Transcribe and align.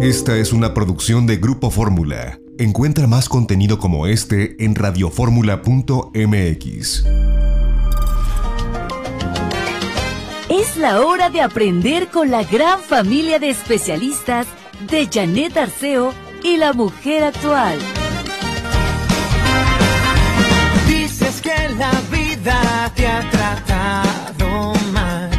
Esta 0.00 0.36
es 0.36 0.52
una 0.52 0.74
producción 0.74 1.26
de 1.26 1.36
Grupo 1.36 1.70
Fórmula. 1.70 2.40
Encuentra 2.58 3.06
más 3.06 3.28
contenido 3.28 3.78
como 3.78 4.06
este 4.06 4.62
en 4.64 4.74
radioformula.mx. 4.74 7.04
Es 10.48 10.76
la 10.76 11.00
hora 11.00 11.30
de 11.30 11.40
aprender 11.40 12.08
con 12.08 12.30
la 12.30 12.44
gran 12.44 12.80
familia 12.80 13.38
de 13.38 13.50
especialistas 13.50 14.46
de 14.90 15.08
Janet 15.10 15.56
Arceo 15.56 16.12
y 16.42 16.56
la 16.56 16.72
mujer 16.72 17.24
actual. 17.24 17.78
Dices 20.88 21.40
que 21.40 21.68
la 21.78 21.92
vida 22.10 22.92
te 22.94 23.06
ha 23.06 23.30
tratado 23.30 24.74
mal 24.92 25.30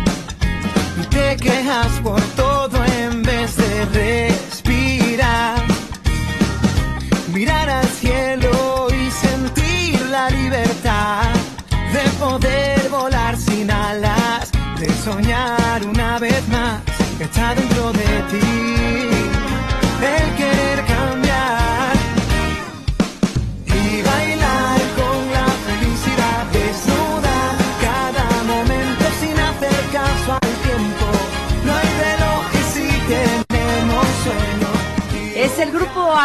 y 1.01 1.05
te 1.07 1.37
quejas 1.37 1.99
por 2.01 2.21
todo 2.35 2.52
poder 12.23 12.89
volar 12.89 13.35
sin 13.37 13.69
alas, 13.69 14.49
de 14.79 14.89
soñar 15.03 15.85
una 15.85 16.19
vez 16.19 16.47
más 16.47 16.81
que 17.17 17.25
está 17.25 17.53
dentro 17.53 17.91
de 17.91 18.09
ti. 18.31 19.12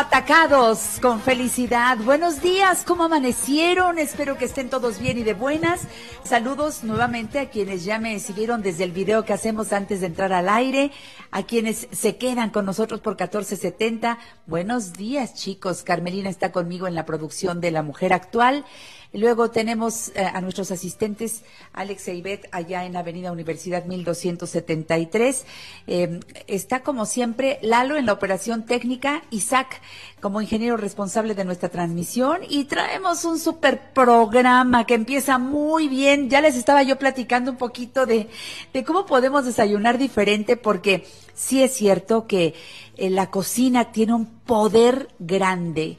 Atacados 0.01 1.01
con 1.03 1.21
felicidad. 1.21 1.99
Buenos 1.99 2.41
días, 2.41 2.85
¿cómo 2.87 3.03
amanecieron? 3.03 3.99
Espero 3.99 4.39
que 4.39 4.45
estén 4.45 4.71
todos 4.71 5.01
bien 5.01 5.19
y 5.19 5.25
de 5.25 5.35
buenas. 5.35 5.81
Saludos 6.23 6.85
nuevamente 6.85 7.41
a 7.41 7.51
quienes 7.51 7.85
ya 7.85 7.99
me 7.99 8.21
siguieron 8.21 8.63
desde 8.63 8.85
el 8.85 8.93
video 8.93 9.25
que 9.25 9.33
hacemos 9.33 9.73
antes 9.73 9.99
de 9.99 10.07
entrar 10.07 10.33
al 10.33 10.49
aire, 10.49 10.93
a 11.33 11.43
quienes 11.43 11.89
se 11.91 12.17
quedan 12.17 12.51
con 12.51 12.65
nosotros 12.65 13.01
por 13.01 13.15
1470. 13.15 14.19
Buenos 14.47 14.93
días, 14.93 15.35
chicos. 15.35 15.83
Carmelina 15.83 16.31
está 16.31 16.53
conmigo 16.53 16.87
en 16.87 16.95
la 16.95 17.05
producción 17.05 17.61
de 17.61 17.73
La 17.73 17.83
Mujer 17.83 18.13
Actual. 18.13 18.65
Luego 19.13 19.51
tenemos 19.51 20.11
eh, 20.11 20.23
a 20.23 20.41
nuestros 20.43 20.71
asistentes, 20.71 21.43
Alex 21.73 22.09
e 22.09 22.15
Ivette, 22.15 22.49
allá 22.53 22.85
en 22.85 22.93
la 22.93 23.01
Avenida 23.01 23.33
Universidad 23.33 23.87
1273. 23.87 25.47
Eh, 25.87 26.21
está 26.47 26.83
como 26.83 27.07
siempre 27.07 27.59
Lalo 27.63 27.97
en 27.97 28.05
la 28.05 28.13
operación 28.13 28.67
técnica, 28.67 29.23
Isaac 29.31 29.81
como 30.21 30.43
ingeniero 30.43 30.77
responsable 30.77 31.35
de 31.35 31.45
nuestra 31.45 31.69
transmisión 31.69 32.41
y 32.49 32.65
traemos 32.65 33.25
un 33.25 33.39
super 33.39 33.93
programa 33.93 34.85
que 34.85 34.95
empieza 34.95 35.39
muy 35.39 35.89
bien. 35.89 36.29
Ya 36.29 36.41
les 36.41 36.57
estaba 36.57 36.83
yo 36.83 36.99
platicando 36.99 37.51
un 37.51 37.57
poquito 37.57 38.05
de, 38.05 38.29
de 38.75 38.85
cómo 38.85 39.07
podemos 39.07 39.47
desayunar 39.47 39.97
diferente 39.97 40.57
porque 40.57 41.07
sí 41.35 41.63
es 41.63 41.73
cierto 41.73 42.27
que 42.27 42.55
eh, 42.97 43.11
la 43.11 43.31
cocina 43.31 43.93
tiene 43.93 44.15
un 44.15 44.27
poder 44.27 45.09
grande. 45.19 45.97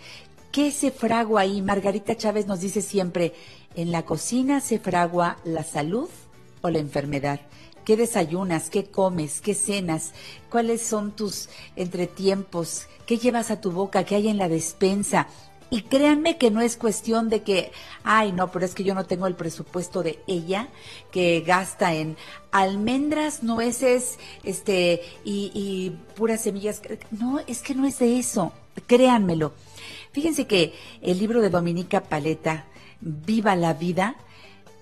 ¿Qué 0.52 0.72
se 0.72 0.90
fragua 0.90 1.42
ahí? 1.42 1.62
Margarita 1.62 2.18
Chávez 2.18 2.48
nos 2.48 2.60
dice 2.60 2.82
siempre, 2.82 3.34
en 3.76 3.92
la 3.92 4.04
cocina 4.04 4.62
se 4.62 4.80
fragua 4.80 5.38
la 5.44 5.64
salud 5.64 6.10
o 6.62 6.70
la 6.72 6.80
enfermedad. 6.80 7.40
¿Qué 7.86 7.96
desayunas? 7.96 8.72
¿Qué 8.72 8.86
comes? 8.86 9.42
¿Qué 9.42 9.54
cenas? 9.54 10.14
¿Cuáles 10.50 10.82
son 10.82 11.12
tus 11.12 11.50
entretiempos? 11.76 12.88
¿Qué 13.06 13.18
llevas 13.18 13.52
a 13.52 13.62
tu 13.62 13.72
boca? 13.72 14.06
¿Qué 14.06 14.16
hay 14.16 14.28
en 14.28 14.38
la 14.38 14.50
despensa? 14.50 15.28
Y 15.70 15.84
créanme 15.84 16.40
que 16.40 16.50
no 16.50 16.62
es 16.62 16.78
cuestión 16.78 17.30
de 17.30 17.44
que, 17.44 17.72
ay, 18.04 18.32
no, 18.32 18.52
pero 18.52 18.66
es 18.66 18.74
que 18.74 18.84
yo 18.84 18.96
no 18.96 19.06
tengo 19.06 19.28
el 19.28 19.36
presupuesto 19.36 20.02
de 20.02 20.20
ella 20.26 20.68
que 21.12 21.42
gasta 21.42 21.94
en 21.94 22.18
almendras, 22.52 23.44
nueces, 23.44 24.18
este, 24.44 25.04
y, 25.24 25.52
y 25.54 25.92
puras 26.16 26.42
semillas. 26.42 26.82
No, 27.12 27.40
es 27.46 27.62
que 27.62 27.76
no 27.76 27.86
es 27.86 28.00
de 28.00 28.18
eso. 28.18 28.52
Créanmelo. 28.88 29.54
Fíjense 30.12 30.48
que 30.48 30.74
el 31.02 31.20
libro 31.20 31.42
de 31.42 31.50
Dominica 31.50 32.02
Paleta, 32.02 32.66
Viva 33.02 33.56
la 33.56 33.74
Vida, 33.74 34.16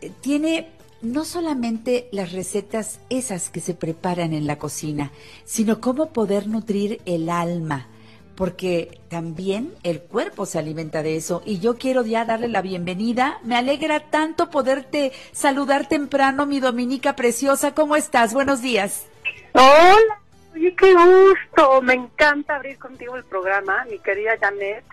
eh, 0.01 0.11
tiene 0.21 0.69
no 1.01 1.25
solamente 1.25 2.07
las 2.11 2.31
recetas 2.31 2.99
esas 3.09 3.49
que 3.49 3.59
se 3.59 3.73
preparan 3.73 4.33
en 4.33 4.47
la 4.47 4.57
cocina, 4.57 5.11
sino 5.45 5.79
cómo 5.79 6.11
poder 6.11 6.47
nutrir 6.47 7.01
el 7.05 7.29
alma, 7.29 7.87
porque 8.35 8.99
también 9.09 9.73
el 9.83 10.01
cuerpo 10.01 10.45
se 10.45 10.59
alimenta 10.59 11.03
de 11.03 11.15
eso. 11.17 11.41
Y 11.45 11.59
yo 11.59 11.77
quiero 11.77 12.03
ya 12.05 12.25
darle 12.25 12.47
la 12.47 12.61
bienvenida. 12.61 13.39
Me 13.43 13.55
alegra 13.55 13.99
tanto 13.99 14.49
poderte 14.49 15.11
saludar 15.31 15.87
temprano, 15.87 16.45
mi 16.45 16.59
Dominica 16.59 17.15
preciosa. 17.15 17.73
¿Cómo 17.73 17.95
estás? 17.95 18.33
Buenos 18.33 18.61
días. 18.61 19.07
Hola, 19.53 20.21
qué 20.53 20.93
gusto. 20.93 21.81
Me 21.81 21.93
encanta 21.93 22.55
abrir 22.55 22.77
contigo 22.77 23.15
el 23.15 23.23
programa, 23.23 23.85
mi 23.89 23.99
querida 23.99 24.37
Janet. 24.39 24.83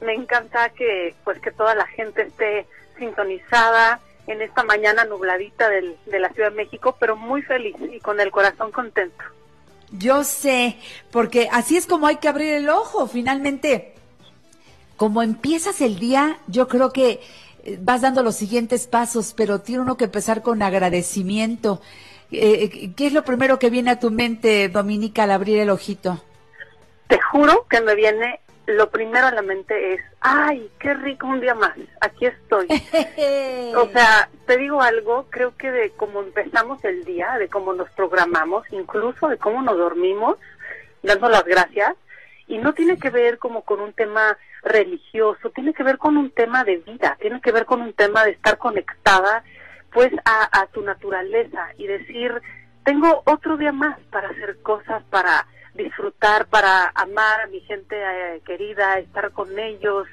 Me 0.00 0.14
encanta 0.14 0.70
que 0.70 1.14
pues 1.24 1.40
que 1.40 1.50
toda 1.50 1.74
la 1.74 1.86
gente 1.86 2.22
esté 2.22 2.66
sintonizada 2.98 4.00
en 4.26 4.42
esta 4.42 4.62
mañana 4.64 5.04
nubladita 5.04 5.68
del, 5.68 5.96
de 6.06 6.18
la 6.18 6.30
Ciudad 6.30 6.50
de 6.50 6.56
México, 6.56 6.96
pero 6.98 7.16
muy 7.16 7.42
feliz 7.42 7.76
y 7.92 8.00
con 8.00 8.20
el 8.20 8.30
corazón 8.30 8.72
contento. 8.72 9.24
Yo 9.92 10.24
sé, 10.24 10.76
porque 11.12 11.48
así 11.52 11.76
es 11.76 11.86
como 11.86 12.06
hay 12.06 12.16
que 12.16 12.28
abrir 12.28 12.54
el 12.54 12.68
ojo. 12.68 13.06
Finalmente, 13.06 13.94
como 14.96 15.22
empiezas 15.22 15.80
el 15.80 15.98
día, 15.98 16.38
yo 16.48 16.68
creo 16.68 16.92
que 16.92 17.20
eh, 17.64 17.78
vas 17.80 18.00
dando 18.00 18.22
los 18.22 18.36
siguientes 18.36 18.86
pasos, 18.86 19.34
pero 19.36 19.60
tiene 19.60 19.82
uno 19.82 19.96
que 19.96 20.04
empezar 20.04 20.42
con 20.42 20.62
agradecimiento. 20.62 21.80
Eh, 22.32 22.92
¿Qué 22.96 23.06
es 23.06 23.12
lo 23.12 23.24
primero 23.24 23.58
que 23.58 23.70
viene 23.70 23.90
a 23.90 24.00
tu 24.00 24.10
mente, 24.10 24.68
Dominica, 24.68 25.24
al 25.24 25.30
abrir 25.30 25.58
el 25.58 25.70
ojito? 25.70 26.22
Te 27.06 27.20
juro 27.20 27.66
que 27.70 27.80
me 27.80 27.94
viene, 27.94 28.40
lo 28.66 28.90
primero 28.90 29.26
a 29.26 29.32
la 29.32 29.42
mente 29.42 29.94
es, 29.94 30.00
ay, 30.20 30.70
qué 30.78 30.94
rico 30.94 31.26
un 31.26 31.40
día 31.40 31.54
más, 31.54 31.76
aquí 32.00 32.26
estoy. 32.26 32.66
O 33.76 33.88
sea, 33.90 34.28
te 34.46 34.56
digo 34.56 34.80
algo, 34.80 35.26
creo 35.28 35.54
que 35.56 35.70
de 35.70 35.90
cómo 35.90 36.20
empezamos 36.20 36.82
el 36.84 37.04
día, 37.04 37.36
de 37.38 37.48
cómo 37.48 37.74
nos 37.74 37.90
programamos, 37.90 38.64
incluso 38.70 39.28
de 39.28 39.36
cómo 39.36 39.60
nos 39.60 39.76
dormimos, 39.76 40.38
dando 41.02 41.28
las 41.28 41.44
gracias, 41.44 41.94
y 42.46 42.58
no 42.58 42.72
tiene 42.72 42.96
que 42.96 43.10
ver 43.10 43.38
como 43.38 43.62
con 43.62 43.80
un 43.80 43.92
tema 43.92 44.38
religioso, 44.62 45.50
tiene 45.50 45.74
que 45.74 45.82
ver 45.82 45.98
con 45.98 46.16
un 46.16 46.30
tema 46.30 46.64
de 46.64 46.78
vida, 46.78 47.18
tiene 47.20 47.40
que 47.40 47.52
ver 47.52 47.66
con 47.66 47.82
un 47.82 47.92
tema 47.92 48.24
de 48.24 48.30
estar 48.30 48.56
conectada 48.56 49.44
pues 49.92 50.12
a, 50.24 50.60
a 50.60 50.66
tu 50.68 50.82
naturaleza 50.82 51.68
y 51.76 51.86
decir, 51.86 52.40
tengo 52.84 53.22
otro 53.26 53.56
día 53.56 53.72
más 53.72 53.98
para 54.10 54.28
hacer 54.28 54.62
cosas, 54.62 55.02
para 55.10 55.46
disfrutar, 55.76 56.46
para 56.46 56.90
amar 56.94 57.40
a 57.42 57.46
mi 57.46 57.60
gente 57.60 57.96
eh, 57.96 58.40
querida, 58.44 58.98
estar 58.98 59.30
con 59.32 59.58
ellos 59.58 60.06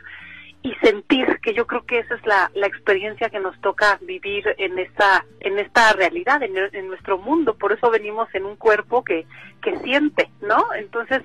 y 0.61 0.73
sentir 0.75 1.39
que 1.41 1.53
yo 1.53 1.67
creo 1.67 1.85
que 1.85 1.99
esa 1.99 2.15
es 2.15 2.25
la, 2.25 2.49
la 2.55 2.67
experiencia 2.67 3.29
que 3.29 3.39
nos 3.39 3.59
toca 3.59 3.99
vivir 4.01 4.55
en 4.57 4.79
esta 4.79 5.25
en 5.41 5.59
esta 5.59 5.91
realidad 5.91 6.41
en, 6.41 6.55
en 6.57 6.87
nuestro 6.87 7.17
mundo. 7.17 7.55
Por 7.55 7.73
eso 7.73 7.91
venimos 7.91 8.33
en 8.33 8.45
un 8.45 8.55
cuerpo 8.55 9.03
que 9.03 9.25
que 9.61 9.77
siente 9.79 10.29
no 10.41 10.73
entonces 10.73 11.21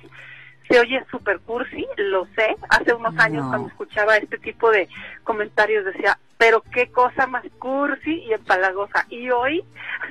se 0.69 0.81
oye 0.81 1.05
super 1.11 1.39
cursi 1.39 1.87
lo 1.97 2.27
sé. 2.35 2.57
Hace 2.69 2.93
unos 2.93 3.17
años 3.19 3.47
cuando 3.49 3.69
escuchaba 3.69 4.17
este 4.17 4.39
tipo 4.39 4.71
de 4.73 4.89
comentarios 5.23 5.85
decía 5.85 6.19
pero 6.39 6.63
qué 6.73 6.91
cosa 6.91 7.27
más 7.27 7.45
cursi 7.59 8.15
y 8.23 8.33
empalagosa. 8.33 9.07
Y 9.11 9.29
hoy 9.31 9.63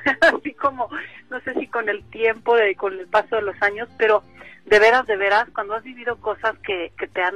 así 0.21 0.53
como 0.53 0.89
no 1.29 1.39
sé 1.41 1.53
si 1.56 1.68
con 1.68 1.89
el 1.89 2.03
tiempo 2.09 2.56
de 2.56 2.75
con 2.75 2.94
el 3.00 3.07
paso 3.07 3.38
de 3.38 3.41
los 3.41 3.59
años 3.62 3.89
pero 3.97 4.21
de 4.65 4.77
veras 4.79 5.07
de 5.07 5.15
veras 5.18 5.47
cuando 5.56 5.74
has 5.74 5.83
vivido 5.83 6.18
cosas 6.18 6.56
que 6.59 6.91
que 7.00 7.07
te 7.07 7.21
han 7.24 7.35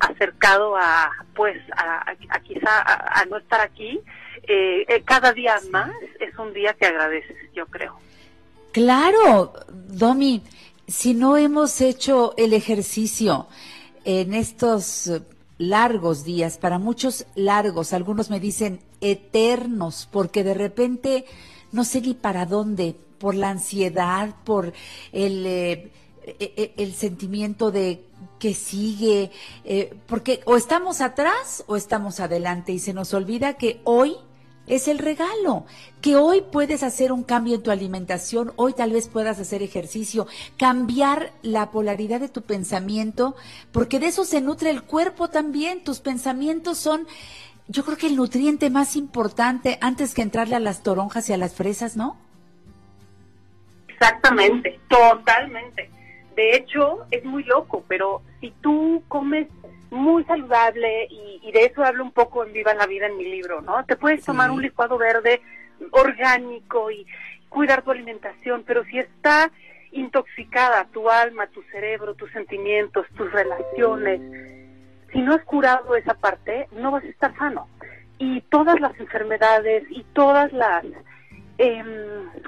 acercado 0.00 0.76
a 0.76 1.10
pues 1.34 1.58
a, 1.76 2.08
a- 2.10 2.16
a 2.30 2.40
quizá 2.40 2.70
a, 2.80 3.20
a 3.20 3.24
no 3.26 3.36
estar 3.36 3.60
aquí 3.60 4.00
eh, 4.44 4.84
eh, 4.88 5.02
cada 5.04 5.32
día 5.32 5.56
más 5.70 5.90
es 6.20 6.36
un 6.38 6.52
día 6.54 6.72
que 6.74 6.86
agradeces 6.86 7.36
yo 7.54 7.66
creo. 7.66 7.98
Claro, 8.72 9.52
Domi, 9.68 10.42
si 10.86 11.12
no 11.14 11.36
hemos 11.36 11.80
hecho 11.80 12.34
el 12.36 12.52
ejercicio 12.52 13.48
en 14.04 14.32
estos 14.32 15.10
largos 15.60 16.24
días, 16.24 16.56
para 16.56 16.78
muchos 16.78 17.26
largos, 17.34 17.92
algunos 17.92 18.30
me 18.30 18.40
dicen 18.40 18.80
eternos, 19.02 20.08
porque 20.10 20.42
de 20.42 20.54
repente 20.54 21.26
no 21.70 21.84
sé 21.84 22.00
ni 22.00 22.14
para 22.14 22.46
dónde, 22.46 22.96
por 23.18 23.34
la 23.34 23.50
ansiedad, 23.50 24.34
por 24.44 24.72
el, 25.12 25.46
eh, 25.46 25.90
e, 26.24 26.52
e, 26.56 26.82
el 26.82 26.94
sentimiento 26.94 27.70
de 27.70 28.02
que 28.38 28.54
sigue, 28.54 29.30
eh, 29.64 29.94
porque 30.06 30.40
o 30.46 30.56
estamos 30.56 31.02
atrás 31.02 31.62
o 31.66 31.76
estamos 31.76 32.20
adelante 32.20 32.72
y 32.72 32.78
se 32.78 32.94
nos 32.94 33.12
olvida 33.12 33.58
que 33.58 33.82
hoy 33.84 34.16
es 34.70 34.86
el 34.86 34.98
regalo, 34.98 35.66
que 36.00 36.16
hoy 36.16 36.42
puedes 36.42 36.82
hacer 36.84 37.12
un 37.12 37.24
cambio 37.24 37.56
en 37.56 37.62
tu 37.62 37.72
alimentación, 37.72 38.52
hoy 38.56 38.72
tal 38.72 38.92
vez 38.92 39.08
puedas 39.08 39.40
hacer 39.40 39.62
ejercicio, 39.62 40.28
cambiar 40.56 41.32
la 41.42 41.70
polaridad 41.72 42.20
de 42.20 42.28
tu 42.28 42.42
pensamiento, 42.42 43.34
porque 43.72 43.98
de 43.98 44.06
eso 44.06 44.24
se 44.24 44.40
nutre 44.40 44.70
el 44.70 44.82
cuerpo 44.82 45.28
también, 45.28 45.82
tus 45.82 45.98
pensamientos 45.98 46.78
son, 46.78 47.08
yo 47.66 47.84
creo 47.84 47.98
que 47.98 48.06
el 48.06 48.16
nutriente 48.16 48.70
más 48.70 48.94
importante 48.94 49.76
antes 49.80 50.14
que 50.14 50.22
entrarle 50.22 50.54
a 50.54 50.60
las 50.60 50.84
toronjas 50.84 51.28
y 51.28 51.32
a 51.32 51.36
las 51.36 51.54
fresas, 51.54 51.96
¿no? 51.96 52.16
Exactamente, 53.88 54.78
totalmente. 54.88 55.90
De 56.36 56.56
hecho, 56.56 57.06
es 57.10 57.24
muy 57.24 57.42
loco, 57.42 57.84
pero 57.88 58.22
si 58.40 58.52
tú 58.62 59.02
comes 59.08 59.48
muy 59.90 60.24
saludable 60.24 61.08
y, 61.10 61.50
de 61.52 61.64
eso 61.64 61.84
hablo 61.84 62.04
un 62.04 62.12
poco 62.12 62.44
en 62.44 62.52
Viva 62.52 62.74
la 62.74 62.86
Vida 62.86 63.06
en 63.06 63.16
mi 63.16 63.24
libro, 63.24 63.60
¿no? 63.60 63.84
Te 63.86 63.96
puedes 63.96 64.24
tomar 64.24 64.50
un 64.50 64.62
licuado 64.62 64.96
verde 64.98 65.40
orgánico 65.90 66.90
y 66.90 67.06
cuidar 67.48 67.82
tu 67.82 67.90
alimentación, 67.90 68.62
pero 68.64 68.84
si 68.84 68.98
está 68.98 69.50
intoxicada 69.92 70.86
tu 70.92 71.10
alma, 71.10 71.48
tu 71.48 71.62
cerebro, 71.64 72.14
tus 72.14 72.30
sentimientos, 72.30 73.06
tus 73.16 73.32
relaciones, 73.32 74.20
si 75.12 75.20
no 75.20 75.34
has 75.34 75.44
curado 75.44 75.96
esa 75.96 76.14
parte, 76.14 76.68
no 76.72 76.92
vas 76.92 77.02
a 77.02 77.08
estar 77.08 77.36
sano. 77.36 77.68
Y 78.18 78.42
todas 78.42 78.78
las 78.80 78.98
enfermedades 79.00 79.84
y 79.90 80.04
todas 80.12 80.52
las, 80.52 80.84
eh, 81.58 81.84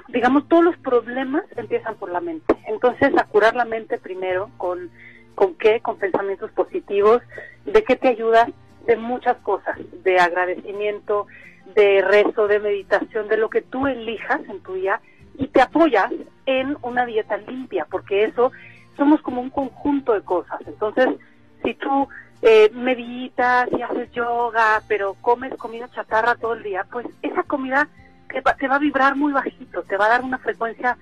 digamos, 0.09 0.47
todos 0.47 0.63
los 0.63 0.77
problemas 0.77 1.43
empiezan 1.57 1.95
por 1.95 2.09
la 2.11 2.21
mente. 2.21 2.55
Entonces, 2.67 3.11
a 3.17 3.25
curar 3.25 3.55
la 3.55 3.65
mente 3.65 3.97
primero 3.97 4.49
con 4.57 4.91
¿Con 5.35 5.55
qué? 5.55 5.79
Con 5.81 5.97
pensamientos 5.97 6.51
positivos. 6.51 7.21
¿De 7.65 7.83
qué 7.83 7.95
te 7.95 8.09
ayuda? 8.09 8.47
De 8.85 8.95
muchas 8.97 9.37
cosas, 9.37 9.77
de 10.03 10.19
agradecimiento, 10.19 11.27
de 11.75 12.01
rezo, 12.01 12.47
de 12.47 12.59
meditación, 12.59 13.27
de 13.27 13.37
lo 13.37 13.49
que 13.49 13.61
tú 13.61 13.87
elijas 13.87 14.41
en 14.49 14.61
tu 14.61 14.73
día 14.73 14.99
y 15.37 15.47
te 15.47 15.61
apoyas 15.61 16.11
en 16.45 16.77
una 16.81 17.05
dieta 17.05 17.37
limpia, 17.37 17.87
porque 17.89 18.25
eso 18.25 18.51
somos 18.97 19.21
como 19.21 19.41
un 19.41 19.49
conjunto 19.49 20.13
de 20.13 20.21
cosas. 20.21 20.59
Entonces, 20.67 21.07
si 21.63 21.73
tú 21.75 22.07
eh, 22.41 22.69
meditas 22.73 23.69
y 23.71 23.81
haces 23.81 24.11
yoga, 24.11 24.83
pero 24.87 25.15
comes 25.21 25.55
comida 25.55 25.89
chatarra 25.91 26.35
todo 26.35 26.53
el 26.53 26.63
día, 26.63 26.85
pues 26.91 27.07
esa 27.21 27.43
comida 27.43 27.87
te 28.29 28.41
va, 28.41 28.55
te 28.55 28.67
va 28.67 28.75
a 28.75 28.79
vibrar 28.79 29.15
muy 29.15 29.31
bajito, 29.31 29.83
te 29.83 29.97
va 29.97 30.05
a 30.07 30.09
dar 30.09 30.21
una 30.23 30.37
frecuencia 30.37 30.97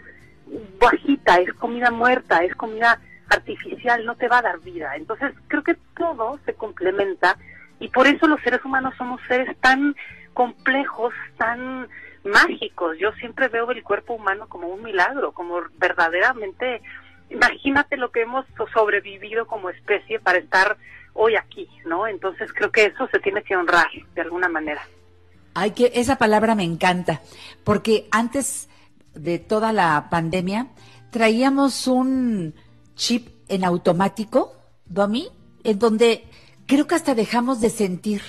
bajita, 0.79 1.37
es 1.37 1.53
comida 1.53 1.91
muerta, 1.91 2.43
es 2.43 2.53
comida 2.55 2.99
artificial 3.31 4.05
no 4.05 4.15
te 4.15 4.27
va 4.27 4.39
a 4.39 4.43
dar 4.43 4.59
vida. 4.59 4.95
Entonces, 4.95 5.33
creo 5.47 5.63
que 5.63 5.75
todo 5.95 6.39
se 6.45 6.53
complementa 6.53 7.37
y 7.79 7.87
por 7.89 8.07
eso 8.07 8.27
los 8.27 8.41
seres 8.41 8.63
humanos 8.63 8.93
somos 8.97 9.19
seres 9.27 9.57
tan 9.59 9.95
complejos, 10.33 11.13
tan 11.37 11.87
mágicos. 12.23 12.97
Yo 12.99 13.11
siempre 13.13 13.47
veo 13.47 13.71
el 13.71 13.83
cuerpo 13.83 14.13
humano 14.13 14.47
como 14.47 14.67
un 14.67 14.83
milagro, 14.83 15.31
como 15.31 15.61
verdaderamente, 15.77 16.81
imagínate 17.29 17.97
lo 17.97 18.11
que 18.11 18.21
hemos 18.21 18.45
sobrevivido 18.73 19.47
como 19.47 19.69
especie 19.69 20.19
para 20.19 20.37
estar 20.37 20.77
hoy 21.13 21.35
aquí, 21.35 21.67
¿no? 21.85 22.07
Entonces 22.07 22.51
creo 22.53 22.71
que 22.71 22.85
eso 22.85 23.07
se 23.11 23.19
tiene 23.19 23.43
que 23.43 23.55
honrar 23.55 23.87
de 24.13 24.21
alguna 24.21 24.47
manera. 24.47 24.81
Hay 25.53 25.71
que 25.71 25.91
esa 25.95 26.17
palabra 26.17 26.55
me 26.55 26.63
encanta, 26.63 27.21
porque 27.63 28.07
antes 28.11 28.69
de 29.13 29.39
toda 29.39 29.73
la 29.73 30.07
pandemia 30.09 30.67
traíamos 31.09 31.87
un 31.87 32.53
chip 33.01 33.29
en 33.47 33.65
automático, 33.65 34.53
Domi, 34.85 35.27
en 35.63 35.79
donde 35.79 36.23
creo 36.67 36.85
que 36.85 36.93
hasta 36.93 37.15
dejamos 37.15 37.59
de 37.59 37.71
sentir 37.71 38.21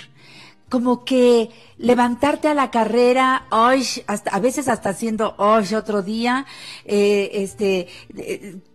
como 0.73 1.05
que 1.05 1.51
levantarte 1.77 2.49
a 2.49 2.55
la 2.55 2.71
carrera, 2.71 3.45
hoy, 3.51 3.87
hasta, 4.07 4.31
a 4.31 4.41
veces 4.41 4.69
hasta 4.69 4.89
haciendo 4.89 5.35
hoy 5.37 5.75
otro 5.75 6.01
día, 6.01 6.47
eh, 6.87 7.29
este, 7.35 7.89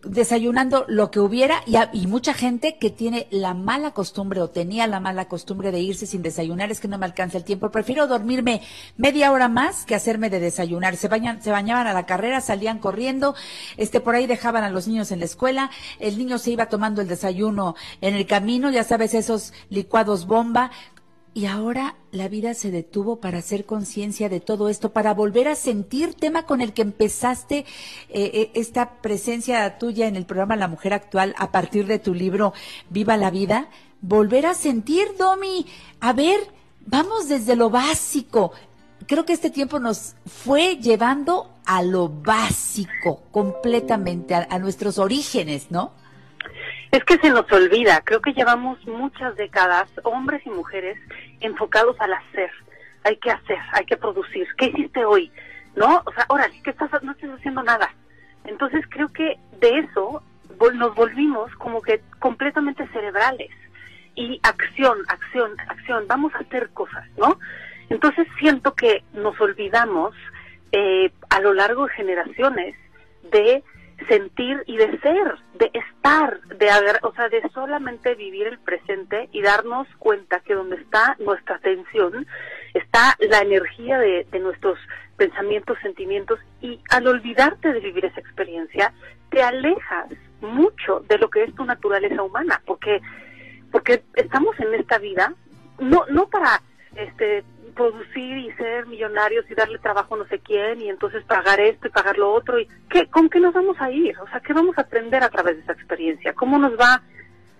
desayunando 0.03 0.85
lo 0.87 1.09
que 1.09 1.19
hubiera 1.19 1.63
y, 1.65 1.75
y, 1.93 2.05
mucha 2.05 2.35
gente 2.35 2.77
que 2.77 2.91
tiene 2.91 3.25
la 3.31 3.55
mala 3.55 3.95
costumbre 3.95 4.41
o 4.41 4.51
tenía 4.51 4.85
la 4.85 4.99
mala 4.99 5.27
costumbre 5.27 5.71
de 5.71 5.79
irse 5.79 6.05
sin 6.05 6.21
desayunar, 6.21 6.69
es 6.69 6.79
que 6.79 6.87
no 6.87 6.99
me 6.99 7.05
alcanza 7.07 7.39
el 7.39 7.43
tiempo, 7.43 7.71
prefiero 7.71 8.05
dormirme 8.05 8.61
media 8.95 9.31
hora 9.31 9.47
más 9.47 9.83
que 9.83 9.95
hacerme 9.95 10.29
de 10.29 10.39
desayunar. 10.39 10.97
Se 10.97 11.07
bañan, 11.07 11.41
se 11.41 11.49
bañaban 11.49 11.87
a 11.87 11.93
la 11.93 12.05
carrera, 12.05 12.41
salían 12.41 12.77
corriendo, 12.77 13.33
este, 13.77 14.01
por 14.01 14.13
ahí 14.13 14.27
dejaban 14.27 14.63
a 14.63 14.69
los 14.69 14.87
niños 14.87 15.11
en 15.11 15.17
la 15.17 15.25
escuela, 15.25 15.71
el 15.97 16.19
niño 16.19 16.37
se 16.37 16.51
iba 16.51 16.67
tomando 16.67 17.01
el 17.01 17.07
desayuno 17.07 17.75
en 18.01 18.13
el 18.13 18.27
camino, 18.27 18.69
ya 18.69 18.83
sabes, 18.83 19.15
esos 19.15 19.51
licuados 19.71 20.27
bomba, 20.27 20.69
y 21.37 21.45
ahora 21.45 21.93
la 22.11 22.29
vida 22.29 22.55
se 22.55 22.71
detuvo 22.71 23.21
para 23.21 23.37
hacer 23.37 23.67
conciencia 23.67 24.27
de 24.27 24.39
todo 24.39 24.69
esto, 24.69 24.91
para 24.91 25.13
volver 25.13 25.47
a 25.47 25.53
sentir, 25.53 26.15
tema 26.15 26.47
con 26.47 26.61
el 26.61 26.73
que 26.73 26.81
empezaste 26.81 27.59
eh, 27.59 27.65
eh, 28.09 28.51
esta 28.55 28.93
presencia 29.03 29.77
tuya 29.77 30.07
en 30.07 30.15
el 30.15 30.25
programa 30.25 30.55
La 30.55 30.67
Mujer 30.67 30.95
Actual 30.95 31.35
a 31.37 31.51
partir 31.51 31.85
de 31.85 31.99
tu 31.99 32.15
libro 32.15 32.53
Viva 32.89 33.17
la 33.17 33.29
Vida, 33.29 33.69
volver 34.01 34.47
a 34.47 34.55
sentir, 34.55 35.09
Domi, 35.15 35.67
a 35.99 36.11
ver, 36.11 36.39
vamos 36.87 37.29
desde 37.29 37.55
lo 37.55 37.69
básico. 37.69 38.51
Creo 39.05 39.23
que 39.23 39.33
este 39.33 39.51
tiempo 39.51 39.77
nos 39.77 40.15
fue 40.25 40.77
llevando 40.77 41.53
a 41.67 41.83
lo 41.83 42.09
básico, 42.09 43.21
completamente, 43.29 44.33
a 44.33 44.57
nuestros 44.57 44.97
orígenes, 44.97 45.69
¿no? 45.69 45.91
Es 46.91 47.03
que 47.03 47.17
se 47.17 47.29
nos 47.29 47.51
olvida, 47.51 48.01
creo 48.03 48.21
que 48.21 48.33
llevamos 48.33 48.79
muchas 48.87 49.35
décadas, 49.35 49.89
hombres 50.03 50.41
y 50.45 50.49
mujeres, 50.49 50.97
enfocados 51.41 51.95
al 51.99 52.13
hacer. 52.13 52.51
Hay 53.03 53.17
que 53.17 53.31
hacer, 53.31 53.59
hay 53.73 53.85
que 53.85 53.97
producir. 53.97 54.47
¿Qué 54.57 54.67
hiciste 54.67 55.05
hoy? 55.05 55.31
¿No? 55.75 56.01
O 56.05 56.11
sea, 56.13 56.25
órale, 56.29 56.59
¿qué 56.63 56.71
estás? 56.71 56.91
No 57.03 57.11
estás 57.11 57.31
haciendo 57.31 57.63
nada. 57.63 57.93
Entonces 58.45 58.85
creo 58.89 59.07
que 59.09 59.37
de 59.59 59.79
eso 59.79 60.23
nos 60.73 60.95
volvimos 60.95 61.53
como 61.55 61.81
que 61.81 62.01
completamente 62.19 62.87
cerebrales. 62.87 63.51
Y 64.15 64.39
acción, 64.41 64.97
acción, 65.07 65.51
acción, 65.67 66.05
vamos 66.07 66.33
a 66.33 66.39
hacer 66.39 66.69
cosas, 66.69 67.05
¿no? 67.17 67.39
Entonces 67.89 68.27
siento 68.39 68.73
que 68.73 69.03
nos 69.13 69.39
olvidamos 69.39 70.15
eh, 70.71 71.11
a 71.29 71.39
lo 71.39 71.53
largo 71.53 71.85
de 71.85 71.93
generaciones 71.93 72.75
de 73.31 73.63
sentir 74.07 74.63
y 74.67 74.77
de 74.77 74.99
ser, 74.99 75.35
de 75.55 75.71
estar, 75.73 76.39
de 76.41 76.69
o 77.01 77.13
sea, 77.13 77.29
de 77.29 77.41
solamente 77.53 78.15
vivir 78.15 78.47
el 78.47 78.59
presente 78.59 79.29
y 79.31 79.41
darnos 79.41 79.87
cuenta 79.97 80.39
que 80.41 80.53
donde 80.53 80.75
está 80.75 81.15
nuestra 81.19 81.55
atención 81.55 82.27
está 82.73 83.15
la 83.19 83.39
energía 83.39 83.97
de, 83.97 84.27
de 84.31 84.39
nuestros 84.39 84.77
pensamientos, 85.17 85.77
sentimientos 85.81 86.39
y 86.61 86.79
al 86.89 87.07
olvidarte 87.07 87.73
de 87.73 87.79
vivir 87.79 88.05
esa 88.05 88.19
experiencia 88.19 88.93
te 89.29 89.41
alejas 89.41 90.07
mucho 90.41 91.03
de 91.09 91.17
lo 91.17 91.29
que 91.29 91.43
es 91.43 91.55
tu 91.55 91.65
naturaleza 91.65 92.21
humana, 92.21 92.61
porque 92.65 93.01
porque 93.71 94.03
estamos 94.13 94.57
en 94.59 94.73
esta 94.75 94.97
vida 94.99 95.33
no 95.79 96.05
no 96.09 96.27
para 96.27 96.61
este 96.95 97.43
producir 97.77 98.37
y 98.37 98.51
ser 98.53 98.87
millonarios 98.87 99.49
y 99.49 99.53
darle 99.53 99.77
trabajo 99.77 100.15
a 100.15 100.17
no 100.17 100.27
sé 100.27 100.39
quién 100.39 100.81
y 100.81 100.89
entonces 100.89 101.23
pagar 101.23 101.59
esto 101.59 101.87
y 101.87 101.91
pagar 101.91 102.17
lo 102.17 102.33
otro 102.33 102.59
y 102.59 102.67
¿qué, 102.89 103.07
con 103.07 103.29
qué 103.29 103.39
nos 103.39 103.53
vamos 103.53 103.77
a 103.79 103.91
ir 103.91 104.17
o 104.19 104.27
sea 104.27 104.39
qué 104.39 104.51
vamos 104.51 104.77
a 104.77 104.81
aprender 104.81 105.23
a 105.23 105.29
través 105.29 105.55
de 105.55 105.61
esa 105.61 105.73
experiencia 105.73 106.33
cómo 106.33 106.57
nos 106.57 106.73
va 106.77 107.03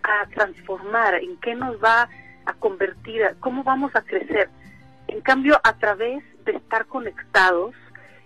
a 0.04 0.28
transformar 0.34 1.16
en 1.16 1.38
qué 1.38 1.54
nos 1.54 1.82
va 1.82 2.10
a 2.46 2.54
convertir 2.56 3.22
cómo 3.40 3.64
vamos 3.64 3.96
a 3.96 4.02
crecer 4.02 4.50
en 5.08 5.22
cambio 5.22 5.62
a 5.64 5.78
través 5.78 6.24
de 6.44 6.54
estar 6.54 6.88
conectados 6.88 7.76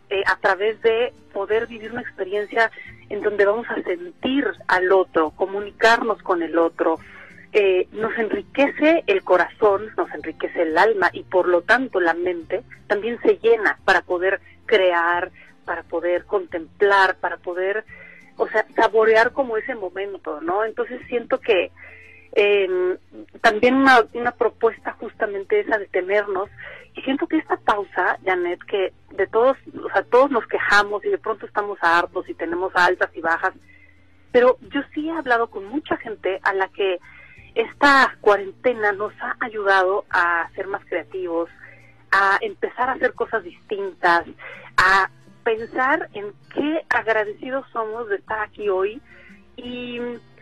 eh, 0.09 0.23
a 0.25 0.37
través 0.37 0.81
de 0.81 1.13
poder 1.33 1.67
vivir 1.67 1.91
una 1.91 2.01
experiencia 2.01 2.71
en 3.09 3.21
donde 3.21 3.45
vamos 3.45 3.67
a 3.69 3.81
sentir 3.83 4.47
al 4.67 4.91
otro 4.93 5.31
comunicarnos 5.31 6.21
con 6.23 6.41
el 6.41 6.57
otro 6.57 6.99
eh, 7.53 7.87
nos 7.91 8.17
enriquece 8.17 9.03
el 9.07 9.23
corazón, 9.23 9.91
nos 9.97 10.09
enriquece 10.11 10.61
el 10.61 10.77
alma 10.77 11.09
y 11.11 11.23
por 11.23 11.47
lo 11.47 11.61
tanto 11.61 11.99
la 11.99 12.13
mente 12.13 12.63
también 12.87 13.19
se 13.21 13.37
llena 13.37 13.77
para 13.83 14.01
poder 14.01 14.39
crear, 14.65 15.31
para 15.65 15.83
poder 15.83 16.25
contemplar, 16.25 17.17
para 17.17 17.37
poder, 17.37 17.83
o 18.37 18.47
sea, 18.47 18.65
saborear 18.75 19.33
como 19.33 19.57
ese 19.57 19.75
momento, 19.75 20.39
¿no? 20.41 20.63
Entonces 20.63 21.01
siento 21.07 21.39
que 21.39 21.71
eh, 22.33 22.97
también 23.41 23.75
una, 23.75 24.05
una 24.13 24.31
propuesta 24.31 24.93
justamente 24.93 25.59
esa 25.59 25.77
de 25.77 25.87
tenernos 25.87 26.49
y 26.93 27.01
siento 27.01 27.27
que 27.27 27.37
esta 27.37 27.57
pausa, 27.57 28.17
Janet, 28.25 28.59
que 28.63 28.93
de 29.11 29.27
todos, 29.27 29.57
o 29.83 29.89
sea, 29.91 30.03
todos 30.03 30.31
nos 30.31 30.47
quejamos 30.47 31.03
y 31.03 31.09
de 31.09 31.17
pronto 31.17 31.45
estamos 31.45 31.77
hartos 31.81 32.27
y 32.29 32.33
tenemos 32.33 32.71
altas 32.75 33.09
y 33.13 33.21
bajas, 33.21 33.53
pero 34.31 34.57
yo 34.73 34.81
sí 34.93 35.09
he 35.09 35.11
hablado 35.11 35.49
con 35.49 35.65
mucha 35.65 35.97
gente 35.97 36.39
a 36.43 36.53
la 36.53 36.69
que 36.69 36.99
esta 37.55 38.17
cuarentena 38.21 38.91
nos 38.93 39.13
ha 39.21 39.35
ayudado 39.39 40.05
a 40.09 40.49
ser 40.55 40.67
más 40.67 40.83
creativos, 40.85 41.49
a 42.11 42.37
empezar 42.41 42.89
a 42.89 42.93
hacer 42.93 43.13
cosas 43.13 43.43
distintas, 43.43 44.25
a 44.77 45.09
pensar 45.43 46.09
en 46.13 46.33
qué 46.53 46.85
agradecidos 46.89 47.65
somos 47.71 48.07
de 48.09 48.17
estar 48.17 48.39
aquí 48.39 48.69
hoy. 48.69 49.01
Y 49.57 49.99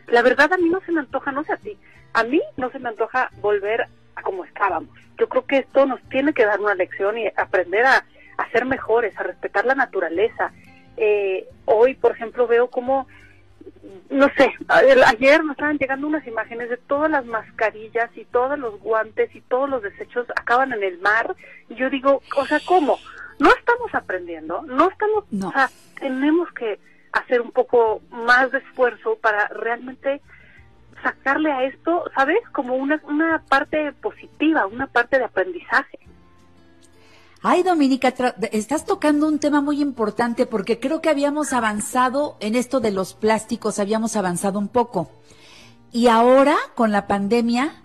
la 0.07 0.21
verdad 0.21 0.53
a 0.53 0.57
mí 0.57 0.69
no 0.69 0.81
se 0.81 0.91
me 0.91 1.01
antoja, 1.01 1.31
no 1.31 1.43
sé 1.43 1.53
a 1.53 1.57
ti, 1.57 1.77
a 2.13 2.23
mí 2.23 2.41
no 2.57 2.69
se 2.71 2.79
me 2.79 2.89
antoja 2.89 3.29
volver 3.41 3.85
a 4.15 4.21
como 4.21 4.45
estábamos. 4.45 4.89
Yo 5.17 5.27
creo 5.27 5.45
que 5.45 5.57
esto 5.57 5.85
nos 5.85 6.01
tiene 6.09 6.33
que 6.33 6.45
dar 6.45 6.59
una 6.59 6.75
lección 6.75 7.17
y 7.17 7.27
aprender 7.35 7.85
a, 7.85 8.05
a 8.37 8.49
ser 8.51 8.65
mejores, 8.65 9.17
a 9.17 9.23
respetar 9.23 9.65
la 9.65 9.75
naturaleza. 9.75 10.51
Eh, 10.97 11.47
hoy, 11.65 11.95
por 11.95 12.11
ejemplo, 12.11 12.47
veo 12.47 12.69
como 12.69 13.07
no 14.09 14.27
sé, 14.37 14.53
ayer 14.67 15.43
nos 15.43 15.51
estaban 15.51 15.77
llegando 15.77 16.07
unas 16.07 16.25
imágenes 16.25 16.69
de 16.69 16.77
todas 16.77 17.11
las 17.11 17.25
mascarillas 17.25 18.09
y 18.15 18.25
todos 18.25 18.57
los 18.57 18.79
guantes 18.79 19.33
y 19.35 19.41
todos 19.41 19.69
los 19.69 19.83
desechos 19.83 20.27
acaban 20.35 20.73
en 20.73 20.83
el 20.83 20.99
mar. 20.99 21.35
Y 21.69 21.75
yo 21.75 21.89
digo, 21.89 22.21
o 22.35 22.45
sea, 22.45 22.59
¿cómo? 22.65 22.97
No 23.39 23.49
estamos 23.51 23.93
aprendiendo, 23.93 24.63
no 24.63 24.89
estamos, 24.89 25.25
o 25.31 25.51
sea, 25.51 25.69
tenemos 25.99 26.51
que 26.53 26.79
hacer 27.13 27.41
un 27.41 27.51
poco 27.51 28.01
más 28.09 28.51
de 28.51 28.57
esfuerzo 28.59 29.17
para 29.21 29.47
realmente 29.47 30.21
sacarle 31.03 31.51
a 31.51 31.63
esto, 31.63 32.03
¿sabes? 32.15 32.39
Como 32.51 32.75
una, 32.75 32.99
una 33.03 33.43
parte 33.47 33.93
positiva, 33.93 34.65
una 34.65 34.87
parte 34.87 35.17
de 35.17 35.25
aprendizaje. 35.25 35.99
Ay, 37.41 37.63
Dominica, 37.63 38.13
estás 38.51 38.85
tocando 38.85 39.25
un 39.25 39.39
tema 39.39 39.61
muy 39.61 39.81
importante 39.81 40.45
porque 40.45 40.77
creo 40.77 41.01
que 41.01 41.07
habíamos 41.07 41.53
avanzado 41.53 42.35
en 42.41 42.55
esto 42.55 42.81
de 42.81 42.91
los 42.91 43.13
plásticos, 43.13 43.79
habíamos 43.79 44.17
avanzado 44.17 44.59
un 44.59 44.67
poco. 44.67 45.09
Y 45.93 46.07
ahora, 46.07 46.57
con 46.75 46.91
la 46.91 47.07
pandemia, 47.07 47.81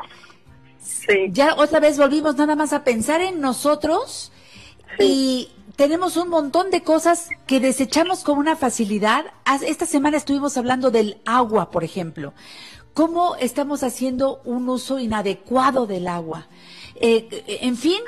ya 1.31 1.55
otra 1.55 1.79
vez 1.79 1.99
volvimos 1.99 2.35
nada 2.35 2.57
más 2.57 2.73
a 2.73 2.83
pensar 2.83 3.21
en 3.21 3.41
nosotros 3.41 4.33
y 4.99 5.51
tenemos 5.77 6.17
un 6.17 6.31
montón 6.31 6.73
de 6.73 6.83
cosas 6.83 7.29
que 7.47 7.61
desechamos 7.61 8.25
con 8.25 8.39
una 8.39 8.57
facilidad. 8.57 9.25
Esta 9.65 9.87
semana 9.87 10.17
estuvimos 10.17 10.57
hablando 10.57 10.91
del 10.91 11.19
agua, 11.27 11.71
por 11.71 11.85
ejemplo. 11.85 12.35
¿Cómo 12.93 13.37
estamos 13.37 13.85
haciendo 13.85 14.41
un 14.45 14.69
uso 14.69 14.99
inadecuado 14.99 15.87
del 15.87 16.09
agua? 16.09 16.49
Eh, 16.97 17.59
en 17.61 17.77
fin, 17.77 18.01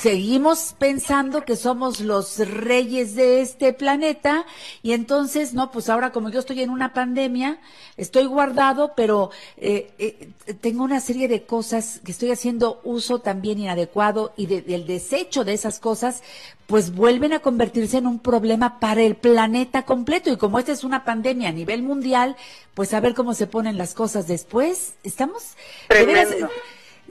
seguimos 0.00 0.74
pensando 0.78 1.44
que 1.44 1.56
somos 1.56 2.00
los 2.00 2.38
reyes 2.38 3.14
de 3.14 3.40
este 3.40 3.72
planeta 3.72 4.44
y 4.82 4.92
entonces, 4.92 5.54
no, 5.54 5.70
pues 5.70 5.88
ahora 5.88 6.12
como 6.12 6.28
yo 6.28 6.40
estoy 6.40 6.62
en 6.62 6.70
una 6.70 6.92
pandemia, 6.92 7.58
estoy 7.96 8.26
guardado, 8.26 8.92
pero 8.96 9.30
eh, 9.56 9.90
eh, 9.98 10.30
tengo 10.60 10.84
una 10.84 11.00
serie 11.00 11.28
de 11.28 11.44
cosas 11.44 12.00
que 12.04 12.12
estoy 12.12 12.30
haciendo 12.30 12.80
uso 12.84 13.20
también 13.20 13.58
inadecuado 13.58 14.32
y 14.36 14.46
del 14.46 14.86
desecho 14.86 15.44
de 15.44 15.54
esas 15.54 15.78
cosas, 15.80 16.22
pues 16.66 16.94
vuelven 16.94 17.32
a 17.32 17.40
convertirse 17.40 17.96
en 17.96 18.06
un 18.06 18.18
problema 18.18 18.78
para 18.80 19.02
el 19.02 19.16
planeta 19.16 19.82
completo. 19.86 20.30
Y 20.30 20.36
como 20.36 20.58
esta 20.58 20.72
es 20.72 20.84
una 20.84 21.04
pandemia 21.04 21.48
a 21.48 21.52
nivel 21.52 21.82
mundial, 21.82 22.36
pues 22.74 22.92
a 22.92 23.00
ver 23.00 23.14
cómo 23.14 23.32
se 23.32 23.46
ponen 23.46 23.78
las 23.78 23.94
cosas 23.94 24.26
después. 24.28 24.94
Estamos... 25.02 25.56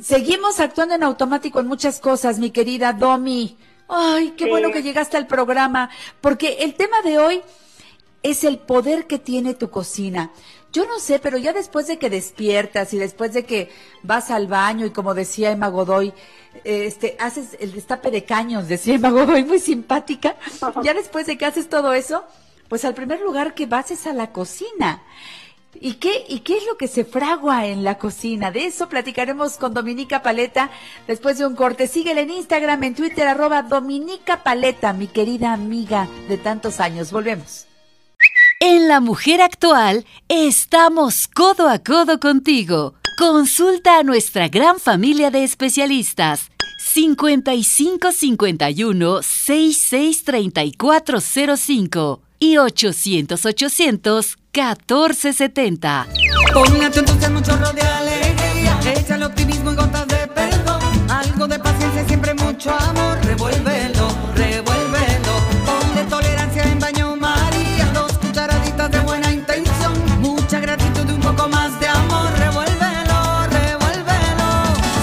Seguimos 0.02 0.60
actuando 0.60 0.94
en 0.94 1.04
automático 1.04 1.60
en 1.60 1.68
muchas 1.68 2.00
cosas, 2.00 2.38
mi 2.38 2.52
querida 2.52 2.94
Domi. 2.94 3.58
Ay, 3.88 4.34
qué 4.38 4.48
bueno 4.48 4.72
que 4.72 4.84
llegaste 4.84 5.18
al 5.18 5.28
programa, 5.28 5.90
porque 6.22 6.58
el 6.60 6.76
tema 6.76 7.02
de 7.04 7.18
hoy 7.18 7.42
es 8.22 8.44
el 8.44 8.60
poder 8.60 9.08
que 9.08 9.18
tiene 9.18 9.54
tu 9.54 9.70
cocina. 9.70 10.32
Yo 10.72 10.86
no 10.86 11.00
sé, 11.00 11.18
pero 11.18 11.38
ya 11.38 11.54
después 11.54 11.88
de 11.88 11.98
que 11.98 12.10
despiertas 12.10 12.94
y 12.94 13.00
después 13.00 13.34
de 13.34 13.46
que 13.46 13.72
vas 14.04 14.30
al 14.30 14.48
baño 14.48 14.86
y 14.86 14.92
como 14.92 15.14
decía 15.14 15.52
Emma 15.52 15.70
Godoy, 15.70 16.14
este, 16.64 17.16
haces 17.20 17.58
el 17.60 17.72
destape 17.72 18.12
de 18.12 18.26
caños, 18.26 18.68
decía 18.68 18.96
Emma 18.96 19.10
Godoy, 19.10 19.46
muy 19.46 19.60
simpática. 19.60 20.36
Ya 20.84 20.94
después 20.94 21.26
de 21.26 21.38
que 21.38 21.46
haces 21.46 21.70
todo 21.70 21.94
eso, 21.94 22.24
pues 22.68 22.86
al 22.86 22.94
primer 22.94 23.22
lugar 23.22 23.56
que 23.56 23.66
vas 23.66 23.90
es 23.90 24.06
a 24.06 24.14
la 24.14 24.32
cocina. 24.32 25.02
¿Y 25.82 25.96
qué, 25.96 26.26
¿Y 26.28 26.40
qué 26.40 26.58
es 26.58 26.66
lo 26.66 26.78
que 26.78 26.88
se 26.88 27.06
fragua 27.06 27.68
en 27.68 27.84
la 27.84 27.98
cocina? 27.98 28.52
De 28.52 28.66
eso 28.66 28.90
platicaremos 28.90 29.58
con 29.58 29.74
Dominica 29.74 30.22
Paleta 30.22 30.70
después 31.08 31.38
de 31.38 31.46
un 31.46 31.56
corte. 31.56 31.88
Síguele 31.88 32.22
en 32.22 32.32
Instagram, 32.32 32.84
en 32.84 32.96
Twitter, 32.96 33.28
arroba 33.28 33.64
Dominica 33.64 34.44
Paleta, 34.44 34.94
mi 34.94 35.08
querida 35.08 35.54
amiga 35.54 36.08
de 36.28 36.38
tantos 36.38 36.80
años. 36.80 37.12
Volvemos. 37.12 37.68
En 38.60 38.88
La 38.88 39.00
Mujer 39.00 39.42
Actual 39.42 40.06
estamos 40.30 41.28
codo 41.28 41.70
a 41.70 41.80
codo 41.80 42.20
contigo. 42.20 42.96
Consulta 43.18 44.00
a 44.00 44.04
nuestra 44.04 44.48
gran 44.48 44.80
familia 44.80 45.30
de 45.30 45.44
especialistas. 45.44 46.50
55 46.80 48.12
51 48.12 49.22
66 49.22 50.24
34 50.24 51.20
05 51.22 52.22
y 52.40 52.58
800 52.58 53.46
800 53.46 54.38
1470. 54.58 56.08
Póngate 56.52 57.00
entonces 57.00 57.30
mucho 57.30 57.52
chorro 57.52 57.72
de 57.74 57.82
alegría, 57.84 58.80
échale 58.86 59.26
optimismo 59.26 59.72
y 59.72 59.76
gotas 59.76 60.08
de 60.08 60.28
perdón, 60.28 60.82
algo 61.12 61.48
de 61.48 61.60
paciencia 61.60 62.02
y 62.02 62.08
siempre 62.08 62.34
mucho 62.34 62.72
amor, 62.72 63.24
revuélvelo, 63.24 64.08
revuélvelo, 64.34 65.34
ponle 65.64 66.04
tolerancia 66.10 66.64
en 66.64 66.80
baño 66.80 67.16
María, 67.16 67.86
dos 67.94 68.12
cucharaditas 68.18 68.90
de 68.90 69.00
buena 69.02 69.32
intención, 69.32 69.94
mucha 70.22 70.60
gratitud 70.60 71.08
y 71.08 71.12
un 71.12 71.22
poco 71.22 71.48
más 71.50 71.80
de 71.80 71.88
amor, 71.90 72.32
revuélvelo, 72.40 73.48
revuélvelo, 73.52 74.50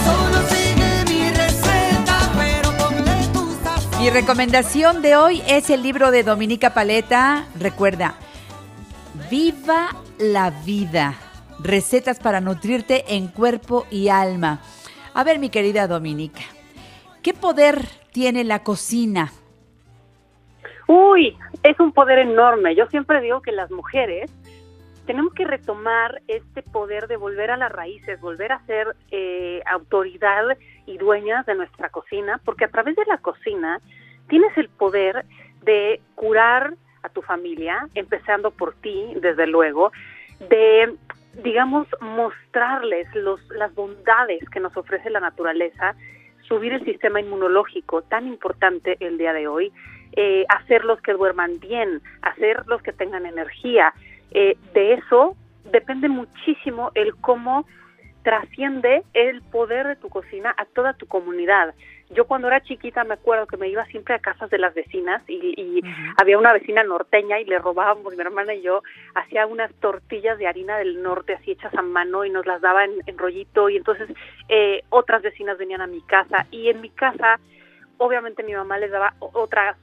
solo 0.05 0.49
sigue 0.49 1.05
mi 1.09 1.31
receta, 1.31 2.19
pero 2.37 2.77
ponle 2.77 3.29
tu 3.33 3.57
sazón. 3.63 4.01
Mi 4.01 4.11
recomendación 4.11 5.01
de 5.01 5.15
hoy 5.15 5.43
es 5.47 5.71
el 5.71 5.85
libro 5.85 6.11
de 6.11 6.25
Dominica 6.25 6.75
Paleta, 6.75 7.47
recuerda, 7.61 8.17
Viva 9.31 9.89
la 10.19 10.51
vida. 10.51 11.15
Recetas 11.63 12.21
para 12.21 12.41
nutrirte 12.41 13.05
en 13.17 13.29
cuerpo 13.29 13.87
y 13.91 14.09
alma. 14.09 14.61
A 15.15 15.25
ver, 15.25 15.39
mi 15.39 15.49
querida 15.49 15.87
Dominica, 15.87 16.43
¿qué 17.23 17.33
poder 17.33 17.79
tiene 18.13 18.45
la 18.45 18.63
cocina? 18.63 19.33
Uy, 20.87 21.37
es 21.63 21.81
un 21.81 21.93
poder 21.93 22.19
enorme. 22.19 22.75
Yo 22.75 22.87
siempre 22.89 23.23
digo 23.23 23.41
que 23.41 23.53
las 23.53 23.71
mujeres 23.71 24.31
tenemos 25.07 25.33
que 25.33 25.45
retomar 25.45 26.21
este 26.29 26.63
poder 26.63 27.09
de 27.09 27.17
volver 27.17 27.51
a 27.51 27.57
las 27.57 27.73
raíces, 27.73 28.21
volver 28.21 28.53
a 28.53 28.65
ser 28.67 28.95
eh, 29.11 29.63
autoridad 29.67 30.59
y 30.87 30.99
dueñas 30.99 31.47
de 31.47 31.55
nuestra 31.55 31.89
cocina, 31.89 32.41
porque 32.45 32.65
a 32.65 32.71
través 32.71 32.97
de 32.97 33.05
la 33.07 33.19
cocina 33.19 33.81
tienes 34.29 34.57
el 34.59 34.69
poder 34.69 35.25
de 35.63 36.01
curar 36.15 36.75
a 37.05 37.11
tu 37.11 37.23
familia, 37.23 37.87
empezando 37.95 38.51
por 38.51 38.75
ti, 38.75 39.13
desde 39.21 39.47
luego, 39.47 39.93
de, 40.49 40.95
digamos, 41.43 41.87
mostrarles 42.01 43.07
los, 43.15 43.41
las 43.51 43.75
bondades 43.75 44.49
que 44.49 44.59
nos 44.59 44.77
ofrece 44.77 45.11
la 45.11 45.21
naturaleza, 45.21 45.95
subir 46.49 46.73
el 46.73 46.85
sistema 46.85 47.21
inmunológico, 47.21 48.03
tan 48.03 48.27
importante 48.27 48.97
el 49.01 49.19
día 49.19 49.33
de 49.33 49.47
hoy, 49.47 49.73
eh, 50.17 50.45
hacerlos 50.49 51.01
que 51.03 51.13
duerman 51.13 51.61
bien, 51.61 52.01
hacerlos 52.23 52.83
que 52.83 52.93
tengan 52.93 53.27
energía. 53.27 53.93
Eh, 54.31 54.57
de 54.73 54.95
eso 54.95 55.37
depende 55.71 56.09
muchísimo 56.09 56.91
el 56.95 57.15
cómo 57.17 57.67
trasciende 58.23 59.03
el 59.13 59.43
poder 59.43 59.87
de 59.87 59.97
tu 59.97 60.09
cocina 60.09 60.55
a 60.57 60.65
toda 60.65 60.95
tu 60.95 61.07
comunidad. 61.07 61.75
Yo 62.11 62.27
cuando 62.27 62.49
era 62.49 62.63
chiquita 62.63 63.03
me 63.05 63.15
acuerdo 63.15 63.47
que 63.47 63.57
me 63.57 63.69
iba 63.69 63.85
siempre 63.87 64.15
a 64.15 64.19
casas 64.19 64.51
de 64.51 64.59
las 64.59 64.75
vecinas 64.75 65.23
y, 65.29 65.81
había 66.17 66.39
una 66.39 66.53
vecina 66.53 66.83
norteña 66.83 67.41
y 67.41 67.45
le 67.45 67.59
robábamos, 67.59 68.15
mi 68.15 68.21
hermana 68.21 68.55
y 68.55 68.63
yo, 68.63 68.83
hacía 69.15 69.47
unas 69.47 69.73
tortillas 69.75 70.39
de 70.39 70.47
harina 70.47 70.79
del 70.79 71.03
norte 71.03 71.35
así 71.35 71.53
hechas 71.53 71.75
a 71.75 71.83
mano 71.83 72.25
y 72.25 72.31
nos 72.31 72.47
las 72.47 72.61
daba 72.61 72.85
en, 72.85 73.19
rollito 73.19 73.69
y 73.69 73.77
entonces 73.77 74.09
eh, 74.49 74.83
otras 74.91 75.23
vecinas 75.23 75.59
venían 75.59 75.81
a 75.81 75.87
mi 75.87 76.01
casa 76.03 76.47
y 76.51 76.69
en 76.69 76.81
mi 76.81 76.91
casa 76.91 77.41
obviamente 77.99 78.43
mi 78.43 78.55
mamá 78.55 78.79
les 78.79 78.91
daba 78.91 79.15
otras 79.21 79.77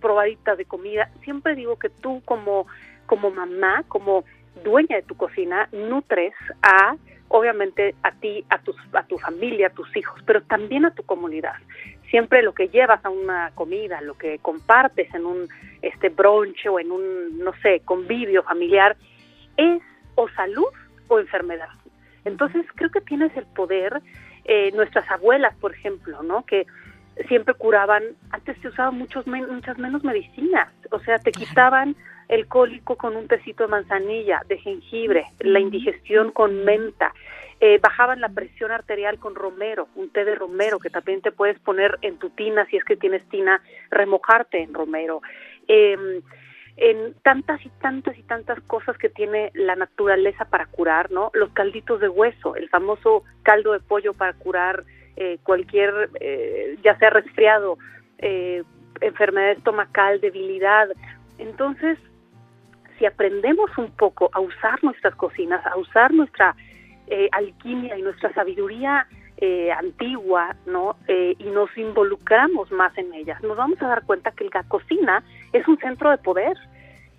probaditas 0.00 0.58
de 0.58 0.64
comida. 0.64 1.10
Siempre 1.24 1.54
digo 1.54 1.78
que 1.78 1.90
tú 1.90 2.22
como, 2.24 2.66
como 3.06 3.30
mamá, 3.30 3.84
como 3.88 4.24
dueña 4.64 4.96
de 4.96 5.02
tu 5.02 5.16
cocina, 5.16 5.68
nutres 5.72 6.34
a 6.62 6.96
obviamente 7.28 7.94
a 8.02 8.12
ti, 8.12 8.44
a, 8.48 8.58
tus, 8.58 8.76
a 8.92 9.02
tu 9.04 9.18
familia, 9.18 9.68
a 9.68 9.70
tus 9.70 9.94
hijos, 9.96 10.20
pero 10.26 10.42
también 10.42 10.84
a 10.84 10.94
tu 10.94 11.02
comunidad. 11.02 11.54
Siempre 12.10 12.42
lo 12.42 12.54
que 12.54 12.68
llevas 12.68 13.04
a 13.04 13.10
una 13.10 13.50
comida, 13.54 14.00
lo 14.00 14.14
que 14.14 14.38
compartes 14.38 15.12
en 15.14 15.26
un 15.26 15.48
este 15.82 16.08
brunch 16.08 16.66
o 16.66 16.80
en 16.80 16.90
un, 16.90 17.38
no 17.38 17.52
sé, 17.62 17.80
convivio 17.84 18.42
familiar, 18.42 18.96
es 19.56 19.82
o 20.14 20.28
salud 20.30 20.66
o 21.08 21.18
enfermedad. 21.18 21.68
Entonces 22.24 22.66
creo 22.74 22.90
que 22.90 23.00
tienes 23.00 23.36
el 23.36 23.46
poder, 23.46 24.00
eh, 24.44 24.72
nuestras 24.72 25.08
abuelas, 25.10 25.54
por 25.56 25.74
ejemplo, 25.74 26.22
¿no? 26.22 26.44
Que 26.44 26.66
siempre 27.26 27.54
curaban, 27.54 28.02
antes 28.30 28.56
se 28.60 28.68
usaban 28.68 28.96
muchos 28.96 29.26
muchas 29.26 29.78
menos 29.78 30.04
medicinas, 30.04 30.68
o 30.90 31.00
sea, 31.00 31.18
te 31.18 31.32
quitaban 31.32 31.96
el 32.28 32.46
cólico 32.46 32.96
con 32.96 33.16
un 33.16 33.26
tecito 33.26 33.64
de 33.64 33.70
manzanilla, 33.70 34.42
de 34.48 34.58
jengibre, 34.58 35.26
la 35.40 35.60
indigestión 35.60 36.30
con 36.30 36.64
menta, 36.64 37.12
eh, 37.60 37.78
bajaban 37.82 38.20
la 38.20 38.28
presión 38.28 38.70
arterial 38.70 39.18
con 39.18 39.34
romero, 39.34 39.88
un 39.96 40.10
té 40.10 40.24
de 40.24 40.34
romero 40.34 40.78
que 40.78 40.90
también 40.90 41.22
te 41.22 41.32
puedes 41.32 41.58
poner 41.58 41.98
en 42.02 42.18
tu 42.18 42.30
tina 42.30 42.66
si 42.66 42.76
es 42.76 42.84
que 42.84 42.96
tienes 42.96 43.28
tina, 43.28 43.60
remojarte 43.90 44.62
en 44.62 44.74
romero. 44.74 45.22
Em, 45.66 46.22
en 46.78 47.14
tantas 47.24 47.64
y 47.66 47.70
tantas 47.80 48.16
y 48.16 48.22
tantas 48.22 48.60
cosas 48.60 48.96
que 48.98 49.08
tiene 49.08 49.50
la 49.54 49.74
naturaleza 49.74 50.44
para 50.44 50.66
curar, 50.66 51.10
¿no? 51.10 51.32
Los 51.34 51.50
calditos 51.50 52.00
de 52.00 52.08
hueso, 52.08 52.54
el 52.54 52.68
famoso 52.68 53.24
caldo 53.42 53.72
de 53.72 53.80
pollo 53.80 54.14
para 54.14 54.32
curar 54.34 54.84
eh, 55.16 55.38
cualquier, 55.42 56.10
eh, 56.20 56.78
ya 56.84 56.96
sea 56.98 57.10
resfriado, 57.10 57.78
eh, 58.18 58.62
enfermedad 59.00 59.50
estomacal, 59.50 60.20
debilidad. 60.20 60.88
Entonces, 61.38 61.98
si 62.98 63.06
aprendemos 63.06 63.70
un 63.78 63.90
poco 63.92 64.30
a 64.32 64.40
usar 64.40 64.82
nuestras 64.82 65.14
cocinas, 65.14 65.64
a 65.66 65.76
usar 65.76 66.12
nuestra 66.12 66.54
alquimia 67.32 67.96
y 67.96 68.02
nuestra 68.02 68.32
sabiduría 68.34 69.06
antigua, 69.76 70.56
¿no? 70.66 70.96
y 71.08 71.44
nos 71.44 71.74
involucramos 71.78 72.70
más 72.72 72.96
en 72.98 73.14
ellas, 73.14 73.42
nos 73.42 73.56
vamos 73.56 73.80
a 73.80 73.86
dar 73.86 74.04
cuenta 74.04 74.32
que 74.32 74.48
la 74.52 74.62
cocina 74.64 75.22
es 75.52 75.66
un 75.68 75.78
centro 75.78 76.10
de 76.10 76.18
poder. 76.18 76.56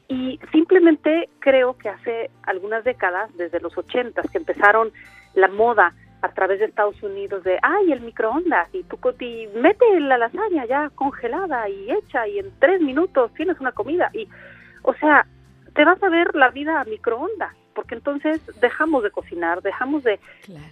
Y 0.09 0.39
simplemente 0.51 1.29
creo 1.37 1.77
que 1.77 1.87
hace 1.87 2.31
algunas 2.43 2.83
décadas, 2.83 3.29
desde 3.37 3.59
los 3.59 3.77
ochentas, 3.77 4.29
que 4.31 4.39
empezaron 4.39 4.91
la 5.35 5.47
moda 5.47 5.93
a 6.21 6.29
través 6.29 6.59
de 6.59 6.65
Estados 6.65 7.01
Unidos 7.03 7.43
de, 7.43 7.59
ay, 7.61 7.91
el 7.91 8.01
microondas, 8.01 8.67
y 8.73 8.83
tú 8.83 8.97
y 9.19 9.47
mete 9.55 9.99
la 9.99 10.17
lasaña 10.17 10.65
ya 10.65 10.89
congelada 10.95 11.69
y 11.69 11.91
hecha, 11.91 12.27
y 12.27 12.39
en 12.39 12.51
tres 12.59 12.81
minutos 12.81 13.31
tienes 13.35 13.59
una 13.59 13.71
comida. 13.71 14.09
Y, 14.13 14.27
o 14.81 14.93
sea, 14.95 15.27
te 15.73 15.85
vas 15.85 16.01
a 16.01 16.09
ver 16.09 16.35
la 16.35 16.49
vida 16.49 16.79
a 16.79 16.85
microondas 16.85 17.55
porque 17.79 17.95
entonces 17.95 18.41
dejamos 18.59 19.03
de 19.03 19.11
cocinar, 19.11 19.61
dejamos 19.61 20.03
de 20.03 20.19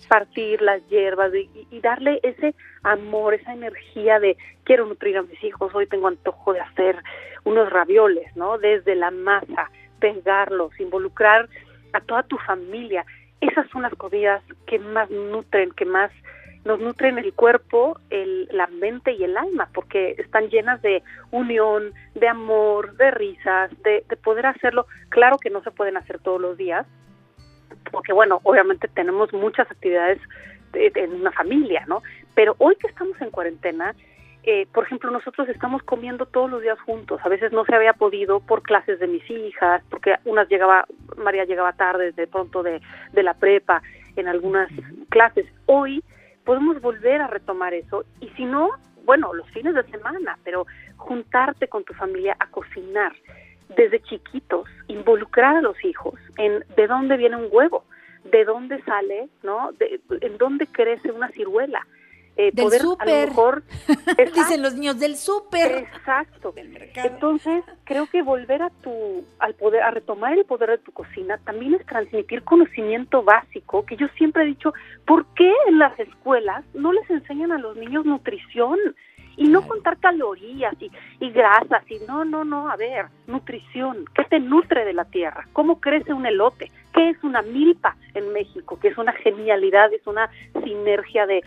partir 0.10 0.62
las 0.62 0.86
hierbas 0.90 1.32
y, 1.34 1.80
darle 1.80 2.20
ese 2.22 2.54
amor, 2.84 3.34
esa 3.34 3.54
energía 3.54 4.20
de 4.20 4.36
quiero 4.66 4.86
nutrir 4.86 5.16
a 5.18 5.22
mis 5.22 5.42
hijos, 5.42 5.74
hoy 5.74 5.88
tengo 5.88 6.10
antojo 6.10 6.52
de 6.52 6.60
hacer 6.60 7.02
unos 7.46 7.70
ravioles, 7.70 8.36
¿no? 8.36 8.58
Desde 8.58 8.94
la 8.94 9.12
masa, 9.12 9.72
pegarlos, 10.02 10.78
involucrar 10.82 11.48
a 11.94 12.02
toda 12.02 12.24
tu 12.24 12.38
familia. 12.40 13.06
Esas 13.40 13.70
son 13.70 13.84
las 13.84 13.94
comidas 13.94 14.44
que 14.66 14.78
más 14.78 15.10
nutren, 15.10 15.72
que 15.72 15.86
más 15.86 16.12
nos 16.68 16.80
nutren 16.80 17.18
el 17.18 17.34
cuerpo, 17.34 17.98
el, 18.10 18.48
la 18.52 18.68
mente 18.68 19.14
y 19.14 19.24
el 19.24 19.38
alma, 19.38 19.70
porque 19.74 20.16
están 20.18 20.50
llenas 20.50 20.82
de 20.82 21.02
unión, 21.32 21.94
de 22.14 22.28
amor, 22.28 22.96
de 22.98 23.10
risas, 23.12 23.72
de, 23.84 24.04
de 24.08 24.18
poder 24.18 24.46
hacerlo. 24.46 24.86
Claro 25.10 25.38
que 25.38 25.50
no 25.50 25.64
se 25.64 25.72
pueden 25.72 25.96
hacer 25.96 26.20
todos 26.20 26.42
los 26.42 26.58
días, 26.58 26.86
porque 27.92 28.12
bueno, 28.12 28.42
obviamente 28.44 28.90
tenemos 28.90 29.32
muchas 29.32 29.72
actividades 29.72 30.20
en 30.74 31.14
una 31.14 31.32
familia, 31.32 31.86
¿no? 31.88 32.04
Pero 32.36 32.56
hoy 32.60 32.76
que 32.76 32.88
estamos 32.88 33.20
en 33.22 33.32
cuarentena, 33.32 33.96
eh, 34.44 34.68
por 34.74 34.84
ejemplo, 34.86 35.10
nosotros 35.10 35.48
estamos 35.48 35.82
comiendo 35.84 36.26
todos 36.26 36.52
los 36.52 36.62
días 36.62 36.80
juntos. 36.82 37.22
A 37.24 37.30
veces 37.30 37.52
no 37.54 37.64
se 37.66 37.74
había 37.74 37.94
podido 37.94 38.42
por 38.42 38.62
clases 38.62 39.00
de 39.00 39.08
mis 39.08 39.28
hijas, 39.30 39.82
porque 39.90 40.16
unas 40.26 40.50
llegaba, 40.50 40.86
María 41.18 41.46
llegaba 41.46 41.74
tarde 41.74 42.12
de 42.12 42.28
pronto 42.28 42.62
de, 42.62 42.82
de 43.14 43.24
la 43.24 43.34
prepa 43.34 43.82
en 44.18 44.28
algunas 44.28 44.70
clases. 45.10 45.46
Hoy 45.66 46.04
podemos 46.48 46.80
volver 46.82 47.20
a 47.20 47.28
retomar 47.28 47.74
eso 47.74 48.06
y 48.22 48.30
si 48.30 48.46
no, 48.46 48.70
bueno, 49.04 49.34
los 49.34 49.50
fines 49.50 49.76
de 49.76 49.84
semana, 49.84 50.40
pero 50.46 50.66
juntarte 50.96 51.68
con 51.68 51.84
tu 51.84 51.94
familia 51.94 52.38
a 52.40 52.48
cocinar 52.48 53.12
desde 53.76 54.02
chiquitos, 54.04 54.66
involucrar 54.88 55.58
a 55.58 55.62
los 55.62 55.76
hijos 55.84 56.16
en 56.38 56.64
de 56.78 56.88
dónde 56.88 57.18
viene 57.18 57.36
un 57.36 57.50
huevo, 57.52 57.84
de 58.32 58.46
dónde 58.46 58.82
sale, 58.84 59.28
¿no? 59.44 59.74
De, 59.74 60.00
en 60.22 60.38
dónde 60.38 60.68
crece 60.68 61.12
una 61.12 61.28
ciruela. 61.32 61.86
Eh, 62.38 62.52
del 62.54 62.72
súper. 62.72 63.32
Dicen 64.36 64.62
los 64.62 64.76
niños 64.76 65.00
del 65.00 65.16
súper. 65.16 65.78
Exacto. 65.78 66.54
Entonces, 66.96 67.64
creo 67.84 68.06
que 68.06 68.22
volver 68.22 68.62
a 68.62 68.70
tu, 68.70 69.26
al 69.40 69.56
poder, 69.56 69.82
a 69.82 69.90
retomar 69.90 70.34
el 70.34 70.46
poder 70.46 70.70
de 70.70 70.78
tu 70.78 70.92
cocina, 70.92 71.40
también 71.46 71.74
es 71.74 71.86
transmitir 71.88 72.44
conocimiento 72.44 73.24
básico, 73.24 73.86
que 73.86 73.98
yo 73.98 74.08
siempre 74.18 74.44
he 74.44 74.48
dicho, 74.48 74.72
¿por 75.06 75.26
qué 75.34 75.52
en 75.68 75.80
las 75.80 76.00
escuelas 76.00 76.64
no 76.76 76.94
les 76.94 77.10
enseñan 77.10 77.52
a 77.52 77.58
los 77.58 77.76
niños 77.76 78.06
nutrición? 78.06 78.78
Y 79.36 79.48
no 79.48 79.68
contar 79.68 79.98
calorías 79.98 80.76
y, 80.80 80.92
y 81.20 81.32
grasas, 81.32 81.84
y 81.90 82.00
no, 82.08 82.26
no, 82.26 82.44
no, 82.44 82.70
a 82.70 82.76
ver, 82.76 83.06
nutrición, 83.28 84.06
¿qué 84.16 84.24
te 84.24 84.40
nutre 84.40 84.84
de 84.84 84.94
la 84.94 85.06
tierra? 85.06 85.48
¿Cómo 85.54 85.80
crece 85.80 86.12
un 86.12 86.26
elote? 86.26 86.72
¿Qué 86.92 87.10
es 87.10 87.24
una 87.24 87.44
milpa 87.44 87.96
en 88.16 88.34
México? 88.34 88.80
Que 88.80 88.88
es 88.88 88.98
una 88.98 89.14
genialidad, 89.14 89.94
es 89.94 90.06
una 90.08 90.32
sinergia 90.64 91.28
de 91.28 91.44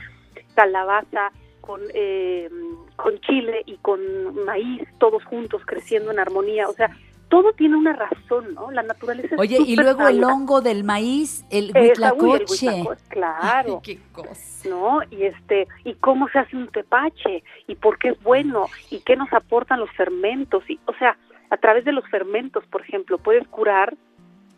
calabaza, 0.55 1.31
con, 1.61 1.81
eh, 1.95 2.49
con 2.97 3.21
chile 3.21 3.63
y 3.67 3.77
con 3.79 4.01
maíz, 4.45 4.83
todos 4.99 5.25
juntos 5.25 5.63
creciendo 5.67 6.11
en 6.11 6.19
armonía. 6.19 6.69
O 6.69 6.73
sea, 6.73 6.91
todo 7.31 7.53
tiene 7.53 7.77
una 7.77 7.93
razón, 7.93 8.55
¿no? 8.55 8.71
La 8.73 8.83
naturaleza 8.83 9.37
Oye, 9.39 9.59
y 9.65 9.77
luego 9.77 10.07
el 10.09 10.23
hongo 10.25 10.61
del 10.61 10.85
maíz, 10.85 11.45
el 11.51 11.73
huitlacoche. 11.75 12.85
claro. 13.09 13.81
qué 13.85 13.99
cosa. 14.13 14.69
¿No? 14.69 14.99
Y 15.11 15.23
este, 15.23 15.69
y 15.85 15.95
cómo 15.95 16.29
se 16.29 16.41
hace 16.41 16.57
un 16.57 16.69
tepache, 16.69 17.43
y 17.67 17.77
por 17.77 17.99
qué 17.99 18.11
es 18.11 18.23
bueno, 18.23 18.67
y 18.91 19.01
qué 19.01 19.17
nos 19.17 19.33
aportan 19.33 19.81
los 19.81 19.91
fermentos, 19.93 20.69
y, 20.69 20.79
o 20.87 20.93
sea, 20.95 21.17
a 21.51 21.57
través 21.57 21.85
de 21.85 21.93
los 21.93 22.07
fermentos, 22.09 22.65
por 22.67 22.83
ejemplo, 22.83 23.17
puedes 23.17 23.47
curar 23.49 23.97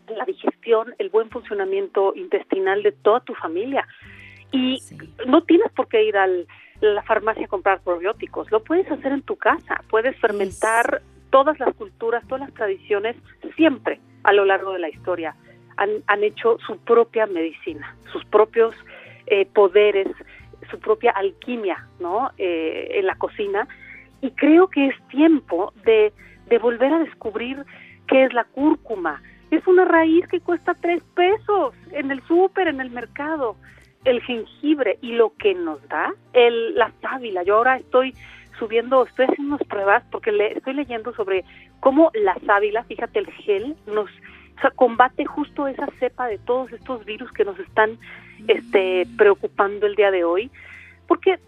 la 0.08 0.24
digestión, 0.24 0.94
el 0.98 1.10
buen 1.10 1.30
funcionamiento 1.30 2.14
intestinal 2.16 2.82
de 2.82 2.92
toda 2.92 3.20
tu 3.20 3.34
familia. 3.34 3.86
Y 4.52 4.78
no 5.26 5.42
tienes 5.42 5.72
por 5.72 5.88
qué 5.88 6.04
ir 6.04 6.16
a 6.16 6.28
la 6.80 7.02
farmacia 7.02 7.46
a 7.46 7.48
comprar 7.48 7.80
probióticos, 7.80 8.50
lo 8.50 8.62
puedes 8.62 8.90
hacer 8.90 9.12
en 9.12 9.22
tu 9.22 9.36
casa, 9.36 9.82
puedes 9.88 10.16
fermentar 10.18 11.02
todas 11.30 11.58
las 11.58 11.74
culturas, 11.74 12.22
todas 12.28 12.40
las 12.40 12.54
tradiciones, 12.54 13.16
siempre 13.56 14.00
a 14.24 14.32
lo 14.32 14.44
largo 14.44 14.72
de 14.72 14.78
la 14.78 14.88
historia 14.88 15.34
han, 15.76 16.24
hecho 16.24 16.58
su 16.66 16.78
propia 16.78 17.26
medicina, 17.26 17.96
sus 18.12 18.24
propios 18.26 18.74
eh, 19.26 19.46
poderes, 19.46 20.08
su 20.70 20.78
propia 20.78 21.12
alquimia, 21.12 21.86
¿no? 21.98 22.30
Eh, 22.38 22.88
en 22.92 23.06
la 23.06 23.16
cocina. 23.16 23.66
Y 24.20 24.30
creo 24.32 24.68
que 24.68 24.88
es 24.88 25.08
tiempo 25.08 25.72
de, 25.84 26.12
de 26.48 26.58
volver 26.58 26.92
a 26.92 26.98
descubrir 26.98 27.64
qué 28.06 28.24
es 28.24 28.32
la 28.32 28.44
cúrcuma. 28.44 29.22
Es 29.50 29.66
una 29.66 29.84
raíz 29.84 30.26
que 30.28 30.40
cuesta 30.40 30.74
tres 30.74 31.02
pesos 31.14 31.74
en 31.90 32.10
el 32.10 32.22
súper, 32.26 32.68
en 32.68 32.80
el 32.80 32.90
mercado 32.90 33.56
el 34.04 34.20
jengibre 34.22 34.98
y 35.00 35.12
lo 35.12 35.34
que 35.36 35.54
nos 35.54 35.86
da 35.88 36.14
el, 36.32 36.74
la 36.74 36.92
sábila. 37.00 37.42
Yo 37.42 37.56
ahora 37.56 37.76
estoy 37.76 38.14
subiendo, 38.58 39.04
estoy 39.04 39.26
haciendo 39.26 39.56
unas 39.56 39.66
pruebas 39.68 40.04
porque 40.10 40.32
le, 40.32 40.58
estoy 40.58 40.74
leyendo 40.74 41.14
sobre 41.14 41.44
cómo 41.80 42.10
la 42.14 42.34
sábila, 42.46 42.84
fíjate, 42.84 43.18
el 43.18 43.26
gel 43.26 43.76
nos 43.86 44.10
combate 44.76 45.24
justo 45.24 45.66
esa 45.66 45.86
cepa 45.98 46.28
de 46.28 46.38
todos 46.38 46.72
estos 46.72 47.04
virus 47.04 47.32
que 47.32 47.44
nos 47.44 47.58
están 47.58 47.98
este, 48.46 49.06
preocupando 49.16 49.86
el 49.86 49.96
día 49.96 50.10
de 50.10 50.24
hoy. 50.24 50.50
Porque, 51.08 51.40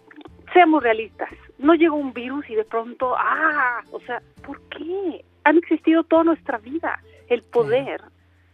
seamos 0.52 0.82
realistas, 0.82 1.30
no 1.58 1.74
llegó 1.74 1.96
un 1.96 2.12
virus 2.12 2.48
y 2.50 2.54
de 2.54 2.64
pronto, 2.64 3.14
ah, 3.16 3.82
o 3.92 4.00
sea, 4.00 4.20
¿por 4.44 4.60
qué? 4.68 5.24
Han 5.44 5.58
existido 5.58 6.02
toda 6.04 6.24
nuestra 6.24 6.58
vida. 6.58 7.00
El 7.28 7.42
poder 7.42 8.02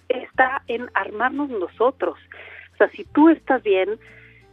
está 0.09 0.63
en 0.67 0.91
armarnos 0.95 1.49
nosotros 1.51 2.19
sea, 2.81 2.91
si 2.91 3.05
tú 3.05 3.29
estás 3.29 3.63
bien, 3.63 3.99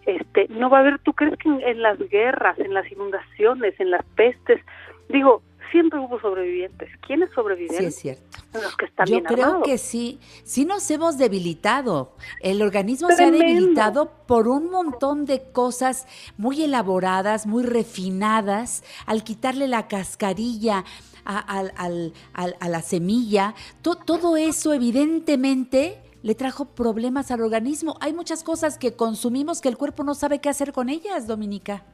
este, 0.06 0.48
no 0.50 0.70
va 0.70 0.78
a 0.78 0.82
haber, 0.82 1.00
¿tú 1.00 1.14
crees 1.14 1.38
que 1.38 1.50
en, 1.50 1.82
las 1.82 2.00
guerras, 2.10 2.58
en 2.60 2.74
las 2.74 2.90
inundaciones, 2.92 3.78
en 3.80 3.92
las 3.92 4.06
pestes, 4.16 4.62
digo, 5.10 5.44
siempre 5.72 6.00
hubo 6.00 6.20
sobrevivientes. 6.20 6.90
¿Quiénes 7.06 7.30
sobreviven? 7.32 7.78
Sí, 7.78 7.86
es 7.86 7.96
cierto. 7.96 8.38
Los 8.54 8.76
que 8.78 8.86
están 8.86 9.06
Yo 9.06 9.22
creo 9.24 9.62
que 9.62 9.78
sí, 9.78 10.20
sí 10.44 10.66
nos 10.66 10.90
hemos 10.90 11.18
debilitado. 11.18 12.16
El 12.42 12.62
organismo 12.62 13.10
se 13.10 13.26
ha 13.26 13.32
debilitado 13.32 14.12
por 14.26 14.48
un 14.48 14.72
montón 14.72 15.26
de 15.26 15.52
cosas 15.52 16.08
muy 16.38 16.64
elaboradas, 16.64 17.46
muy 17.46 17.64
refinadas, 17.64 18.84
al 19.06 19.24
quitarle 19.24 19.68
la 19.68 19.88
cascarilla. 19.88 20.84
A, 21.30 21.60
a 21.60 22.70
la 22.70 22.82
semilla, 22.82 23.54
todo 23.82 24.38
eso 24.38 24.72
evidentemente 24.72 26.00
le 26.28 26.36
trajo 26.36 26.66
problemas 26.76 27.32
al 27.32 27.40
organismo. 27.40 27.96
Hay 28.02 28.12
muchas 28.12 28.44
cosas 28.44 28.78
que 28.78 28.98
consumimos 28.98 29.62
que 29.62 29.70
el 29.70 29.78
cuerpo 29.78 30.04
no 30.04 30.14
sabe 30.14 30.42
qué 30.42 30.50
hacer 30.50 30.74
con 30.74 30.90
ellas, 30.90 31.26
Dominica. 31.26 31.86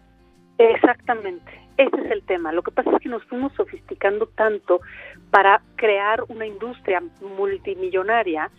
Exactamente, 0.57 1.51
ese 1.77 1.95
es 2.03 2.11
el 2.11 2.23
tema. 2.23 2.51
Lo 2.51 2.63
que 2.63 2.71
pasa 2.71 2.89
es 2.89 2.99
que 2.99 3.09
nos 3.09 3.23
fuimos 3.25 3.53
sofisticando 3.53 4.25
tanto 4.35 4.81
para 5.29 5.61
crear 5.75 6.23
una 6.29 6.47
industria 6.47 7.03
multimillonaria, 7.37 8.49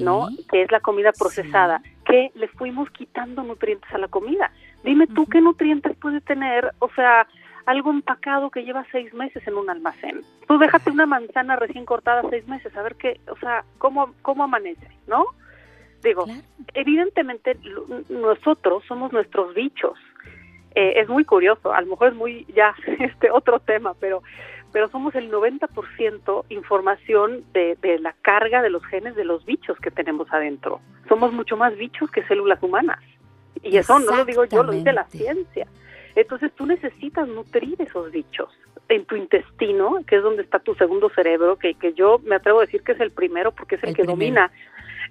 ¿no? 0.00 0.28
Que 0.48 0.62
es 0.62 0.70
la 0.70 0.78
comida 0.78 1.10
procesada, 1.10 1.82
que 2.04 2.30
le 2.36 2.46
fuimos 2.46 2.88
quitando 2.90 3.42
nutrientes 3.42 3.90
a 3.92 3.98
la 3.98 4.06
comida. 4.06 4.52
Dime 4.84 5.08
tú 5.08 5.26
qué 5.26 5.40
nutrientes 5.40 5.96
puede 5.96 6.20
tener, 6.20 6.72
o 6.78 6.88
sea, 6.94 7.26
algo 7.66 7.90
empacado 7.90 8.50
que 8.50 8.64
lleva 8.64 8.86
seis 8.92 9.12
meses 9.12 9.46
en 9.46 9.54
un 9.54 9.68
almacén. 9.68 10.22
Tú 10.46 10.56
déjate 10.56 10.90
una 10.90 11.06
manzana 11.06 11.56
recién 11.56 11.84
cortada 11.84 12.22
seis 12.30 12.46
meses, 12.46 12.74
a 12.76 12.82
ver 12.82 12.94
qué, 12.94 13.20
o 13.28 13.36
sea, 13.36 13.64
cómo, 13.78 14.14
cómo 14.22 14.44
amanece, 14.44 14.88
¿no? 15.06 15.26
Digo, 16.02 16.26
evidentemente 16.74 17.58
nosotros 18.08 18.84
somos 18.86 19.12
nuestros 19.12 19.54
bichos. 19.54 19.98
Eh, 20.76 21.00
es 21.00 21.08
muy 21.08 21.24
curioso, 21.24 21.72
a 21.72 21.80
lo 21.80 21.88
mejor 21.88 22.08
es 22.08 22.14
muy 22.14 22.46
ya 22.54 22.74
este 23.00 23.30
otro 23.30 23.58
tema, 23.58 23.94
pero 23.98 24.22
pero 24.72 24.90
somos 24.90 25.14
el 25.14 25.30
90% 25.30 26.44
información 26.50 27.44
de, 27.54 27.78
de 27.80 27.98
la 27.98 28.12
carga 28.20 28.60
de 28.60 28.68
los 28.68 28.84
genes 28.84 29.14
de 29.16 29.24
los 29.24 29.46
bichos 29.46 29.78
que 29.78 29.90
tenemos 29.90 30.30
adentro. 30.32 30.80
Somos 31.08 31.32
mucho 31.32 31.56
más 31.56 31.74
bichos 31.78 32.10
que 32.10 32.22
células 32.24 32.62
humanas. 32.62 32.98
Y 33.62 33.78
eso 33.78 33.98
no 33.98 34.14
lo 34.14 34.24
digo 34.26 34.44
yo, 34.44 34.62
lo 34.62 34.72
dice 34.72 34.92
la 34.92 35.04
ciencia. 35.04 35.66
Entonces 36.16 36.50
tú 36.54 36.66
necesitas 36.66 37.28
nutrir 37.28 37.76
esos 37.78 38.10
bichos 38.10 38.48
en 38.88 39.04
tu 39.04 39.16
intestino, 39.16 39.98
que 40.06 40.16
es 40.16 40.22
donde 40.22 40.42
está 40.42 40.58
tu 40.58 40.74
segundo 40.74 41.10
cerebro, 41.10 41.56
que, 41.56 41.74
que 41.74 41.92
yo 41.92 42.18
me 42.24 42.36
atrevo 42.36 42.60
a 42.60 42.64
decir 42.64 42.82
que 42.82 42.92
es 42.92 43.00
el 43.00 43.10
primero 43.10 43.52
porque 43.52 43.74
es 43.76 43.84
el, 43.84 43.94
que 43.94 44.04
domina. 44.04 44.50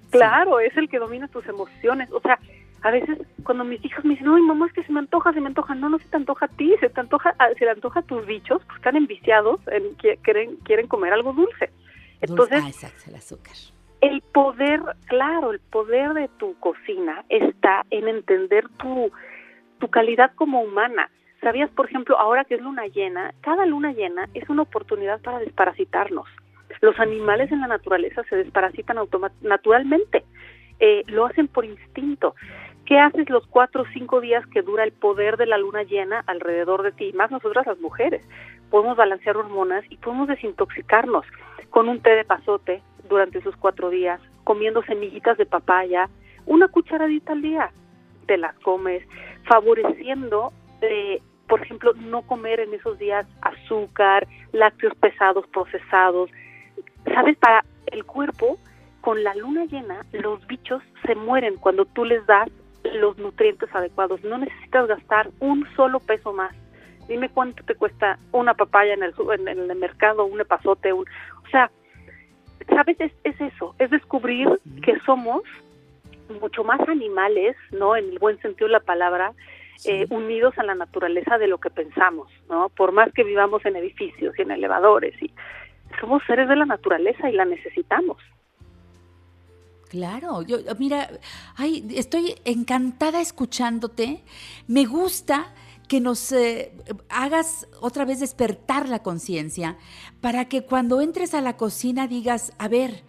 Claro, 0.10 0.60
es 0.60 0.76
el 0.76 0.90
que 0.90 0.98
domina 0.98 1.28
tus 1.28 1.46
emociones. 1.48 2.12
O 2.12 2.20
sea, 2.22 2.40
a 2.82 2.92
veces 2.92 3.20
cuando 3.44 3.64
mis 3.64 3.84
hijos 3.86 4.04
me 4.04 4.16
dicen, 4.16 4.30
ay 4.30 4.42
mamá, 4.42 4.66
es 4.66 4.74
que 4.74 4.84
se 4.84 4.92
me 4.92 5.00
antoja, 5.00 5.32
se 5.32 5.42
me 5.42 5.48
antoja. 5.48 5.76
No, 5.76 5.90
no 5.90 6.00
se 6.00 6.08
te 6.08 6.18
antoja 6.18 6.46
a 6.46 6.50
ti, 6.50 6.74
se 6.80 6.90
te 6.90 7.00
antoja, 7.00 7.36
se 7.58 7.66
le 7.66 7.72
antoja 7.72 8.00
a 8.00 8.04
tus 8.04 8.26
bichos, 8.26 8.64
porque 8.64 8.78
están 8.78 8.96
enviciados, 8.96 9.60
en, 9.68 9.94
quieren, 10.24 10.56
quieren 10.58 10.88
comer 10.88 11.14
algo 11.14 11.34
dulce. 11.34 11.70
Entonces, 12.22 12.62
ah, 12.64 12.68
exacto, 12.68 13.10
el 13.10 13.16
azúcar. 13.16 13.54
El 14.02 14.22
poder, 14.22 14.82
claro, 15.06 15.52
el 15.52 15.60
poder 15.60 16.14
de 16.14 16.30
tu 16.40 16.58
cocina 16.60 17.24
está 17.30 17.86
en 17.92 18.08
entender 18.08 18.68
tu 18.78 19.12
tu 19.80 19.88
calidad 19.90 20.32
como 20.36 20.62
humana. 20.62 21.10
¿Sabías, 21.42 21.70
por 21.72 21.88
ejemplo, 21.88 22.18
ahora 22.18 22.44
que 22.46 22.56
es 22.56 22.62
luna 22.62 22.88
llena, 22.88 23.34
cada 23.42 23.66
luna 23.66 23.92
llena 23.92 24.28
es 24.34 24.50
una 24.50 24.64
oportunidad 24.64 25.22
para 25.22 25.40
desparasitarnos? 25.40 26.28
Los 26.82 27.00
animales 27.00 27.52
en 27.52 27.62
la 27.62 27.68
naturaleza 27.68 28.24
se 28.30 28.36
desparasitan 28.36 28.98
naturalmente, 29.42 30.24
eh, 30.80 31.04
lo 31.08 31.26
hacen 31.26 31.48
por 31.48 31.66
instinto. 31.66 32.36
¿Qué 32.86 33.00
haces 33.00 33.30
los 33.30 33.46
cuatro 33.48 33.84
o 33.84 33.86
cinco 33.94 34.22
días 34.22 34.46
que 34.48 34.62
dura 34.62 34.84
el 34.84 34.92
poder 34.92 35.38
de 35.38 35.48
la 35.48 35.58
luna 35.58 35.84
llena 35.84 36.24
alrededor 36.28 36.84
de 36.84 36.92
ti? 36.92 37.14
Más 37.14 37.32
nosotras 37.32 37.66
las 37.66 37.80
mujeres. 37.80 38.28
Podemos 38.70 38.98
balancear 38.98 39.38
hormonas 39.38 39.84
y 39.90 39.98
podemos 39.98 40.28
desintoxicarnos 40.28 41.26
con 41.70 41.90
un 41.90 42.00
té 42.02 42.12
de 42.12 42.26
pasote 42.26 42.82
durante 43.10 43.40
esos 43.40 43.56
cuatro 43.56 43.90
días, 43.90 44.22
comiendo 44.44 44.84
semillitas 44.84 45.38
de 45.38 45.46
papaya, 45.46 46.10
una 46.46 46.68
cucharadita 46.68 47.34
al 47.34 47.42
día 47.42 47.72
te 48.26 48.38
las 48.38 48.58
comes, 48.60 49.04
favoreciendo, 49.44 50.52
eh, 50.82 51.22
por 51.48 51.62
ejemplo, 51.62 51.94
no 51.94 52.24
comer 52.24 52.60
en 52.60 52.74
esos 52.74 52.98
días 52.98 53.28
azúcar, 53.42 54.28
lácteos 54.52 54.96
pesados, 54.96 55.46
procesados. 55.48 56.30
¿Sabes? 57.06 57.38
Para 57.38 57.64
el 57.88 58.04
cuerpo, 58.04 58.58
con 59.02 59.24
la 59.24 59.36
luna 59.36 59.66
llena, 59.66 60.02
los 60.12 60.46
bichos 60.48 60.82
se 61.06 61.16
mueren 61.16 61.56
cuando 61.58 61.86
tú 61.86 62.06
les 62.06 62.26
das 62.26 62.50
los 62.84 63.18
nutrientes 63.18 63.70
adecuados. 63.74 64.24
No 64.24 64.38
necesitas 64.38 64.88
gastar 64.88 65.30
un 65.40 65.68
solo 65.76 66.00
peso 66.00 66.34
más. 66.34 66.56
Dime 67.08 67.30
cuánto 67.30 67.64
te 67.64 67.76
cuesta 67.76 68.18
una 68.32 68.56
papaya 68.56 68.96
en 68.96 69.04
el, 69.04 69.14
en 69.48 69.70
el 69.70 69.78
mercado, 69.78 70.26
un 70.26 70.42
epazote, 70.42 70.92
un... 70.92 71.06
O 71.46 71.50
sea, 71.52 71.70
¿sabes? 72.68 73.00
Es, 73.00 73.12
es 73.24 73.40
eso, 73.40 73.76
es 73.78 73.92
descubrir 73.92 74.60
que 74.82 75.00
somos 75.02 75.44
mucho 76.30 76.64
más 76.64 76.80
animales, 76.88 77.56
¿no? 77.72 77.96
En 77.96 78.10
el 78.10 78.20
buen 78.20 78.40
sentido 78.42 78.68
de 78.68 78.74
la 78.74 78.80
palabra, 78.80 79.34
eh, 79.84 80.06
unidos 80.10 80.58
a 80.58 80.64
la 80.64 80.76
naturaleza 80.76 81.38
de 81.38 81.48
lo 81.48 81.60
que 81.60 81.70
pensamos, 81.70 82.30
¿no? 82.50 82.70
Por 82.70 82.92
más 82.92 83.12
que 83.14 83.24
vivamos 83.24 83.66
en 83.66 83.76
edificios 83.76 84.34
y 84.38 84.42
en 84.42 84.52
elevadores, 84.52 85.22
y 85.22 85.32
somos 86.00 86.24
seres 86.26 86.48
de 86.48 86.56
la 86.56 86.66
naturaleza 86.66 87.30
y 87.30 87.34
la 87.34 87.46
necesitamos. 87.46 88.18
Claro, 89.90 90.42
yo 90.42 90.58
mira, 90.80 91.10
ay, 91.56 91.86
estoy 91.96 92.36
encantada 92.44 93.22
escuchándote. 93.22 94.24
Me 94.68 94.86
gusta 94.86 95.54
que 95.88 96.02
nos 96.02 96.32
eh, 96.32 96.74
hagas 97.10 97.68
otra 97.80 98.06
vez 98.06 98.20
despertar 98.20 98.90
la 98.90 99.04
conciencia 99.04 99.78
para 100.22 100.46
que 100.46 100.64
cuando 100.64 101.02
entres 101.02 101.34
a 101.34 101.42
la 101.42 101.58
cocina 101.58 102.08
digas, 102.08 102.54
a 102.58 102.68
ver, 102.68 103.04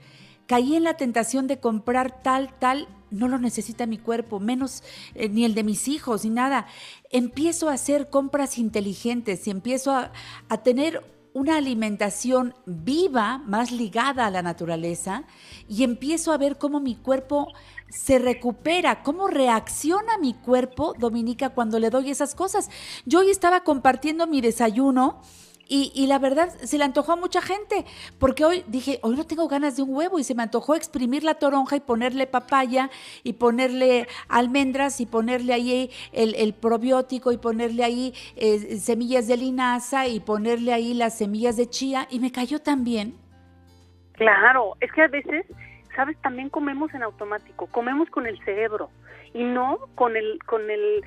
caí 0.46 0.76
en 0.76 0.84
la 0.84 0.94
tentación 0.94 1.46
de 1.46 1.58
comprar 1.58 2.22
tal, 2.22 2.52
tal 2.58 2.88
no 3.10 3.28
lo 3.28 3.38
necesita 3.38 3.86
mi 3.86 3.98
cuerpo, 3.98 4.40
menos 4.40 4.82
eh, 5.14 5.28
ni 5.28 5.44
el 5.44 5.54
de 5.54 5.64
mis 5.64 5.88
hijos, 5.88 6.24
ni 6.24 6.30
nada. 6.30 6.66
Empiezo 7.10 7.68
a 7.68 7.74
hacer 7.74 8.10
compras 8.10 8.58
inteligentes 8.58 9.46
y 9.46 9.50
empiezo 9.50 9.92
a, 9.92 10.12
a 10.48 10.62
tener 10.62 11.02
una 11.36 11.58
alimentación 11.58 12.54
viva, 12.64 13.38
más 13.46 13.70
ligada 13.70 14.24
a 14.24 14.30
la 14.30 14.40
naturaleza, 14.40 15.24
y 15.68 15.84
empiezo 15.84 16.32
a 16.32 16.38
ver 16.38 16.56
cómo 16.56 16.80
mi 16.80 16.94
cuerpo 16.94 17.48
se 17.90 18.18
recupera, 18.18 19.02
cómo 19.02 19.28
reacciona 19.28 20.16
mi 20.16 20.32
cuerpo, 20.32 20.94
Dominica, 20.98 21.50
cuando 21.50 21.78
le 21.78 21.90
doy 21.90 22.10
esas 22.10 22.34
cosas. 22.34 22.70
Yo 23.04 23.18
hoy 23.18 23.28
estaba 23.28 23.64
compartiendo 23.64 24.26
mi 24.26 24.40
desayuno 24.40 25.20
y, 25.68 26.06
la 26.06 26.18
verdad, 26.18 26.48
se 26.48 26.78
le 26.78 26.84
antojó 26.84 27.12
a 27.12 27.16
mucha 27.16 27.42
gente, 27.42 27.84
porque 28.18 28.44
hoy 28.44 28.64
dije, 28.68 29.00
hoy 29.02 29.16
no 29.16 29.26
tengo 29.26 29.48
ganas 29.48 29.76
de 29.76 29.82
un 29.82 29.94
huevo 29.94 30.18
y 30.18 30.24
se 30.24 30.34
me 30.34 30.42
antojó 30.42 30.74
exprimir 30.74 31.24
la 31.24 31.34
toronja 31.34 31.76
y 31.76 31.80
ponerle 31.80 32.26
papaya 32.26 32.90
y 33.24 33.34
ponerle 33.34 34.06
almendras 34.28 35.00
y 35.00 35.06
ponerle 35.06 35.52
ahí 35.52 35.90
el, 36.12 36.54
probiótico 36.54 37.32
y 37.32 37.38
ponerle 37.38 37.84
ahí 37.84 38.14
eh, 38.36 38.78
semillas 38.78 39.26
de 39.26 39.36
linaza 39.36 40.06
y 40.06 40.20
ponerle 40.20 40.72
ahí 40.72 40.94
las 40.94 41.18
semillas 41.18 41.56
de 41.56 41.68
chía 41.68 42.06
y 42.10 42.20
me 42.20 42.30
cayó 42.30 42.60
tan 42.60 42.84
bien. 42.84 43.14
Claro, 44.12 44.76
es 44.80 44.90
que 44.92 45.02
a 45.02 45.08
veces, 45.08 45.46
sabes, 45.94 46.16
también 46.22 46.48
comemos 46.48 46.94
en 46.94 47.02
automático, 47.02 47.66
comemos 47.66 48.08
con 48.10 48.26
el 48.26 48.38
cerebro 48.44 48.90
y 49.34 49.44
no 49.44 49.78
con 49.94 50.16
el, 50.16 50.38
con 50.44 50.70
el 50.70 51.04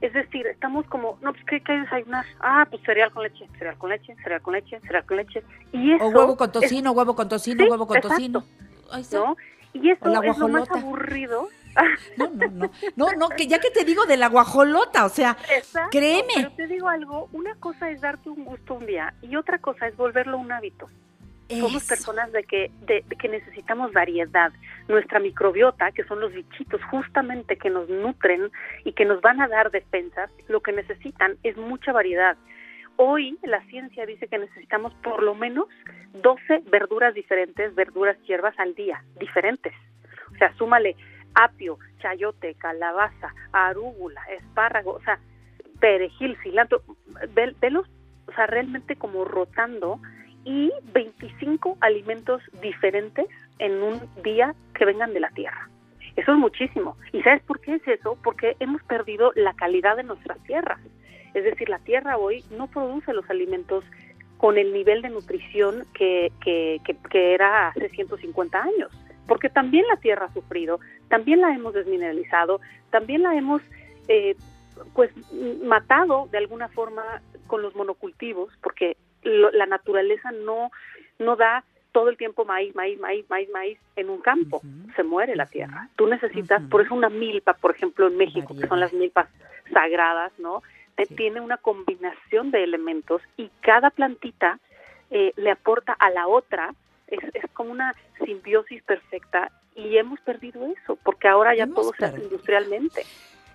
es 0.00 0.12
decir, 0.12 0.46
estamos 0.46 0.86
como, 0.86 1.18
no, 1.22 1.32
pues, 1.32 1.44
¿qué, 1.46 1.60
qué 1.60 1.72
desayunar? 1.72 2.24
Ah, 2.40 2.66
pues 2.70 2.82
cereal 2.84 3.10
con 3.12 3.24
leche, 3.24 3.48
cereal 3.58 3.76
con 3.78 3.90
leche, 3.90 4.14
cereal 4.22 4.42
con 4.42 4.54
leche, 4.54 4.80
cereal 4.80 5.04
con 5.04 5.16
leche. 5.16 5.42
Y 5.72 5.92
eso 5.92 6.04
o 6.04 6.08
huevo 6.08 6.36
con 6.36 6.52
tocino, 6.52 6.92
huevo 6.92 7.16
con 7.16 7.28
tocino, 7.28 7.64
huevo 7.66 7.86
con 7.86 8.00
tocino. 8.00 8.44
¿No? 9.12 9.36
Y 9.72 9.90
eso 9.90 10.22
es 10.22 10.38
lo 10.38 10.48
más 10.48 10.70
aburrido. 10.70 11.48
No, 12.16 12.28
no, 12.30 12.46
no. 12.48 12.70
No, 12.96 13.12
no, 13.12 13.28
que 13.28 13.46
ya 13.46 13.60
que 13.60 13.70
te 13.70 13.84
digo 13.84 14.06
de 14.06 14.16
la 14.16 14.28
guajolota, 14.28 15.04
o 15.04 15.08
sea, 15.08 15.36
créeme. 15.90 16.32
Pero 16.34 16.50
te 16.52 16.66
digo 16.66 16.88
algo, 16.88 17.28
una 17.32 17.54
cosa 17.56 17.90
es 17.90 18.00
darte 18.00 18.30
un 18.30 18.44
gusto 18.44 18.74
un 18.74 18.86
día 18.86 19.14
y 19.22 19.36
otra 19.36 19.58
cosa 19.58 19.86
es 19.86 19.96
volverlo 19.96 20.38
un 20.38 20.50
hábito. 20.50 20.88
Somos 21.48 21.84
personas 21.84 22.30
de 22.32 22.44
que, 22.44 22.70
de, 22.82 23.02
que 23.18 23.28
necesitamos 23.28 23.92
variedad. 23.92 24.52
Nuestra 24.86 25.18
microbiota, 25.18 25.92
que 25.92 26.04
son 26.04 26.20
los 26.20 26.32
bichitos 26.32 26.82
justamente 26.90 27.56
que 27.56 27.70
nos 27.70 27.88
nutren 27.88 28.50
y 28.84 28.92
que 28.92 29.06
nos 29.06 29.20
van 29.22 29.40
a 29.40 29.48
dar 29.48 29.70
defensas, 29.70 30.30
lo 30.48 30.60
que 30.60 30.72
necesitan 30.72 31.38
es 31.42 31.56
mucha 31.56 31.92
variedad. 31.92 32.36
Hoy 32.96 33.38
la 33.42 33.62
ciencia 33.66 34.04
dice 34.06 34.26
que 34.26 34.38
necesitamos 34.38 34.92
por 35.02 35.22
lo 35.22 35.34
menos 35.34 35.68
12 36.14 36.64
verduras 36.70 37.14
diferentes, 37.14 37.74
verduras 37.74 38.18
hierbas 38.26 38.58
al 38.58 38.74
día, 38.74 39.02
diferentes. 39.18 39.72
O 40.34 40.36
sea, 40.36 40.52
súmale 40.54 40.96
apio, 41.34 41.78
chayote, 42.00 42.54
calabaza, 42.54 43.32
arúgula, 43.52 44.20
espárrago, 44.36 44.94
o 44.94 45.00
sea, 45.02 45.18
perejil, 45.80 46.36
cilantro, 46.42 46.82
velos, 47.60 47.86
o 48.26 48.32
sea, 48.32 48.46
realmente 48.46 48.96
como 48.96 49.24
rotando 49.24 50.00
y 50.44 50.72
25 50.92 51.78
alimentos 51.80 52.42
diferentes 52.62 53.26
en 53.58 53.82
un 53.82 54.00
día 54.22 54.54
que 54.74 54.84
vengan 54.84 55.12
de 55.12 55.20
la 55.20 55.30
tierra. 55.30 55.68
Eso 56.16 56.32
es 56.32 56.38
muchísimo. 56.38 56.96
¿Y 57.12 57.22
sabes 57.22 57.42
por 57.42 57.60
qué 57.60 57.76
es 57.76 57.86
eso? 57.86 58.18
Porque 58.24 58.56
hemos 58.58 58.82
perdido 58.82 59.32
la 59.36 59.54
calidad 59.54 59.96
de 59.96 60.02
nuestras 60.02 60.42
tierras. 60.44 60.80
Es 61.34 61.44
decir, 61.44 61.68
la 61.68 61.78
tierra 61.78 62.16
hoy 62.16 62.42
no 62.50 62.66
produce 62.66 63.12
los 63.12 63.28
alimentos 63.30 63.84
con 64.36 64.56
el 64.56 64.72
nivel 64.72 65.02
de 65.02 65.10
nutrición 65.10 65.84
que, 65.94 66.32
que, 66.42 66.80
que, 67.10 67.34
era 67.34 67.68
hace 67.68 67.88
150 67.88 68.60
años. 68.60 68.90
Porque 69.26 69.48
también 69.48 69.86
la 69.88 69.96
tierra 69.96 70.26
ha 70.26 70.32
sufrido, 70.32 70.80
también 71.08 71.40
la 71.40 71.54
hemos 71.54 71.74
desmineralizado, 71.74 72.60
también 72.90 73.22
la 73.22 73.36
hemos 73.36 73.62
eh, 74.08 74.36
pues 74.94 75.10
matado 75.62 76.28
de 76.32 76.38
alguna 76.38 76.68
forma 76.68 77.20
con 77.46 77.62
los 77.62 77.74
monocultivos, 77.74 78.52
porque 78.62 78.96
la 79.22 79.66
naturaleza 79.66 80.30
no, 80.32 80.70
no 81.18 81.36
da 81.36 81.64
todo 81.92 82.08
el 82.08 82.16
tiempo 82.16 82.44
maíz, 82.44 82.74
maíz, 82.74 82.98
maíz, 82.98 83.24
maíz, 83.28 83.48
maíz 83.50 83.78
en 83.96 84.10
un 84.10 84.20
campo. 84.20 84.60
Se 84.94 85.02
muere 85.02 85.34
la 85.36 85.46
tierra. 85.46 85.88
Tú 85.96 86.06
necesitas, 86.06 86.62
por 86.70 86.82
eso 86.82 86.94
una 86.94 87.08
milpa, 87.08 87.54
por 87.54 87.72
ejemplo, 87.74 88.06
en 88.06 88.16
México, 88.16 88.54
que 88.54 88.66
son 88.66 88.80
las 88.80 88.92
milpas 88.92 89.28
sagradas, 89.72 90.32
¿no? 90.38 90.62
Tiene 91.16 91.40
una 91.40 91.56
combinación 91.56 92.50
de 92.50 92.64
elementos 92.64 93.22
y 93.36 93.50
cada 93.60 93.90
plantita 93.90 94.58
eh, 95.10 95.32
le 95.36 95.50
aporta 95.50 95.92
a 95.92 96.10
la 96.10 96.26
otra. 96.26 96.74
Es, 97.06 97.20
es 97.34 97.50
como 97.52 97.70
una 97.70 97.94
simbiosis 98.24 98.82
perfecta 98.82 99.50
y 99.74 99.96
hemos 99.96 100.20
perdido 100.20 100.66
eso, 100.66 100.96
porque 101.02 101.28
ahora 101.28 101.54
ya 101.54 101.66
todo 101.66 101.92
se 101.96 102.04
hace 102.04 102.20
industrialmente. 102.20 103.04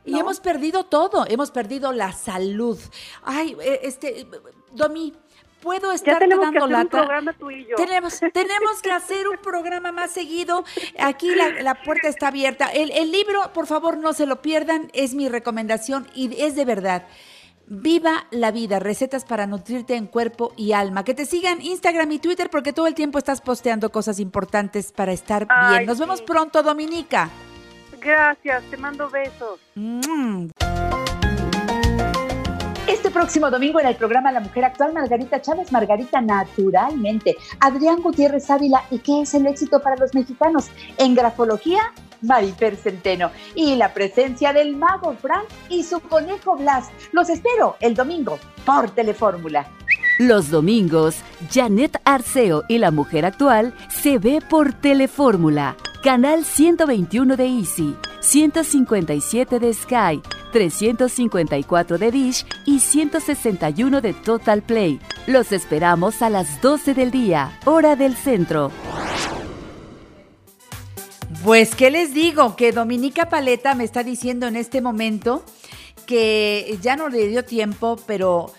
Y 0.06 0.17
hemos 0.19 0.39
perdido 0.39 0.86
todo, 0.86 1.26
hemos 1.28 1.52
perdido 1.52 1.91
la 1.93 2.12
salud. 2.12 2.78
Ay, 3.23 3.56
eh, 3.62 3.80
este, 3.84 4.26
Domi, 4.71 5.13
puedo 5.63 5.93
estar 5.93 6.19
dando 6.19 6.52
que 6.52 6.58
hacer 6.58 6.76
Un 6.76 6.88
programa 6.89 7.34
tú 7.34 7.49
y 7.49 7.65
yo. 7.65 7.76
Tenemos, 7.78 8.19
tenemos 8.34 8.82
que 8.82 8.91
hacer 8.91 9.28
un 9.30 9.38
programa 9.38 9.91
más 9.91 10.12
seguido. 10.12 10.65
Aquí 10.99 11.34
la, 11.34 11.76
puerta 11.84 12.10
está 12.10 12.28
abierta. 12.28 12.67
El, 12.67 12.91
el, 12.91 13.12
libro, 13.12 13.54
por 13.54 13.65
favor, 13.65 13.97
no 13.97 14.13
se 14.13 14.26
lo 14.26 14.41
pierdan. 14.41 14.91
Es 14.93 15.15
mi 15.15 15.30
recomendación 15.30 16.08
y 16.13 16.39
es 16.41 16.56
de 16.56 16.65
verdad. 16.65 17.08
Viva 17.65 18.28
la 18.30 18.52
vida, 18.52 18.80
recetas 18.80 19.23
para 19.23 19.47
nutrirte 19.47 19.95
en 19.95 20.08
cuerpo 20.08 20.54
y 20.58 20.73
alma. 20.73 21.06
Que 21.06 21.13
te 21.13 21.26
sigan 21.26 21.62
Instagram 21.62 22.12
y 22.12 22.19
Twitter 22.19 22.49
porque 22.49 22.73
todo 22.73 22.88
el 22.88 22.93
tiempo 22.93 23.17
estás 23.17 23.39
posteando 23.39 23.89
cosas 23.89 24.19
importantes 24.19 24.91
para 24.91 25.13
estar 25.13 25.47
bien. 25.69 25.86
Nos 25.86 25.97
vemos 25.97 26.21
pronto, 26.21 26.62
Dominica. 26.62 27.30
Gracias, 28.02 28.63
te 28.69 28.76
mando 28.76 29.10
besos. 29.10 29.62
Mm. 29.76 30.47
Próximo 33.13 33.52
domingo 33.52 33.80
en 33.80 33.86
el 33.86 33.95
programa 33.95 34.32
La 34.32 34.39
Mujer 34.39 34.65
Actual, 34.65 34.91
Margarita 34.91 35.39
Chávez, 35.39 35.71
Margarita 35.71 36.19
Naturalmente, 36.19 37.38
Adrián 37.60 38.02
Gutiérrez 38.02 38.49
Ávila 38.49 38.86
y 38.89 38.97
qué 38.97 39.21
es 39.21 39.36
el 39.36 39.45
éxito 39.45 39.80
para 39.84 39.95
los 39.97 40.15
mexicanos 40.15 40.71
en 40.97 41.13
grafología 41.13 41.93
Marifer 42.21 42.76
Centeno 42.76 43.30
y 43.54 43.76
la 43.76 43.93
presencia 43.93 44.52
del 44.52 44.76
mago 44.76 45.13
Frank 45.13 45.45
y 45.69 45.84
su 45.84 45.99
conejo 45.99 46.56
Blas. 46.58 46.89
Los 47.12 47.30
espero 47.30 47.78
el 47.82 47.93
domingo 47.93 48.39
por 48.65 48.89
Telefórmula. 48.89 49.67
Los 50.19 50.52
domingos, 50.52 51.15
Janet 51.52 51.99
Arceo 52.06 52.65
y 52.69 52.78
la 52.78 52.91
mujer 52.91 53.26
actual 53.26 53.73
se 53.89 54.19
ve 54.19 54.41
por 54.47 54.71
Telefórmula, 54.71 55.76
canal 56.04 56.45
121 56.45 57.36
de 57.36 57.47
Easy, 57.47 57.95
157 58.21 59.58
de 59.58 59.73
Sky, 59.73 60.21
354 60.52 61.97
de 61.97 62.12
Dish 62.12 62.45
y 62.67 62.80
161 62.80 64.02
de 64.02 64.13
Total 64.13 64.62
Play. 64.62 64.99
Los 65.26 65.52
esperamos 65.52 66.21
a 66.21 66.30
las 66.30 66.62
12 66.62 66.93
del 66.93 67.10
día, 67.10 67.60
hora 67.65 67.95
del 67.95 68.15
centro. 68.15 68.69
Pues, 71.43 71.73
¿qué 71.73 71.89
les 71.89 72.13
digo? 72.13 72.56
Que 72.56 72.71
Dominica 72.71 73.30
Paleta 73.30 73.73
me 73.73 73.84
está 73.84 74.04
diciendo 74.04 74.45
en 74.45 74.58
este 74.58 74.80
momento 74.80 75.43
que 76.06 76.78
ya 76.84 76.95
no 76.95 77.10
le 77.10 77.28
dio 77.28 77.43
tiempo, 77.43 77.97
pero 78.06 78.54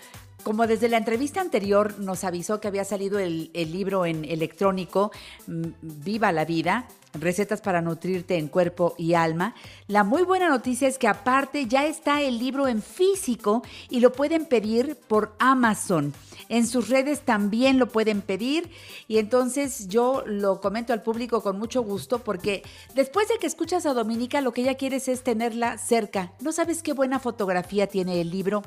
como 0.45 0.67
desde 0.67 0.89
la 0.89 0.97
entrevista 0.97 1.41
anterior 1.41 1.97
nos 1.97 2.23
avisó 2.23 2.61
que 2.61 2.67
había 2.67 2.85
salido 2.85 3.17
el, 3.17 3.49
libro 3.51 4.05
en 4.05 4.23
electrónico, 4.23 5.11
mm, 5.47 5.63
Viva 5.81 6.31
la 6.31 6.45
Vida, 6.45 6.87
recetas 7.13 7.61
para 7.61 7.81
nutrirte 7.81 8.37
en 8.37 8.47
cuerpo 8.47 8.93
y 8.95 9.15
alma. 9.15 9.55
La 9.87 10.03
muy 10.03 10.21
buena 10.21 10.47
noticia 10.47 10.87
es 10.87 10.99
que 10.99 11.07
aparte 11.07 11.65
ya 11.65 11.87
está 11.87 12.21
el 12.21 12.37
libro 12.37 12.67
en 12.67 12.83
físico 12.83 13.63
y 13.89 14.01
lo 14.01 14.11
pueden 14.11 14.45
pedir 14.45 14.95
por 15.07 15.33
Amazon. 15.39 16.13
En 16.47 16.67
sus 16.67 16.89
redes 16.89 17.21
también 17.21 17.79
lo 17.79 17.87
pueden 17.87 18.21
pedir 18.21 18.69
y 19.07 19.17
entonces 19.17 19.87
yo 19.87 20.23
lo 20.27 20.61
comento 20.61 20.93
al 20.93 21.01
público 21.01 21.41
con 21.41 21.57
mucho 21.57 21.81
gusto 21.81 22.19
porque 22.19 22.61
después 22.93 23.27
de 23.29 23.39
que 23.39 23.47
escuchas 23.47 23.87
a 23.87 23.95
Dominica 23.95 24.41
lo 24.41 24.53
que 24.53 24.61
ella 24.61 24.75
quieres 24.75 25.07
es 25.07 25.23
tenerla 25.23 25.79
cerca. 25.79 26.33
¿No 26.39 26.51
sabes 26.51 26.83
qué 26.83 26.93
buena 26.93 27.17
fotografía 27.17 27.87
tiene 27.87 28.21
el 28.21 28.29
libro? 28.29 28.61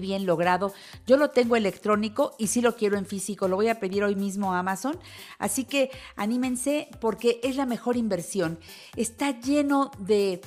Bien 0.00 0.26
logrado. 0.26 0.72
Yo 1.06 1.16
lo 1.16 1.30
tengo 1.30 1.56
electrónico 1.56 2.34
y 2.38 2.48
sí 2.48 2.60
lo 2.60 2.76
quiero 2.76 2.96
en 2.96 3.06
físico. 3.06 3.48
Lo 3.48 3.56
voy 3.56 3.68
a 3.68 3.80
pedir 3.80 4.04
hoy 4.04 4.16
mismo 4.16 4.54
a 4.54 4.60
Amazon. 4.60 4.98
Así 5.38 5.64
que 5.64 5.90
anímense 6.16 6.88
porque 7.00 7.40
es 7.42 7.56
la 7.56 7.66
mejor 7.66 7.96
inversión. 7.96 8.58
Está 8.96 9.40
lleno 9.40 9.90
de 9.98 10.40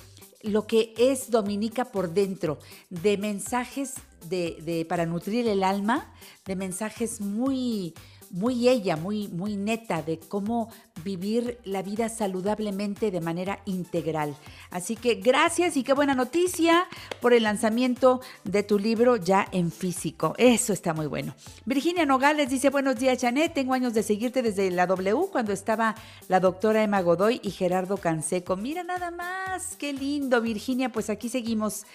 lo 0.43 0.67
que 0.67 0.93
es 0.97 1.31
Dominica 1.31 1.85
por 1.85 2.13
dentro, 2.13 2.59
de 2.89 3.17
mensajes 3.17 3.95
de, 4.29 4.85
para 4.89 5.05
nutrir 5.05 5.47
el 5.47 5.63
alma, 5.63 6.13
de 6.45 6.55
mensajes 6.55 7.21
muy, 7.21 7.93
muy 8.31 8.67
ella, 8.67 8.95
muy, 8.95 9.27
muy 9.29 9.55
neta 9.55 10.01
de 10.01 10.19
cómo 10.19 10.69
vivir 11.03 11.59
la 11.63 11.81
vida 11.81 12.09
saludablemente 12.09 13.11
de 13.11 13.21
manera 13.21 13.59
integral. 13.65 14.35
Así 14.71 14.95
que 14.95 15.15
gracias 15.15 15.77
y 15.77 15.83
qué 15.83 15.93
buena 15.93 16.15
noticia 16.15 16.87
por 17.21 17.33
el 17.33 17.43
lanzamiento 17.43 18.21
de 18.43 18.63
tu 18.63 18.79
libro 18.79 19.15
ya 19.15 19.47
en 19.51 19.71
físico. 19.71 20.33
Eso 20.37 20.73
está 20.73 20.93
muy 20.93 21.07
bueno. 21.07 21.35
Virginia 21.65 22.05
Nogales 22.05 22.49
dice, 22.49 22.69
buenos 22.69 22.97
días 22.97 23.21
Janet, 23.21 23.53
tengo 23.53 23.73
años 23.73 23.93
de 23.93 24.03
seguirte 24.03 24.41
desde 24.41 24.71
la 24.71 24.87
W 24.87 25.27
cuando 25.31 25.53
estaba 25.53 25.95
la 26.27 26.39
doctora 26.39 26.83
Emma 26.83 27.01
Godoy 27.01 27.39
y 27.43 27.51
Gerardo 27.51 27.97
Canseco. 27.97 28.55
Mira 28.57 28.83
nada 28.83 29.11
más, 29.11 29.75
qué 29.77 29.93
lindo 29.93 30.41
Virginia, 30.41 30.91
pues 30.91 31.09
aquí 31.09 31.29
seguimos. 31.29 31.85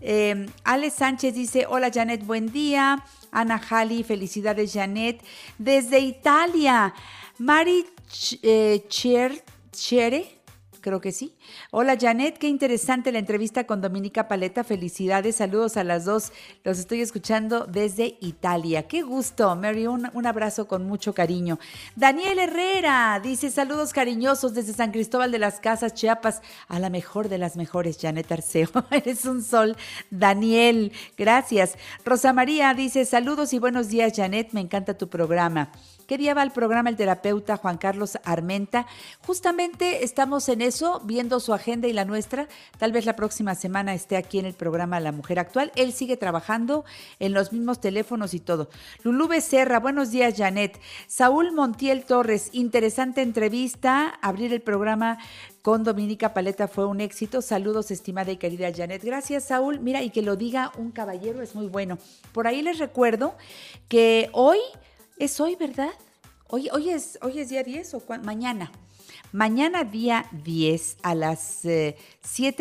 Eh, 0.00 0.46
Ale 0.64 0.90
Sánchez 0.90 1.34
dice, 1.34 1.66
hola 1.68 1.90
Janet, 1.92 2.24
buen 2.24 2.50
día. 2.52 3.04
Ana 3.30 3.58
Jali, 3.58 4.04
felicidades 4.04 4.72
Janet. 4.72 5.22
Desde 5.58 5.98
Italia, 5.98 6.94
Mari 7.38 7.86
eh, 8.42 8.84
Chere, 8.88 10.37
creo 10.80 11.00
que 11.00 11.12
sí. 11.12 11.34
Hola 11.70 11.96
Janet, 12.00 12.38
qué 12.38 12.48
interesante 12.48 13.12
la 13.12 13.18
entrevista 13.18 13.66
con 13.66 13.80
Dominica 13.80 14.28
Paleta. 14.28 14.64
Felicidades, 14.64 15.36
saludos 15.36 15.76
a 15.76 15.84
las 15.84 16.04
dos. 16.04 16.32
Los 16.64 16.78
estoy 16.78 17.00
escuchando 17.00 17.66
desde 17.66 18.16
Italia. 18.20 18.88
Qué 18.88 19.02
gusto, 19.02 19.54
Mary, 19.56 19.86
un, 19.86 20.26
abrazo 20.26 20.68
con 20.68 20.86
mucho 20.86 21.14
cariño. 21.14 21.58
Daniel 21.96 22.38
Herrera 22.38 23.20
dice 23.22 23.50
saludos 23.50 23.92
cariñosos 23.92 24.54
desde 24.54 24.72
San 24.72 24.92
Cristóbal 24.92 25.32
de 25.32 25.38
las 25.38 25.60
Casas, 25.60 25.94
Chiapas, 25.94 26.42
a 26.68 26.78
la 26.78 26.90
mejor 26.90 27.28
de 27.28 27.38
las 27.38 27.56
mejores, 27.56 27.98
Janet 28.00 28.30
Arceo. 28.30 28.68
Eres 28.90 29.24
un 29.24 29.42
sol, 29.42 29.76
Daniel, 30.10 30.92
gracias. 31.16 31.76
Rosa 32.04 32.32
María 32.32 32.74
dice 32.74 33.04
saludos 33.04 33.52
y 33.52 33.58
buenos 33.58 33.88
días, 33.88 34.12
Janet, 34.14 34.52
me 34.52 34.60
encanta 34.60 34.96
tu 34.96 35.08
programa. 35.08 35.70
¿Qué 36.08 36.16
día 36.16 36.32
va 36.32 36.42
el 36.42 36.52
programa 36.52 36.88
el 36.88 36.96
terapeuta 36.96 37.58
Juan 37.58 37.76
Carlos 37.76 38.16
Armenta? 38.24 38.86
Justamente 39.26 40.04
estamos 40.04 40.48
en 40.48 40.62
eso, 40.62 41.02
viendo 41.04 41.38
su 41.38 41.52
agenda 41.52 41.86
y 41.86 41.92
la 41.92 42.06
nuestra. 42.06 42.48
Tal 42.78 42.92
vez 42.92 43.04
la 43.04 43.14
próxima 43.14 43.54
semana 43.54 43.92
esté 43.92 44.16
aquí 44.16 44.38
en 44.38 44.46
el 44.46 44.54
programa 44.54 45.00
La 45.00 45.12
Mujer 45.12 45.38
Actual. 45.38 45.70
Él 45.76 45.92
sigue 45.92 46.16
trabajando 46.16 46.86
en 47.18 47.34
los 47.34 47.52
mismos 47.52 47.82
teléfonos 47.82 48.32
y 48.32 48.40
todo. 48.40 48.70
Lulú 49.02 49.28
Becerra, 49.28 49.80
buenos 49.80 50.10
días, 50.10 50.32
Janet. 50.34 50.80
Saúl 51.08 51.52
Montiel 51.52 52.06
Torres, 52.06 52.48
interesante 52.52 53.20
entrevista. 53.20 54.18
Abrir 54.22 54.54
el 54.54 54.62
programa 54.62 55.18
con 55.60 55.84
Dominica 55.84 56.32
Paleta 56.32 56.68
fue 56.68 56.86
un 56.86 57.02
éxito. 57.02 57.42
Saludos, 57.42 57.90
estimada 57.90 58.32
y 58.32 58.38
querida 58.38 58.72
Janet. 58.74 59.04
Gracias, 59.04 59.44
Saúl. 59.44 59.78
Mira, 59.80 60.02
y 60.02 60.08
que 60.08 60.22
lo 60.22 60.36
diga 60.36 60.72
un 60.78 60.90
caballero 60.90 61.42
es 61.42 61.54
muy 61.54 61.66
bueno. 61.66 61.98
Por 62.32 62.46
ahí 62.46 62.62
les 62.62 62.78
recuerdo 62.78 63.36
que 63.90 64.30
hoy 64.32 64.58
es 65.18 65.40
hoy, 65.40 65.56
¿verdad? 65.56 65.90
Hoy, 66.48 66.68
hoy, 66.72 66.90
es, 66.90 67.18
hoy 67.22 67.40
es 67.40 67.48
día 67.48 67.62
10 67.62 67.94
o 67.94 68.02
mañana. 68.22 68.70
Mañana 69.32 69.84
día 69.84 70.26
10 70.44 70.98
a 71.02 71.14
las 71.14 71.60
7 71.60 72.02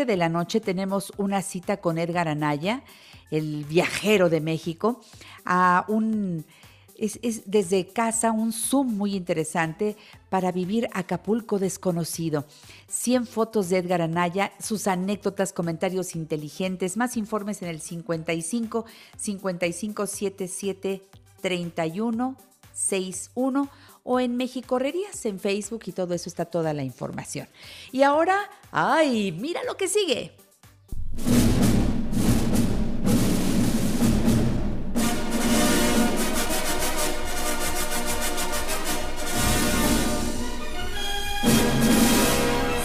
eh, 0.01 0.05
de 0.05 0.17
la 0.17 0.27
noche 0.27 0.59
tenemos 0.59 1.13
una 1.17 1.41
cita 1.41 1.77
con 1.77 1.97
Edgar 1.97 2.27
Anaya, 2.27 2.83
el 3.31 3.63
viajero 3.65 4.29
de 4.29 4.41
México, 4.41 5.01
a 5.45 5.85
un... 5.87 6.45
Es, 6.97 7.19
es, 7.21 7.43
desde 7.45 7.85
casa 7.85 8.31
un 8.31 8.51
Zoom 8.51 8.97
muy 8.97 9.15
interesante 9.15 9.95
para 10.29 10.51
vivir 10.51 10.89
Acapulco 10.93 11.59
desconocido. 11.59 12.45
100 12.87 13.27
fotos 13.27 13.69
de 13.69 13.77
Edgar 13.77 14.01
Anaya, 14.01 14.51
sus 14.59 14.87
anécdotas, 14.87 15.53
comentarios 15.53 16.15
inteligentes, 16.15 16.97
más 16.97 17.15
informes 17.15 17.61
en 17.61 17.67
el 17.67 17.81
55 17.81 18.85
55 19.15 20.07
77 20.07 21.03
31 21.47 22.35
61 22.73 23.69
o 24.03 24.19
en 24.19 24.35
México 24.35 24.67
Correrías 24.67 25.25
en 25.25 25.39
Facebook 25.39 25.83
y 25.85 25.93
todo 25.93 26.13
eso 26.13 26.29
está 26.29 26.43
toda 26.43 26.73
la 26.73 26.83
información. 26.83 27.47
Y 27.93 28.03
ahora, 28.03 28.37
ay, 28.71 29.31
mira 29.31 29.63
lo 29.63 29.77
que 29.77 29.87
sigue. 29.87 30.33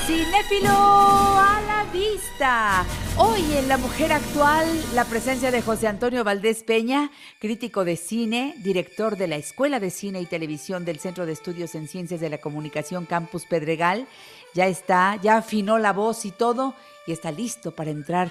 Cinéfilo 0.06 0.70
a 0.70 1.60
la 1.66 1.86
vista. 1.92 2.86
Hoy 3.18 3.42
en 3.58 3.68
La 3.68 3.76
Mujer 3.76 4.10
Actual, 4.10 4.66
la 4.94 5.04
presencia 5.04 5.50
de 5.50 5.60
José 5.60 5.86
Antonio 5.86 6.24
Valdés 6.24 6.62
Peña, 6.62 7.10
crítico 7.40 7.84
de 7.84 7.96
cine, 7.96 8.54
director 8.58 9.16
de 9.16 9.28
la 9.28 9.36
Escuela 9.36 9.80
de 9.80 9.90
Cine 9.90 10.20
y 10.22 10.26
Televisión 10.26 10.86
del 10.86 10.98
Centro 10.98 11.26
de 11.26 11.32
Estudios 11.32 11.74
en 11.74 11.88
Ciencias 11.88 12.20
de 12.20 12.30
la 12.30 12.38
Comunicación 12.38 13.04
Campus 13.04 13.44
Pedregal. 13.44 14.06
Ya 14.54 14.66
está, 14.66 15.18
ya 15.22 15.36
afinó 15.36 15.78
la 15.78 15.92
voz 15.92 16.24
y 16.24 16.30
todo, 16.30 16.74
y 17.06 17.12
está 17.12 17.30
listo 17.30 17.72
para 17.72 17.90
entrar 17.90 18.30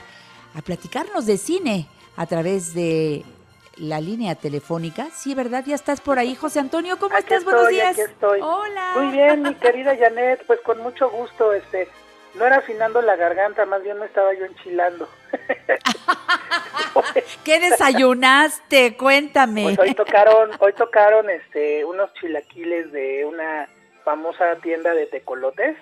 a 0.56 0.64
platicarnos 0.64 1.28
de 1.28 1.38
cine 1.38 1.88
a 2.18 2.26
través 2.26 2.74
de 2.74 3.24
la 3.78 4.02
línea 4.02 4.34
telefónica. 4.34 5.10
Sí, 5.14 5.36
¿verdad? 5.36 5.64
Ya 5.68 5.76
estás 5.76 6.02
por 6.02 6.18
ahí, 6.18 6.34
José 6.34 6.60
Antonio. 6.60 6.98
¿Cómo 6.98 7.16
estás? 7.16 7.44
Buenos 7.44 7.70
días. 7.70 7.92
Aquí 7.92 8.02
estoy. 8.02 8.40
Hola. 8.42 8.94
Muy 8.96 9.12
bien, 9.12 9.44
mi 9.44 9.54
querida 9.60 9.96
Janet, 9.96 10.44
pues 10.48 10.60
con 10.62 10.80
mucho 10.80 11.08
gusto 11.12 11.54
este 11.54 11.88
no 12.36 12.46
era 12.46 12.58
afinando 12.58 13.02
la 13.02 13.16
garganta, 13.16 13.66
más 13.66 13.84
bien 13.84 14.00
me 14.00 14.06
estaba 14.06 14.34
yo 14.34 14.46
enchilando. 14.46 15.08
¿Qué 17.44 17.60
desayunaste? 17.60 18.98
Cuéntame. 18.98 19.64
Pues 19.64 19.80
hoy 19.80 19.94
tocaron, 19.94 20.52
hoy 20.60 20.74
tocaron 20.74 21.30
este 21.30 21.86
unos 21.86 22.14
chilaquiles 22.16 22.92
de 22.92 23.26
una 23.26 23.68
famosa 24.04 24.56
tienda 24.62 24.94
de 24.94 25.08
tecolotes 25.08 25.78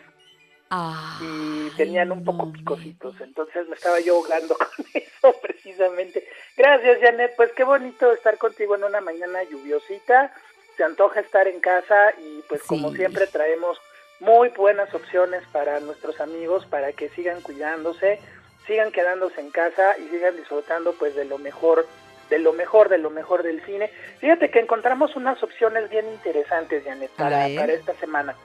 y 1.21 1.69
tenían 1.71 2.12
un 2.12 2.23
poco 2.23 2.51
picositos, 2.51 3.19
entonces 3.21 3.67
me 3.67 3.75
estaba 3.75 3.99
yo 3.99 4.17
ahogando 4.17 4.55
con 4.75 4.85
eso 4.93 5.35
precisamente. 5.41 6.27
Gracias 6.55 6.99
Janet, 7.01 7.33
pues 7.35 7.51
qué 7.53 7.63
bonito 7.63 8.12
estar 8.12 8.38
contigo 8.38 8.75
en 8.75 8.83
una 8.83 9.01
mañana 9.01 9.43
lluviosita, 9.43 10.31
se 10.77 10.83
antoja 10.83 11.21
estar 11.21 11.47
en 11.47 11.59
casa 11.59 12.13
y 12.19 12.43
pues 12.47 12.62
como 12.63 12.91
siempre 12.91 13.25
traemos 13.27 13.79
muy 14.19 14.49
buenas 14.49 14.93
opciones 14.93 15.43
para 15.51 15.79
nuestros 15.79 16.19
amigos 16.19 16.65
para 16.65 16.91
que 16.91 17.10
sigan 17.10 17.41
cuidándose, 17.41 18.19
sigan 18.67 18.91
quedándose 18.91 19.39
en 19.41 19.51
casa 19.51 19.97
y 19.97 20.08
sigan 20.10 20.36
disfrutando 20.36 20.93
pues 20.93 21.15
de 21.15 21.25
lo 21.25 21.38
mejor 21.38 21.88
de 22.29 22.39
lo 22.39 22.53
mejor, 22.53 22.89
de 22.89 22.99
lo 22.99 23.10
mejor 23.10 23.43
del 23.43 23.62
cine. 23.65 23.89
Fíjate 24.19 24.51
que 24.51 24.60
encontramos 24.60 25.15
unas 25.15 25.41
opciones 25.41 25.89
bien 25.89 26.08
interesantes, 26.08 26.84
Janet, 26.84 27.10
para, 27.17 27.47
para 27.55 27.73
esta 27.73 27.93
semana. 27.95 28.36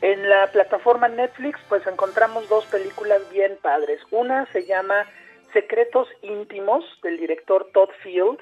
En 0.00 0.28
la 0.28 0.46
plataforma 0.46 1.08
Netflix, 1.08 1.60
pues 1.68 1.86
encontramos 1.86 2.48
dos 2.48 2.64
películas 2.66 3.20
bien 3.30 3.58
padres. 3.60 4.00
Una 4.10 4.46
se 4.52 4.64
llama 4.64 5.06
Secretos 5.52 6.08
íntimos 6.22 6.84
del 7.02 7.18
director 7.18 7.68
Todd 7.72 7.90
Field. 8.02 8.38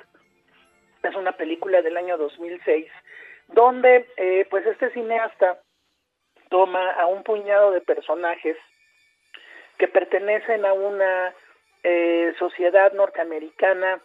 Es 1.02 1.16
una 1.16 1.32
película 1.32 1.80
del 1.82 1.96
año 1.96 2.18
2006, 2.18 2.86
donde 3.48 4.06
eh, 4.16 4.46
pues 4.50 4.66
este 4.66 4.90
cineasta 4.90 5.58
toma 6.48 6.92
a 6.92 7.06
un 7.06 7.22
puñado 7.22 7.70
de 7.70 7.80
personajes 7.80 8.56
que 9.78 9.88
pertenecen 9.88 10.64
a 10.66 10.72
una 10.72 11.34
eh, 11.82 12.34
sociedad 12.38 12.92
norteamericana 12.92 14.00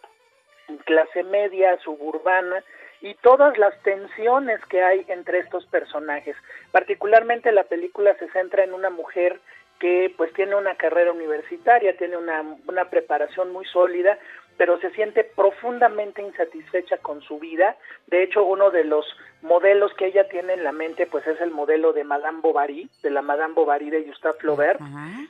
clase 0.84 1.22
media, 1.24 1.78
suburbana, 1.80 2.64
y 3.00 3.14
todas 3.16 3.58
las 3.58 3.78
tensiones 3.82 4.64
que 4.70 4.82
hay 4.82 5.04
entre 5.08 5.40
estos 5.40 5.66
personajes. 5.66 6.36
Particularmente 6.72 7.52
la 7.52 7.64
película 7.64 8.16
se 8.16 8.30
centra 8.30 8.64
en 8.64 8.72
una 8.72 8.88
mujer 8.88 9.40
que 9.78 10.14
pues 10.16 10.32
tiene 10.32 10.54
una 10.54 10.76
carrera 10.76 11.12
universitaria, 11.12 11.96
tiene 11.98 12.16
una, 12.16 12.42
una 12.66 12.88
preparación 12.88 13.52
muy 13.52 13.66
sólida, 13.66 14.18
pero 14.56 14.78
se 14.78 14.90
siente 14.90 15.24
profundamente 15.24 16.22
insatisfecha 16.22 16.98
con 16.98 17.20
su 17.22 17.38
vida. 17.38 17.76
De 18.06 18.22
hecho, 18.22 18.44
uno 18.44 18.70
de 18.70 18.84
los 18.84 19.04
modelos 19.42 19.92
que 19.94 20.06
ella 20.06 20.28
tiene 20.28 20.54
en 20.54 20.64
la 20.64 20.72
mente, 20.72 21.06
pues 21.06 21.26
es 21.26 21.40
el 21.40 21.50
modelo 21.50 21.92
de 21.92 22.04
Madame 22.04 22.40
Bovary, 22.40 22.88
de 23.02 23.10
la 23.10 23.22
Madame 23.22 23.54
Bovary 23.54 23.90
de 23.90 24.02
Gustave 24.02 24.38
Flaubert, 24.38 24.80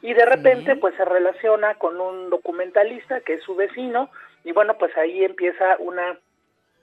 y 0.03 0.15
de 0.15 0.25
repente 0.25 0.77
pues 0.77 0.95
se 0.95 1.05
relaciona 1.05 1.75
con 1.75 2.01
un 2.01 2.31
documentalista 2.31 3.21
que 3.21 3.35
es 3.35 3.43
su 3.43 3.55
vecino, 3.57 4.11
y 4.45 4.53
bueno, 4.53 4.77
pues 4.79 4.97
ahí 4.97 5.25
empieza 5.25 5.77
una 5.79 6.19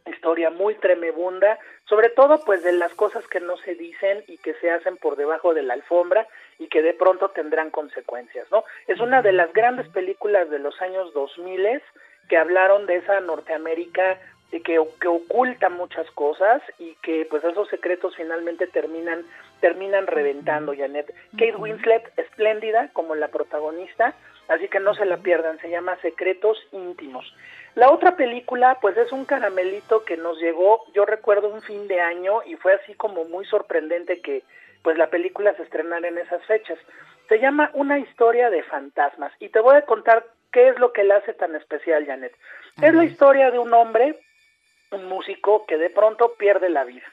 historia 0.08 0.50
muy 0.50 0.76
tremebunda, 0.76 1.60
sobre 1.86 2.10
todo 2.10 2.44
pues 2.44 2.64
de 2.64 2.72
las 2.72 2.94
cosas 2.96 3.26
que 3.28 3.40
no 3.40 3.56
se 3.58 3.76
dicen 3.76 4.24
y 4.28 4.38
que 4.38 4.54
se 4.56 4.72
hacen 4.72 4.98
por 4.98 5.16
debajo 5.16 5.54
de 5.54 5.62
la 5.62 5.76
alfombra 5.76 6.28
y 6.58 6.68
que 6.68 6.82
de 6.82 6.94
pronto 6.94 7.30
tendrán 7.30 7.70
consecuencias, 7.70 8.48
¿no? 8.52 8.64
Es 8.88 9.00
una 9.00 9.22
de 9.22 9.32
las 9.32 9.54
grandes 9.54 9.88
películas 9.90 10.50
de 10.50 10.60
los 10.60 10.82
años 10.82 11.14
2000 11.14 11.82
que 12.32 12.38
hablaron 12.38 12.86
de 12.86 12.96
esa 12.96 13.20
Norteamérica 13.20 14.18
que, 14.52 14.62
que 14.64 15.08
oculta 15.10 15.68
muchas 15.68 16.10
cosas 16.12 16.62
y 16.80 16.96
que 17.02 17.28
pues 17.30 17.44
esos 17.44 17.68
secretos 17.68 18.16
finalmente 18.16 18.68
terminan 18.68 19.26
terminan 19.60 20.08
reventando, 20.08 20.74
Janet. 20.74 21.14
Kate 21.34 21.58
Winslet, 21.58 22.10
espléndida 22.16 22.90
como 22.94 23.16
la 23.16 23.28
protagonista, 23.28 24.16
así 24.48 24.70
que 24.70 24.80
no 24.80 24.96
se 24.96 25.04
la 25.04 25.18
pierdan, 25.18 25.60
se 25.60 25.70
llama 25.70 25.98
Secretos 25.98 26.58
íntimos. 26.72 27.36
La 27.76 27.92
otra 27.92 28.16
película, 28.16 28.78
pues 28.82 28.96
es 28.96 29.12
un 29.12 29.26
caramelito 29.26 30.06
que 30.06 30.16
nos 30.16 30.40
llegó, 30.40 30.86
yo 30.94 31.04
recuerdo 31.04 31.50
un 31.50 31.62
fin 31.62 31.90
de 31.90 32.00
año 32.00 32.44
y 32.46 32.56
fue 32.56 32.76
así 32.76 32.94
como 32.94 33.26
muy 33.26 33.44
sorprendente 33.44 34.22
que 34.22 34.44
pues 34.84 34.98
la 34.98 35.08
película 35.08 35.54
se 35.56 35.64
estrenara 35.64 36.08
en 36.08 36.18
esas 36.18 36.46
fechas. 36.46 36.80
Se 37.28 37.40
llama 37.40 37.72
Una 37.74 38.00
historia 38.00 38.50
de 38.50 38.64
fantasmas 38.64 39.34
y 39.40 39.50
te 39.50 39.60
voy 39.60 39.76
a 39.76 39.86
contar 39.86 40.26
qué 40.52 40.70
es 40.70 40.80
lo 40.80 40.94
que 40.94 41.04
la 41.04 41.18
hace 41.18 41.34
tan 41.34 41.56
especial, 41.56 42.06
Janet. 42.06 42.36
Es 42.82 42.94
la 42.94 43.06
historia 43.06 43.52
de 43.52 43.60
un 43.60 43.74
hombre, 43.74 44.20
un 44.92 45.06
músico 45.06 45.66
que 45.66 45.78
de 45.78 45.90
pronto 45.90 46.34
pierde 46.38 46.70
la 46.70 46.84
vida. 46.84 47.06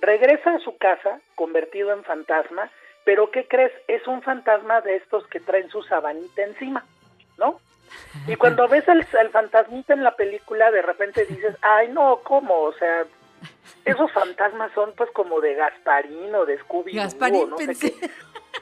Regresa 0.00 0.54
a 0.54 0.58
su 0.60 0.76
casa 0.76 1.20
convertido 1.34 1.92
en 1.92 2.04
fantasma, 2.04 2.70
pero 3.04 3.30
¿qué 3.30 3.46
crees? 3.46 3.72
Es 3.88 4.06
un 4.06 4.22
fantasma 4.22 4.80
de 4.80 4.96
estos 4.96 5.26
que 5.28 5.40
traen 5.40 5.70
su 5.70 5.82
sabanita 5.82 6.42
encima, 6.42 6.84
¿no? 7.36 7.60
Y 8.26 8.36
cuando 8.36 8.68
ves 8.68 8.86
al, 8.88 9.04
fantasmita 9.30 9.94
en 9.94 10.04
la 10.04 10.14
película, 10.14 10.70
de 10.70 10.82
repente 10.82 11.24
dices, 11.24 11.56
ay, 11.62 11.88
no, 11.88 12.20
¿cómo? 12.22 12.60
O 12.60 12.72
sea, 12.74 13.06
esos 13.84 14.12
fantasmas 14.12 14.70
son 14.74 14.92
pues 14.94 15.10
como 15.12 15.40
de 15.40 15.54
Gasparín 15.54 16.34
o 16.34 16.44
de 16.44 16.58
Scooby-Doo, 16.60 17.48
no 17.48 17.58
sé 17.58 17.74
qué. 17.74 18.10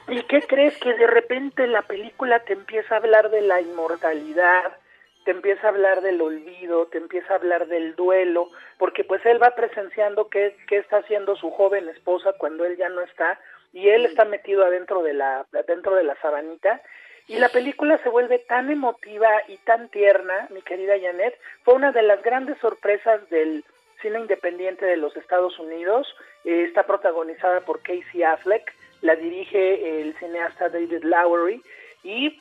¿Y 0.07 0.23
qué 0.23 0.41
crees? 0.43 0.77
Que 0.77 0.93
de 0.93 1.07
repente 1.07 1.67
la 1.67 1.81
película 1.81 2.39
te 2.39 2.53
empieza 2.53 2.95
a 2.95 2.97
hablar 2.99 3.29
de 3.29 3.41
la 3.41 3.59
inmortalidad, 3.59 4.77
te 5.25 5.31
empieza 5.31 5.67
a 5.67 5.71
hablar 5.71 6.01
del 6.01 6.21
olvido, 6.21 6.87
te 6.87 6.97
empieza 6.97 7.33
a 7.33 7.37
hablar 7.37 7.67
del 7.67 7.95
duelo, 7.95 8.49
porque 8.77 9.03
pues 9.03 9.25
él 9.25 9.41
va 9.41 9.51
presenciando 9.51 10.29
qué, 10.29 10.55
qué 10.69 10.77
está 10.77 10.97
haciendo 10.97 11.35
su 11.35 11.51
joven 11.51 11.89
esposa 11.89 12.33
cuando 12.37 12.63
él 12.63 12.77
ya 12.77 12.87
no 12.87 13.01
está, 13.01 13.37
y 13.73 13.89
él 13.89 14.05
está 14.05 14.23
metido 14.23 14.65
adentro 14.65 15.03
de 15.03 15.13
la, 15.13 15.45
adentro 15.51 15.95
de 15.95 16.03
la 16.03 16.15
sabanita, 16.21 16.81
y 17.27 17.39
la 17.39 17.49
película 17.49 17.97
se 18.03 18.09
vuelve 18.09 18.39
tan 18.39 18.71
emotiva 18.71 19.29
y 19.49 19.57
tan 19.57 19.89
tierna, 19.89 20.47
mi 20.49 20.61
querida 20.61 20.93
Janet, 20.97 21.37
fue 21.63 21.73
una 21.73 21.91
de 21.91 22.03
las 22.03 22.23
grandes 22.23 22.57
sorpresas 22.59 23.29
del 23.29 23.65
cine 24.01 24.19
independiente 24.19 24.85
de 24.85 24.95
los 24.95 25.15
Estados 25.17 25.59
Unidos. 25.59 26.07
Eh, 26.45 26.63
está 26.63 26.83
protagonizada 26.83 27.61
por 27.61 27.81
Casey 27.81 28.23
Affleck, 28.23 28.73
la 29.01 29.15
dirige 29.15 30.01
el 30.01 30.15
cineasta 30.15 30.69
David 30.69 31.03
Lowery 31.03 31.61
y 32.03 32.39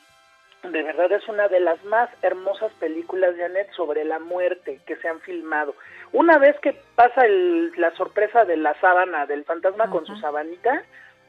de 0.63 0.83
verdad 0.83 1.13
es 1.13 1.27
una 1.29 1.49
de 1.49 1.61
las 1.61 1.83
más 1.85 2.11
hermosas 2.23 2.73
películas, 2.75 3.35
Janet, 3.37 3.71
sobre 3.73 4.05
la 4.05 4.19
muerte 4.19 4.81
que 4.87 4.97
se 4.97 5.09
han 5.09 5.21
filmado. 5.21 5.75
Una 6.13 6.39
vez 6.39 6.59
que 6.61 6.77
pasa 6.95 7.27
la 7.29 7.95
sorpresa 7.97 8.45
de 8.45 8.57
la 8.57 8.79
sábana, 8.81 9.27
del 9.27 9.45
fantasma 9.45 9.91
con 9.91 10.07
su 10.07 10.17
sabanita, 10.17 10.83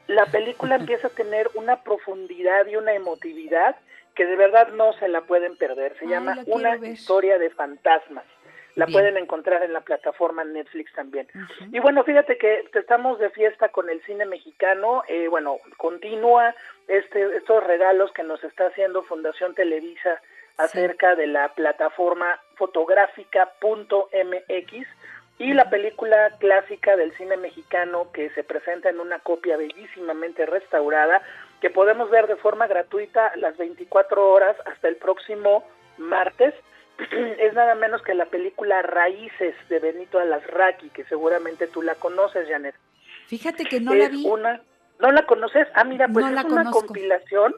la 0.06 0.26
película 0.26 0.74
empieza 0.80 1.08
a 1.08 1.10
tener 1.10 1.50
una 1.54 1.82
profundidad 1.82 2.66
y 2.66 2.76
una 2.76 2.94
emotividad 2.94 3.76
que 4.14 4.26
de 4.26 4.36
verdad 4.36 4.68
no 4.72 4.92
se 4.94 5.08
la 5.08 5.20
pueden 5.20 5.56
perder. 5.56 5.96
Se 5.98 6.06
llama 6.06 6.38
Una 6.46 6.76
historia 6.76 7.38
de 7.38 7.50
fantasmas. 7.50 8.24
La 8.78 8.86
pueden 8.86 9.16
encontrar 9.16 9.64
en 9.64 9.72
la 9.72 9.80
plataforma 9.80 10.44
Netflix 10.44 10.92
también. 10.92 11.26
Y 11.72 11.80
bueno, 11.80 12.04
fíjate 12.04 12.38
que 12.38 12.64
estamos 12.74 13.18
de 13.18 13.30
fiesta 13.30 13.70
con 13.70 13.90
el 13.90 14.00
cine 14.02 14.24
mexicano. 14.24 15.02
Eh, 15.08 15.26
bueno, 15.28 15.56
continúa 15.76 16.54
este, 16.86 17.36
estos 17.36 17.64
regalos 17.64 18.12
que 18.12 18.22
nos 18.22 18.42
está 18.44 18.66
haciendo 18.66 19.02
Fundación 19.02 19.54
Televisa 19.54 20.20
acerca 20.56 21.14
de 21.14 21.26
la 21.26 21.54
plataforma 21.54 22.40
fotográfica.mx 22.54 24.86
y 25.38 25.54
la 25.54 25.70
película 25.70 26.30
clásica 26.38 26.96
del 26.96 27.16
cine 27.16 27.36
mexicano 27.36 28.10
que 28.12 28.30
se 28.30 28.42
presenta 28.42 28.90
en 28.90 28.98
una 28.98 29.20
copia 29.20 29.56
bellísimamente 29.56 30.46
restaurada 30.46 31.22
que 31.60 31.70
podemos 31.70 32.10
ver 32.10 32.26
de 32.26 32.36
forma 32.36 32.66
gratuita 32.66 33.32
las 33.36 33.56
24 33.56 34.30
horas 34.30 34.56
hasta 34.66 34.88
el 34.88 34.96
próximo 34.96 35.64
martes. 35.96 36.54
es 37.38 37.54
nada 37.54 37.74
menos 37.74 38.02
que 38.02 38.14
la 38.14 38.26
película 38.26 38.82
Raíces 38.82 39.54
de 39.68 39.78
Benito 39.78 40.18
Alasraqui, 40.18 40.90
que 40.90 41.04
seguramente 41.04 41.66
tú 41.66 41.82
la 41.82 41.94
conoces, 41.94 42.48
Janet. 42.48 42.74
Fíjate 43.26 43.64
que 43.64 43.80
no 43.80 43.94
la 43.94 44.08
vi. 44.08 44.26
Una, 44.26 44.62
¿No 44.98 45.12
la 45.12 45.26
conoces? 45.26 45.68
Ah, 45.74 45.84
mira, 45.84 46.08
pues 46.08 46.26
es 46.26 46.44
una 46.44 46.70
compilación 46.70 47.54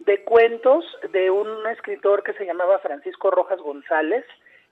de 0.00 0.22
cuentos 0.22 0.84
de 1.12 1.30
un 1.30 1.66
escritor 1.66 2.22
que 2.22 2.32
se 2.34 2.46
llamaba 2.46 2.78
Francisco 2.78 3.30
Rojas 3.30 3.58
González, 3.60 4.24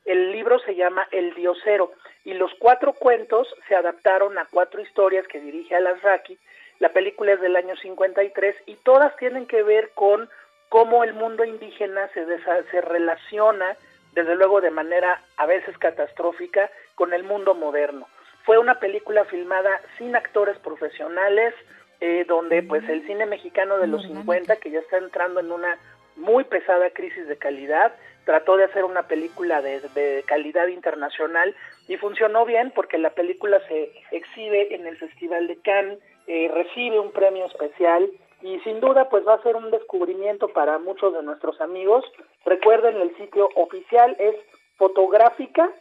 el 0.04 0.30
libro 0.30 0.60
se 0.60 0.76
llama 0.76 1.08
El 1.10 1.34
Diosero 1.34 1.92
y 2.24 2.34
los 2.34 2.52
cuatro 2.60 2.92
cuentos 2.92 3.52
se 3.66 3.74
adaptaron 3.74 4.38
a 4.38 4.46
cuatro 4.46 4.80
historias 4.80 5.26
que 5.26 5.40
dirige 5.40 5.74
Alasraqui. 5.74 6.38
La 6.78 6.90
película 6.90 7.32
es 7.32 7.40
del 7.40 7.56
año 7.56 7.74
53 7.76 8.56
y 8.66 8.76
todas 8.76 9.16
tienen 9.16 9.46
que 9.46 9.64
ver 9.64 9.90
con 9.94 10.30
cómo 10.68 11.02
el 11.02 11.14
mundo 11.14 11.44
indígena 11.44 12.08
se, 12.14 12.24
se 12.70 12.80
relaciona, 12.82 13.76
desde 14.16 14.34
luego 14.34 14.60
de 14.62 14.70
manera 14.70 15.22
a 15.36 15.46
veces 15.46 15.76
catastrófica, 15.78 16.70
con 16.96 17.12
el 17.12 17.22
mundo 17.22 17.54
moderno. 17.54 18.08
Fue 18.44 18.58
una 18.58 18.80
película 18.80 19.26
filmada 19.26 19.80
sin 19.98 20.16
actores 20.16 20.58
profesionales, 20.58 21.54
eh, 22.00 22.24
donde 22.26 22.62
pues 22.62 22.88
el 22.88 23.06
cine 23.06 23.26
mexicano 23.26 23.78
de 23.78 23.86
los 23.86 24.02
50, 24.04 24.56
que 24.56 24.70
ya 24.70 24.80
está 24.80 24.96
entrando 24.96 25.40
en 25.40 25.52
una 25.52 25.78
muy 26.16 26.44
pesada 26.44 26.88
crisis 26.90 27.28
de 27.28 27.36
calidad, 27.36 27.92
trató 28.24 28.56
de 28.56 28.64
hacer 28.64 28.84
una 28.84 29.02
película 29.02 29.60
de, 29.60 30.24
calidad 30.26 30.68
internacional 30.68 31.54
y 31.86 31.98
funcionó 31.98 32.46
bien 32.46 32.72
porque 32.74 32.96
la 32.96 33.10
película 33.10 33.60
se 33.68 33.92
exhibe 34.12 34.74
en 34.74 34.86
el 34.86 34.96
Festival 34.96 35.46
de 35.46 35.56
Cannes, 35.60 35.98
eh, 36.26 36.50
recibe 36.52 36.98
un 36.98 37.12
premio 37.12 37.44
especial 37.46 38.08
y 38.46 38.60
sin 38.60 38.78
duda 38.78 39.08
pues 39.08 39.26
va 39.26 39.34
a 39.34 39.42
ser 39.42 39.56
un 39.56 39.72
descubrimiento 39.72 40.46
para 40.48 40.78
muchos 40.78 41.12
de 41.12 41.22
nuestros 41.22 41.60
amigos. 41.60 42.04
Recuerden 42.44 42.96
el 42.96 43.16
sitio 43.16 43.48
oficial 43.56 44.14
es 44.20 44.36
fotográfica.mx 44.76 45.74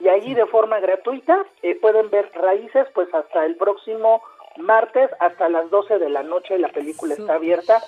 y 0.00 0.08
ahí 0.08 0.32
de 0.34 0.46
forma 0.46 0.80
gratuita 0.80 1.44
eh, 1.62 1.74
pueden 1.74 2.08
ver 2.08 2.30
raíces 2.34 2.86
pues 2.94 3.12
hasta 3.12 3.44
el 3.44 3.56
próximo 3.56 4.22
martes 4.56 5.10
hasta 5.20 5.50
las 5.50 5.68
12 5.68 5.98
de 5.98 6.08
la 6.08 6.22
noche 6.22 6.58
la 6.58 6.68
película 6.68 7.14
está 7.14 7.34
abierta 7.34 7.82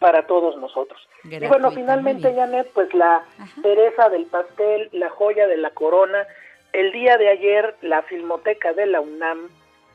para 0.00 0.26
todos 0.26 0.56
nosotros. 0.56 1.00
y 1.24 1.46
bueno, 1.46 1.70
finalmente 1.72 2.32
Janet, 2.32 2.70
pues 2.72 2.92
la 2.94 3.24
cereza 3.62 4.08
del 4.08 4.26
pastel, 4.26 4.88
la 4.92 5.10
joya 5.10 5.48
de 5.48 5.56
la 5.56 5.70
corona, 5.70 6.24
el 6.72 6.92
día 6.92 7.16
de 7.16 7.28
ayer 7.28 7.74
la 7.82 8.02
Filmoteca 8.02 8.72
de 8.74 8.86
la 8.86 9.00
UNAM 9.00 9.48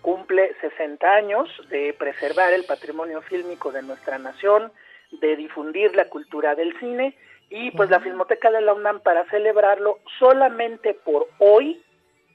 cumple 0.03 0.53
60 0.59 1.11
años 1.11 1.49
de 1.69 1.95
preservar 1.97 2.53
el 2.53 2.65
patrimonio 2.65 3.21
fílmico 3.21 3.71
de 3.71 3.81
nuestra 3.81 4.19
nación, 4.19 4.71
de 5.11 5.37
difundir 5.37 5.95
la 5.95 6.09
cultura 6.09 6.55
del 6.55 6.77
cine 6.79 7.17
y 7.49 7.71
pues 7.71 7.89
la 7.89 8.01
Filmoteca 8.01 8.51
de 8.51 8.59
la 8.61 8.73
UNAM 8.73 8.99
para 8.99 9.23
celebrarlo 9.29 9.99
solamente 10.19 10.93
por 10.93 11.27
hoy, 11.39 11.81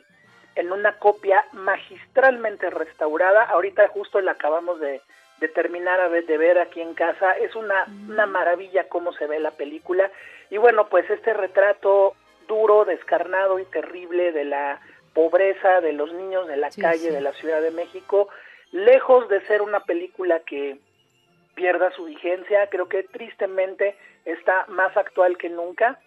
en 0.56 0.72
una 0.72 0.98
copia 0.98 1.46
magistralmente 1.54 2.70
restaurada. 2.70 3.44
Ahorita 3.44 3.88
justo 3.90 4.22
la 4.22 4.34
acabamos 4.34 4.80
de, 4.80 5.02
terminar 5.56 6.00
a 6.00 6.08
ver, 6.08 6.26
de 6.26 6.38
ver 6.38 6.60
aquí 6.60 6.82
en 6.82 6.94
casa. 6.94 7.32
Es 7.34 7.56
una, 7.56 7.86
una 8.08 8.26
maravilla 8.26 8.88
cómo 8.90 9.14
se 9.14 9.28
ve 9.28 9.40
la 9.40 9.52
película. 9.52 10.12
Y 10.50 10.58
bueno, 10.58 10.88
pues 10.88 11.10
este 11.10 11.34
retrato 11.34 12.16
duro, 12.48 12.86
descarnado 12.86 13.60
y 13.60 13.66
terrible 13.66 14.32
de 14.32 14.46
la 14.46 14.82
pobreza 15.14 15.82
de 15.82 15.94
los 15.94 16.14
niños 16.14 16.48
de 16.48 16.58
la 16.58 16.70
calle 16.70 17.12
de 17.12 17.22
la 17.22 17.34
Ciudad 17.34 17.62
de 17.62 17.72
México, 17.72 18.30
lejos 18.72 19.28
de 19.30 19.42
ser 19.48 19.62
una 19.62 19.82
película 19.82 20.40
que 20.42 20.78
pierda 21.56 21.92
su 21.92 22.06
vigencia, 22.06 22.68
creo 22.68 22.88
que 22.88 23.04
tristemente 23.04 23.96
está 24.26 24.66
más 24.68 24.96
actual 24.96 25.38
que 25.38 25.50
nunca. 25.50 26.00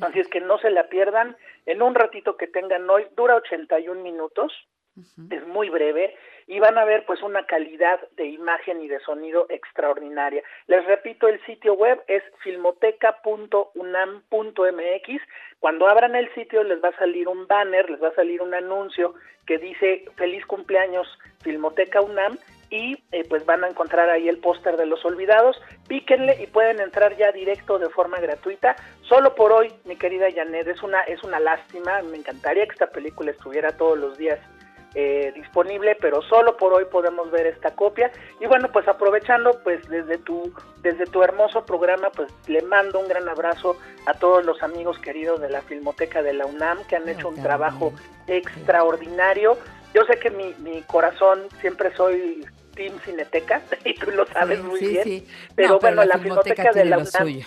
Así 0.00 0.20
es 0.20 0.28
que 0.28 0.40
no 0.40 0.58
se 0.58 0.70
la 0.70 0.84
pierdan 0.88 1.36
en 1.66 1.82
un 1.82 1.94
ratito 1.94 2.36
que 2.36 2.46
tengan 2.46 2.88
hoy, 2.88 3.06
dura 3.16 3.36
81 3.36 4.02
minutos, 4.02 4.52
es 5.30 5.46
muy 5.46 5.70
breve 5.70 6.14
y 6.46 6.58
van 6.58 6.76
a 6.76 6.84
ver 6.84 7.06
pues 7.06 7.22
una 7.22 7.46
calidad 7.46 7.98
de 8.16 8.26
imagen 8.26 8.82
y 8.82 8.88
de 8.88 9.00
sonido 9.00 9.46
extraordinaria. 9.48 10.42
Les 10.66 10.84
repito, 10.84 11.28
el 11.28 11.42
sitio 11.46 11.72
web 11.74 12.02
es 12.08 12.22
filmoteca.unam.mx. 12.42 15.22
Cuando 15.60 15.88
abran 15.88 16.14
el 16.14 16.30
sitio 16.34 16.62
les 16.62 16.84
va 16.84 16.90
a 16.90 16.98
salir 16.98 17.26
un 17.28 17.46
banner, 17.46 17.88
les 17.88 18.02
va 18.02 18.08
a 18.08 18.14
salir 18.14 18.42
un 18.42 18.52
anuncio 18.52 19.14
que 19.46 19.56
dice 19.58 20.04
feliz 20.16 20.44
cumpleaños 20.46 21.08
Filmoteca 21.42 22.02
UNAM 22.02 22.36
y 22.72 22.96
eh, 23.12 23.24
pues 23.28 23.44
van 23.44 23.62
a 23.64 23.68
encontrar 23.68 24.08
ahí 24.08 24.30
el 24.30 24.38
póster 24.38 24.78
de 24.78 24.86
los 24.86 25.04
olvidados, 25.04 25.60
píquenle 25.88 26.42
y 26.42 26.46
pueden 26.46 26.80
entrar 26.80 27.14
ya 27.18 27.30
directo 27.30 27.78
de 27.78 27.90
forma 27.90 28.18
gratuita. 28.18 28.74
Solo 29.02 29.34
por 29.34 29.52
hoy, 29.52 29.70
mi 29.84 29.96
querida 29.96 30.28
Janet, 30.34 30.66
es 30.66 30.82
una, 30.82 31.02
es 31.02 31.22
una 31.22 31.38
lástima, 31.38 32.00
me 32.02 32.16
encantaría 32.16 32.64
que 32.64 32.72
esta 32.72 32.86
película 32.86 33.30
estuviera 33.30 33.76
todos 33.76 33.98
los 33.98 34.16
días 34.16 34.40
eh, 34.94 35.32
disponible, 35.34 35.96
pero 36.00 36.22
solo 36.22 36.56
por 36.56 36.72
hoy 36.72 36.86
podemos 36.86 37.30
ver 37.30 37.46
esta 37.46 37.74
copia. 37.74 38.10
Y 38.40 38.46
bueno, 38.46 38.70
pues 38.72 38.88
aprovechando, 38.88 39.60
pues 39.62 39.86
desde 39.90 40.16
tu, 40.16 40.54
desde 40.80 41.04
tu 41.04 41.22
hermoso 41.22 41.66
programa, 41.66 42.08
pues 42.10 42.32
le 42.46 42.62
mando 42.62 43.00
un 43.00 43.08
gran 43.08 43.28
abrazo 43.28 43.76
a 44.06 44.14
todos 44.14 44.46
los 44.46 44.62
amigos 44.62 44.98
queridos 44.98 45.42
de 45.42 45.50
la 45.50 45.60
Filmoteca 45.60 46.22
de 46.22 46.32
la 46.32 46.46
UNAM 46.46 46.84
que 46.86 46.96
han 46.96 47.06
hecho 47.06 47.28
un 47.28 47.42
trabajo 47.42 47.92
extraordinario. 48.26 49.58
Yo 49.92 50.04
sé 50.04 50.18
que 50.18 50.30
mi, 50.30 50.54
mi 50.60 50.80
corazón 50.82 51.40
siempre 51.60 51.94
soy 51.94 52.46
Team 52.74 52.98
Cineteca, 53.04 53.62
y 53.84 53.94
tú 53.94 54.10
lo 54.10 54.26
sabes 54.26 54.62
muy 54.62 54.80
bien. 54.80 55.24
Pero 55.54 55.78
bueno, 55.78 56.04
la, 56.04 56.18
Filmoteca, 56.18 56.72
de 56.72 56.84
la 56.84 56.98
UNAM 56.98 57.42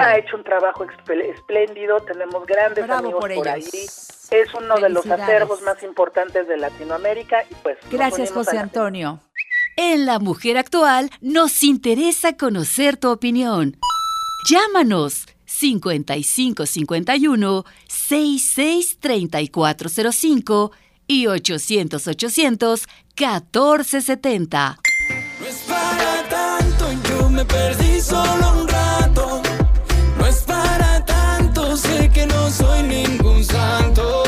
ha 0.00 0.16
hecho 0.16 0.36
un 0.36 0.44
trabajo 0.44 0.84
espléndido, 0.84 1.98
tenemos 2.00 2.46
grandes 2.46 2.88
amigos 2.88 3.20
por, 3.20 3.48
ahí. 3.48 3.62
Es 3.62 4.54
uno 4.54 4.76
de 4.76 4.88
los 4.88 5.04
acervos 5.06 5.60
más 5.62 5.82
importantes 5.82 6.46
de 6.48 6.56
Latinoamérica 6.56 7.44
y 7.50 7.54
pues 7.56 7.76
Gracias, 7.90 8.30
José 8.32 8.56
Antonio. 8.58 9.20
En 9.76 10.06
La 10.06 10.18
Mujer 10.18 10.56
Actual 10.58 11.10
nos 11.20 11.62
interesa 11.62 12.36
conocer 12.36 12.96
tu 12.96 13.10
opinión. 13.10 13.76
Llámanos 14.48 15.26
5551 15.46 17.64
663405 17.88 20.72
y 21.10 21.26
800 21.26 22.06
800 22.06 22.86
1470. 23.18 24.78
No 25.40 25.46
es 25.46 25.56
para 25.66 26.28
tanto, 26.28 26.86
yo 27.08 27.28
me 27.28 27.44
perdí 27.44 28.00
solo 28.00 28.60
un 28.60 28.68
rato. 28.68 29.42
No 30.16 30.26
es 30.26 30.42
para 30.42 31.04
tanto, 31.04 31.76
sé 31.76 32.08
que 32.14 32.26
no 32.26 32.48
soy 32.48 32.84
ningún 32.84 33.44
santo. 33.44 34.22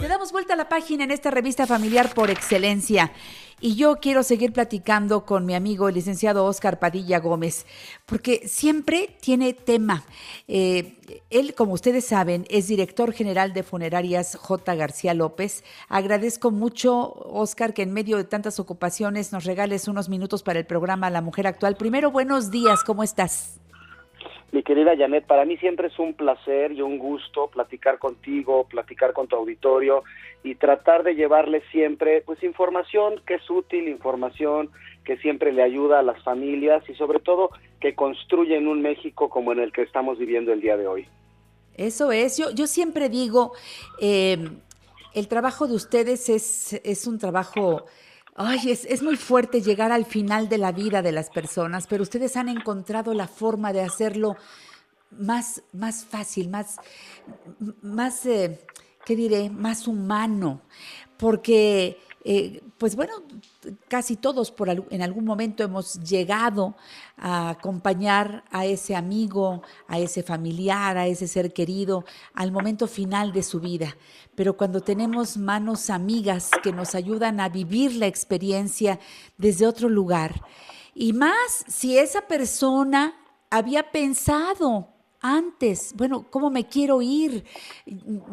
Le 0.00 0.08
damos 0.08 0.32
vuelta 0.32 0.54
a 0.54 0.56
la 0.56 0.70
página 0.70 1.04
en 1.04 1.10
esta 1.10 1.30
revista 1.30 1.66
familiar 1.66 2.14
por 2.14 2.30
excelencia. 2.30 3.12
Y 3.60 3.74
yo 3.74 3.96
quiero 3.96 4.22
seguir 4.22 4.52
platicando 4.52 5.24
con 5.24 5.44
mi 5.44 5.54
amigo 5.54 5.88
el 5.88 5.96
licenciado 5.96 6.44
Oscar 6.44 6.78
Padilla 6.78 7.18
Gómez, 7.18 7.66
porque 8.06 8.46
siempre 8.46 9.16
tiene 9.20 9.52
tema. 9.52 10.04
Eh, 10.46 10.94
él, 11.30 11.54
como 11.54 11.72
ustedes 11.72 12.04
saben, 12.04 12.46
es 12.50 12.68
director 12.68 13.12
general 13.12 13.52
de 13.52 13.64
Funerarias 13.64 14.36
J. 14.36 14.74
García 14.76 15.12
López. 15.12 15.64
Agradezco 15.88 16.52
mucho, 16.52 17.14
Oscar, 17.32 17.74
que 17.74 17.82
en 17.82 17.92
medio 17.92 18.16
de 18.16 18.24
tantas 18.24 18.60
ocupaciones 18.60 19.32
nos 19.32 19.44
regales 19.44 19.88
unos 19.88 20.08
minutos 20.08 20.44
para 20.44 20.60
el 20.60 20.66
programa 20.66 21.10
La 21.10 21.20
Mujer 21.20 21.48
Actual. 21.48 21.76
Primero, 21.76 22.12
buenos 22.12 22.52
días, 22.52 22.84
¿cómo 22.84 23.02
estás? 23.02 23.58
Mi 24.50 24.62
querida 24.62 24.96
Janet, 24.96 25.26
para 25.26 25.44
mí 25.44 25.58
siempre 25.58 25.88
es 25.88 25.98
un 25.98 26.14
placer 26.14 26.72
y 26.72 26.80
un 26.80 26.98
gusto 26.98 27.48
platicar 27.48 27.98
contigo, 27.98 28.64
platicar 28.64 29.12
con 29.12 29.28
tu 29.28 29.36
auditorio 29.36 30.04
y 30.42 30.54
tratar 30.54 31.02
de 31.02 31.14
llevarle 31.14 31.62
siempre 31.70 32.22
pues 32.22 32.42
información 32.42 33.20
que 33.26 33.34
es 33.34 33.50
útil, 33.50 33.88
información 33.88 34.70
que 35.04 35.18
siempre 35.18 35.52
le 35.52 35.62
ayuda 35.62 35.98
a 35.98 36.02
las 36.02 36.22
familias 36.22 36.82
y 36.88 36.94
sobre 36.94 37.20
todo 37.20 37.50
que 37.78 37.94
construyen 37.94 38.68
un 38.68 38.80
México 38.80 39.28
como 39.28 39.52
en 39.52 39.58
el 39.58 39.70
que 39.70 39.82
estamos 39.82 40.18
viviendo 40.18 40.52
el 40.52 40.62
día 40.62 40.78
de 40.78 40.86
hoy. 40.86 41.06
Eso 41.76 42.10
es, 42.10 42.38
yo, 42.38 42.50
yo 42.50 42.66
siempre 42.66 43.10
digo, 43.10 43.52
eh, 44.00 44.38
el 45.14 45.28
trabajo 45.28 45.68
de 45.68 45.74
ustedes 45.74 46.28
es, 46.30 46.72
es 46.84 47.06
un 47.06 47.18
trabajo 47.18 47.84
Ay, 48.40 48.70
es, 48.70 48.84
es, 48.84 49.02
muy 49.02 49.16
fuerte 49.16 49.60
llegar 49.60 49.90
al 49.90 50.04
final 50.04 50.48
de 50.48 50.58
la 50.58 50.70
vida 50.70 51.02
de 51.02 51.10
las 51.10 51.28
personas, 51.28 51.88
pero 51.88 52.04
ustedes 52.04 52.36
han 52.36 52.48
encontrado 52.48 53.12
la 53.12 53.26
forma 53.26 53.72
de 53.72 53.80
hacerlo 53.80 54.36
más, 55.10 55.62
más 55.72 56.04
fácil, 56.04 56.48
más, 56.48 56.76
más 57.82 58.24
eh, 58.26 58.60
¿qué 59.04 59.16
diré? 59.16 59.50
Más 59.50 59.88
humano, 59.88 60.62
porque, 61.16 61.98
eh, 62.30 62.62
pues 62.76 62.94
bueno, 62.94 63.14
casi 63.88 64.16
todos 64.16 64.50
por 64.50 64.68
en 64.68 65.00
algún 65.00 65.24
momento 65.24 65.64
hemos 65.64 65.98
llegado 66.00 66.76
a 67.16 67.48
acompañar 67.48 68.44
a 68.50 68.66
ese 68.66 68.94
amigo, 68.94 69.62
a 69.86 69.98
ese 69.98 70.22
familiar, 70.22 70.98
a 70.98 71.06
ese 71.06 71.26
ser 71.26 71.54
querido 71.54 72.04
al 72.34 72.52
momento 72.52 72.86
final 72.86 73.32
de 73.32 73.42
su 73.42 73.60
vida. 73.60 73.96
Pero 74.34 74.58
cuando 74.58 74.82
tenemos 74.82 75.38
manos 75.38 75.88
amigas 75.88 76.50
que 76.62 76.70
nos 76.70 76.94
ayudan 76.94 77.40
a 77.40 77.48
vivir 77.48 77.94
la 77.94 78.08
experiencia 78.08 79.00
desde 79.38 79.66
otro 79.66 79.88
lugar, 79.88 80.42
y 80.94 81.14
más 81.14 81.64
si 81.66 81.96
esa 81.96 82.20
persona 82.20 83.14
había 83.48 83.90
pensado 83.90 84.97
antes, 85.20 85.94
bueno, 85.96 86.26
¿cómo 86.30 86.48
me 86.48 86.66
quiero 86.66 87.02
ir? 87.02 87.44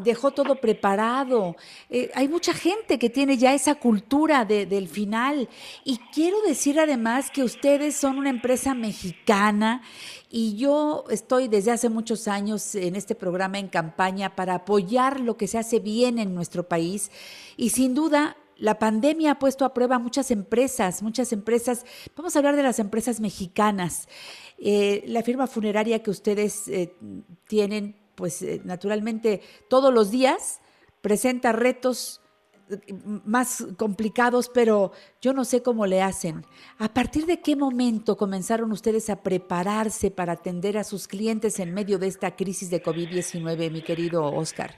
Dejó 0.04 0.32
todo 0.32 0.62
preparado. 0.62 1.56
Eh, 1.90 2.12
hay 2.14 2.28
mucha 2.28 2.54
gente 2.54 3.00
que 3.00 3.10
tiene 3.10 3.38
ya 3.38 3.54
esa 3.54 3.76
cultura 3.76 4.46
del 4.46 4.88
final. 4.88 5.50
Y 5.84 5.98
quiero 6.14 6.42
decir 6.44 6.80
además 6.80 7.32
que 7.32 7.44
ustedes 7.44 7.96
son 7.96 8.20
una 8.20 8.30
empresa 8.30 8.76
mexicana 8.76 9.82
y 10.30 10.58
yo 10.58 11.06
estoy 11.10 11.48
desde 11.48 11.72
hace 11.72 11.90
muchos 11.90 12.28
años 12.28 12.76
en 12.76 12.96
este 12.96 13.16
programa 13.16 13.58
en 13.58 13.68
campaña 13.68 14.36
para 14.36 14.56
apoyar 14.56 15.20
lo 15.20 15.38
que 15.38 15.48
se 15.48 15.58
hace 15.58 15.80
bien 15.80 16.20
en 16.20 16.36
nuestro 16.36 16.68
país. 16.68 17.10
Y 17.58 17.72
sin 17.72 17.96
duda, 17.96 18.38
la 18.58 18.80
pandemia 18.80 19.32
ha 19.32 19.40
puesto 19.40 19.66
a 19.66 19.74
prueba 19.74 20.00
muchas 20.00 20.32
empresas, 20.32 21.02
muchas 21.02 21.34
empresas. 21.34 21.86
Vamos 22.16 22.36
a 22.36 22.40
hablar 22.40 22.56
de 22.56 22.64
las 22.64 22.80
empresas 22.80 23.20
mexicanas. 23.20 24.08
Eh, 24.58 25.04
la 25.08 25.22
firma 25.22 25.48
funeraria 25.48 26.02
que 26.02 26.10
ustedes 26.10 26.68
eh, 26.68 26.94
tienen, 27.48 27.96
pues 28.16 28.42
eh, 28.42 28.62
naturalmente 28.64 29.42
todos 29.70 29.94
los 29.94 30.12
días 30.12 30.62
presenta 31.02 31.52
retos 31.52 32.22
más 33.26 33.68
complicados, 33.78 34.50
pero 34.50 34.92
yo 35.22 35.34
no 35.34 35.44
sé 35.46 35.62
cómo 35.62 35.86
le 35.86 36.02
hacen. 36.02 36.42
¿A 36.80 36.94
partir 36.94 37.26
de 37.26 37.42
qué 37.42 37.56
momento 37.56 38.18
comenzaron 38.18 38.72
ustedes 38.72 39.10
a 39.12 39.22
prepararse 39.22 40.10
para 40.10 40.34
atender 40.34 40.78
a 40.78 40.84
sus 40.84 41.08
clientes 41.08 41.60
en 41.60 41.74
medio 41.74 42.00
de 42.00 42.08
esta 42.08 42.36
crisis 42.36 42.72
de 42.72 42.82
COVID-19, 42.82 43.72
mi 43.72 43.82
querido 43.82 44.24
Oscar? 44.24 44.72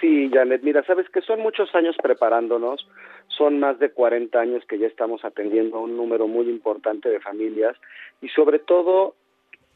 Sí, 0.00 0.30
Janet, 0.32 0.62
mira, 0.62 0.84
sabes 0.84 1.08
que 1.10 1.20
son 1.20 1.40
muchos 1.40 1.74
años 1.74 1.96
preparándonos, 2.02 2.86
son 3.28 3.60
más 3.60 3.78
de 3.78 3.90
40 3.90 4.38
años 4.38 4.62
que 4.68 4.78
ya 4.78 4.86
estamos 4.86 5.24
atendiendo 5.24 5.76
a 5.76 5.80
un 5.80 5.96
número 5.96 6.26
muy 6.26 6.48
importante 6.48 7.08
de 7.08 7.20
familias 7.20 7.76
y 8.20 8.28
sobre 8.28 8.58
todo 8.58 9.14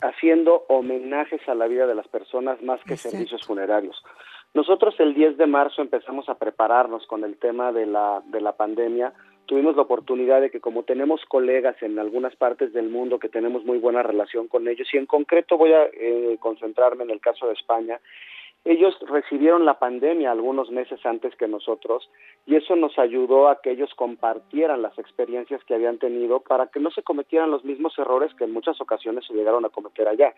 haciendo 0.01 0.65
homenajes 0.69 1.41
a 1.49 1.55
la 1.55 1.67
vida 1.67 1.87
de 1.87 1.95
las 1.95 2.09
personas 2.09 2.63
más 2.63 2.81
que 2.85 2.97
servicios 2.97 3.45
funerarios. 3.45 4.03
Nosotros 4.55 4.95
el 4.99 5.15
10 5.15 5.37
de 5.37 5.47
marzo 5.47 5.83
empezamos 5.83 6.29
a 6.29 6.37
prepararnos 6.37 7.07
con 7.07 7.25
el 7.25 7.37
tema 7.39 7.73
de 7.73 7.87
la, 7.87 8.23
de 8.27 8.41
la 8.41 8.53
pandemia. 8.53 9.13
Tuvimos 9.47 9.77
la 9.77 9.83
oportunidad 9.83 10.41
de 10.41 10.51
que 10.51 10.61
como 10.61 10.85
tenemos 10.85 11.21
colegas 11.27 11.77
en 11.83 11.99
algunas 11.99 12.35
partes 12.37 12.73
del 12.73 12.89
mundo 12.89 13.19
que 13.19 13.29
tenemos 13.29 13.65
muy 13.65 13.79
buena 13.79 14.03
relación 14.03 14.49
con 14.49 14.69
ellos, 14.69 14.89
y 14.93 14.97
en 14.97 15.07
concreto 15.07 15.57
voy 15.57 15.73
a 15.73 15.85
eh, 15.93 16.37
concentrarme 16.41 17.05
en 17.05 17.11
el 17.11 17.21
caso 17.21 17.47
de 17.47 17.55
España, 17.55 18.01
ellos 18.65 18.99
recibieron 19.09 19.65
la 19.65 19.79
pandemia 19.79 20.31
algunos 20.31 20.71
meses 20.71 21.01
antes 21.07 21.35
que 21.37 21.49
nosotros 21.49 22.11
y 22.47 22.57
eso 22.57 22.77
nos 22.77 22.99
ayudó 22.99 23.49
a 23.49 23.61
que 23.63 23.71
ellos 23.71 23.91
compartieran 23.95 24.83
las 24.83 24.99
experiencias 24.99 25.63
que 25.65 25.75
habían 25.75 25.99
tenido 25.99 26.41
para 26.41 26.67
que 26.67 26.81
no 26.81 26.91
se 26.91 27.03
cometieran 27.03 27.51
los 27.51 27.65
mismos 27.65 27.99
errores 27.99 28.35
que 28.35 28.45
en 28.45 28.53
muchas 28.53 28.81
ocasiones 28.81 29.25
se 29.27 29.35
llegaron 29.35 29.65
a 29.65 29.71
cometer 29.71 30.09
allá. 30.09 30.35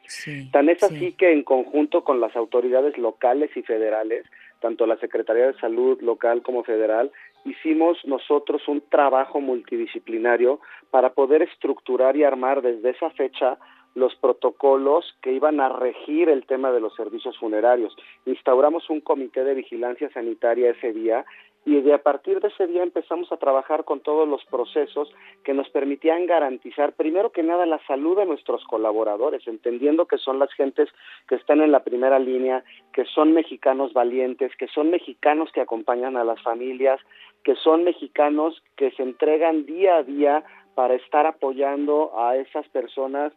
Tan 0.52 0.68
es 0.68 0.82
así 0.82 1.12
que 1.12 1.32
en 1.32 1.42
conjunto 1.42 2.04
con 2.04 2.20
las 2.20 2.36
autoridades 2.36 2.96
locales 2.98 3.50
y 3.56 3.62
federales, 3.62 4.26
tanto 4.60 4.86
la 4.86 4.96
Secretaría 4.98 5.46
de 5.46 5.58
Salud 5.58 6.00
local 6.00 6.42
como 6.42 6.62
federal, 6.62 7.10
hicimos 7.44 7.98
nosotros 8.04 8.66
un 8.68 8.82
trabajo 8.82 9.40
multidisciplinario 9.40 10.60
para 10.90 11.14
poder 11.14 11.42
estructurar 11.42 12.16
y 12.16 12.24
armar 12.24 12.62
desde 12.62 12.90
esa 12.90 13.10
fecha 13.10 13.58
los 13.94 14.14
protocolos 14.16 15.16
que 15.22 15.32
iban 15.32 15.60
a 15.60 15.68
regir 15.68 16.28
el 16.28 16.46
tema 16.46 16.70
de 16.70 16.80
los 16.80 16.94
servicios 16.94 17.36
funerarios. 17.38 17.96
Instauramos 18.26 18.88
un 18.90 19.00
comité 19.00 19.44
de 19.44 19.54
vigilancia 19.54 20.10
sanitaria 20.12 20.70
ese 20.70 20.92
día 20.92 21.24
y 21.64 21.80
de 21.82 21.92
a 21.92 22.02
partir 22.02 22.40
de 22.40 22.48
ese 22.48 22.66
día 22.66 22.82
empezamos 22.82 23.30
a 23.32 23.36
trabajar 23.36 23.84
con 23.84 24.00
todos 24.00 24.26
los 24.26 24.42
procesos 24.46 25.12
que 25.44 25.52
nos 25.52 25.68
permitían 25.68 26.24
garantizar 26.24 26.94
primero 26.94 27.32
que 27.32 27.42
nada 27.42 27.66
la 27.66 27.78
salud 27.86 28.16
de 28.16 28.24
nuestros 28.24 28.64
colaboradores, 28.64 29.46
entendiendo 29.46 30.06
que 30.06 30.16
son 30.16 30.38
las 30.38 30.50
gentes 30.54 30.88
que 31.28 31.34
están 31.34 31.60
en 31.60 31.70
la 31.70 31.84
primera 31.84 32.18
línea, 32.18 32.64
que 32.94 33.04
son 33.04 33.34
mexicanos 33.34 33.92
valientes, 33.92 34.56
que 34.56 34.68
son 34.68 34.90
mexicanos 34.90 35.50
que 35.52 35.60
acompañan 35.60 36.16
a 36.16 36.24
las 36.24 36.40
familias, 36.42 36.98
que 37.44 37.54
son 37.56 37.84
mexicanos 37.84 38.62
que 38.76 38.90
se 38.92 39.02
entregan 39.02 39.66
día 39.66 39.96
a 39.96 40.02
día 40.02 40.44
para 40.74 40.94
estar 40.94 41.26
apoyando 41.26 42.18
a 42.18 42.36
esas 42.36 42.66
personas 42.68 43.32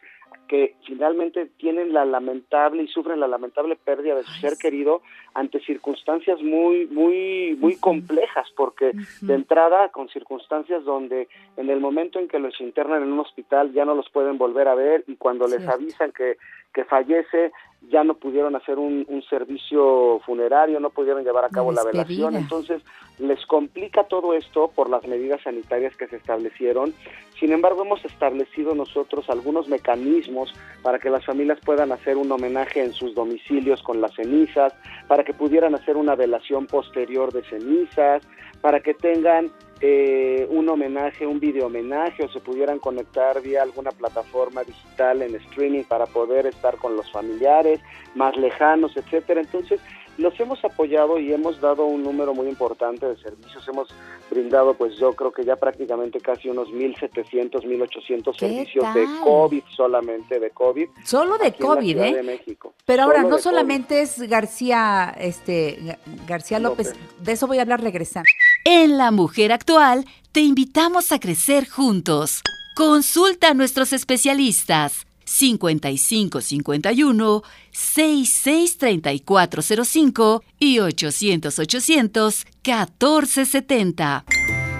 que 0.48 0.76
finalmente 0.86 1.48
tienen 1.58 1.94
la 1.94 2.06
lamentable 2.06 2.84
y 2.84 2.88
sufren 2.88 3.20
la 3.20 3.28
lamentable 3.28 3.76
pérdida 3.76 4.16
de 4.16 4.24
su 4.24 4.34
ser 4.34 4.58
querido 4.58 5.02
ante 5.34 5.60
circunstancias 5.62 6.42
muy 6.42 6.86
muy 6.88 7.58
muy 7.60 7.78
complejas 7.78 8.48
porque 8.56 8.92
de 9.22 9.34
entrada 9.34 9.90
con 9.90 10.10
circunstancias 10.10 10.84
donde 10.84 11.28
en 11.58 11.70
el 11.70 11.80
momento 11.80 12.20
en 12.20 12.28
que 12.28 12.40
los 12.40 12.60
internan 12.62 13.04
en 13.04 13.14
un 13.14 13.20
hospital 13.20 13.72
ya 13.74 13.86
no 13.86 13.96
los 13.96 14.10
pueden 14.10 14.38
volver 14.38 14.68
a 14.68 14.76
ver 14.76 15.04
y 15.08 15.16
cuando 15.16 15.48
les 15.48 15.68
avisan 15.68 16.12
que 16.12 16.38
que 16.74 16.84
fallece 16.86 17.52
ya 17.90 18.04
no 18.04 18.16
pudieron 18.16 18.56
hacer 18.56 18.80
un, 18.80 19.06
servicio 19.30 20.20
funerario, 20.26 20.80
no 20.80 20.90
pudieron 20.90 21.24
llevar 21.24 21.46
a 21.46 21.50
cabo 21.50 21.72
la, 21.72 21.84
velación, 21.84 22.36
entonces 22.36 22.82
les 23.20 23.46
complica 23.46 24.04
todo 24.06 24.34
esto 24.34 24.72
por 24.74 24.90
las 24.90 25.06
medidas 25.08 25.42
sanitarias 25.44 25.96
que 25.96 26.08
se 26.08 26.18
establecieron. 26.18 26.94
Sin 27.40 27.52
embargo, 27.52 27.84
hemos 27.84 28.04
establecido 28.06 28.74
nosotros 28.74 29.30
algunos 29.30 29.68
mecanismos 29.68 30.54
para 30.82 31.00
que 31.00 31.10
las 31.10 31.26
familias 31.26 31.60
puedan 31.64 31.92
hacer 31.92 32.18
un 32.18 32.32
homenaje 32.32 32.84
en 32.84 32.94
sus 32.94 33.14
domicilios 33.14 33.82
con 33.84 34.02
las 34.02 34.14
cenizas, 34.16 34.74
para 35.08 35.24
que 35.24 35.34
pudieran 35.34 35.76
hacer 35.76 35.98
una 35.98 36.16
velación 36.16 36.68
posterior 36.68 37.32
de 37.32 37.44
cenizas, 37.44 38.24
para 38.64 38.80
que 38.80 38.94
tengan 38.94 39.52
eh, 39.82 40.48
un 40.50 40.70
homenaje, 40.70 41.28
un 41.28 41.42
video 41.42 41.66
homenaje 41.66 42.24
o 42.24 42.30
se 42.30 42.40
pudieran 42.40 42.80
conectar 42.80 43.42
vía 43.42 43.62
alguna 43.62 43.92
plataforma 43.92 44.64
digital 44.64 45.22
en 45.22 45.36
streaming 45.36 45.84
para 45.84 46.06
poder 46.06 46.46
estar 46.46 46.78
con 46.78 46.96
los 46.96 47.12
familiares 47.12 47.82
más 48.16 48.38
lejanos, 48.38 48.96
etcétera. 48.96 49.42
Entonces, 49.42 49.82
los 50.18 50.40
hemos 50.40 50.64
apoyado 50.64 51.20
y 51.20 51.34
hemos 51.34 51.60
dado 51.60 51.86
un 51.86 52.04
número 52.04 52.34
muy 52.34 52.48
importante 52.48 53.06
de 53.06 53.18
servicios. 53.18 53.68
Hemos 53.68 53.90
brindado, 54.30 54.74
pues 54.76 54.96
yo 54.98 55.14
creo 55.14 55.32
que 55.32 55.44
ya 55.44 55.56
prácticamente 55.56 56.20
casi 56.20 56.50
unos 56.50 56.70
1.700, 56.70 57.64
1.800 57.64 58.40
servicios 58.40 58.94
de 58.94 59.06
COVID 59.24 59.64
solamente, 59.76 60.40
de 60.40 60.52
COVID. 60.52 60.88
Solo 61.04 61.38
de 61.38 61.54
COVID, 61.54 61.98
¿eh? 61.98 62.14
De 62.14 62.24
México. 62.24 62.74
Pero 62.86 63.04
ahora 63.04 63.24
no 63.24 63.38
solamente 63.40 64.02
es 64.02 64.22
García, 64.30 65.16
este, 65.20 65.98
García 66.28 66.60
López. 66.60 66.94
de 67.20 67.32
eso 67.32 67.48
voy 67.48 67.58
a 67.58 67.64
hablar 67.64 67.82
regresando. 67.82 68.26
En 68.66 68.98
La 68.98 69.12
Mujer 69.12 69.52
Actual 69.52 70.06
te 70.32 70.40
invitamos 70.40 71.12
a 71.12 71.20
crecer 71.20 71.68
juntos. 71.68 72.42
Consulta 72.76 73.50
a 73.50 73.54
nuestros 73.54 73.92
especialistas 73.92 75.06
5551 75.26 77.44
663405 77.72 80.44
y 80.60 80.80
800 80.80 81.60
800 81.60 82.46
1470. 82.66 84.24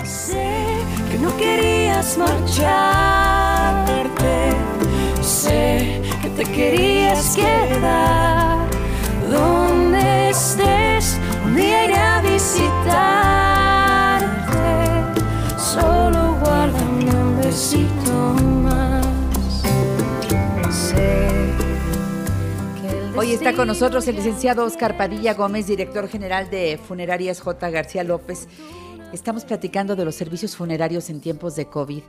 Sé 0.06 0.64
que 1.12 1.20
no 1.20 1.36
querías 1.36 2.18
marcharte. 2.18 2.64
Sé 5.22 6.02
que 6.22 6.30
te 6.30 6.46
querías 6.46 7.36
quedar. 7.36 8.66
Donde 9.30 10.30
estés, 10.30 11.18
un 11.44 11.58
día 11.58 11.84
iré 11.84 11.98
a 11.98 12.22
visitarte. 12.22 13.43
Solo 15.74 16.38
guárdame 16.40 17.10
un 17.10 17.42
besito 17.42 18.36
Hoy 23.16 23.32
está 23.32 23.56
con 23.56 23.68
nosotros 23.68 24.08
el 24.08 24.18
licenciado 24.18 24.66
Oscar 24.66 24.98
Padilla 24.98 25.34
Gómez, 25.34 25.66
director 25.66 26.08
general 26.08 26.52
de 26.52 26.78
Funerarias 26.78 27.42
J. 27.42 27.72
García 27.72 28.04
López. 28.04 28.48
Estamos 29.14 29.46
platicando 29.46 29.96
de 29.96 30.06
los 30.06 30.14
servicios 30.14 30.56
funerarios 30.56 31.10
en 31.10 31.22
tiempos 31.22 31.56
de 31.56 31.66
COVID 31.66 32.04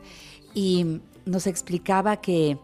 y 0.53 1.01
nos 1.25 1.47
explicaba 1.47 2.21
que 2.21 2.59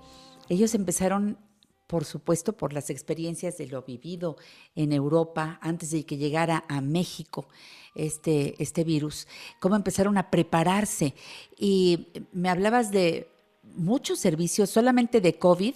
ellos 0.51 0.75
empezaron, 0.75 1.39
por 1.87 2.05
supuesto, 2.05 2.53
por 2.55 2.75
las 2.75 2.91
experiencias 2.91 3.57
de 3.57 3.69
lo 3.69 3.83
vivido 3.85 4.37
en 4.75 4.93
Europa 4.93 5.59
antes 5.63 5.93
de 5.93 6.05
que 6.05 6.19
llegara 6.19 6.65
a 6.69 6.83
México 6.83 7.49
este, 7.95 8.55
este 8.63 8.85
virus, 8.85 9.27
cómo 9.61 9.77
empezaron 9.77 10.19
a 10.19 10.31
prepararse. 10.31 11.15
Y 11.59 12.09
me 12.33 12.49
hablabas 12.49 12.91
de 12.91 13.29
muchos 13.77 14.19
servicios 14.19 14.71
solamente 14.71 15.21
de 15.21 15.39
COVID 15.39 15.75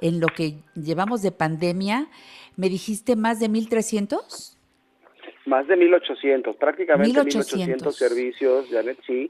en 0.00 0.20
lo 0.20 0.28
que 0.28 0.56
llevamos 0.74 1.22
de 1.22 1.32
pandemia. 1.32 2.08
¿Me 2.56 2.68
dijiste 2.68 3.16
más 3.16 3.40
de 3.40 3.48
1.300? 3.48 4.56
Más 5.46 5.66
de 5.66 5.76
1.800, 5.76 6.56
prácticamente 6.56 7.20
1.800 7.20 7.92
servicios, 7.92 8.66
Janet, 8.70 8.98
sí, 9.06 9.28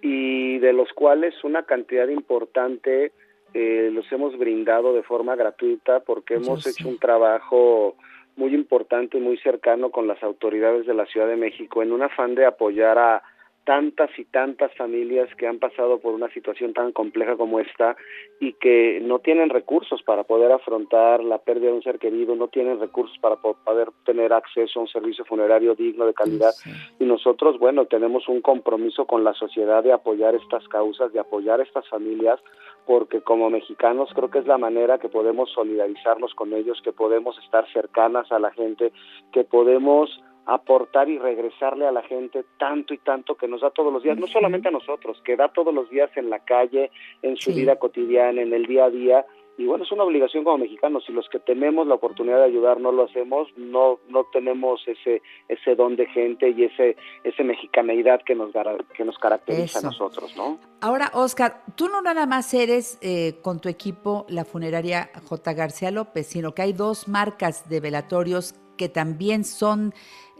y 0.00 0.58
de 0.58 0.72
los 0.72 0.90
cuales 0.94 1.34
una 1.44 1.64
cantidad 1.64 2.08
importante 2.08 3.12
eh, 3.52 3.90
los 3.92 4.10
hemos 4.12 4.38
brindado 4.38 4.94
de 4.94 5.02
forma 5.02 5.36
gratuita 5.36 6.00
porque 6.00 6.34
hemos 6.34 6.66
hecho 6.66 6.88
un 6.88 6.98
trabajo 6.98 7.96
muy 8.40 8.54
importante 8.54 9.18
y 9.18 9.20
muy 9.20 9.36
cercano 9.36 9.90
con 9.90 10.08
las 10.08 10.22
autoridades 10.22 10.86
de 10.86 10.94
la 10.94 11.04
Ciudad 11.04 11.28
de 11.28 11.36
México 11.36 11.82
en 11.82 11.92
un 11.92 12.02
afán 12.02 12.34
de 12.34 12.46
apoyar 12.46 12.96
a 12.98 13.22
tantas 13.64 14.10
y 14.18 14.24
tantas 14.24 14.74
familias 14.74 15.28
que 15.36 15.46
han 15.46 15.58
pasado 15.58 15.98
por 15.98 16.14
una 16.14 16.28
situación 16.32 16.72
tan 16.72 16.92
compleja 16.92 17.36
como 17.36 17.60
esta 17.60 17.96
y 18.40 18.54
que 18.54 19.00
no 19.02 19.18
tienen 19.18 19.50
recursos 19.50 20.02
para 20.02 20.24
poder 20.24 20.50
afrontar 20.50 21.22
la 21.22 21.38
pérdida 21.38 21.68
de 21.68 21.76
un 21.76 21.82
ser 21.82 21.98
querido, 21.98 22.34
no 22.34 22.48
tienen 22.48 22.80
recursos 22.80 23.16
para 23.18 23.36
poder 23.36 23.90
tener 24.04 24.32
acceso 24.32 24.78
a 24.78 24.82
un 24.82 24.88
servicio 24.88 25.24
funerario 25.24 25.74
digno 25.74 26.06
de 26.06 26.14
calidad. 26.14 26.52
Y 26.98 27.04
nosotros, 27.04 27.58
bueno, 27.58 27.84
tenemos 27.84 28.28
un 28.28 28.40
compromiso 28.40 29.06
con 29.06 29.24
la 29.24 29.34
sociedad 29.34 29.82
de 29.82 29.92
apoyar 29.92 30.34
estas 30.34 30.66
causas, 30.68 31.12
de 31.12 31.20
apoyar 31.20 31.60
estas 31.60 31.88
familias, 31.88 32.40
porque 32.86 33.20
como 33.20 33.50
mexicanos 33.50 34.10
creo 34.14 34.30
que 34.30 34.38
es 34.38 34.46
la 34.46 34.58
manera 34.58 34.98
que 34.98 35.08
podemos 35.08 35.50
solidarizarnos 35.50 36.34
con 36.34 36.54
ellos, 36.54 36.80
que 36.82 36.92
podemos 36.92 37.38
estar 37.44 37.70
cercanas 37.72 38.32
a 38.32 38.38
la 38.38 38.50
gente, 38.52 38.92
que 39.32 39.44
podemos 39.44 40.10
aportar 40.50 41.08
y 41.08 41.16
regresarle 41.16 41.86
a 41.86 41.92
la 41.92 42.02
gente 42.02 42.44
tanto 42.58 42.92
y 42.92 42.98
tanto 42.98 43.36
que 43.36 43.46
nos 43.46 43.60
da 43.60 43.70
todos 43.70 43.92
los 43.92 44.02
días, 44.02 44.18
no 44.18 44.26
solamente 44.26 44.66
a 44.68 44.72
nosotros, 44.72 45.22
que 45.24 45.36
da 45.36 45.48
todos 45.48 45.72
los 45.72 45.88
días 45.90 46.10
en 46.16 46.28
la 46.28 46.40
calle, 46.40 46.90
en 47.22 47.36
su 47.36 47.54
vida 47.54 47.76
cotidiana, 47.76 48.42
en 48.42 48.52
el 48.52 48.66
día 48.66 48.86
a 48.86 48.90
día, 48.90 49.24
y 49.60 49.66
bueno, 49.66 49.84
es 49.84 49.92
una 49.92 50.04
obligación 50.04 50.42
como 50.42 50.58
mexicanos, 50.58 51.04
si 51.06 51.12
los 51.12 51.28
que 51.28 51.38
tenemos 51.38 51.86
la 51.86 51.94
oportunidad 51.94 52.38
de 52.38 52.44
ayudar 52.44 52.80
no 52.80 52.92
lo 52.92 53.04
hacemos, 53.04 53.46
no 53.56 53.98
no 54.08 54.24
tenemos 54.32 54.80
ese 54.86 55.20
ese 55.48 55.74
don 55.74 55.96
de 55.96 56.06
gente 56.06 56.48
y 56.48 56.64
ese 56.64 56.96
ese 57.24 57.44
mexicaneidad 57.44 58.22
que 58.24 58.34
nos 58.34 58.52
que 58.96 59.04
nos 59.04 59.18
caracteriza 59.18 59.80
a 59.80 59.82
nosotros, 59.82 60.34
¿no? 60.34 60.58
Ahora, 60.80 61.10
Oscar, 61.12 61.62
tú 61.76 61.88
no 61.88 62.00
nada 62.00 62.24
más 62.24 62.54
eres 62.54 62.98
eh, 63.02 63.34
con 63.42 63.60
tu 63.60 63.68
equipo 63.68 64.24
la 64.30 64.46
funeraria 64.46 65.10
J. 65.28 65.52
García 65.52 65.90
López, 65.90 66.26
sino 66.28 66.54
que 66.54 66.62
hay 66.62 66.72
dos 66.72 67.06
marcas 67.06 67.68
de 67.68 67.80
velatorios 67.80 68.54
que 68.80 68.88
también 68.88 69.44
son, 69.44 69.92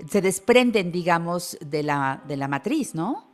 se 0.08 0.22
desprenden, 0.22 0.90
digamos, 0.92 1.58
de 1.60 1.82
la, 1.82 2.22
de 2.26 2.38
la 2.38 2.48
matriz, 2.48 2.94
¿no? 2.94 3.26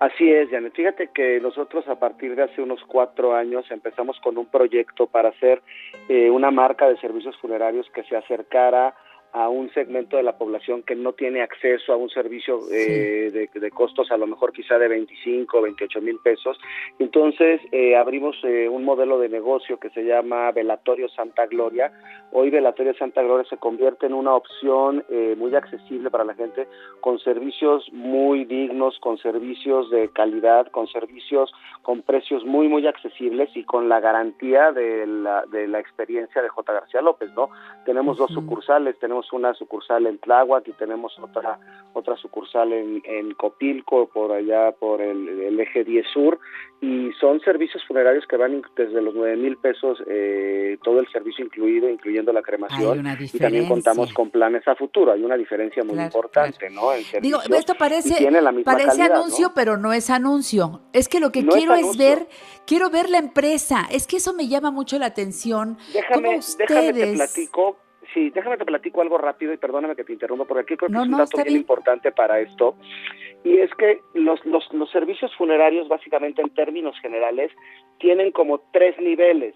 Así 0.00 0.28
es, 0.28 0.50
Janet. 0.50 0.74
Fíjate 0.74 1.10
que 1.14 1.38
nosotros 1.40 1.86
a 1.86 2.00
partir 2.00 2.34
de 2.34 2.42
hace 2.42 2.60
unos 2.60 2.82
cuatro 2.88 3.36
años 3.36 3.64
empezamos 3.70 4.18
con 4.18 4.36
un 4.36 4.46
proyecto 4.46 5.06
para 5.06 5.28
hacer 5.28 5.62
eh, 6.08 6.28
una 6.30 6.50
marca 6.50 6.88
de 6.88 6.96
servicios 6.96 7.36
funerarios 7.36 7.88
que 7.94 8.02
se 8.02 8.16
acercara 8.16 8.92
a 9.32 9.48
un 9.48 9.72
segmento 9.72 10.16
de 10.16 10.22
la 10.22 10.36
población 10.36 10.82
que 10.82 10.94
no 10.94 11.14
tiene 11.14 11.42
acceso 11.42 11.92
a 11.92 11.96
un 11.96 12.10
servicio 12.10 12.60
eh, 12.70 13.48
de, 13.54 13.70
costos 13.70 14.10
a 14.10 14.18
lo 14.18 14.26
mejor 14.26 14.52
quizá 14.52 14.78
de 14.78 14.88
25 14.88 15.62
28 15.62 16.00
mil 16.02 16.18
pesos. 16.18 16.58
Entonces 16.98 17.60
eh, 17.72 17.96
abrimos 17.96 18.36
eh, 18.44 18.68
un 18.68 18.84
modelo 18.84 19.18
de 19.18 19.30
negocio 19.30 19.78
que 19.80 19.88
se 19.90 20.04
llama 20.04 20.50
Velatorio 20.52 21.08
Santa 21.08 21.46
Gloria. 21.46 21.92
Hoy 22.32 22.50
Velatorio 22.50 22.94
Santa 22.94 23.22
Gloria 23.22 23.48
se 23.48 23.56
convierte 23.56 24.06
en 24.06 24.14
una 24.14 24.34
opción 24.34 25.04
muy 25.36 25.54
accesible 25.54 26.10
para 26.10 26.24
la 26.24 26.34
gente 26.34 26.66
con 27.00 27.18
servicios 27.18 27.86
muy 27.92 28.44
dignos, 28.44 28.98
con 29.00 29.18
servicios 29.18 29.90
de 29.90 30.08
calidad, 30.10 30.66
con 30.68 30.86
servicios 30.88 31.52
con 31.82 32.02
precios 32.02 32.44
muy 32.44 32.68
muy 32.68 32.86
accesibles 32.86 33.50
y 33.54 33.64
con 33.64 33.88
la 33.88 34.00
garantía 34.00 34.72
de 34.72 35.06
la, 35.06 35.44
de 35.46 35.66
la 35.66 35.80
experiencia 35.80 36.40
de 36.40 36.48
J. 36.48 36.72
García 36.72 37.02
López, 37.02 37.30
¿no? 37.34 37.50
Tenemos 37.84 38.16
dos 38.16 38.30
sucursales, 38.32 38.98
tenemos 38.98 39.21
una 39.32 39.54
sucursal 39.54 40.06
en 40.06 40.18
Tláhuac 40.18 40.66
y 40.68 40.72
tenemos 40.72 41.18
otra 41.18 41.58
otra 41.94 42.16
sucursal 42.16 42.72
en, 42.72 43.02
en 43.04 43.34
Copilco, 43.34 44.08
por 44.08 44.32
allá 44.32 44.72
por 44.72 45.00
el, 45.00 45.58
eje 45.60 45.84
10 45.84 46.06
sur, 46.12 46.38
y 46.80 47.12
son 47.20 47.40
servicios 47.40 47.82
funerarios 47.86 48.24
que 48.26 48.36
van 48.36 48.62
desde 48.76 49.00
los 49.00 49.14
9 49.14 49.36
mil 49.36 49.56
pesos, 49.58 50.02
eh, 50.08 50.78
todo 50.82 51.00
el 51.00 51.08
servicio 51.12 51.44
incluido, 51.44 51.88
incluyendo 51.88 52.32
la 52.32 52.42
cremación, 52.42 53.06
y 53.20 53.38
también 53.38 53.68
contamos 53.68 54.12
con 54.12 54.30
planes 54.30 54.66
a 54.66 54.74
futuro. 54.74 55.12
Hay 55.12 55.22
una 55.22 55.36
diferencia 55.36 55.84
muy 55.84 55.98
importante, 55.98 56.70
¿no? 56.70 56.90
Digo, 57.20 57.40
esto 57.42 57.74
parece, 57.78 58.28
parece 58.64 59.02
anuncio, 59.02 59.52
pero 59.54 59.76
no 59.76 59.92
es 59.92 60.10
anuncio. 60.10 60.80
Es 60.92 61.08
que 61.08 61.20
lo 61.20 61.30
que 61.30 61.46
quiero 61.46 61.74
es, 61.74 61.96
ver, 61.96 62.26
quiero 62.66 62.90
ver 62.90 63.10
la 63.10 63.18
empresa. 63.18 63.86
Es 63.90 64.06
que 64.06 64.16
eso 64.16 64.32
me 64.32 64.48
llama 64.48 64.70
mucho 64.70 64.98
la 64.98 65.06
atención. 65.06 65.78
Déjame, 65.92 66.40
déjame 66.58 66.92
te 66.92 67.12
platico 67.14 67.76
Sí, 68.12 68.30
déjame 68.30 68.56
te 68.58 68.64
platico 68.64 69.00
algo 69.00 69.16
rápido 69.18 69.52
y 69.52 69.56
perdóname 69.56 69.96
que 69.96 70.04
te 70.04 70.12
interrumpa, 70.12 70.44
porque 70.44 70.62
aquí 70.62 70.76
creo 70.76 70.90
que 70.90 70.96
es 70.96 71.02
un 71.02 71.16
dato 71.16 71.42
bien, 71.42 71.56
importante 71.56 72.12
para 72.12 72.40
esto. 72.40 72.76
Y 73.44 73.58
es 73.58 73.74
que 73.74 74.00
los, 74.14 74.44
los, 74.44 74.72
los 74.72 74.90
servicios 74.90 75.34
funerarios, 75.36 75.88
básicamente 75.88 76.42
en 76.42 76.50
términos 76.50 76.98
generales, 77.00 77.50
tienen 77.98 78.30
como 78.30 78.60
tres 78.72 78.98
niveles. 79.00 79.54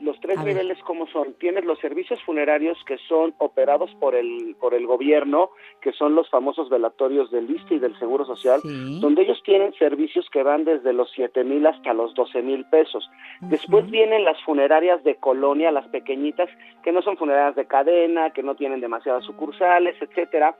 Los 0.00 0.18
tres 0.20 0.42
niveles, 0.44 0.78
¿cómo 0.84 1.06
son? 1.08 1.34
Tienes 1.34 1.64
los 1.64 1.78
servicios 1.80 2.22
funerarios 2.22 2.78
que 2.86 2.98
son 3.08 3.34
operados 3.38 3.90
por 3.98 4.14
el, 4.14 4.54
por 4.60 4.74
el 4.74 4.86
gobierno, 4.86 5.50
que 5.80 5.92
son 5.92 6.14
los 6.14 6.30
famosos 6.30 6.70
velatorios 6.70 7.30
del 7.30 7.50
ISTE 7.50 7.76
y 7.76 7.78
del 7.78 7.98
Seguro 7.98 8.24
Social, 8.24 8.60
donde 9.00 9.22
ellos 9.22 9.42
tienen 9.44 9.72
servicios 9.74 10.28
que 10.30 10.42
van 10.42 10.64
desde 10.64 10.92
los 10.92 11.10
7 11.14 11.42
mil 11.44 11.66
hasta 11.66 11.92
los 11.94 12.14
12 12.14 12.42
mil 12.42 12.64
pesos. 12.70 13.10
Después 13.40 13.90
vienen 13.90 14.24
las 14.24 14.40
funerarias 14.42 15.02
de 15.04 15.16
colonia, 15.16 15.72
las 15.72 15.88
pequeñitas, 15.88 16.48
que 16.82 16.92
no 16.92 17.02
son 17.02 17.16
funerarias 17.16 17.56
de 17.56 17.66
cadena, 17.66 18.30
que 18.30 18.42
no 18.42 18.54
tienen 18.54 18.80
demasiadas 18.80 19.24
sucursales, 19.24 19.96
etcétera. 20.00 20.56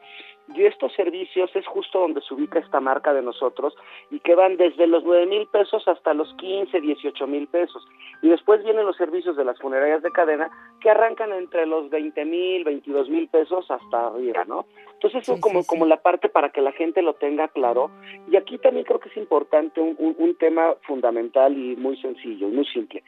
Y 0.55 0.65
estos 0.65 0.93
servicios 0.95 1.51
es 1.55 1.67
justo 1.67 2.01
donde 2.01 2.23
se 2.23 2.33
ubica 2.33 2.59
esta 2.59 2.81
marca 2.81 3.13
de 3.13 3.23
nosotros 3.23 3.75
y 4.11 4.19
que 4.21 4.35
van 4.35 4.57
desde 4.57 4.87
los 4.87 5.05
9 5.05 5.27
mil 5.27 5.47
pesos 5.49 5.87
hasta 5.87 6.15
los 6.15 6.33
15, 6.35 6.81
18 6.81 7.27
mil 7.27 7.47
pesos. 7.49 7.87
Y 8.23 8.29
después 8.29 8.65
vienen 8.65 8.87
los 8.87 8.97
servicios 8.97 9.37
de 9.37 9.45
las 9.45 9.59
funerarias 9.59 10.03
de 10.03 10.11
cadena 10.11 10.51
que 10.81 10.91
arrancan 10.91 11.33
entre 11.33 11.67
los 11.67 11.91
20 11.91 12.25
mil, 12.25 12.65
22 12.65 13.11
mil 13.11 13.29
pesos 13.29 13.71
hasta 13.71 14.07
arriba, 14.07 14.45
¿no? 14.47 14.65
Entonces 14.95 15.23
eso 15.23 15.41
como, 15.41 15.65
como 15.65 15.87
la 15.87 15.99
parte 15.99 16.29
para 16.29 16.51
que 16.51 16.61
la 16.61 16.73
gente 16.73 17.03
lo 17.03 17.15
tenga 17.15 17.49
claro. 17.49 17.91
Y 18.31 18.37
aquí 18.37 18.59
también 18.59 18.85
creo 18.85 19.01
que 19.01 19.11
es 19.11 19.17
importante 19.17 19.81
un, 19.81 19.97
un, 19.99 20.35
tema 20.37 20.75
fundamental 20.83 21.57
y 21.57 21.77
muy 21.77 21.97
sencillo, 22.01 22.49
muy 22.49 22.65
simple. 22.67 23.03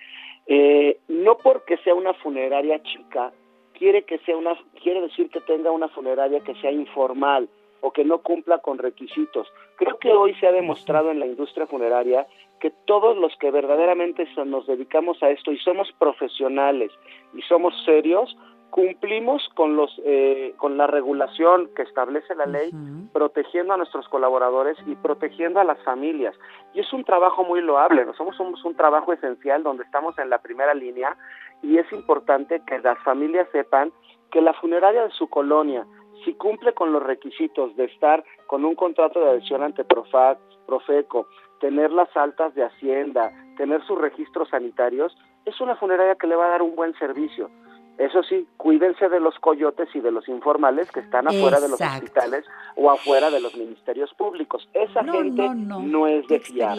Eh, 0.47 0.99
no 1.09 1.37
porque 1.39 1.79
sea 1.79 1.95
una 1.95 2.15
funeraria 2.15 2.83
chica 2.83 3.33
quiere 3.81 4.05
que 4.05 4.19
sea 4.19 4.37
una 4.37 4.55
quiere 4.81 5.01
decir 5.01 5.31
que 5.31 5.41
tenga 5.41 5.73
una 5.73 5.89
funeraria 5.89 6.41
que 6.41 6.55
sea 6.57 6.71
informal 6.71 7.49
o 7.81 7.91
que 7.91 8.05
no 8.05 8.19
cumpla 8.19 8.59
con 8.59 8.77
requisitos. 8.77 9.49
Creo 9.77 9.99
que 9.99 10.13
hoy 10.13 10.35
se 10.35 10.47
ha 10.47 10.53
demostrado 10.53 11.11
en 11.11 11.19
la 11.19 11.27
industria 11.27 11.67
funeraria 11.67 12.27
que 12.61 12.71
todos 12.85 13.17
los 13.17 13.35
que 13.39 13.51
verdaderamente 13.51 14.29
nos 14.45 14.67
dedicamos 14.67 15.23
a 15.23 15.31
esto 15.31 15.51
y 15.51 15.59
somos 15.59 15.91
profesionales 15.99 16.93
y 17.33 17.41
somos 17.41 17.73
serios, 17.87 18.37
cumplimos 18.69 19.49
con 19.55 19.77
los 19.77 19.99
eh, 20.05 20.53
con 20.59 20.77
la 20.77 20.87
regulación 20.87 21.71
que 21.75 21.81
establece 21.81 22.35
la 22.35 22.45
ley, 22.45 22.71
protegiendo 23.15 23.73
a 23.73 23.79
nuestros 23.79 24.07
colaboradores 24.11 24.77
y 24.87 24.95
protegiendo 24.95 25.59
a 25.59 25.65
las 25.65 25.83
familias. 25.85 26.37
Y 26.75 26.81
es 26.81 26.93
un 26.93 27.05
trabajo 27.05 27.45
muy 27.45 27.63
loable, 27.63 28.05
somos, 28.19 28.37
somos 28.37 28.63
un 28.63 28.75
trabajo 28.75 29.15
esencial 29.15 29.63
donde 29.63 29.85
estamos 29.85 30.19
en 30.19 30.29
la 30.29 30.39
primera 30.43 30.75
línea 30.75 31.17
y 31.63 31.79
es 31.79 31.91
importante 31.93 32.63
que 32.67 32.79
las 32.79 32.99
familias 33.05 33.49
sepan 33.53 33.93
que 34.31 34.41
la 34.41 34.53
funeraria 34.55 35.05
de 35.05 35.11
su 35.11 35.29
colonia, 35.29 35.87
si 36.25 36.35
cumple 36.35 36.73
con 36.75 36.93
los 36.93 37.03
requisitos 37.03 37.75
de 37.77 37.85
estar 37.85 38.25
con 38.47 38.65
un 38.65 38.75
contrato 38.75 39.21
de 39.21 39.31
adhesión 39.31 39.63
ante 39.63 39.85
Profeco, 39.85 41.27
tener 41.61 41.91
las 41.91 42.15
altas 42.17 42.55
de 42.55 42.65
Hacienda, 42.65 43.33
tener 43.57 43.85
sus 43.87 43.99
registros 43.99 44.49
sanitarios, 44.51 45.17
es 45.45 45.61
una 45.61 45.77
funeraria 45.77 46.15
que 46.15 46.27
le 46.27 46.37
va 46.37 46.47
a 46.47 46.51
dar 46.51 46.63
un 46.63 46.75
buen 46.77 46.95
servicio. 46.99 47.51
Eso 47.99 48.23
sí, 48.23 48.49
cuídense 48.57 49.11
de 49.11 49.21
los 49.21 49.39
coyotes 49.41 49.89
y 49.95 50.01
de 50.01 50.11
los 50.11 50.27
informales 50.29 50.91
que 50.91 51.01
están 51.01 51.29
afuera 51.29 51.61
de 51.61 51.69
los 51.69 51.79
hospitales 51.79 52.47
o 52.77 52.91
afuera 52.91 53.31
de 53.31 53.41
los 53.41 53.55
ministerios 53.55 54.15
públicos. 54.15 54.67
Esa 54.73 55.05
gente 55.05 55.51
no, 55.55 56.07
es 56.07 56.27
de 56.29 56.41
fiar. 56.41 56.79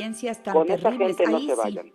Con 0.52 0.72
esa 0.72 0.92
gente 0.92 1.24
no 1.28 1.40
se 1.40 1.54
vayan. 1.54 1.92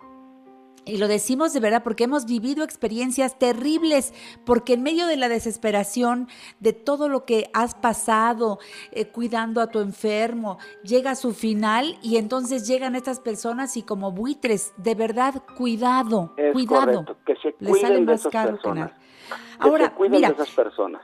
Y 0.87 0.99
lo 0.99 1.09
decimos 1.09 1.53
de 1.53 1.59
verdad 1.59 1.83
porque 1.83 2.05
hemos 2.05 2.27
vivido 2.27 2.63
experiencias 2.63 3.39
terribles, 3.41 4.15
porque 4.45 4.75
en 4.75 4.85
medio 4.85 5.09
de 5.09 5.17
la 5.17 5.29
desesperación 5.29 6.29
de 6.61 6.73
todo 6.73 7.09
lo 7.09 7.25
que 7.25 7.51
has 7.53 7.75
pasado 7.75 8.61
eh, 8.93 9.07
cuidando 9.07 9.61
a 9.61 9.67
tu 9.67 9.81
enfermo, 9.81 10.59
llega 10.85 11.11
a 11.11 11.15
su 11.17 11.35
final 11.35 11.99
y 12.03 12.19
entonces 12.19 12.69
llegan 12.69 12.95
estas 12.95 13.19
personas 13.19 13.77
y 13.77 13.83
como 13.83 14.13
buitres, 14.13 14.75
de 14.77 14.95
verdad, 14.95 15.43
cuidado, 15.57 16.33
cuidado. 16.53 17.05
que 17.27 17.35
se 17.37 17.53
cuiden 17.55 18.07
de 18.07 18.15
esas 18.15 18.33
personas. 18.33 18.93
Ahora, 19.59 19.93
mira, 20.09 20.29
de 20.29 20.35
esas 20.35 20.51
personas. 20.51 21.03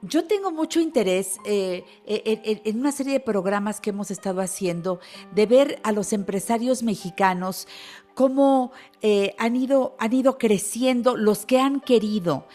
Yo 0.00 0.24
tengo 0.24 0.52
mucho 0.52 0.80
interés 0.80 1.38
eh, 1.44 1.84
en, 2.06 2.78
una 2.78 2.92
serie 2.92 3.14
de 3.14 3.20
programas 3.20 3.80
que 3.80 3.90
hemos 3.90 4.12
estado 4.12 4.40
haciendo 4.40 5.00
de 5.32 5.46
ver 5.46 5.80
a 5.82 5.90
los 5.90 6.12
empresarios 6.12 6.84
mexicanos 6.84 7.66
cómo 8.18 8.72
eh, 9.00 9.36
han, 9.38 9.54
ido, 9.54 9.94
han 10.00 10.12
ido 10.12 10.38
creciendo 10.38 11.16
los 11.16 11.46
que 11.46 11.60
han 11.60 11.78
querido. 11.78 12.46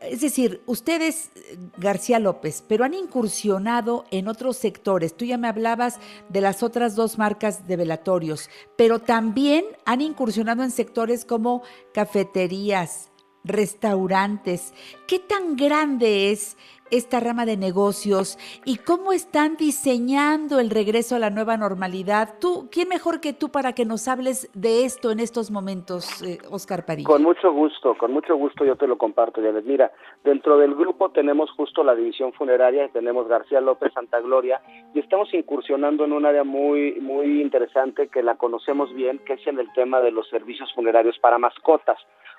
Es 0.00 0.22
decir, 0.22 0.60
ustedes, 0.66 1.30
García 1.76 2.18
López, 2.18 2.64
pero 2.66 2.84
han 2.84 2.94
incursionado 2.94 4.06
en 4.10 4.26
otros 4.26 4.56
sectores. 4.56 5.16
Tú 5.16 5.24
ya 5.24 5.38
me 5.38 5.46
hablabas 5.46 6.00
de 6.28 6.40
las 6.40 6.64
otras 6.64 6.96
dos 6.96 7.16
marcas 7.16 7.68
de 7.68 7.76
velatorios, 7.76 8.50
pero 8.76 8.98
también 8.98 9.64
han 9.84 10.00
incursionado 10.00 10.64
en 10.64 10.72
sectores 10.72 11.24
como 11.24 11.62
cafeterías, 11.94 13.07
restaurantes. 13.44 14.74
¿Qué 15.06 15.18
tan 15.18 15.56
grande 15.56 16.30
es 16.30 16.56
esta 16.90 17.20
rama 17.20 17.46
de 17.46 17.56
negocios 17.56 18.38
y 18.64 18.78
cómo 18.78 19.12
están 19.12 19.56
diseñando 19.56 20.60
el 20.60 20.70
regreso 20.70 21.16
a 21.16 21.18
la 21.18 21.30
nueva 21.30 21.56
normalidad. 21.56 22.34
Tú, 22.40 22.68
¿quién 22.70 22.88
mejor 22.88 23.20
que 23.20 23.32
tú 23.32 23.50
para 23.50 23.72
que 23.72 23.84
nos 23.84 24.08
hables 24.08 24.50
de 24.54 24.84
esto 24.84 25.10
en 25.10 25.20
estos 25.20 25.50
momentos, 25.50 26.22
eh, 26.22 26.38
Oscar 26.50 26.84
París? 26.84 27.06
Con 27.06 27.22
mucho 27.22 27.52
gusto, 27.52 27.96
con 27.96 28.12
mucho 28.12 28.36
gusto 28.36 28.64
yo 28.64 28.76
te 28.76 28.86
lo 28.86 28.96
comparto, 28.96 29.42
Janet. 29.42 29.64
Mira, 29.64 29.92
dentro 30.24 30.58
del 30.58 30.74
grupo 30.74 31.10
tenemos 31.10 31.50
justo 31.52 31.84
la 31.84 31.94
división 31.94 32.32
funeraria, 32.32 32.88
tenemos 32.88 33.28
García 33.28 33.60
López 33.60 33.92
Santa 33.92 34.20
Gloria 34.20 34.60
y 34.94 35.00
estamos 35.00 35.32
incursionando 35.34 36.04
en 36.04 36.12
un 36.12 36.26
área 36.26 36.44
muy 36.44 36.98
muy 37.00 37.40
interesante 37.40 38.08
que 38.08 38.22
la 38.22 38.36
conocemos 38.36 38.92
bien, 38.94 39.18
que 39.26 39.34
es 39.34 39.46
en 39.46 39.58
el 39.58 39.72
tema 39.72 40.00
de 40.00 40.10
los 40.10 40.28
servicios 40.28 40.72
funerarios 40.74 41.18
para 41.18 41.38
mascotas, 41.38 41.98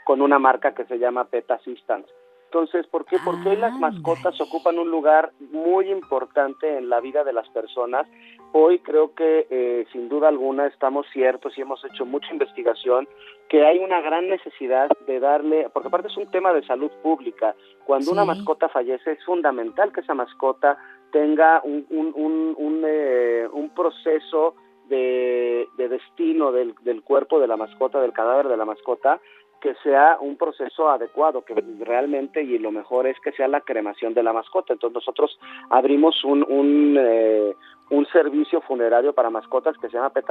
con 0.10 0.24
una 0.24 0.40
marca 0.40 0.74
que 0.74 0.86
se 0.86 0.98
llama 0.98 1.26
Pet 1.26 1.52
Assistance 1.52 2.12
Entonces, 2.46 2.88
¿por 2.88 3.06
qué? 3.06 3.18
Porque 3.24 3.50
hoy 3.50 3.58
las 3.58 3.78
mascotas 3.78 4.42
ocupan 4.42 4.80
un 4.80 4.90
lugar 4.90 5.34
muy 5.52 5.92
importante 5.92 6.80
en 6.80 6.90
la 6.90 7.00
vida 7.00 7.24
de 7.24 7.32
las 7.32 7.48
personas. 7.50 8.08
Hoy 8.52 8.80
creo 8.80 9.14
que 9.14 9.46
eh, 9.52 9.86
sin 9.92 10.10
duda 10.10 10.30
alguna 10.30 10.66
estamos 10.66 11.06
ciertos 11.14 11.56
y 11.56 11.62
hemos 11.62 11.86
hecho 11.86 12.08
mucha 12.08 12.34
investigación 12.34 13.08
que 13.50 13.64
hay 13.68 13.78
una 13.78 14.02
gran 14.02 14.28
necesidad 14.28 14.90
de 15.06 15.20
darle, 15.20 15.70
porque 15.72 15.90
aparte 15.90 16.08
es 16.08 16.18
un 16.18 16.32
tema 16.32 16.54
de 16.54 16.66
salud 16.66 16.90
pública, 17.04 17.54
cuando 17.86 18.12
una 18.12 18.26
mascota 18.26 18.68
fallece 18.68 19.12
es 19.12 19.24
fundamental 19.24 19.92
que 19.94 20.02
esa 20.02 20.16
mascota 20.16 20.80
tenga 21.12 21.62
un, 21.64 21.86
un, 21.92 22.12
un, 22.16 22.56
un, 22.58 22.84
eh, 22.84 23.48
un 23.54 23.70
proceso 23.76 24.56
de, 24.90 25.68
de 25.78 25.88
destino 25.88 26.52
del, 26.52 26.74
del 26.82 27.04
cuerpo 27.04 27.40
de 27.40 27.48
la 27.48 27.58
mascota, 27.58 28.02
del 28.02 28.12
cadáver 28.12 28.48
de 28.48 28.58
la 28.58 28.66
mascota, 28.66 29.22
que 29.60 29.76
sea 29.84 30.18
un 30.20 30.38
proceso 30.38 30.90
adecuado, 30.90 31.44
que 31.44 31.54
realmente 31.80 32.44
y 32.44 32.58
lo 32.58 32.72
mejor 32.72 33.08
es 33.08 33.20
que 33.20 33.32
sea 33.32 33.48
la 33.48 33.62
cremación 33.62 34.14
de 34.14 34.24
la 34.24 34.34
mascota. 34.34 34.74
Entonces 34.74 34.96
nosotros 34.96 35.40
abrimos 35.70 36.24
un, 36.24 36.46
un, 36.48 36.98
eh, 37.00 37.56
un 37.90 38.06
servicio 38.08 38.62
funerario 38.62 39.14
para 39.14 39.30
mascotas 39.30 39.78
que 39.78 39.88
se 39.88 39.98
llama 39.98 40.12
Pet 40.12 40.26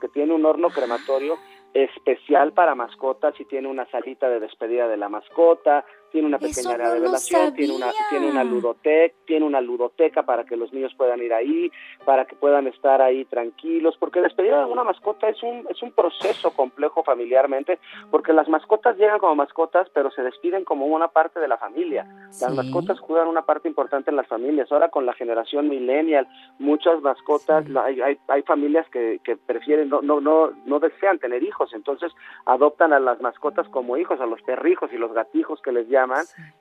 que 0.00 0.08
tiene 0.08 0.34
un 0.34 0.44
horno 0.44 0.68
crematorio 0.70 1.36
especial 1.72 2.52
para 2.52 2.74
mascotas 2.74 3.38
y 3.40 3.44
tiene 3.44 3.68
una 3.68 3.86
salita 3.90 4.28
de 4.28 4.40
despedida 4.40 4.88
de 4.88 4.96
la 4.96 5.08
mascota, 5.08 5.84
tiene 6.14 6.28
una 6.28 6.38
pequeña 6.38 6.74
área 6.74 6.90
de 6.92 7.00
velación, 7.00 7.54
tiene 7.54 7.74
una 7.74 7.90
tiene 8.08 8.30
una 8.30 8.44
ludoteca, 8.44 9.16
tiene 9.26 9.44
una 9.44 9.60
ludoteca 9.60 10.22
para 10.22 10.44
que 10.44 10.56
los 10.56 10.72
niños 10.72 10.94
puedan 10.96 11.20
ir 11.20 11.34
ahí, 11.34 11.72
para 12.04 12.24
que 12.24 12.36
puedan 12.36 12.68
estar 12.68 13.02
ahí 13.02 13.24
tranquilos, 13.24 13.96
porque 13.98 14.20
despedir 14.20 14.54
a 14.54 14.64
una 14.64 14.84
mascota 14.84 15.28
es 15.28 15.42
un 15.42 15.66
es 15.68 15.82
un 15.82 15.90
proceso 15.90 16.52
complejo 16.52 17.02
familiarmente, 17.02 17.80
porque 18.12 18.32
las 18.32 18.48
mascotas 18.48 18.96
llegan 18.96 19.18
como 19.18 19.34
mascotas, 19.34 19.88
pero 19.92 20.12
se 20.12 20.22
despiden 20.22 20.62
como 20.62 20.86
una 20.86 21.08
parte 21.08 21.40
de 21.40 21.48
la 21.48 21.58
familia. 21.58 22.06
Las 22.40 22.54
mascotas 22.54 23.00
juegan 23.00 23.26
una 23.26 23.42
parte 23.42 23.66
importante 23.66 24.10
en 24.10 24.16
las 24.16 24.28
familias. 24.28 24.70
Ahora 24.70 24.90
con 24.90 25.06
la 25.06 25.14
generación 25.14 25.68
millennial, 25.68 26.28
muchas 26.60 27.02
mascotas, 27.02 27.66
hay, 27.74 28.00
hay, 28.00 28.18
hay 28.28 28.42
familias 28.42 28.86
que, 28.90 29.18
que 29.24 29.36
prefieren 29.36 29.88
no 29.88 30.00
no 30.00 30.20
no 30.20 30.52
no 30.64 30.78
desean 30.78 31.18
tener 31.18 31.42
hijos, 31.42 31.74
entonces 31.74 32.12
adoptan 32.46 32.92
a 32.92 33.00
las 33.00 33.20
mascotas 33.20 33.68
como 33.70 33.96
hijos, 33.96 34.20
a 34.20 34.26
los 34.26 34.40
perrijos 34.42 34.92
y 34.92 34.96
los 34.96 35.12
gatijos 35.12 35.60
que 35.60 35.72
les 35.72 35.88
llaman 35.88 36.03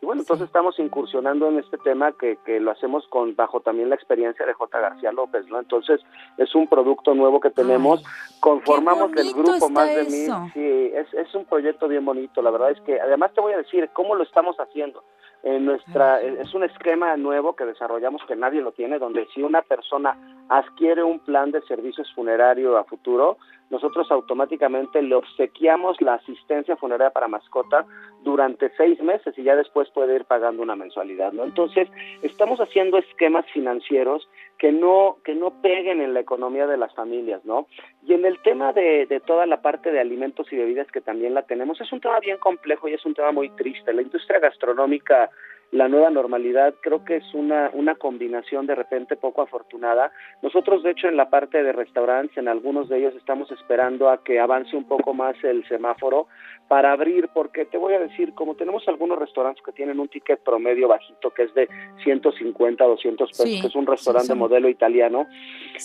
y 0.01 0.05
bueno, 0.05 0.21
entonces 0.21 0.47
estamos 0.47 0.77
incursionando 0.79 1.47
en 1.47 1.59
este 1.59 1.77
tema 1.77 2.11
que, 2.13 2.37
que 2.45 2.59
lo 2.59 2.71
hacemos 2.71 3.07
con 3.07 3.35
bajo 3.35 3.61
también 3.61 3.89
la 3.89 3.95
experiencia 3.95 4.45
de 4.45 4.53
J. 4.53 4.79
García 4.79 5.11
López, 5.11 5.47
¿no? 5.47 5.59
Entonces 5.59 6.01
es 6.37 6.53
un 6.55 6.67
producto 6.67 7.13
nuevo 7.13 7.39
que 7.39 7.49
tenemos, 7.49 8.03
conformamos 8.39 9.11
el 9.15 9.33
grupo 9.33 9.69
más 9.69 9.87
de 9.87 10.03
mil, 10.03 10.31
sí, 10.53 10.91
es, 10.93 11.13
es 11.13 11.33
un 11.35 11.45
proyecto 11.45 11.87
bien 11.87 12.05
bonito, 12.05 12.41
la 12.41 12.51
verdad 12.51 12.71
es 12.71 12.81
que 12.81 12.99
además 12.99 13.33
te 13.33 13.41
voy 13.41 13.53
a 13.53 13.57
decir 13.57 13.89
cómo 13.93 14.15
lo 14.15 14.23
estamos 14.23 14.55
haciendo. 14.57 15.03
En 15.43 15.65
nuestra 15.65 16.21
es 16.21 16.53
un 16.53 16.63
esquema 16.63 17.17
nuevo 17.17 17.53
que 17.53 17.65
desarrollamos 17.65 18.21
que 18.25 18.35
nadie 18.35 18.61
lo 18.61 18.71
tiene 18.71 18.97
donde 18.97 19.27
si 19.35 19.43
una 19.43 19.61
persona 19.61 20.17
adquiere 20.47 21.03
un 21.03 21.19
plan 21.19 21.51
de 21.51 21.61
servicios 21.63 22.09
funerario 22.15 22.77
a 22.77 22.85
futuro 22.85 23.37
nosotros 23.73 24.09
automáticamente 24.11 25.01
le 25.01 25.15
obsequiamos 25.15 25.99
la 25.99 26.13
asistencia 26.13 26.77
funeraria 26.77 27.11
para 27.11 27.27
mascota 27.27 27.85
durante 28.23 28.71
seis 28.77 29.01
meses 29.01 29.37
y 29.37 29.43
ya 29.43 29.55
después 29.55 29.89
puede 29.89 30.15
ir 30.15 30.25
pagando 30.25 30.61
una 30.61 30.75
mensualidad, 30.75 31.33
¿no? 31.33 31.43
Entonces, 31.43 31.89
estamos 32.21 32.59
haciendo 32.59 32.99
esquemas 32.99 33.45
financieros 33.51 34.29
que 34.59 34.71
no, 34.71 35.17
que 35.25 35.33
no 35.33 35.61
peguen 35.61 36.01
en 36.01 36.13
la 36.13 36.19
economía 36.19 36.67
de 36.67 36.77
las 36.77 36.93
familias, 36.93 37.43
¿no? 37.45 37.67
Y 38.05 38.13
en 38.13 38.25
el 38.25 38.39
tema 38.43 38.73
de, 38.73 39.07
de 39.07 39.19
toda 39.19 39.47
la 39.47 39.61
parte 39.61 39.91
de 39.91 39.99
alimentos 39.99 40.53
y 40.53 40.55
bebidas 40.55 40.87
que 40.91 41.01
también 41.01 41.33
la 41.33 41.41
tenemos, 41.41 41.81
es 41.81 41.91
un 41.91 41.99
tema 41.99 42.19
bien 42.19 42.37
complejo 42.37 42.87
y 42.87 42.93
es 42.93 43.03
un 43.05 43.15
tema 43.15 43.31
muy 43.31 43.49
triste. 43.49 43.91
La 43.91 44.03
industria 44.03 44.39
gastronómica 44.39 45.31
la 45.73 45.87
nueva 45.87 46.11
normalidad 46.11 46.75
creo 46.81 47.03
que 47.03 47.15
es 47.15 47.33
una, 47.33 47.71
una 47.73 47.95
combinación 47.95 48.67
de 48.67 48.75
repente 48.75 49.15
poco 49.15 49.41
afortunada. 49.41 50.11
Nosotros, 50.43 50.83
de 50.83 50.91
hecho, 50.91 51.07
en 51.07 51.17
la 51.17 51.31
parte 51.31 51.63
de 51.63 51.71
restaurantes, 51.71 52.37
en 52.37 52.47
algunos 52.47 52.89
de 52.89 52.99
ellos 52.99 53.15
estamos 53.15 53.51
esperando 53.51 54.07
a 54.07 54.23
que 54.23 54.39
avance 54.39 54.77
un 54.77 54.83
poco 54.83 55.15
más 55.15 55.35
el 55.43 55.67
semáforo 55.67 56.27
para 56.67 56.91
abrir, 56.91 57.27
porque 57.33 57.65
te 57.65 57.79
voy 57.79 57.95
a 57.95 57.99
decir, 57.99 58.35
como 58.35 58.53
tenemos 58.53 58.87
algunos 58.87 59.17
restaurantes 59.17 59.63
que 59.63 59.71
tienen 59.71 59.99
un 59.99 60.09
ticket 60.09 60.43
promedio 60.43 60.87
bajito, 60.87 61.31
que 61.31 61.43
es 61.43 61.53
de 61.55 61.67
150, 62.03 62.83
200 62.83 63.29
pesos, 63.29 63.61
que 63.61 63.67
es 63.67 63.75
un 63.75 63.87
restaurante 63.87 64.33
de 64.33 64.35
modelo 64.35 64.69
italiano, 64.69 65.25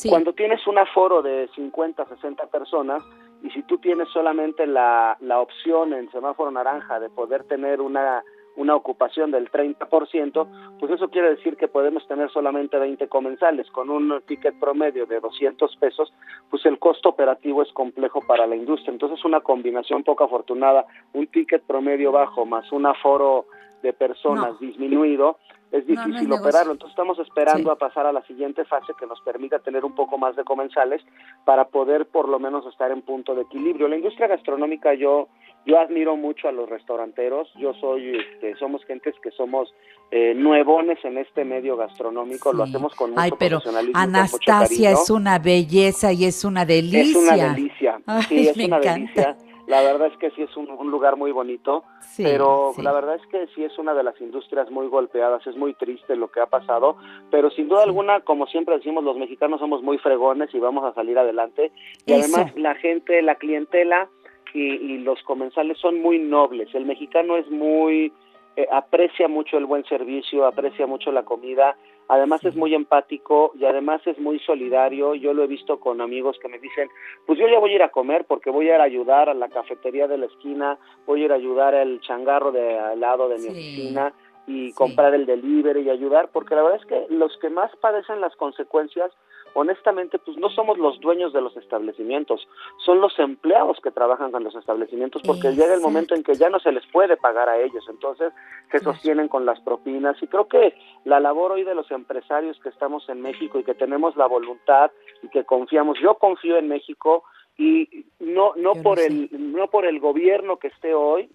cuando 0.06 0.34
tienes 0.34 0.66
un 0.66 0.76
aforo 0.76 1.22
de 1.22 1.48
50, 1.54 2.04
60 2.04 2.46
personas, 2.48 3.02
y 3.42 3.48
si 3.50 3.62
tú 3.62 3.78
tienes 3.78 4.08
solamente 4.10 4.66
la, 4.66 5.16
la 5.20 5.40
opción 5.40 5.94
en 5.94 6.10
semáforo 6.10 6.50
naranja 6.50 7.00
de 7.00 7.08
poder 7.08 7.44
tener 7.44 7.80
una 7.80 8.22
una 8.58 8.74
ocupación 8.74 9.30
del 9.30 9.50
30%, 9.50 10.78
pues 10.78 10.92
eso 10.92 11.08
quiere 11.08 11.30
decir 11.30 11.56
que 11.56 11.68
podemos 11.68 12.06
tener 12.06 12.30
solamente 12.30 12.76
20 12.76 13.08
comensales. 13.08 13.70
Con 13.70 13.88
un 13.88 14.20
ticket 14.26 14.58
promedio 14.58 15.06
de 15.06 15.20
200 15.20 15.76
pesos, 15.76 16.12
pues 16.50 16.66
el 16.66 16.78
costo 16.78 17.08
operativo 17.08 17.62
es 17.62 17.72
complejo 17.72 18.20
para 18.26 18.46
la 18.46 18.56
industria. 18.56 18.92
Entonces, 18.92 19.24
una 19.24 19.40
combinación 19.40 20.02
poco 20.02 20.24
afortunada, 20.24 20.84
un 21.12 21.28
ticket 21.28 21.62
promedio 21.62 22.12
bajo 22.12 22.44
más 22.44 22.70
un 22.72 22.86
aforo 22.86 23.46
de 23.82 23.92
personas 23.92 24.58
disminuido, 24.58 25.38
es 25.70 25.86
difícil 25.86 26.32
operarlo. 26.32 26.72
Entonces 26.72 26.92
estamos 26.92 27.18
esperando 27.18 27.70
a 27.70 27.76
pasar 27.76 28.06
a 28.06 28.12
la 28.12 28.22
siguiente 28.22 28.64
fase 28.64 28.94
que 28.98 29.06
nos 29.06 29.20
permita 29.20 29.58
tener 29.58 29.84
un 29.84 29.94
poco 29.94 30.16
más 30.18 30.34
de 30.34 30.44
comensales 30.44 31.02
para 31.44 31.68
poder 31.68 32.06
por 32.06 32.28
lo 32.28 32.38
menos 32.38 32.66
estar 32.66 32.90
en 32.90 33.02
punto 33.02 33.34
de 33.34 33.42
equilibrio. 33.42 33.88
La 33.88 33.96
industria 33.96 34.28
gastronómica 34.28 34.94
yo 34.94 35.28
yo 35.66 35.78
admiro 35.78 36.16
mucho 36.16 36.48
a 36.48 36.52
los 36.52 36.68
restauranteros, 36.68 37.48
yo 37.56 37.74
soy, 37.74 38.16
este, 38.16 38.56
somos 38.56 38.84
gentes 38.84 39.14
que 39.22 39.30
somos 39.32 39.72
eh, 40.10 40.34
nuevones 40.34 40.98
en 41.04 41.18
este 41.18 41.44
medio 41.44 41.76
gastronómico, 41.76 42.52
lo 42.52 42.64
hacemos 42.64 42.94
con 42.94 43.10
mucho 43.10 43.20
Ay, 43.20 43.30
pero 43.38 43.60
Anastasia 43.94 44.92
es 44.92 45.10
una 45.10 45.38
belleza 45.38 46.12
y 46.12 46.24
es 46.24 46.44
una 46.44 46.64
delicia. 46.64 47.00
Es 47.00 47.16
una 47.16 47.54
delicia, 47.54 48.00
sí, 48.28 48.48
es 48.48 48.56
una 48.56 48.80
delicia. 48.80 49.36
La 49.68 49.82
verdad 49.82 50.06
es 50.10 50.16
que 50.16 50.30
sí 50.30 50.40
es 50.40 50.56
un, 50.56 50.66
lugar 50.90 51.16
muy 51.16 51.30
bonito, 51.30 51.84
pero 52.16 52.72
la 52.78 52.90
verdad 52.90 53.16
es 53.16 53.26
que 53.26 53.46
sí 53.54 53.62
es 53.64 53.78
una 53.78 53.92
de 53.92 54.02
las 54.02 54.18
industrias 54.18 54.70
muy 54.70 54.86
golpeadas, 54.86 55.46
es 55.46 55.56
muy 55.58 55.74
triste 55.74 56.16
lo 56.16 56.30
que 56.30 56.40
ha 56.40 56.46
pasado, 56.46 56.96
pero 57.30 57.50
sin 57.50 57.68
duda 57.68 57.82
alguna, 57.82 58.20
como 58.20 58.46
siempre 58.46 58.76
decimos, 58.76 59.04
los 59.04 59.18
mexicanos 59.18 59.60
somos 59.60 59.82
muy 59.82 59.98
fregones 59.98 60.54
y 60.54 60.58
vamos 60.58 60.86
a 60.86 60.94
salir 60.94 61.18
adelante. 61.18 61.70
Y 62.06 62.14
además 62.14 62.56
la 62.56 62.76
gente, 62.76 63.20
la 63.20 63.34
clientela, 63.34 64.08
y, 64.54 64.98
los 64.98 65.22
comensales 65.22 65.78
son 65.78 66.00
muy 66.00 66.18
nobles. 66.18 66.74
El 66.74 66.86
mexicano 66.86 67.36
es 67.36 67.48
muy, 67.50 68.12
eh, 68.56 68.66
aprecia 68.72 69.28
mucho 69.28 69.58
el 69.58 69.66
buen 69.66 69.84
servicio, 69.84 70.46
aprecia 70.46 70.86
mucho 70.86 71.12
la 71.12 71.24
comida, 71.24 71.76
además 72.08 72.44
es 72.44 72.56
muy 72.56 72.74
empático 72.74 73.52
y 73.58 73.64
además 73.64 74.00
es 74.06 74.18
muy 74.18 74.38
solidario. 74.40 75.14
Yo 75.14 75.32
lo 75.32 75.44
he 75.44 75.46
visto 75.46 75.78
con 75.78 76.00
amigos 76.00 76.38
que 76.40 76.48
me 76.48 76.58
dicen, 76.58 76.88
pues 77.26 77.38
yo 77.38 77.46
ya 77.48 77.58
voy 77.58 77.72
a 77.72 77.74
ir 77.76 77.82
a 77.82 77.90
comer 77.90 78.24
porque 78.26 78.50
voy 78.50 78.68
a 78.70 78.76
ir 78.76 78.80
a 78.80 78.84
ayudar 78.84 79.28
a 79.28 79.34
la 79.34 79.48
cafetería 79.48 80.08
de 80.08 80.18
la 80.18 80.26
esquina, 80.26 80.78
voy 81.06 81.22
a 81.22 81.24
ir 81.26 81.32
a 81.32 81.36
ayudar 81.36 81.74
al 81.74 82.00
changarro 82.00 82.52
de 82.52 82.78
al 82.78 83.00
lado 83.00 83.28
de 83.28 83.38
mi 83.38 83.48
oficina 83.48 84.12
y 84.46 84.72
comprar 84.72 85.14
el 85.14 85.26
delivery 85.26 85.82
y 85.82 85.90
ayudar, 85.90 86.30
porque 86.32 86.54
la 86.54 86.62
verdad 86.62 86.80
es 86.80 86.86
que 86.86 87.06
los 87.10 87.36
que 87.38 87.50
más 87.50 87.70
padecen 87.76 88.22
las 88.22 88.34
consecuencias 88.36 89.10
honestamente, 89.54 90.18
pues 90.18 90.36
no 90.36 90.50
somos 90.50 90.78
los 90.78 91.00
dueños 91.00 91.32
de 91.32 91.40
los 91.40 91.56
establecimientos, 91.56 92.48
son 92.84 93.00
los 93.00 93.18
empleados 93.18 93.78
que 93.82 93.90
trabajan 93.90 94.30
con 94.30 94.44
los 94.44 94.54
establecimientos, 94.54 95.22
porque 95.22 95.52
llega 95.52 95.74
el 95.74 95.80
momento 95.80 96.14
en 96.14 96.22
que 96.22 96.34
ya 96.34 96.50
no 96.50 96.58
se 96.60 96.72
les 96.72 96.86
puede 96.86 97.16
pagar 97.16 97.48
a 97.48 97.58
ellos, 97.58 97.84
entonces 97.88 98.32
se 98.70 98.80
sostienen 98.80 99.28
con 99.28 99.46
las 99.46 99.60
propinas 99.60 100.16
y 100.22 100.26
creo 100.26 100.48
que 100.48 100.74
la 101.04 101.20
labor 101.20 101.52
hoy 101.52 101.64
de 101.64 101.74
los 101.74 101.90
empresarios 101.90 102.58
que 102.60 102.68
estamos 102.68 103.08
en 103.08 103.20
México 103.20 103.58
y 103.58 103.64
que 103.64 103.74
tenemos 103.74 104.16
la 104.16 104.26
voluntad 104.26 104.90
y 105.22 105.28
que 105.28 105.44
confiamos, 105.44 105.98
yo 106.00 106.14
confío 106.14 106.56
en 106.56 106.68
México 106.68 107.24
y 107.56 108.06
no 108.20 108.52
no 108.56 108.74
por 108.74 109.00
el 109.00 109.28
no 109.32 109.68
por 109.68 109.84
el 109.84 109.98
gobierno 109.98 110.58
que 110.58 110.68
esté 110.68 110.94
hoy 110.94 111.28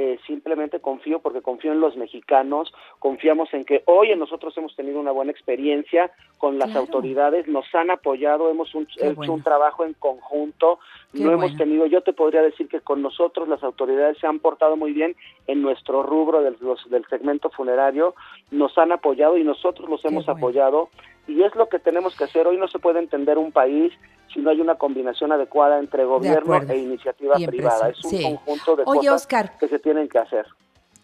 eh, 0.00 0.16
simplemente 0.28 0.78
confío 0.78 1.18
porque 1.18 1.42
confío 1.42 1.72
en 1.72 1.80
los 1.80 1.96
mexicanos, 1.96 2.72
confiamos 3.00 3.52
en 3.52 3.64
que 3.64 3.82
hoy 3.86 4.12
en 4.12 4.20
nosotros 4.20 4.56
hemos 4.56 4.76
tenido 4.76 5.00
una 5.00 5.10
buena 5.10 5.32
experiencia 5.32 6.12
con 6.38 6.56
las 6.56 6.76
autoridades, 6.76 7.48
nos 7.48 7.64
han 7.74 7.90
apoyado, 7.90 8.48
hemos 8.48 8.72
hecho 8.96 9.32
un 9.32 9.42
trabajo 9.42 9.84
en 9.84 9.94
conjunto, 9.94 10.78
no 11.14 11.32
hemos 11.32 11.56
tenido, 11.56 11.84
yo 11.86 12.02
te 12.02 12.12
podría 12.12 12.42
decir 12.42 12.68
que 12.68 12.80
con 12.80 13.02
nosotros 13.02 13.48
las 13.48 13.64
autoridades 13.64 14.18
se 14.18 14.28
han 14.28 14.38
portado 14.38 14.76
muy 14.76 14.92
bien 14.92 15.16
en 15.48 15.62
nuestro 15.62 16.04
rubro 16.04 16.42
del, 16.42 16.56
del 16.90 17.04
segmento 17.06 17.50
funerario, 17.50 18.14
nos 18.52 18.78
han 18.78 18.92
apoyado 18.92 19.36
y 19.36 19.42
nosotros 19.42 19.90
los 19.90 20.04
hemos 20.04 20.28
apoyado. 20.28 20.90
Y 21.26 21.42
es 21.42 21.54
lo 21.56 21.68
que 21.68 21.80
tenemos 21.80 22.16
que 22.16 22.24
hacer. 22.24 22.46
Hoy 22.46 22.56
no 22.56 22.68
se 22.68 22.78
puede 22.78 23.00
entender 23.00 23.36
un 23.36 23.50
país 23.50 23.92
si 24.38 24.44
no 24.44 24.50
hay 24.50 24.60
una 24.60 24.76
combinación 24.76 25.32
adecuada 25.32 25.80
entre 25.80 26.04
gobierno 26.04 26.62
e 26.68 26.78
iniciativa 26.78 27.34
privada. 27.34 27.88
Es 27.88 28.04
un 28.04 28.36
conjunto 28.36 28.76
de 28.76 28.84
cosas 28.84 29.26
que 29.58 29.68
se 29.68 29.78
tienen 29.80 30.08
que 30.08 30.18
hacer. 30.18 30.46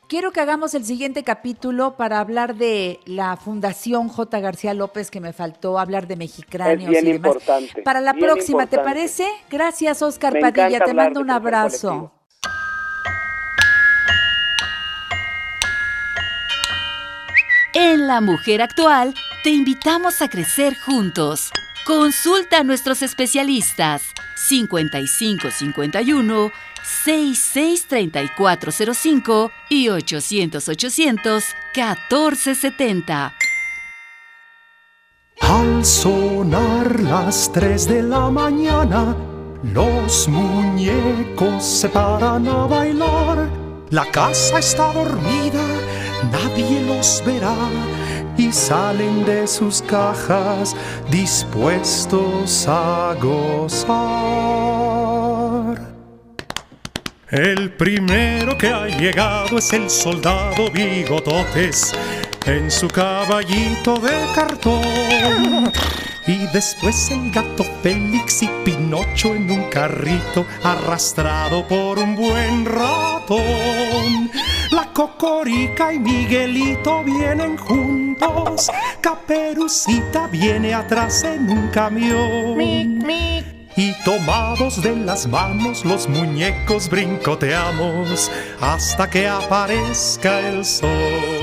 Quiero 0.09 0.31
que 0.31 0.41
hagamos 0.41 0.75
el 0.75 0.85
siguiente 0.85 1.25
capítulo 1.25 1.97
para 1.97 2.21
hablar 2.21 2.55
de 2.55 3.01
la 3.07 3.37
Fundación 3.37 4.09
J. 4.09 4.39
García 4.39 4.73
López, 4.73 5.11
que 5.11 5.21
me 5.21 5.33
faltó 5.33 5.79
hablar 5.79 6.07
de 6.07 6.15
Mexicráneos 6.15 6.93
y 6.93 6.95
demás. 6.95 7.17
Importante, 7.17 7.83
para 7.83 8.01
la 8.01 8.15
próxima, 8.15 8.67
¿te 8.67 8.79
parece? 8.79 9.27
Gracias, 9.51 10.01
Oscar 10.03 10.39
Padilla. 10.39 10.79
Te 10.81 10.95
mando 10.95 11.21
un 11.21 11.31
abrazo. 11.31 12.13
En 17.73 18.07
La 18.07 18.21
Mujer 18.21 18.63
Actual 18.63 19.15
te 19.43 19.51
invitamos 19.51 20.23
a 20.23 20.29
crecer 20.29 20.77
juntos. 20.87 21.51
Consulta 21.85 22.61
a 22.61 22.65
nuestros 22.65 23.03
especialistas 23.03 24.03
5551 24.37 26.51
663405 26.83 29.51
y 29.69 29.91
800 29.91 30.67
800 30.67 31.45
1470. 31.77 33.35
Al 35.41 35.85
sonar 35.85 37.01
las 37.01 37.53
3 37.53 37.89
de 37.89 38.03
la 38.03 38.31
mañana, 38.31 39.15
los 39.75 40.27
muñecos 40.29 41.63
se 41.63 41.91
paran 41.91 42.49
a 42.49 42.67
bailar. 42.67 43.51
La 43.91 44.11
casa 44.11 44.59
está 44.59 44.91
dormida, 44.91 45.63
nadie 46.33 46.81
los 46.87 47.23
verá 47.27 47.55
y 48.37 48.53
salen 48.53 49.25
de 49.25 49.47
sus 49.47 49.83
cajas 49.83 50.75
dispuestos 51.11 52.67
a 52.69 53.15
gozar. 53.21 53.95
El 57.31 57.73
primero 57.73 58.57
que 58.57 58.69
ha 58.69 58.87
llegado 58.87 59.59
es 59.59 59.73
el 59.73 59.91
soldado 59.91 60.71
Bigototes 60.71 61.93
en 62.47 62.71
su 62.71 62.89
caballito 62.89 63.97
de 63.97 64.13
cartón. 64.35 65.73
Y 66.27 66.47
después 66.53 67.11
el 67.11 67.31
gato 67.31 67.65
Félix 67.83 68.43
y 68.43 68.51
Pinocho 68.65 69.35
en 69.35 69.51
un 69.51 69.65
carrito 69.65 70.47
arrastrado 70.63 71.67
por 71.67 71.99
un 71.99 72.17
buen 72.17 72.65
ratón. 72.65 74.31
La 74.71 74.91
Cocorica 74.93 75.93
y 75.93 75.99
Miguelito 75.99 77.05
vienen 77.05 77.59
juntos. 77.59 78.71
Caperucita 79.03 80.27
viene 80.29 80.73
atrás 80.73 81.25
en 81.25 81.51
un 81.51 81.69
camión. 81.69 82.59
Y 83.77 83.93
tomados 84.05 84.81
de 84.83 84.97
las 84.97 85.27
manos 85.27 85.85
los 85.85 86.09
muñecos 86.09 86.89
brincoteamos 86.89 88.31
hasta 88.61 89.11
que 89.11 89.29
aparezca 89.29 90.41
el 90.41 90.65
sol. 90.65 91.34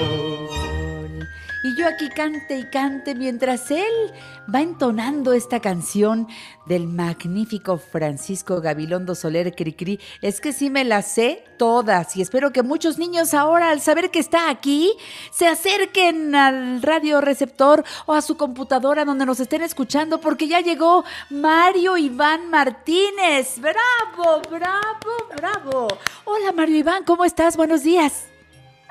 Yo 1.81 1.87
aquí 1.87 2.09
cante 2.09 2.59
y 2.59 2.65
cante 2.65 3.15
mientras 3.15 3.71
él 3.71 4.13
va 4.53 4.61
entonando 4.61 5.33
esta 5.33 5.59
canción 5.59 6.27
del 6.67 6.85
magnífico 6.85 7.79
Francisco 7.79 8.61
Gabilondo 8.61 9.15
Soler 9.15 9.55
Cricri. 9.55 9.99
Es 10.21 10.41
que 10.41 10.53
sí 10.53 10.69
me 10.69 10.83
las 10.83 11.07
sé 11.07 11.43
todas 11.57 12.15
y 12.15 12.21
espero 12.21 12.53
que 12.53 12.61
muchos 12.61 12.99
niños 12.99 13.33
ahora 13.33 13.71
al 13.71 13.81
saber 13.81 14.11
que 14.11 14.19
está 14.19 14.51
aquí 14.51 14.93
se 15.31 15.47
acerquen 15.47 16.35
al 16.35 16.83
radio 16.83 17.19
receptor 17.19 17.83
o 18.05 18.13
a 18.13 18.21
su 18.21 18.37
computadora 18.37 19.03
donde 19.03 19.25
nos 19.25 19.39
estén 19.39 19.63
escuchando 19.63 20.21
porque 20.21 20.47
ya 20.47 20.59
llegó 20.59 21.03
Mario 21.31 21.97
Iván 21.97 22.51
Martínez. 22.51 23.59
Bravo, 23.59 24.39
bravo, 24.51 25.11
bravo. 25.35 25.87
Hola 26.25 26.51
Mario 26.51 26.77
Iván, 26.77 27.05
¿cómo 27.05 27.25
estás? 27.25 27.57
Buenos 27.57 27.81
días. 27.81 28.30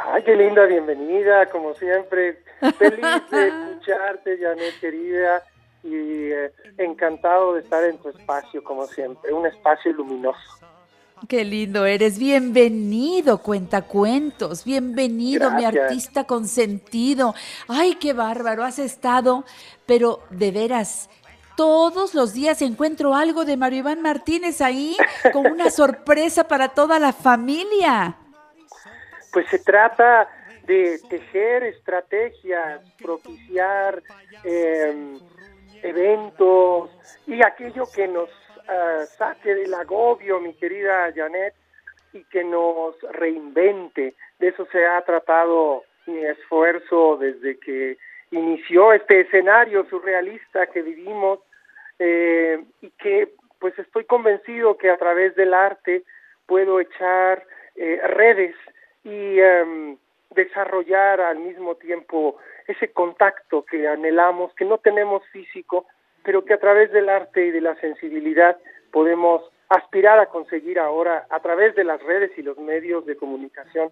Ay, 0.03 0.23
qué 0.23 0.35
linda 0.35 0.65
bienvenida, 0.65 1.47
como 1.47 1.75
siempre. 1.75 2.43
Feliz 2.79 3.05
de 3.31 3.49
escucharte, 3.71 4.39
Janet, 4.39 4.81
querida, 4.81 5.43
y 5.83 6.33
eh, 6.33 6.53
encantado 6.79 7.55
de 7.55 7.61
estar 7.61 7.85
en 7.85 7.99
tu 7.99 8.09
espacio, 8.09 8.65
como 8.65 8.87
siempre, 8.87 9.33
un 9.33 9.47
espacio 9.47 9.93
luminoso. 9.93 10.41
Qué 11.29 11.45
lindo 11.45 11.85
eres, 11.85 12.19
bienvenido, 12.19 13.39
cuentacuentos, 13.43 14.65
bienvenido, 14.65 15.51
mi 15.51 15.67
artista 15.67 16.25
consentido. 16.25 17.35
Ay, 17.69 17.97
qué 17.97 18.15
bárbaro, 18.15 18.65
has 18.65 18.79
estado, 18.79 19.45
pero 19.85 20.21
de 20.31 20.51
veras, 20.51 21.11
todos 21.59 22.15
los 22.15 22.33
días 22.33 22.63
encuentro 22.63 23.15
algo 23.15 23.45
de 23.45 23.59
Mario 23.59 23.81
Iván 23.81 24.01
Martínez 24.01 24.63
ahí, 24.63 24.97
con 25.31 25.47
una 25.47 25.71
sorpresa 25.71 26.49
para 26.49 26.69
toda 26.69 26.99
la 26.99 27.13
familia 27.13 28.17
pues 29.33 29.49
se 29.49 29.59
trata 29.59 30.29
de 30.65 30.99
tejer 31.09 31.65
estrategias, 31.65 32.81
propiciar 33.03 34.03
em, 34.45 35.19
eventos 35.83 36.91
y 37.27 37.43
aquello 37.45 37.85
que 37.95 38.07
nos 38.07 38.31
ah, 38.69 39.05
saque 39.19 39.55
del 39.55 39.75
agobio, 39.75 40.41
mi 40.41 40.55
querida 40.55 41.13
Janet, 41.15 41.55
y 42.13 42.25
que 42.25 42.45
nos 42.45 43.01
reinvente. 43.13 44.15
De 44.39 44.49
eso 44.49 44.67
se 44.73 44.87
ha 44.87 45.01
tratado 45.03 45.85
mi 46.07 46.25
esfuerzo 46.25 47.17
desde 47.17 47.59
que 47.59 47.99
inició 48.31 48.93
este 48.93 49.21
escenario 49.21 49.87
surrealista 49.89 50.67
que 50.67 50.83
vivimos 50.83 51.41
eh, 51.99 52.63
y 52.81 52.91
que 52.91 53.35
pues 53.59 53.79
estoy 53.79 54.05
convencido 54.05 54.77
que 54.77 54.91
a 54.91 54.97
través 54.97 55.35
del 55.37 55.53
arte 55.53 56.03
puedo 56.47 56.81
echar 56.81 57.45
eh, 57.77 58.01
redes 58.05 58.55
y 59.05 59.41
em, 59.41 59.97
desarrollar 60.35 61.21
al 61.21 61.39
mismo 61.39 61.77
tiempo 61.77 62.37
ese 62.67 62.93
contacto 62.93 63.65
que 63.65 63.89
anhelamos, 63.89 64.55
que 64.55 64.65
no 64.65 64.79
tenemos 64.79 65.27
físico, 65.29 65.87
pero 66.23 66.45
que 66.45 66.55
a 66.55 66.61
través 66.61 66.93
del 66.93 67.09
arte 67.09 67.47
y 67.47 67.51
de 67.51 67.61
la 67.61 67.75
sensibilidad 67.77 68.57
podemos 68.93 69.43
aspirar 69.69 70.19
a 70.19 70.27
conseguir 70.27 70.79
ahora 70.79 71.27
a 71.31 71.41
través 71.41 71.75
de 71.75 71.85
las 71.85 72.03
redes 72.03 72.33
y 72.37 72.43
los 72.43 72.59
medios 72.59 73.07
de 73.07 73.17
comunicación 73.17 73.91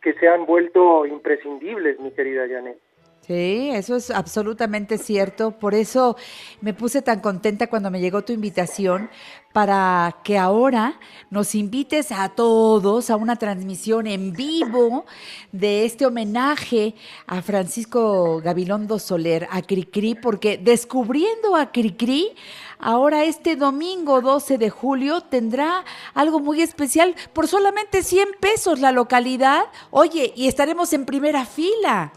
que 0.00 0.12
se 0.14 0.28
han 0.28 0.44
vuelto 0.44 1.06
imprescindibles, 1.06 1.98
mi 1.98 2.12
querida 2.12 2.46
Janet. 2.46 2.78
Sí, 3.26 3.70
eso 3.72 3.96
es 3.96 4.10
absolutamente 4.10 4.98
cierto. 4.98 5.52
Por 5.52 5.74
eso 5.74 6.14
me 6.60 6.74
puse 6.74 7.00
tan 7.00 7.20
contenta 7.20 7.68
cuando 7.68 7.90
me 7.90 8.00
llegó 8.00 8.22
tu 8.22 8.34
invitación 8.34 9.08
para 9.54 10.16
que 10.24 10.36
ahora 10.36 11.00
nos 11.30 11.54
invites 11.54 12.12
a 12.12 12.28
todos 12.30 13.08
a 13.08 13.16
una 13.16 13.36
transmisión 13.36 14.06
en 14.06 14.34
vivo 14.34 15.06
de 15.52 15.86
este 15.86 16.04
homenaje 16.04 16.96
a 17.26 17.40
Francisco 17.40 18.42
Gabilondo 18.42 18.98
Soler, 18.98 19.48
a 19.50 19.62
Cricri, 19.62 20.16
porque 20.16 20.58
descubriendo 20.58 21.56
a 21.56 21.72
Cricri, 21.72 22.34
ahora 22.78 23.24
este 23.24 23.56
domingo 23.56 24.20
12 24.20 24.58
de 24.58 24.68
julio 24.68 25.22
tendrá 25.22 25.82
algo 26.12 26.40
muy 26.40 26.60
especial 26.60 27.14
por 27.32 27.48
solamente 27.48 28.02
100 28.02 28.28
pesos 28.38 28.80
la 28.80 28.92
localidad. 28.92 29.64
Oye, 29.90 30.34
y 30.36 30.46
estaremos 30.46 30.92
en 30.92 31.06
primera 31.06 31.46
fila. 31.46 32.12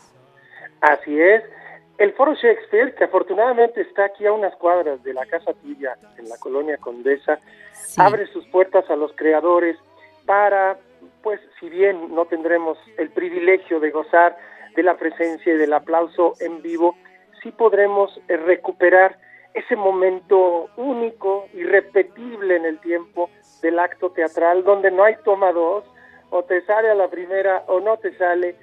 Así 0.88 1.20
es. 1.20 1.44
El 1.98 2.14
Foro 2.14 2.34
Shakespeare, 2.36 2.94
que 2.96 3.06
afortunadamente 3.06 3.82
está 3.82 4.06
aquí 4.06 4.26
a 4.26 4.32
unas 4.32 4.56
cuadras 4.56 5.04
de 5.04 5.14
la 5.14 5.26
casa 5.26 5.54
tuya, 5.54 5.98
en 6.18 6.30
la 6.30 6.38
colonia 6.38 6.78
Condesa, 6.78 7.40
abre 7.98 8.28
sus 8.28 8.48
puertas 8.48 8.90
a 8.90 8.96
los 8.96 9.12
creadores 9.14 9.76
para, 10.26 10.78
pues, 11.24 11.42
si 11.60 11.70
bien 11.70 12.14
no 12.14 12.26
tendremos 12.26 12.78
el 12.98 13.10
privilegio 13.10 13.80
de 13.80 13.92
gozar 13.92 14.38
de 14.76 14.84
la 14.84 14.96
presencia 14.96 15.54
y 15.54 15.58
del 15.58 15.74
aplauso 15.74 16.36
en 16.40 16.62
vivo, 16.62 16.96
sí 17.42 17.52
podremos 17.52 18.16
eh, 18.28 18.38
recuperar 18.38 19.18
ese 19.56 19.76
momento 19.76 20.70
único, 20.78 21.48
irrepetible 21.54 22.56
en 22.56 22.66
el 22.66 22.80
tiempo 22.80 23.30
del 23.62 23.80
acto 23.80 24.12
teatral, 24.12 24.64
donde 24.64 24.92
no 24.92 25.04
hay 25.04 25.16
toma 25.26 25.52
dos, 25.52 25.84
o 26.30 26.44
te 26.44 26.62
sale 26.66 26.92
a 26.92 26.96
la 26.96 27.10
primera 27.10 27.64
o 27.68 27.80
no 27.80 27.98
te 27.98 28.16
sale, 28.18 28.56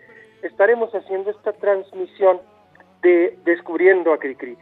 estaremos 0.47 0.95
haciendo 0.95 1.31
esta 1.31 1.53
transmisión 1.53 2.41
de 3.03 3.37
Descubriendo 3.45 4.13
a 4.13 4.19
Cricri. 4.19 4.57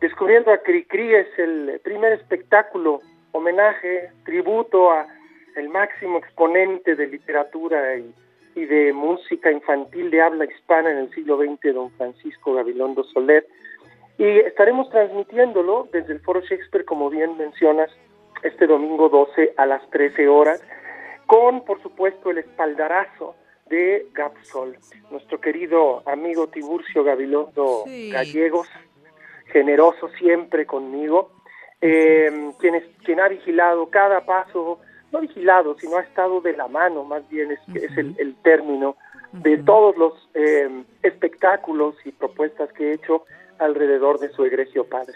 Descubriendo 0.00 0.52
a 0.52 0.58
Cricri 0.58 1.14
es 1.14 1.26
el 1.38 1.80
primer 1.82 2.12
espectáculo, 2.12 3.00
homenaje, 3.32 4.10
tributo 4.24 4.90
a 4.90 5.06
el 5.56 5.68
máximo 5.68 6.18
exponente 6.18 6.96
de 6.96 7.06
literatura 7.06 7.96
y, 7.96 8.14
y 8.54 8.64
de 8.64 8.92
música 8.92 9.50
infantil 9.50 10.10
de 10.10 10.22
habla 10.22 10.44
hispana 10.44 10.90
en 10.90 10.98
el 10.98 11.10
siglo 11.10 11.38
XX, 11.38 11.74
don 11.74 11.90
Francisco 11.92 12.54
Gabilondo 12.54 13.04
Soler. 13.04 13.46
Y 14.18 14.38
estaremos 14.40 14.88
transmitiéndolo 14.90 15.88
desde 15.92 16.12
el 16.12 16.20
Foro 16.20 16.40
Shakespeare, 16.40 16.84
como 16.84 17.10
bien 17.10 17.36
mencionas, 17.36 17.90
este 18.42 18.66
domingo 18.66 19.08
12 19.08 19.54
a 19.56 19.66
las 19.66 19.88
13 19.90 20.28
horas, 20.28 20.62
con, 21.26 21.64
por 21.64 21.80
supuesto, 21.82 22.30
el 22.30 22.38
espaldarazo 22.38 23.34
de 23.68 24.06
Gapsol, 24.12 24.76
nuestro 25.10 25.40
querido 25.40 26.02
amigo 26.06 26.48
Tiburcio 26.48 27.02
Gabilondo 27.02 27.84
Gallegos, 28.12 28.68
generoso 29.46 30.08
siempre 30.18 30.66
conmigo, 30.66 31.30
eh, 31.80 32.52
quien, 32.58 32.74
es, 32.74 32.84
quien 33.04 33.20
ha 33.20 33.28
vigilado 33.28 33.88
cada 33.90 34.24
paso, 34.24 34.80
no 35.12 35.20
vigilado, 35.20 35.76
sino 35.78 35.96
ha 35.96 36.02
estado 36.02 36.40
de 36.40 36.56
la 36.56 36.68
mano, 36.68 37.04
más 37.04 37.28
bien 37.28 37.52
es, 37.52 37.60
es 37.74 37.96
el, 37.96 38.36
término 38.42 38.96
de 39.32 39.58
todos 39.58 39.96
los 39.96 40.12
eh, 40.34 40.68
espectáculos 41.02 41.94
y 42.04 42.12
propuestas 42.12 42.72
que 42.72 42.90
he 42.90 42.94
hecho 42.94 43.24
alrededor 43.58 44.18
de 44.18 44.30
su 44.30 44.44
egregio 44.44 44.84
padre. 44.84 45.14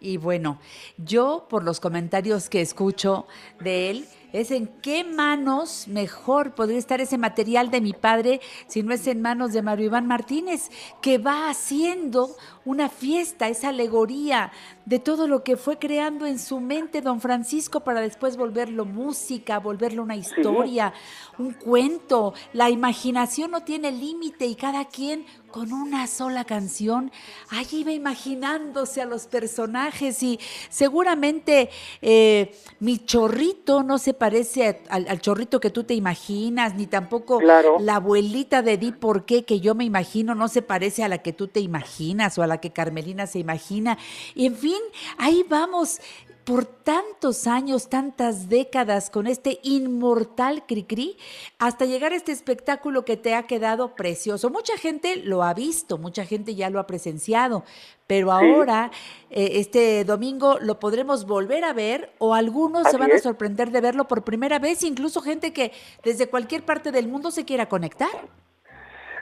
Y 0.00 0.16
bueno, 0.16 0.58
yo 0.96 1.46
por 1.48 1.62
los 1.62 1.78
comentarios 1.78 2.48
que 2.48 2.62
escucho 2.62 3.26
de 3.60 3.90
él, 3.90 4.04
es 4.32 4.50
en 4.50 4.66
qué 4.66 5.04
manos 5.04 5.88
mejor 5.88 6.54
podría 6.54 6.78
estar 6.78 7.00
ese 7.00 7.18
material 7.18 7.70
de 7.70 7.80
mi 7.80 7.92
padre 7.92 8.40
si 8.66 8.82
no 8.82 8.92
es 8.92 9.06
en 9.06 9.22
manos 9.22 9.52
de 9.52 9.62
Mario 9.62 9.86
Iván 9.86 10.06
Martínez, 10.06 10.70
que 11.00 11.18
va 11.18 11.48
haciendo 11.48 12.36
una 12.64 12.88
fiesta, 12.88 13.48
esa 13.48 13.70
alegoría 13.70 14.52
de 14.84 14.98
todo 14.98 15.26
lo 15.26 15.42
que 15.44 15.56
fue 15.56 15.78
creando 15.78 16.26
en 16.26 16.38
su 16.38 16.60
mente 16.60 17.00
don 17.00 17.20
Francisco 17.20 17.80
para 17.80 18.00
después 18.00 18.36
volverlo 18.36 18.84
música, 18.84 19.58
volverlo 19.58 20.02
una 20.02 20.16
historia, 20.16 20.92
un 21.38 21.52
cuento. 21.52 22.34
La 22.52 22.70
imaginación 22.70 23.50
no 23.52 23.62
tiene 23.62 23.92
límite 23.92 24.46
y 24.46 24.56
cada 24.56 24.84
quien 24.86 25.24
con 25.50 25.72
una 25.72 26.06
sola 26.06 26.44
canción, 26.44 27.10
allí 27.48 27.80
iba 27.80 27.92
imaginándose 27.92 29.02
a 29.02 29.06
los 29.06 29.26
personajes 29.26 30.22
y 30.22 30.38
seguramente 30.68 31.70
eh, 32.02 32.54
mi 32.78 32.98
chorrito 32.98 33.82
no 33.82 33.98
se 33.98 34.14
parece 34.20 34.82
al, 34.90 35.20
chorrito 35.22 35.60
que 35.60 35.70
tú 35.70 35.84
te 35.84 35.94
imaginas, 35.94 36.74
ni 36.74 36.86
tampoco 36.86 37.40
la 37.40 37.94
abuelita 37.96 38.60
de 38.60 38.76
Di 38.76 38.92
por 38.92 39.24
qué 39.24 39.46
que 39.46 39.60
yo 39.60 39.74
me 39.74 39.84
imagino 39.84 40.34
no 40.34 40.48
se 40.48 40.60
parece 40.60 41.02
a 41.02 41.08
la 41.08 41.18
que 41.18 41.32
tú 41.32 41.48
te 41.48 41.60
imaginas 41.60 42.36
o 42.36 42.42
a 42.42 42.46
la 42.46 42.58
que 42.58 42.70
Carmelina 42.70 43.26
se 43.26 43.38
imagina. 43.38 43.96
Y 44.34 44.44
en 44.44 44.56
fin, 44.56 44.78
ahí 45.16 45.42
vamos 45.48 46.00
por 46.44 46.64
tantos 46.64 47.46
años, 47.46 47.88
tantas 47.88 48.48
décadas 48.48 49.10
con 49.10 49.26
este 49.26 49.58
inmortal 49.62 50.64
Cricri, 50.66 51.16
hasta 51.58 51.84
llegar 51.84 52.12
a 52.12 52.16
este 52.16 52.32
espectáculo 52.32 53.04
que 53.04 53.16
te 53.16 53.34
ha 53.34 53.44
quedado 53.44 53.94
precioso. 53.94 54.50
Mucha 54.50 54.76
gente 54.76 55.16
lo 55.16 55.42
ha 55.42 55.54
visto, 55.54 55.98
mucha 55.98 56.24
gente 56.24 56.54
ya 56.54 56.70
lo 56.70 56.80
ha 56.80 56.86
presenciado, 56.86 57.64
pero 58.06 58.32
ahora, 58.32 58.90
eh, 59.30 59.50
este 59.54 60.04
domingo, 60.04 60.58
lo 60.60 60.80
podremos 60.80 61.26
volver 61.26 61.64
a 61.64 61.72
ver 61.72 62.10
o 62.18 62.34
algunos 62.34 62.88
se 62.90 62.96
van 62.96 63.12
a 63.12 63.18
sorprender 63.18 63.70
de 63.70 63.80
verlo 63.80 64.08
por 64.08 64.24
primera 64.24 64.58
vez, 64.58 64.82
incluso 64.82 65.20
gente 65.20 65.52
que 65.52 65.72
desde 66.02 66.28
cualquier 66.28 66.64
parte 66.64 66.90
del 66.90 67.08
mundo 67.08 67.30
se 67.30 67.44
quiera 67.44 67.66
conectar. 67.66 68.10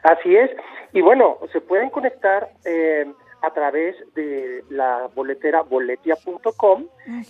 Así 0.03 0.35
es, 0.35 0.51
y 0.93 1.01
bueno, 1.01 1.39
se 1.53 1.61
pueden 1.61 1.91
conectar. 1.91 2.51
Eh, 2.65 3.13
a 3.43 3.51
través 3.53 3.97
de 4.15 4.65
la 4.71 5.09
boletera 5.15 5.63
boletia.com 5.63 6.87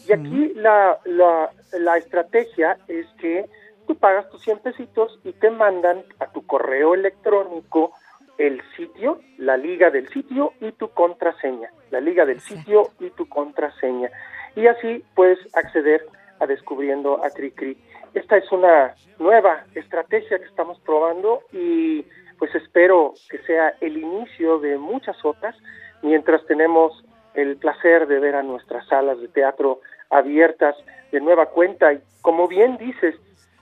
y 0.06 0.12
aquí 0.12 0.52
la, 0.54 0.98
la, 1.04 1.50
la, 1.72 1.96
estrategia 1.98 2.78
es 2.88 3.06
que 3.20 3.48
tú 3.86 3.96
pagas 3.96 4.28
tus 4.30 4.42
100 4.42 4.60
pesitos 4.60 5.18
y 5.24 5.32
te 5.32 5.50
mandan 5.50 6.04
a 6.18 6.26
tu 6.26 6.46
correo 6.46 6.94
electrónico 6.94 7.92
el 8.38 8.62
sitio, 8.76 9.20
la 9.36 9.56
liga 9.56 9.90
del 9.90 10.08
sitio 10.08 10.52
y 10.60 10.72
tu 10.72 10.88
contraseña, 10.90 11.70
la 11.90 12.00
liga 12.00 12.24
del 12.24 12.40
sitio 12.40 12.90
y 13.00 13.10
tu 13.10 13.28
contraseña. 13.28 14.10
Y 14.54 14.66
así 14.66 15.04
puedes 15.14 15.38
acceder 15.54 16.06
a 16.38 16.46
descubriendo 16.46 17.22
a 17.24 17.30
Cricri. 17.30 17.76
Esta 18.14 18.36
es 18.36 18.50
una 18.52 18.94
nueva 19.18 19.64
estrategia 19.74 20.38
que 20.38 20.44
estamos 20.44 20.78
probando 20.80 21.42
y 21.52 22.06
pues 22.38 22.54
espero 22.54 23.14
que 23.28 23.38
sea 23.38 23.74
el 23.80 23.98
inicio 23.98 24.60
de 24.60 24.78
muchas 24.78 25.16
otras 25.24 25.56
mientras 26.02 26.44
tenemos 26.46 27.04
el 27.34 27.56
placer 27.56 28.06
de 28.06 28.18
ver 28.18 28.34
a 28.34 28.42
nuestras 28.42 28.86
salas 28.88 29.20
de 29.20 29.28
teatro 29.28 29.80
abiertas 30.10 30.76
de 31.12 31.20
nueva 31.20 31.46
cuenta. 31.46 31.92
Y 31.92 32.00
como 32.22 32.48
bien 32.48 32.76
dices, 32.78 33.14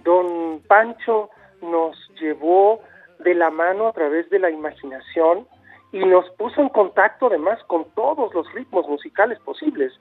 don 0.03 0.61
Pancho 0.67 1.31
nos 1.63 1.97
llevó 2.21 2.81
de 3.19 3.35
la 3.35 3.51
mano 3.51 3.89
a 3.89 3.93
través 3.93 4.29
de 4.31 4.39
la 4.39 4.51
imaginación 4.51 5.47
y 5.93 5.99
nos 6.05 6.29
puso 6.31 6.61
en 6.61 6.69
contacto 6.69 7.27
además 7.27 7.63
con 7.65 7.85
todos 7.95 8.35
los 8.35 8.53
ritmos 8.53 8.89
musicales 8.89 9.39
posibles, 9.41 9.93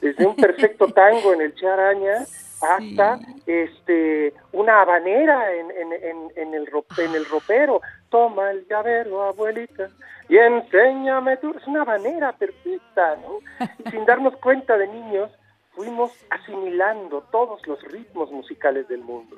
desde 0.00 0.26
un 0.26 0.36
perfecto 0.36 0.88
tango 0.94 1.32
en 1.32 1.40
el 1.40 1.54
Charaña 1.54 2.24
hasta 2.62 3.18
este 3.46 4.34
una 4.52 4.82
habanera 4.82 5.54
en, 5.54 5.70
en, 5.70 5.92
en, 6.36 6.54
el, 6.54 6.68
en 6.98 7.14
el 7.14 7.26
ropero. 7.26 7.80
Toma 8.10 8.50
el 8.50 8.66
llavero, 8.68 9.22
abuelita, 9.22 9.88
y 10.28 10.36
enséñame 10.36 11.36
tú. 11.38 11.54
Es 11.56 11.66
una 11.66 11.82
habanera 11.82 12.32
perfecta, 12.32 13.16
¿no? 13.16 13.38
Y 13.84 13.90
sin 13.90 14.04
darnos 14.04 14.36
cuenta 14.42 14.76
de 14.76 14.88
niños, 14.88 15.30
fuimos 15.72 16.12
asimilando 16.30 17.22
todos 17.32 17.66
los 17.66 17.82
ritmos 17.84 18.30
musicales 18.30 18.88
del 18.88 19.00
mundo. 19.00 19.36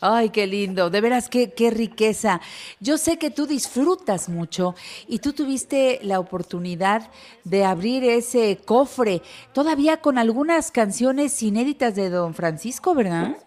Ay, 0.00 0.28
qué 0.28 0.46
lindo, 0.46 0.90
de 0.90 1.00
veras 1.00 1.30
qué, 1.30 1.52
qué 1.52 1.70
riqueza. 1.70 2.40
Yo 2.80 2.98
sé 2.98 3.18
que 3.18 3.30
tú 3.30 3.46
disfrutas 3.46 4.28
mucho 4.28 4.74
y 5.08 5.20
tú 5.20 5.32
tuviste 5.32 6.00
la 6.02 6.20
oportunidad 6.20 7.10
de 7.44 7.64
abrir 7.64 8.04
ese 8.04 8.58
cofre, 8.62 9.22
todavía 9.54 9.98
con 10.02 10.18
algunas 10.18 10.70
canciones 10.70 11.42
inéditas 11.42 11.94
de 11.94 12.10
don 12.10 12.34
Francisco, 12.34 12.94
¿verdad? 12.94 13.38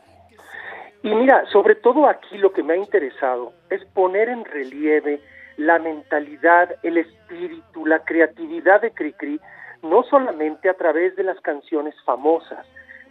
Y 1.01 1.13
mira, 1.15 1.45
sobre 1.51 1.75
todo 1.75 2.07
aquí 2.07 2.37
lo 2.37 2.51
que 2.51 2.63
me 2.63 2.73
ha 2.73 2.77
interesado 2.77 3.53
es 3.69 3.83
poner 3.85 4.29
en 4.29 4.43
relieve 4.43 5.21
la 5.57 5.79
mentalidad, 5.79 6.75
el 6.83 6.97
espíritu, 6.97 7.85
la 7.85 7.99
creatividad 7.99 8.81
de 8.81 8.91
Cricri, 8.91 9.39
no 9.81 10.03
solamente 10.03 10.69
a 10.69 10.73
través 10.73 11.15
de 11.15 11.23
las 11.23 11.39
canciones 11.41 11.95
famosas, 12.03 12.65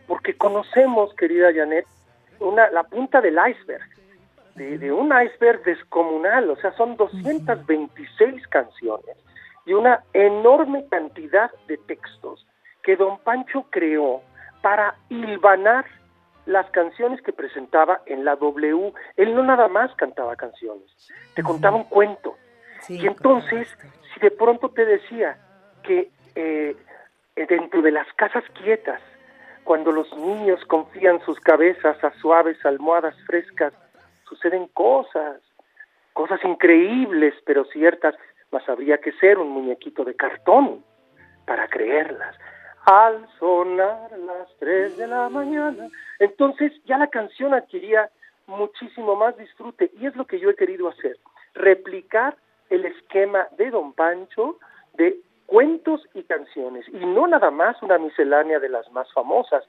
porque 0.07 0.35
conocemos, 0.35 1.15
querida 1.15 1.53
Janet, 1.55 1.87
una, 2.41 2.71
la 2.71 2.85
punta 2.85 3.21
del 3.21 3.35
iceberg, 3.35 3.89
de, 4.55 4.93
un 4.93 5.13
iceberg 5.13 5.63
descomunal, 5.63 6.51
o 6.51 6.57
sea, 6.57 6.73
son 6.73 6.97
226 6.97 8.47
canciones 8.49 9.17
y 9.67 9.73
una 9.73 10.03
enorme 10.13 10.85
cantidad 10.91 11.51
de 11.69 11.77
textos 11.77 12.45
que 12.83 12.97
don 12.97 13.19
Pancho 13.19 13.67
creó 13.71 14.23
para 14.63 14.97
hilvanar 15.09 15.85
las 16.49 16.69
canciones 16.71 17.21
que 17.21 17.33
presentaba 17.33 18.01
en 18.07 18.25
la 18.25 18.35
W. 18.37 18.93
Él 19.17 19.35
no 19.35 19.43
nada 19.43 19.69
más 19.69 19.95
cantaba 19.97 20.35
canciones, 20.35 20.91
te 21.35 21.43
contaba 21.43 21.77
un 21.77 21.85
cuento. 21.85 22.37
y 22.89 23.07
entonces, 23.07 23.69
si 24.13 24.21
de 24.21 24.31
pronto 24.31 24.71
te 24.71 24.87
decía 24.87 25.37
que 25.83 26.11
eh, 26.35 26.75
dentro 27.37 27.83
de 27.83 27.91
las 27.91 28.11
casas 28.15 28.45
quietas, 28.63 29.01
cuando 29.63 29.93
los 29.93 30.11
niños 30.17 30.65
confían 30.65 31.21
sus 31.27 31.39
cabezas 31.41 32.03
a 32.03 32.13
suaves 32.15 32.57
almohadas 32.65 33.15
frescas, 33.27 33.75
suceden 34.27 34.69
cosas, 34.69 35.43
cosas 36.15 36.43
increíbles 36.45 37.35
pero 37.45 37.67
ciertas, 37.67 38.15
mas 38.51 38.67
habría 38.71 38.97
que 38.99 39.13
ser 39.13 39.37
un 39.37 39.51
muñequito 39.51 40.03
de 40.03 40.15
cartón 40.15 40.83
para 41.45 41.69
creerlas. 41.69 42.35
Al 42.91 43.29
sonar 43.39 44.19
las 44.19 44.49
tres 44.59 44.97
de 44.97 45.07
la 45.07 45.29
mañana, 45.29 45.91
entonces 46.19 46.73
ya 46.87 46.97
la 46.97 47.09
canción 47.09 47.53
adquiría 47.53 48.09
muchísimo 48.47 49.15
más 49.15 49.37
disfrute 49.37 49.91
y 50.01 50.07
es 50.07 50.17
lo 50.17 50.27
que 50.27 50.41
yo 50.41 50.49
he 50.49 50.55
querido 50.55 50.89
hacer, 50.89 51.19
replicar 51.53 52.39
el 52.71 52.87
esquema 52.87 53.47
de 53.59 53.69
Don 53.69 53.93
Pancho 53.93 54.57
de 54.95 55.21
cuentos 55.45 56.01
y 56.15 56.23
canciones, 56.23 56.89
y 56.89 57.05
no 57.05 57.27
nada 57.27 57.51
más 57.51 57.77
una 57.83 57.99
miscelánea 57.99 58.59
de 58.59 58.71
las 58.71 58.91
más 58.93 59.13
famosas, 59.13 59.65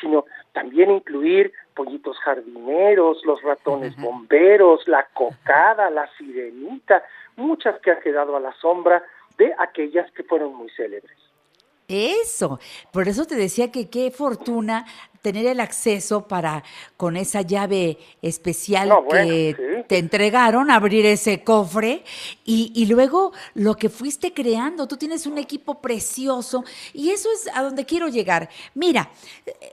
sino 0.00 0.26
también 0.52 0.92
incluir 0.92 1.52
pollitos 1.74 2.20
jardineros, 2.20 3.24
los 3.24 3.42
ratones 3.42 3.96
bomberos, 3.96 4.86
la 4.86 5.08
cocada, 5.12 5.90
la 5.90 6.08
sirenita, 6.16 7.02
muchas 7.34 7.80
que 7.80 7.90
han 7.90 8.00
quedado 8.00 8.36
a 8.36 8.40
la 8.40 8.52
sombra 8.60 9.02
de 9.38 9.52
aquellas 9.58 10.08
que 10.12 10.22
fueron 10.22 10.54
muy 10.54 10.70
célebres. 10.76 11.29
Eso, 11.92 12.60
por 12.92 13.08
eso 13.08 13.24
te 13.24 13.34
decía 13.34 13.72
que 13.72 13.88
qué 13.90 14.12
fortuna 14.12 14.86
tener 15.22 15.44
el 15.46 15.58
acceso 15.58 16.28
para 16.28 16.62
con 16.96 17.16
esa 17.16 17.42
llave 17.42 17.98
especial 18.22 18.92
que 19.10 19.56
te 19.90 19.98
entregaron, 19.98 20.70
abrir 20.70 21.04
ese 21.04 21.44
cofre 21.44 22.02
y, 22.44 22.72
y, 22.74 22.86
luego 22.86 23.32
lo 23.54 23.76
que 23.76 23.90
fuiste 23.90 24.32
creando. 24.32 24.88
Tú 24.88 24.96
tienes 24.96 25.26
un 25.26 25.36
equipo 25.36 25.82
precioso 25.82 26.64
y 26.94 27.10
eso 27.10 27.28
es 27.32 27.48
a 27.54 27.62
donde 27.62 27.84
quiero 27.84 28.08
llegar. 28.08 28.48
Mira, 28.74 29.10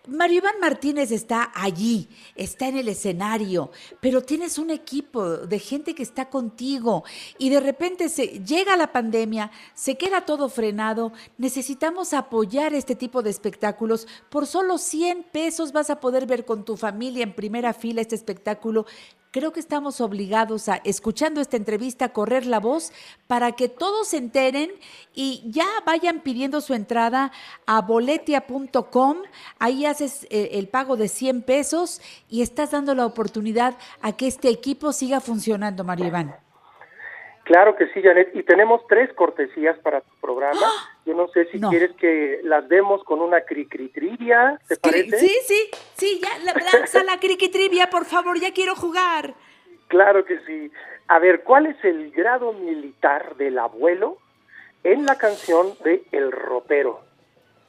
Mario 0.07 0.39
Iván 0.39 0.59
Martínez 0.59 1.11
está 1.11 1.51
allí, 1.55 2.09
está 2.35 2.67
en 2.67 2.77
el 2.77 2.89
escenario, 2.89 3.71
pero 4.01 4.21
tienes 4.21 4.57
un 4.57 4.69
equipo 4.69 5.23
de 5.23 5.59
gente 5.59 5.95
que 5.95 6.03
está 6.03 6.29
contigo 6.29 7.03
y 7.37 7.49
de 7.49 7.61
repente 7.61 8.09
se 8.09 8.43
llega 8.43 8.75
la 8.75 8.91
pandemia, 8.91 9.51
se 9.73 9.95
queda 9.95 10.25
todo 10.25 10.49
frenado. 10.49 11.13
Necesitamos 11.37 12.13
apoyar 12.13 12.73
este 12.73 12.95
tipo 12.95 13.21
de 13.21 13.29
espectáculos 13.29 14.07
por 14.29 14.45
solo 14.45 14.77
100 14.77 15.23
pesos 15.31 15.47
pesos 15.47 15.71
vas 15.71 15.89
a 15.89 16.01
poder 16.01 16.25
ver 16.25 16.43
con 16.43 16.65
tu 16.65 16.75
familia 16.75 17.23
en 17.23 17.31
primera 17.31 17.71
fila 17.71 18.01
este 18.01 18.15
espectáculo. 18.15 18.85
Creo 19.31 19.51
que 19.51 19.59
estamos 19.59 20.01
obligados 20.01 20.69
a, 20.69 20.77
escuchando 20.77 21.41
esta 21.41 21.57
entrevista, 21.57 22.09
correr 22.09 22.45
la 22.45 22.59
voz 22.59 22.91
para 23.27 23.51
que 23.53 23.67
todos 23.67 24.09
se 24.09 24.17
enteren 24.17 24.71
y 25.13 25.43
ya 25.45 25.67
vayan 25.85 26.21
pidiendo 26.21 26.61
su 26.61 26.73
entrada 26.73 27.31
a 27.65 27.81
boletia.com. 27.81 29.17
Ahí 29.59 29.85
haces 29.85 30.25
eh, 30.29 30.49
el 30.53 30.67
pago 30.69 30.97
de 30.97 31.07
100 31.07 31.41
pesos 31.41 32.01
y 32.29 32.41
estás 32.41 32.71
dando 32.71 32.95
la 32.95 33.05
oportunidad 33.05 33.77
a 34.01 34.13
que 34.13 34.27
este 34.27 34.49
equipo 34.49 34.93
siga 34.93 35.19
funcionando, 35.19 35.83
María 35.83 36.07
Iván. 36.07 36.46
Claro 37.47 37.77
que 37.77 37.87
sí, 37.93 38.01
Janet. 38.01 38.35
Y 38.35 38.43
tenemos 38.43 38.85
tres 38.87 39.11
cortesías 39.13 39.79
para 39.79 40.01
tu 40.01 40.13
programa. 40.19 40.59
¡Ah! 40.61 40.99
Yo 41.05 41.13
no 41.13 41.29
sé 41.29 41.45
si 41.45 41.61
quieres 41.61 41.95
que 41.95 42.41
las 42.43 42.67
demos 42.67 43.01
con 43.05 43.21
una 43.21 43.39
cri-cri 43.45 43.87
trivia, 43.87 44.59
¿te 44.67 44.75
parece? 44.75 45.17
Sí, 45.17 45.31
sí, 45.45 45.69
sí, 45.95 46.21
ya, 46.21 46.53
lanza 46.73 47.05
la 47.05 47.17
cri-cri 47.17 47.47
trivia, 47.49 47.89
por 47.89 48.03
favor, 48.03 48.37
ya 48.37 48.51
quiero 48.51 48.75
jugar. 48.75 49.33
Claro 49.87 50.25
que 50.25 50.39
sí. 50.45 50.69
A 51.07 51.19
ver, 51.19 51.43
¿cuál 51.43 51.67
es 51.67 51.81
el 51.85 52.11
grado 52.11 52.51
militar 52.51 53.37
del 53.37 53.57
abuelo 53.59 54.17
en 54.83 55.05
la 55.05 55.15
canción 55.15 55.73
de 55.85 56.03
El 56.11 56.33
Ropero? 56.33 56.99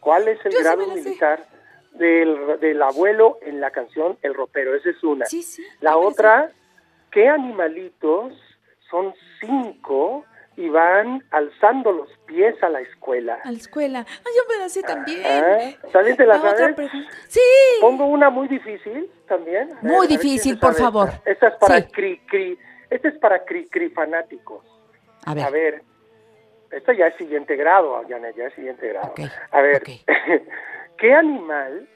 ¿Cuál 0.00 0.26
es 0.26 0.44
el 0.44 0.60
grado 0.60 0.88
militar 0.88 1.46
del, 1.92 2.58
del, 2.58 2.82
abuelo 2.82 3.38
en 3.42 3.60
la 3.60 3.70
canción 3.70 4.18
El 4.22 4.34
Ropero? 4.34 4.74
Esa 4.74 4.90
es 4.90 5.04
una. 5.04 5.26
Sí, 5.26 5.44
sí, 5.44 5.64
la 5.80 5.96
otra, 5.96 6.50
¿qué 7.12 7.28
animalitos 7.28 8.32
son 8.90 9.14
cinco 9.40 10.24
y 10.58 10.68
van 10.68 11.22
alzando 11.30 11.92
los 11.92 12.10
pies 12.26 12.60
a 12.64 12.68
la 12.68 12.80
escuela. 12.80 13.38
A 13.44 13.52
la 13.52 13.58
escuela. 13.58 14.04
yo 14.24 14.42
me 14.48 14.58
la 14.58 14.68
sé 14.68 14.82
también. 14.82 15.22
¿También 15.92 16.16
te 16.16 16.26
la, 16.26 16.40
sabes? 16.40 16.90
Sí. 17.28 17.40
Pongo 17.80 18.06
una 18.06 18.28
muy 18.28 18.48
difícil 18.48 19.08
también. 19.28 19.70
Muy 19.82 20.08
difícil, 20.08 20.58
por 20.58 20.74
favor. 20.74 21.10
Esta. 21.24 21.48
es 21.48 21.54
para 21.60 21.86
cri 21.86 22.18
cri. 22.26 22.58
Esta 22.90 23.08
es 23.08 23.18
para 23.18 23.44
cri 23.44 23.68
cri 23.68 23.90
fanáticos. 23.90 24.64
A 25.26 25.34
ver. 25.34 25.44
A 25.44 25.50
ver. 25.50 25.82
Esto 26.72 26.92
ya 26.92 27.06
es 27.06 27.16
siguiente 27.16 27.54
grado, 27.54 28.02
Janet, 28.08 28.36
ya 28.36 28.46
es 28.46 28.54
siguiente 28.54 28.88
grado. 28.88 29.14
A 29.52 29.60
ver. 29.60 29.82
¿Qué 30.98 31.14
animal 31.14 31.88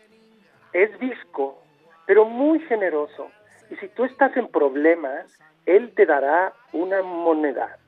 es 0.73 0.97
visco, 1.01 1.61
pero 2.07 2.27
muy 2.27 2.61
generoso? 2.61 3.29
Y 3.71 3.77
si 3.77 3.89
tú 3.89 4.05
estás 4.05 4.37
en 4.37 4.47
problemas, 4.47 5.27
él 5.67 5.93
te 5.97 6.07
dará 6.07 6.53
una 6.73 7.03
moneda. 7.03 7.79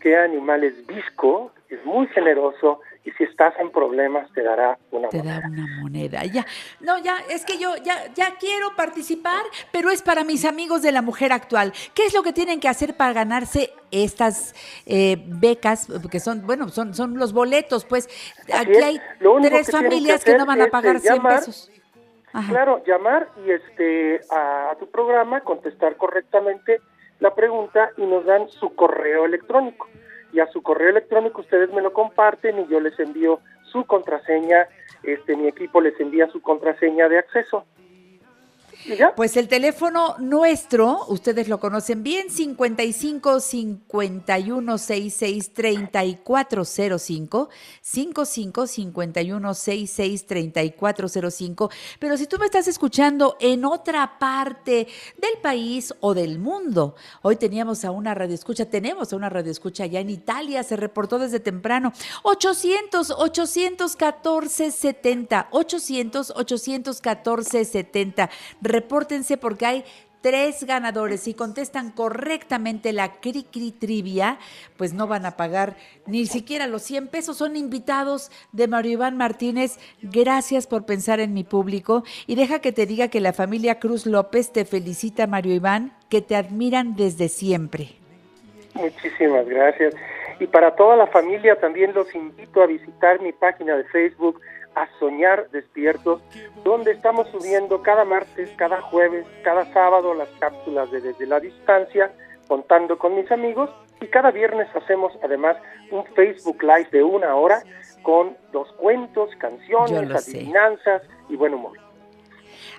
¿Qué 0.00 0.16
animal 0.16 0.64
es 0.64 0.86
visco? 0.86 1.52
Es 1.68 1.84
muy 1.84 2.06
generoso 2.08 2.80
y 3.04 3.10
si 3.12 3.24
estás 3.24 3.54
en 3.58 3.70
problemas 3.70 4.30
te 4.32 4.42
dará 4.42 4.78
una 4.90 5.08
te 5.08 5.18
moneda. 5.18 5.36
Te 5.36 5.42
da 5.42 5.48
una 5.48 5.80
moneda. 5.80 6.24
Ya, 6.24 6.46
no, 6.80 6.98
ya, 6.98 7.18
es 7.30 7.44
que 7.44 7.58
yo 7.58 7.76
ya, 7.76 8.12
ya 8.14 8.36
quiero 8.38 8.74
participar, 8.76 9.42
pero 9.72 9.90
es 9.90 10.02
para 10.02 10.24
mis 10.24 10.44
amigos 10.44 10.82
de 10.82 10.92
la 10.92 11.02
mujer 11.02 11.32
actual. 11.32 11.72
¿Qué 11.94 12.06
es 12.06 12.14
lo 12.14 12.22
que 12.22 12.32
tienen 12.32 12.60
que 12.60 12.68
hacer 12.68 12.96
para 12.96 13.12
ganarse 13.12 13.70
estas 13.90 14.54
eh, 14.86 15.22
becas? 15.26 15.88
Que 16.10 16.20
son, 16.20 16.46
bueno, 16.46 16.68
son, 16.68 16.94
son 16.94 17.18
los 17.18 17.32
boletos, 17.32 17.84
pues. 17.84 18.08
aquí 18.52 18.76
hay 18.76 19.00
tres 19.42 19.70
familias 19.70 20.24
que, 20.24 20.36
no 20.36 20.46
van 20.46 20.62
a 20.62 20.66
pagar 20.68 21.00
100 21.00 21.14
este, 21.14 21.28
pesos. 21.28 21.70
Claro, 22.48 22.82
llamar 22.84 23.28
y 23.46 23.50
este 23.50 24.20
a 24.30 24.74
tu 24.80 24.90
programa, 24.90 25.40
contestar 25.42 25.96
correctamente 25.96 26.80
la 27.20 27.34
pregunta 27.34 27.90
y 27.96 28.02
nos 28.02 28.24
dan 28.24 28.48
su 28.48 28.74
correo 28.74 29.24
electrónico. 29.24 29.88
Y 30.32 30.40
a 30.40 30.46
su 30.46 30.62
correo 30.62 30.90
electrónico 30.90 31.40
ustedes 31.42 31.72
me 31.72 31.82
lo 31.82 31.92
comparten 31.92 32.58
y 32.58 32.66
yo 32.66 32.80
les 32.80 32.98
envío 32.98 33.40
su 33.62 33.84
contraseña, 33.84 34.68
este 35.02 35.36
mi 35.36 35.48
equipo 35.48 35.80
les 35.80 35.98
envía 36.00 36.28
su 36.28 36.40
contraseña 36.42 37.08
de 37.08 37.18
acceso. 37.18 37.64
Pues 39.16 39.36
el 39.38 39.48
teléfono 39.48 40.16
nuestro, 40.18 41.06
ustedes 41.08 41.48
lo 41.48 41.58
conocen 41.58 42.02
bien, 42.02 42.30
55 42.30 43.40
51 43.40 44.78
66 44.78 45.54
3405, 45.54 47.48
55 47.80 48.66
51 48.66 49.54
66 49.54 50.26
3405. 50.26 51.70
Pero 51.98 52.16
si 52.18 52.26
tú 52.26 52.38
me 52.38 52.44
estás 52.44 52.68
escuchando 52.68 53.36
en 53.40 53.64
otra 53.64 54.18
parte 54.18 54.86
del 55.16 55.40
país 55.42 55.94
o 56.00 56.12
del 56.12 56.38
mundo, 56.38 56.94
hoy 57.22 57.36
teníamos 57.36 57.86
a 57.86 57.90
una 57.90 58.12
radioescucha, 58.12 58.66
tenemos 58.66 59.12
a 59.12 59.16
una 59.16 59.30
radioescucha 59.30 59.84
allá 59.84 60.00
en 60.00 60.10
Italia, 60.10 60.62
se 60.62 60.76
reportó 60.76 61.18
desde 61.18 61.40
temprano, 61.40 61.92
800 62.22 63.12
814 63.16 64.70
70, 64.70 65.48
800 65.52 66.32
814 66.36 67.64
70 67.64 68.30
repórtense 68.74 69.36
porque 69.36 69.66
hay 69.66 69.84
tres 70.20 70.64
ganadores. 70.64 71.20
Si 71.20 71.34
contestan 71.34 71.90
correctamente 71.90 72.92
la 72.92 73.20
cri 73.20 73.44
cri 73.44 73.70
trivia, 73.72 74.38
pues 74.76 74.94
no 74.94 75.06
van 75.06 75.26
a 75.26 75.36
pagar 75.36 75.76
ni 76.06 76.26
siquiera 76.26 76.66
los 76.66 76.82
100 76.82 77.08
pesos. 77.08 77.36
Son 77.36 77.56
invitados 77.56 78.32
de 78.50 78.66
Mario 78.66 78.92
Iván 78.92 79.16
Martínez. 79.16 79.78
Gracias 80.02 80.66
por 80.66 80.86
pensar 80.86 81.20
en 81.20 81.34
mi 81.34 81.44
público. 81.44 82.04
Y 82.26 82.36
deja 82.36 82.60
que 82.60 82.72
te 82.72 82.86
diga 82.86 83.08
que 83.08 83.20
la 83.20 83.32
familia 83.32 83.78
Cruz 83.78 84.06
López 84.06 84.50
te 84.50 84.64
felicita, 84.64 85.26
Mario 85.26 85.54
Iván, 85.54 85.92
que 86.08 86.22
te 86.22 86.36
admiran 86.36 86.96
desde 86.96 87.28
siempre. 87.28 87.90
Muchísimas 88.74 89.46
gracias. 89.46 89.94
Y 90.40 90.46
para 90.46 90.74
toda 90.74 90.96
la 90.96 91.06
familia 91.06 91.60
también 91.60 91.92
los 91.92 92.12
invito 92.14 92.62
a 92.62 92.66
visitar 92.66 93.20
mi 93.20 93.32
página 93.32 93.76
de 93.76 93.84
Facebook 93.84 94.40
a 94.74 94.88
Soñar 94.98 95.48
Despiertos, 95.50 96.22
donde 96.64 96.92
estamos 96.92 97.28
subiendo 97.30 97.82
cada 97.82 98.04
martes, 98.04 98.50
cada 98.56 98.80
jueves, 98.82 99.26
cada 99.42 99.72
sábado 99.72 100.14
las 100.14 100.28
cápsulas 100.38 100.90
de 100.90 101.00
Desde 101.00 101.26
la 101.26 101.40
Distancia, 101.40 102.12
contando 102.48 102.98
con 102.98 103.14
mis 103.14 103.30
amigos, 103.30 103.70
y 104.00 104.06
cada 104.08 104.30
viernes 104.30 104.68
hacemos 104.74 105.12
además 105.22 105.56
un 105.90 106.04
Facebook 106.14 106.62
Live 106.62 106.88
de 106.90 107.02
una 107.02 107.34
hora 107.36 107.62
con 108.02 108.36
los 108.52 108.70
cuentos, 108.72 109.30
canciones, 109.38 110.10
adivinanzas 110.10 111.02
y 111.28 111.36
buen 111.36 111.54
humor. 111.54 111.78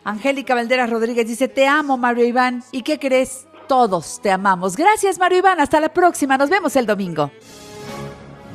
Angélica 0.03 0.53
Valderas 0.53 0.89
Rodríguez 0.89 1.27
dice, 1.27 1.47
te 1.47 1.67
amo 1.67 1.97
Mario 1.97 2.25
Iván, 2.25 2.61
¿y 2.71 2.83
qué 2.83 2.99
crees? 2.99 3.47
Todos 3.67 4.21
te 4.21 4.29
amamos. 4.29 4.77
Gracias 4.77 5.17
Mario 5.17 5.39
Iván, 5.39 5.59
hasta 5.59 5.79
la 5.79 5.89
próxima, 5.89 6.37
nos 6.37 6.49
vemos 6.49 6.75
el 6.75 6.85
domingo. 6.85 7.31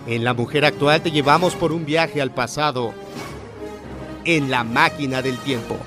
En 0.06 0.24
La 0.24 0.32
Mujer 0.32 0.64
Actual 0.64 1.02
te 1.02 1.10
llevamos 1.10 1.56
por 1.56 1.72
un 1.72 1.84
viaje 1.84 2.22
al 2.22 2.30
pasado 2.30 2.94
en 4.24 4.50
la 4.50 4.64
máquina 4.64 5.22
del 5.22 5.38
tiempo. 5.38 5.78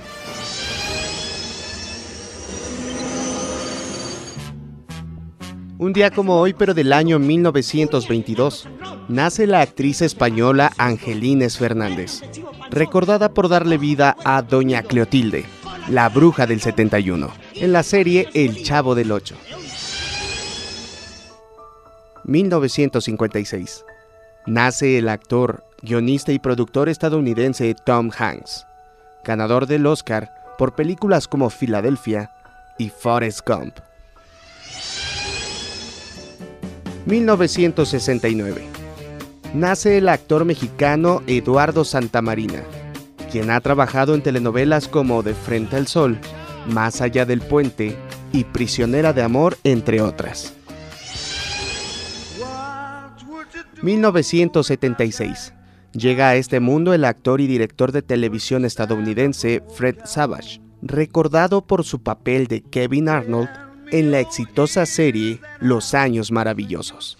Un 5.77 5.91
día 5.91 6.11
como 6.11 6.39
hoy, 6.39 6.53
pero 6.53 6.73
del 6.73 6.93
año 6.93 7.19
1922, 7.19 8.69
nace 9.09 9.47
la 9.47 9.59
actriz 9.59 10.01
española 10.01 10.71
Angelines 10.77 11.57
Fernández, 11.57 12.21
recordada 12.69 13.33
por 13.33 13.49
darle 13.49 13.77
vida 13.77 14.15
a 14.23 14.41
Doña 14.43 14.83
Cleotilde, 14.83 15.45
la 15.89 16.07
bruja 16.07 16.47
del 16.47 16.61
71, 16.61 17.29
en 17.55 17.73
la 17.73 17.83
serie 17.83 18.29
El 18.33 18.63
Chavo 18.63 18.95
del 18.95 19.11
Ocho. 19.11 19.35
1956. 22.23 23.83
Nace 24.45 24.97
el 24.97 25.09
actor, 25.09 25.63
guionista 25.83 26.31
y 26.31 26.39
productor 26.39 26.87
estadounidense 26.87 27.75
Tom 27.75 28.09
Hanks, 28.17 28.65
ganador 29.23 29.67
del 29.67 29.85
Oscar 29.85 30.33
por 30.57 30.75
películas 30.75 31.27
como 31.27 31.49
Filadelfia 31.49 32.31
y 32.77 32.89
Forrest 32.89 33.45
Gump. 33.45 33.75
1969. 37.05 38.63
Nace 39.53 39.97
el 39.97 40.07
actor 40.07 40.45
mexicano 40.45 41.21
Eduardo 41.27 41.83
Santamarina, 41.83 42.63
quien 43.29 43.51
ha 43.51 43.59
trabajado 43.59 44.15
en 44.15 44.23
telenovelas 44.23 44.87
como 44.87 45.21
De 45.21 45.33
Frente 45.33 45.75
al 45.75 45.87
Sol, 45.87 46.17
Más 46.65 47.01
allá 47.01 47.25
del 47.25 47.41
puente 47.41 47.97
y 48.31 48.45
Prisionera 48.45 49.11
de 49.11 49.21
Amor, 49.21 49.57
entre 49.65 49.99
otras. 50.01 50.53
1976 53.81 55.53
llega 55.93 56.29
a 56.29 56.35
este 56.35 56.59
mundo 56.59 56.93
el 56.93 57.05
actor 57.05 57.41
y 57.41 57.47
director 57.47 57.91
de 57.91 58.01
televisión 58.01 58.65
estadounidense 58.65 59.63
Fred 59.75 59.97
Savage, 60.05 60.61
recordado 60.81 61.65
por 61.65 61.83
su 61.83 62.01
papel 62.01 62.47
de 62.47 62.61
Kevin 62.61 63.09
Arnold 63.09 63.49
en 63.91 64.11
la 64.11 64.19
exitosa 64.19 64.85
serie 64.85 65.39
Los 65.59 65.93
Años 65.93 66.31
Maravillosos. 66.31 67.17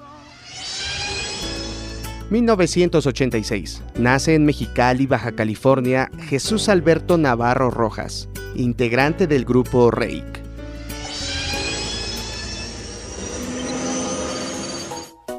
1986. 2.29 3.83
Nace 3.95 4.33
en 4.33 4.45
Mexicali, 4.45 5.05
Baja 5.05 5.33
California, 5.33 6.09
Jesús 6.27 6.67
Alberto 6.67 7.17
Navarro 7.17 7.69
Rojas, 7.69 8.27
integrante 8.55 9.27
del 9.27 9.45
grupo 9.45 9.91
Reik. 9.91 10.42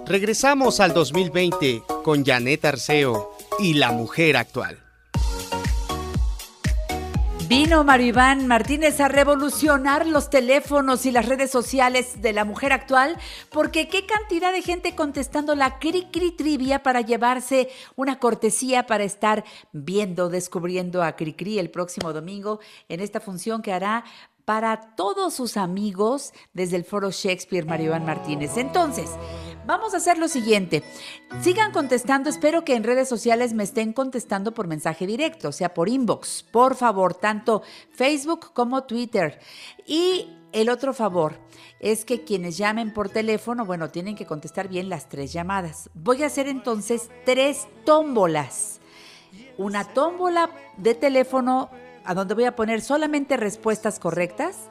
Regresamos 0.07 0.81
al 0.81 0.93
2020 0.93 1.83
con 2.03 2.27
Janet 2.27 2.63
Arceo 2.67 3.33
y 3.59 3.73
la 3.73 3.91
mujer 3.91 4.37
actual. 4.37 4.79
Vino 7.49 7.85
Mario 7.85 8.09
Iván 8.09 8.47
Martínez 8.47 9.01
a 9.01 9.09
revolucionar 9.09 10.07
los 10.07 10.29
teléfonos 10.29 11.07
y 11.07 11.11
las 11.11 11.27
redes 11.27 11.51
sociales 11.51 12.21
de 12.21 12.35
la 12.35 12.45
mujer 12.45 12.75
actual, 12.75 13.17
porque 13.51 13.89
qué 13.89 14.05
cantidad 14.05 14.53
de 14.53 14.61
gente 14.61 14.95
contestando 14.95 15.55
la 15.55 15.79
cri 15.79 16.07
cri 16.13 16.33
trivia 16.33 16.83
para 16.83 17.01
llevarse 17.01 17.71
una 17.97 18.19
cortesía 18.19 18.87
para 18.87 19.05
estar 19.05 19.43
viendo, 19.73 20.29
descubriendo 20.29 21.03
a 21.03 21.17
cri 21.17 21.33
cri 21.33 21.59
el 21.59 21.71
próximo 21.71 22.13
domingo 22.13 22.61
en 22.91 23.01
esta 23.01 23.21
función 23.21 23.63
que 23.63 23.73
hará 23.73 24.05
para 24.45 24.95
todos 24.97 25.35
sus 25.35 25.57
amigos 25.57 26.33
desde 26.53 26.77
el 26.77 26.85
Foro 26.85 27.11
Shakespeare 27.11 27.65
Mario 27.65 27.87
Iván 27.87 28.05
Martínez. 28.05 28.57
Entonces, 28.57 29.11
Vamos 29.67 29.95
a 29.95 29.97
hacer 29.97 30.19
lo 30.19 30.29
siguiente. 30.29 30.83
Sigan 31.41 31.73
contestando. 31.73 32.29
Espero 32.29 32.67
que 32.67 32.75
en 32.75 32.85
redes 32.85 33.09
sociales 33.09 33.55
me 33.55 33.63
estén 33.63 33.95
contestando 33.95 34.53
por 34.53 34.67
mensaje 34.67 35.07
directo, 35.07 35.49
o 35.49 35.53
sea, 35.53 35.73
por 35.73 35.89
inbox. 35.89 36.43
Por 36.43 36.75
favor, 36.75 37.15
tanto 37.15 37.63
Facebook 37.91 38.53
como 38.53 38.85
Twitter. 38.85 39.41
Y 39.87 40.29
el 40.53 40.69
otro 40.69 40.93
favor 40.93 41.39
es 41.81 42.05
que 42.05 42.25
quienes 42.25 42.59
llamen 42.59 42.93
por 42.93 43.09
teléfono, 43.09 43.65
bueno, 43.65 43.89
tienen 43.89 44.17
que 44.17 44.27
contestar 44.27 44.69
bien 44.69 44.91
las 44.91 45.09
tres 45.09 45.33
llamadas. 45.33 45.89
Voy 45.95 46.23
a 46.25 46.27
hacer 46.27 46.47
entonces 46.47 47.11
tres 47.25 47.67
tómbolas. 47.87 48.81
Una 49.57 49.85
tómbola 49.85 50.51
de 50.77 50.95
teléfono 50.95 51.71
a 52.05 52.13
donde 52.13 52.35
voy 52.35 52.45
a 52.45 52.55
poner 52.55 52.83
solamente 52.83 53.39
respuestas 53.39 53.99
correctas. 53.99 54.69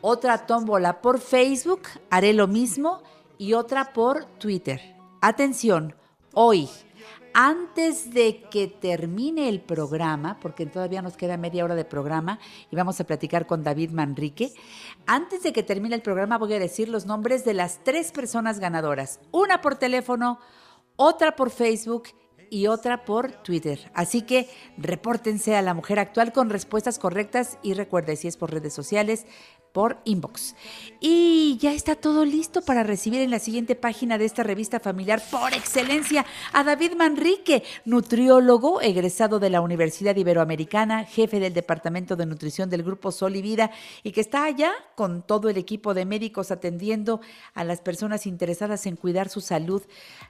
Otra 0.00 0.46
tómbola 0.46 1.00
por 1.00 1.20
Facebook, 1.20 1.82
haré 2.10 2.32
lo 2.32 2.48
mismo 2.48 3.00
y 3.38 3.54
otra 3.54 3.92
por 3.92 4.24
Twitter. 4.38 4.96
Atención, 5.20 5.94
hoy, 6.32 6.68
antes 7.32 8.14
de 8.14 8.42
que 8.50 8.68
termine 8.68 9.48
el 9.48 9.60
programa, 9.60 10.38
porque 10.40 10.66
todavía 10.66 11.02
nos 11.02 11.16
queda 11.16 11.36
media 11.36 11.64
hora 11.64 11.74
de 11.74 11.84
programa 11.84 12.38
y 12.70 12.76
vamos 12.76 13.00
a 13.00 13.04
platicar 13.04 13.46
con 13.46 13.64
David 13.64 13.90
Manrique, 13.90 14.52
antes 15.06 15.42
de 15.42 15.52
que 15.52 15.62
termine 15.62 15.96
el 15.96 16.02
programa 16.02 16.38
voy 16.38 16.54
a 16.54 16.60
decir 16.60 16.88
los 16.88 17.06
nombres 17.06 17.44
de 17.44 17.54
las 17.54 17.82
tres 17.82 18.12
personas 18.12 18.60
ganadoras, 18.60 19.20
una 19.32 19.60
por 19.60 19.76
teléfono, 19.76 20.38
otra 20.96 21.34
por 21.34 21.50
Facebook 21.50 22.04
y 22.50 22.68
otra 22.68 23.04
por 23.04 23.32
Twitter. 23.42 23.90
Así 23.94 24.22
que 24.22 24.48
repórtense 24.78 25.56
a 25.56 25.62
la 25.62 25.74
mujer 25.74 25.98
actual 25.98 26.32
con 26.32 26.50
respuestas 26.50 27.00
correctas 27.00 27.58
y 27.62 27.74
recuerde 27.74 28.14
si 28.14 28.28
es 28.28 28.36
por 28.36 28.52
redes 28.52 28.72
sociales, 28.72 29.26
por 29.74 29.98
inbox. 30.04 30.54
Y 31.00 31.58
ya 31.60 31.72
está 31.72 31.96
todo 31.96 32.24
listo 32.24 32.62
para 32.62 32.84
recibir 32.84 33.20
en 33.22 33.32
la 33.32 33.40
siguiente 33.40 33.74
página 33.74 34.18
de 34.18 34.24
esta 34.24 34.44
revista 34.44 34.78
familiar 34.78 35.20
por 35.32 35.52
excelencia 35.52 36.24
a 36.52 36.62
David 36.62 36.92
Manrique, 36.96 37.64
nutriólogo 37.84 38.80
egresado 38.80 39.40
de 39.40 39.50
la 39.50 39.60
Universidad 39.60 40.14
Iberoamericana, 40.14 41.04
jefe 41.04 41.40
del 41.40 41.54
Departamento 41.54 42.14
de 42.14 42.24
Nutrición 42.24 42.70
del 42.70 42.84
Grupo 42.84 43.10
Sol 43.10 43.34
y 43.34 43.42
Vida 43.42 43.72
y 44.04 44.12
que 44.12 44.20
está 44.20 44.44
allá 44.44 44.70
con 44.94 45.22
todo 45.22 45.48
el 45.48 45.56
equipo 45.56 45.92
de 45.92 46.04
médicos 46.04 46.52
atendiendo 46.52 47.20
a 47.52 47.64
las 47.64 47.80
personas 47.80 48.26
interesadas 48.26 48.86
en 48.86 48.94
cuidar 48.94 49.28
su 49.28 49.40
salud 49.40 49.82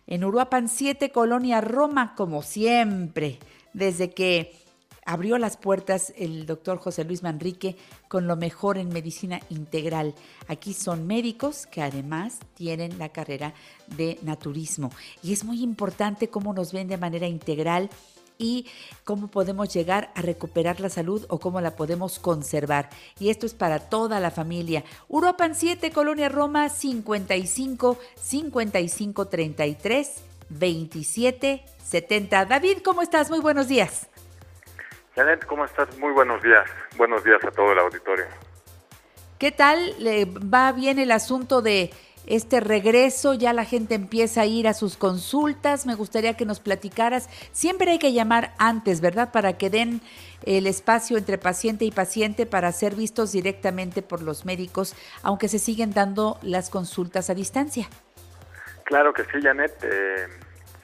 en 0.07 0.25
Uruapan 0.25 0.71
7, 0.71 1.13
Colonia 1.13 1.61
Roma, 1.61 2.15
como 2.15 2.41
siempre, 2.41 3.39
desde 3.75 4.11
que 4.11 4.64
abrió 5.05 5.39
las 5.39 5.57
puertas 5.57 6.13
el 6.17 6.47
doctor 6.47 6.79
José 6.79 7.05
Luis 7.05 7.23
Manrique 7.23 7.77
con 8.09 8.27
lo 8.27 8.37
mejor 8.37 8.79
en 8.79 8.89
medicina 8.89 9.41
integral. 9.51 10.15
Aquí 10.49 10.73
son 10.73 11.07
médicos 11.07 11.67
que 11.67 11.83
además 11.83 12.39
tienen 12.55 12.99
la 12.99 13.11
carrera 13.11 13.55
de 13.97 14.19
naturismo. 14.23 14.91
Y 15.23 15.33
es 15.33 15.45
muy 15.45 15.63
importante 15.63 16.29
cómo 16.29 16.55
nos 16.55 16.73
ven 16.73 16.89
de 16.89 16.97
manera 16.97 17.27
integral 17.27 17.91
y 18.39 18.67
cómo 19.05 19.29
podemos 19.29 19.73
llegar 19.73 20.11
a 20.15 20.23
recuperar 20.23 20.81
la 20.81 20.89
salud 20.89 21.25
o 21.29 21.39
cómo 21.39 21.61
la 21.61 21.77
podemos 21.77 22.19
conservar. 22.19 22.91
Y 23.19 23.29
esto 23.29 23.47
es 23.47 23.55
para 23.55 23.79
toda 23.79 24.21
la 24.21 24.31
familia. 24.31 24.85
Uruapan 25.09 25.55
7, 25.55 25.93
Colonia 25.93 26.29
Roma 26.29 26.69
55 26.69 27.99
55 28.21 29.27
33 29.27 30.11
27 30.49 31.65
70. 31.85 32.45
David, 32.47 32.79
¿cómo 32.85 33.03
estás? 33.03 33.31
Muy 33.31 33.41
buenos 33.41 33.69
días. 33.69 34.09
Janet, 35.15 35.45
¿cómo 35.47 35.65
estás? 35.65 35.97
Muy 35.99 36.13
buenos 36.13 36.43
días. 36.43 36.69
Buenos 36.97 37.23
días 37.23 37.43
a 37.45 37.51
todo 37.53 37.73
el 37.73 37.79
auditorio. 37.79 38.25
¿Qué 39.39 39.53
tal? 39.53 39.95
¿Va 40.53 40.73
bien 40.73 40.99
el 40.99 41.13
asunto 41.13 41.63
de 41.63 41.91
este 42.27 42.59
regreso? 42.59 43.35
Ya 43.35 43.53
la 43.53 43.65
gente 43.65 43.95
empieza 43.95 44.41
a 44.41 44.47
ir 44.47 44.67
a 44.67 44.75
sus 44.75 44.97
consultas. 44.97 45.87
Me 45.87 45.95
gustaría 45.95 46.37
que 46.37 46.45
nos 46.45 46.59
platicaras. 46.59 47.29
Siempre 47.53 47.93
hay 47.93 47.99
que 48.01 48.13
llamar 48.13 48.55
antes, 48.59 49.01
¿verdad? 49.01 49.31
Para 49.31 49.57
que 49.57 49.71
den 49.71 50.01
el 50.43 50.67
espacio 50.67 51.17
entre 51.17 51.39
paciente 51.39 51.85
y 51.85 51.93
paciente 51.93 52.45
para 52.45 52.73
ser 52.73 52.97
vistos 52.97 53.31
directamente 53.31 54.03
por 54.03 54.21
los 54.21 54.45
médicos, 54.45 54.97
aunque 55.23 55.47
se 55.47 55.61
siguen 55.61 55.93
dando 55.93 56.39
las 56.43 56.71
consultas 56.71 57.31
a 57.31 57.35
distancia. 57.35 57.89
Claro 58.83 59.13
que 59.13 59.23
sí, 59.25 59.41
Janet. 59.41 59.79
Eh, 59.83 60.27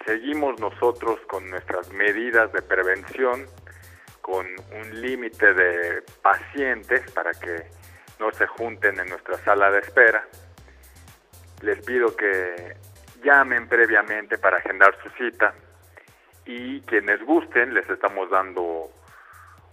seguimos 0.06 0.60
nosotros 0.60 1.18
con 1.28 1.50
nuestras 1.50 1.92
medidas 1.92 2.52
de 2.52 2.62
prevención 2.62 3.46
con 4.20 4.46
un 4.46 5.00
límite 5.00 5.54
de 5.54 6.02
pacientes 6.22 7.10
para 7.12 7.32
que 7.32 7.66
no 8.18 8.30
se 8.32 8.46
junten 8.46 8.98
en 9.00 9.08
nuestra 9.08 9.36
sala 9.38 9.70
de 9.70 9.80
espera. 9.80 10.24
Les 11.62 11.84
pido 11.84 12.16
que 12.16 12.76
llamen 13.22 13.68
previamente 13.68 14.38
para 14.38 14.58
agendar 14.58 14.96
su 15.02 15.10
cita 15.10 15.54
y 16.44 16.80
quienes 16.82 17.22
gusten 17.24 17.74
les 17.74 17.88
estamos 17.88 18.30
dando 18.30 18.90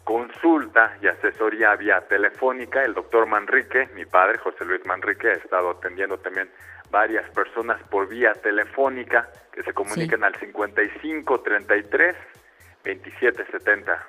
consulta 0.03 0.97
y 1.01 1.07
asesoría 1.07 1.75
vía 1.75 2.01
telefónica. 2.07 2.83
El 2.83 2.93
doctor 2.93 3.25
Manrique, 3.25 3.89
mi 3.93 4.05
padre, 4.05 4.37
José 4.37 4.63
Luis 4.63 4.85
Manrique, 4.85 5.29
ha 5.29 5.33
estado 5.33 5.71
atendiendo 5.71 6.17
también 6.17 6.49
varias 6.89 7.29
personas 7.31 7.81
por 7.89 8.07
vía 8.07 8.33
telefónica 8.33 9.29
que 9.51 9.63
se 9.63 9.73
comunican 9.73 10.23
al 10.23 10.35
55 10.35 11.41
33 11.41 12.15
27 12.83 13.45
70. 13.51 14.07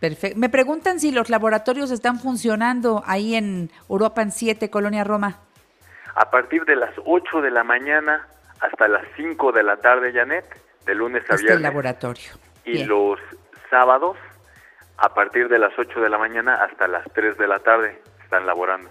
Perfecto. 0.00 0.38
Me 0.38 0.48
preguntan 0.48 1.00
si 1.00 1.10
los 1.10 1.28
laboratorios 1.28 1.90
están 1.90 2.18
funcionando 2.18 3.02
ahí 3.06 3.34
en 3.34 3.70
Europa 3.88 4.22
en 4.22 4.30
7, 4.30 4.70
Colonia 4.70 5.04
Roma. 5.04 5.40
A 6.14 6.30
partir 6.30 6.64
de 6.64 6.76
las 6.76 6.90
8 7.04 7.40
de 7.40 7.50
la 7.50 7.64
mañana 7.64 8.26
hasta 8.60 8.88
las 8.88 9.04
5 9.16 9.52
de 9.52 9.62
la 9.62 9.76
tarde, 9.76 10.12
Janet, 10.12 10.44
de 10.84 10.94
lunes 10.94 11.24
a 11.30 11.36
viernes. 11.36 11.56
el 11.56 11.62
laboratorio. 11.62 12.30
Y 12.64 12.84
los 12.84 13.18
sábados, 13.70 14.16
a 14.96 15.14
partir 15.14 15.48
de 15.48 15.58
las 15.58 15.76
8 15.78 16.00
de 16.00 16.08
la 16.08 16.18
mañana 16.18 16.54
hasta 16.54 16.86
las 16.88 17.04
3 17.12 17.36
de 17.38 17.48
la 17.48 17.58
tarde, 17.60 18.00
están 18.22 18.46
laborando. 18.46 18.90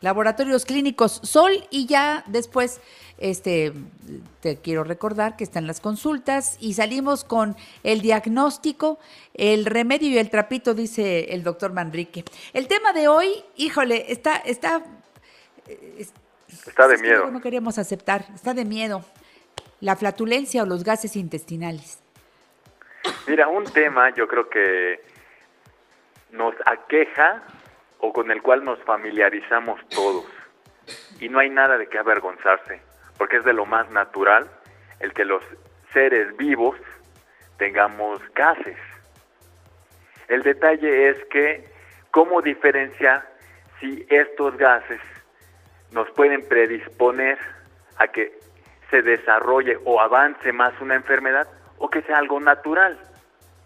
Laboratorios 0.00 0.64
Clínicos 0.64 1.20
Sol 1.24 1.52
y 1.70 1.86
ya 1.86 2.24
después 2.26 2.80
este 3.18 3.72
te 4.40 4.58
quiero 4.58 4.84
recordar 4.84 5.36
que 5.36 5.44
están 5.44 5.66
las 5.66 5.80
consultas 5.80 6.56
y 6.60 6.74
salimos 6.74 7.24
con 7.24 7.56
el 7.82 8.00
diagnóstico, 8.00 8.98
el 9.34 9.66
remedio 9.66 10.08
y 10.08 10.18
el 10.18 10.30
trapito 10.30 10.74
dice 10.74 11.34
el 11.34 11.42
doctor 11.42 11.72
Manrique. 11.72 12.24
El 12.52 12.68
tema 12.68 12.92
de 12.92 13.08
hoy, 13.08 13.44
híjole, 13.56 14.12
está 14.12 14.36
está 14.36 14.82
está 16.66 16.88
de 16.88 16.98
miedo. 16.98 17.30
No 17.30 17.40
queremos 17.40 17.78
aceptar, 17.78 18.24
está 18.34 18.54
de 18.54 18.64
miedo. 18.64 19.04
La 19.80 19.96
flatulencia 19.96 20.62
o 20.62 20.66
los 20.66 20.84
gases 20.84 21.16
intestinales. 21.16 22.00
Mira, 23.26 23.48
un 23.48 23.64
tema 23.64 24.14
yo 24.14 24.26
creo 24.26 24.48
que 24.48 25.00
nos 26.32 26.54
aqueja 26.66 27.42
o 28.00 28.12
con 28.12 28.30
el 28.30 28.42
cual 28.42 28.64
nos 28.64 28.82
familiarizamos 28.84 29.80
todos. 29.88 30.26
Y 31.20 31.28
no 31.28 31.38
hay 31.38 31.50
nada 31.50 31.78
de 31.78 31.88
qué 31.88 31.98
avergonzarse, 31.98 32.80
porque 33.18 33.38
es 33.38 33.44
de 33.44 33.52
lo 33.52 33.66
más 33.66 33.90
natural 33.90 34.48
el 35.00 35.12
que 35.12 35.24
los 35.24 35.42
seres 35.92 36.36
vivos 36.36 36.76
tengamos 37.58 38.20
gases. 38.34 38.76
El 40.28 40.42
detalle 40.42 41.08
es 41.08 41.24
que, 41.26 41.64
¿cómo 42.10 42.42
diferenciar 42.42 43.26
si 43.80 44.06
estos 44.10 44.56
gases 44.56 45.00
nos 45.92 46.10
pueden 46.10 46.46
predisponer 46.46 47.38
a 47.96 48.08
que 48.08 48.38
se 48.90 49.02
desarrolle 49.02 49.78
o 49.84 50.00
avance 50.00 50.52
más 50.52 50.78
una 50.80 50.94
enfermedad 50.94 51.48
o 51.78 51.88
que 51.88 52.02
sea 52.02 52.18
algo 52.18 52.40
natural? 52.40 52.98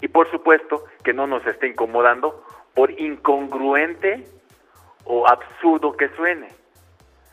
Y 0.00 0.08
por 0.08 0.30
supuesto 0.30 0.84
que 1.04 1.12
no 1.12 1.26
nos 1.26 1.46
esté 1.46 1.68
incomodando 1.68 2.44
por 2.74 2.90
incongruente 2.90 4.24
o 5.04 5.28
absurdo 5.28 5.96
que 5.96 6.08
suene. 6.10 6.48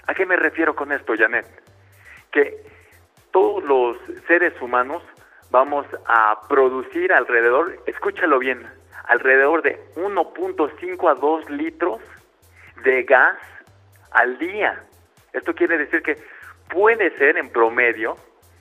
¿A 0.08 0.14
qué 0.14 0.26
me 0.26 0.36
refiero 0.36 0.76
con 0.76 0.92
esto, 0.92 1.14
Janet? 1.18 1.46
Que 2.32 2.64
todos 3.32 3.64
los 3.64 3.98
seres 4.28 4.60
humanos 4.62 5.04
vamos 5.52 5.86
a 6.06 6.42
producir 6.48 7.14
alrededor, 7.14 7.82
escúchalo 7.86 8.40
bien, 8.40 8.68
alrededor 9.08 9.62
de 9.62 9.80
1.5 9.96 11.12
a 11.12 11.16
2 11.16 11.50
litros 11.50 12.02
de 12.84 13.04
gas 13.04 13.38
al 14.12 14.38
día. 14.38 14.84
Esto 15.34 15.54
quiere 15.54 15.78
decir 15.78 16.02
que 16.02 16.18
puede 16.70 17.16
ser 17.18 17.38
en 17.38 17.50
promedio 17.50 18.16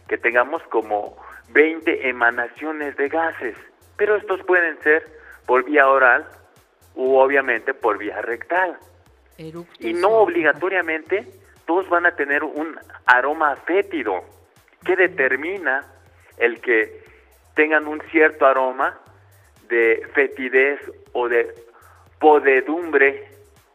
que 0.08 0.18
tengamos 0.18 0.62
como 0.64 1.16
20 1.50 2.08
emanaciones 2.08 2.96
de 2.96 3.08
gases, 3.08 3.56
pero 3.96 4.16
estos 4.16 4.42
pueden 4.44 4.78
ser 4.80 5.04
por 5.46 5.64
vía 5.64 5.88
oral 5.88 6.26
u 6.98 7.16
obviamente 7.16 7.74
por 7.74 7.96
vía 7.96 8.20
rectal. 8.20 8.76
y 9.78 9.92
no 9.92 10.08
obligatoriamente 10.08 11.24
todos 11.64 11.88
van 11.88 12.06
a 12.06 12.16
tener 12.16 12.42
un 12.42 12.76
aroma 13.06 13.54
fétido 13.54 14.24
que 14.84 14.96
determina 14.96 15.84
el 16.38 16.60
que 16.60 17.04
tengan 17.54 17.86
un 17.86 18.00
cierto 18.10 18.46
aroma 18.46 18.98
de 19.68 20.08
fetidez 20.12 20.80
o 21.12 21.28
de 21.28 21.54
podedumbre 22.18 23.28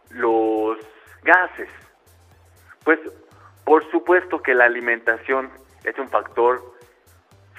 los 0.10 0.78
gases. 1.24 1.70
Pues 2.84 3.00
Por 3.64 3.90
supuesto 3.90 4.42
que 4.42 4.54
la 4.54 4.66
alimentación 4.66 5.50
es 5.86 5.98
un 5.98 6.10
factor 6.10 6.62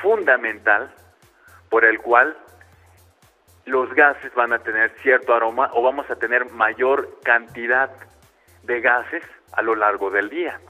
fundamental 0.02 0.92
por 1.70 1.86
el 1.86 1.98
cual 2.00 2.36
los 3.66 3.92
gases 3.94 4.34
van 4.34 4.52
a 4.52 4.58
tener 4.58 4.90
cierto 5.02 5.34
aroma 5.34 5.70
o 5.72 5.82
vamos 5.82 6.10
a 6.10 6.16
tener 6.16 6.50
mayor 6.52 7.18
cantidad 7.22 7.90
de 8.62 8.80
gases 8.80 9.24
a 9.52 9.62
lo 9.62 9.74
largo 9.74 10.10
del 10.10 10.28
día. 10.28 10.60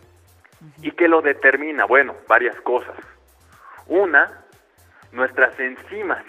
¿Y 0.83 0.93
qué 0.93 1.09
lo 1.09 1.21
determina? 1.21 1.85
Bueno, 1.85 2.15
varias 2.29 2.59
cosas. 2.61 2.97
Una, 3.87 4.45
nuestras 5.13 5.59
enzimas. 5.59 6.25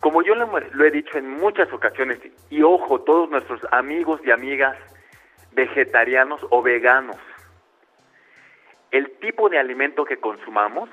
Como 0.00 0.22
yo 0.22 0.34
lo, 0.34 0.84
he 0.84 0.90
dicho 0.90 1.16
en 1.16 1.30
muchas 1.30 1.72
ocasiones, 1.72 2.18
y 2.50 2.62
ojo, 2.62 3.00
todos 3.00 3.30
nuestros 3.30 3.60
amigos 3.72 4.20
y 4.24 4.30
amigas 4.30 4.76
vegetarianos 5.52 6.40
o 6.50 6.62
veganos, 6.62 7.16
el 8.90 9.10
tipo 9.18 9.48
de 9.48 9.58
alimento 9.58 10.04
que 10.04 10.18
consumamos 10.18 10.90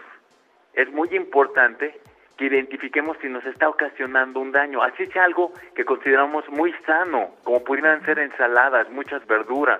es 0.73 0.89
muy 0.91 1.09
importante 1.13 1.99
que 2.41 2.47
identifiquemos 2.47 3.17
si 3.21 3.29
nos 3.29 3.45
está 3.45 3.69
ocasionando 3.69 4.39
un 4.39 4.51
daño, 4.51 4.81
así 4.81 5.05
sea 5.13 5.25
algo 5.25 5.53
que 5.75 5.85
consideramos 5.85 6.49
muy 6.49 6.73
sano, 6.87 7.35
como 7.43 7.63
pudieran 7.63 8.03
ser 8.03 8.17
ensaladas, 8.17 8.89
muchas 8.89 9.23
verduras, 9.27 9.79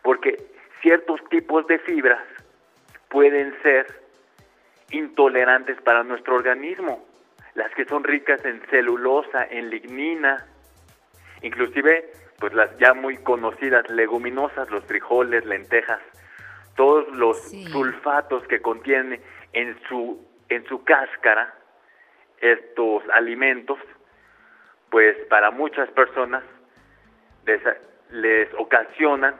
porque 0.00 0.36
ciertos 0.82 1.20
tipos 1.30 1.66
de 1.66 1.80
fibras 1.80 2.22
pueden 3.08 3.60
ser 3.62 3.86
intolerantes 4.92 5.82
para 5.82 6.04
nuestro 6.04 6.36
organismo, 6.36 7.04
las 7.56 7.74
que 7.74 7.84
son 7.86 8.04
ricas 8.04 8.44
en 8.44 8.60
celulosa, 8.70 9.44
en 9.44 9.68
lignina, 9.68 10.46
inclusive 11.42 12.08
pues 12.38 12.54
las 12.54 12.78
ya 12.78 12.94
muy 12.94 13.16
conocidas 13.16 13.90
leguminosas, 13.90 14.70
los 14.70 14.84
frijoles, 14.84 15.44
lentejas, 15.44 16.00
todos 16.76 17.08
los 17.16 17.50
sulfatos 17.72 18.46
que 18.46 18.62
contiene 18.62 19.20
en 19.52 19.76
su 19.88 20.24
en 20.48 20.64
su 20.66 20.84
cáscara 20.84 21.52
estos 22.40 23.02
alimentos, 23.12 23.78
pues 24.90 25.16
para 25.28 25.50
muchas 25.50 25.88
personas 25.90 26.42
les, 27.46 27.60
les 28.10 28.48
ocasionan 28.54 29.34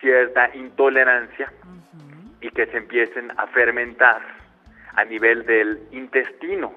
cierta 0.00 0.54
intolerancia 0.54 1.52
y 2.40 2.50
que 2.50 2.66
se 2.66 2.76
empiecen 2.76 3.32
a 3.36 3.46
fermentar 3.48 4.22
a 4.94 5.04
nivel 5.04 5.44
del 5.46 5.80
intestino. 5.92 6.74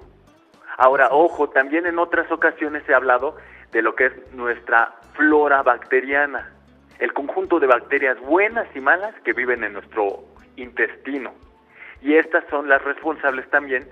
Ahora, 0.77 1.09
ojo, 1.11 1.49
también 1.49 1.85
en 1.85 1.99
otras 1.99 2.31
ocasiones 2.31 2.87
he 2.87 2.93
hablado 2.93 3.37
de 3.71 3.81
lo 3.81 3.95
que 3.95 4.07
es 4.07 4.33
nuestra 4.33 4.93
flora 5.13 5.61
bacteriana, 5.61 6.51
el 6.99 7.13
conjunto 7.13 7.59
de 7.59 7.67
bacterias 7.67 8.19
buenas 8.21 8.67
y 8.75 8.79
malas 8.79 9.13
que 9.23 9.33
viven 9.33 9.63
en 9.63 9.73
nuestro 9.73 10.23
intestino. 10.55 11.33
Y 12.01 12.15
estas 12.15 12.45
son 12.49 12.69
las 12.69 12.81
responsables 12.83 13.49
también 13.49 13.87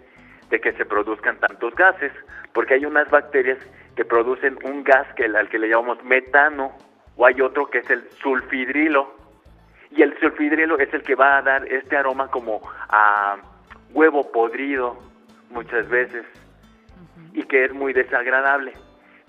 de 0.49 0.59
que 0.59 0.73
se 0.73 0.85
produzcan 0.85 1.39
tantos 1.39 1.75
gases, 1.75 2.11
porque 2.53 2.75
hay 2.75 2.85
unas 2.85 3.09
bacterias 3.09 3.57
que 3.95 4.05
producen 4.05 4.57
un 4.63 4.83
gas 4.83 5.07
que 5.15 5.25
al 5.25 5.49
que 5.49 5.59
le 5.59 5.69
llamamos 5.69 6.03
metano, 6.03 6.71
o 7.15 7.25
hay 7.25 7.41
otro 7.41 7.69
que 7.69 7.79
es 7.79 7.89
el 7.89 8.09
sulfidrilo, 8.11 9.13
y 9.91 10.01
el 10.01 10.17
sulfidrilo 10.19 10.77
es 10.77 10.93
el 10.93 11.03
que 11.03 11.15
va 11.15 11.37
a 11.37 11.41
dar 11.41 11.65
este 11.71 11.97
aroma 11.97 12.29
como 12.29 12.61
a 12.89 13.37
huevo 13.93 14.31
podrido 14.31 14.97
muchas 15.49 15.87
veces 15.89 16.25
y 17.33 17.43
que 17.43 17.65
es 17.65 17.73
muy 17.73 17.93
desagradable. 17.93 18.73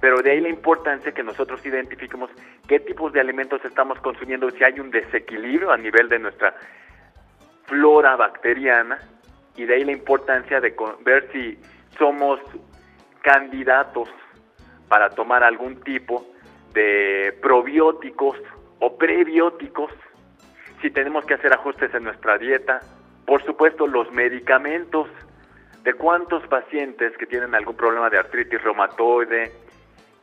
Pero 0.00 0.20
de 0.22 0.32
ahí 0.32 0.40
la 0.40 0.48
importancia 0.48 1.12
que 1.12 1.22
nosotros 1.22 1.64
identifiquemos 1.64 2.30
qué 2.66 2.80
tipos 2.80 3.12
de 3.12 3.20
alimentos 3.20 3.64
estamos 3.64 3.98
consumiendo, 4.00 4.50
si 4.50 4.62
hay 4.62 4.78
un 4.78 4.90
desequilibrio 4.90 5.70
a 5.72 5.76
nivel 5.76 6.08
de 6.08 6.18
nuestra 6.18 6.54
flora 7.66 8.16
bacteriana 8.16 8.98
y 9.58 9.66
de 9.66 9.74
ahí 9.74 9.84
la 9.84 9.92
importancia 9.92 10.60
de 10.60 10.74
ver 11.04 11.28
si 11.32 11.58
somos 11.98 12.40
candidatos 13.22 14.08
para 14.88 15.10
tomar 15.10 15.42
algún 15.42 15.80
tipo 15.82 16.24
de 16.72 17.36
probióticos 17.42 18.38
o 18.78 18.96
prebióticos, 18.96 19.90
si 20.80 20.90
tenemos 20.90 21.26
que 21.26 21.34
hacer 21.34 21.52
ajustes 21.52 21.92
en 21.92 22.04
nuestra 22.04 22.38
dieta, 22.38 22.80
por 23.26 23.44
supuesto 23.44 23.88
los 23.88 24.10
medicamentos, 24.12 25.08
de 25.82 25.94
cuántos 25.94 26.46
pacientes 26.46 27.16
que 27.16 27.26
tienen 27.26 27.54
algún 27.54 27.76
problema 27.76 28.10
de 28.10 28.18
artritis 28.18 28.62
reumatoide, 28.62 29.50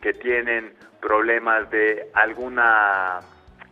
que 0.02 0.14
tienen 0.14 0.74
problemas 1.02 1.70
de 1.72 2.10
alguna 2.14 3.20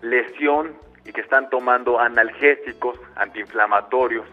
lesión 0.02 0.76
y 1.06 1.14
que 1.14 1.22
están 1.22 1.50
tomando 1.50 2.00
analgésicos, 2.00 3.00
antiinflamatorios, 3.16 4.26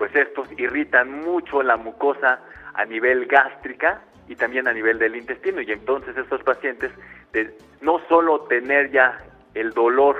pues 0.00 0.16
estos 0.16 0.50
irritan 0.58 1.20
mucho 1.20 1.62
la 1.62 1.76
mucosa 1.76 2.40
a 2.72 2.86
nivel 2.86 3.26
gástrica 3.26 4.00
y 4.28 4.34
también 4.34 4.66
a 4.66 4.72
nivel 4.72 4.98
del 4.98 5.14
intestino 5.14 5.60
y 5.60 5.70
entonces 5.70 6.16
estos 6.16 6.42
pacientes 6.42 6.90
de 7.34 7.54
no 7.82 8.00
solo 8.08 8.44
tener 8.44 8.90
ya 8.92 9.18
el 9.52 9.72
dolor 9.72 10.16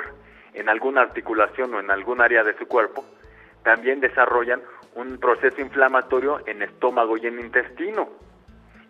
en 0.53 0.69
alguna 0.69 1.01
articulación 1.01 1.73
o 1.73 1.81
en 1.81 1.91
algún 1.91 2.21
área 2.21 2.45
de 2.45 2.53
su 2.59 2.69
cuerpo, 2.69 3.07
también 3.63 4.01
desarrollan 4.01 4.61
un 4.97 5.17
proceso 5.17 5.63
inflamatorio 5.63 6.47
en 6.47 6.61
estómago 6.61 7.17
y 7.17 7.29
en 7.29 7.41
intestino. 7.41 8.11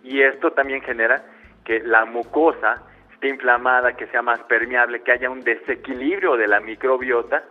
Y 0.03 0.23
esto 0.23 0.51
también 0.51 0.83
genera 0.83 1.23
que 1.65 1.79
la 1.85 2.05
mucosa 2.05 2.83
esté 3.13 3.29
inflamada, 3.29 3.93
que 3.93 4.09
sea 4.09 4.23
más 4.23 4.41
permeable, 4.41 5.03
que 5.05 5.13
haya 5.13 5.31
un 5.31 5.43
desequilibrio 5.43 6.37
de 6.37 6.49
la 6.49 6.59
microbiota 6.59 7.45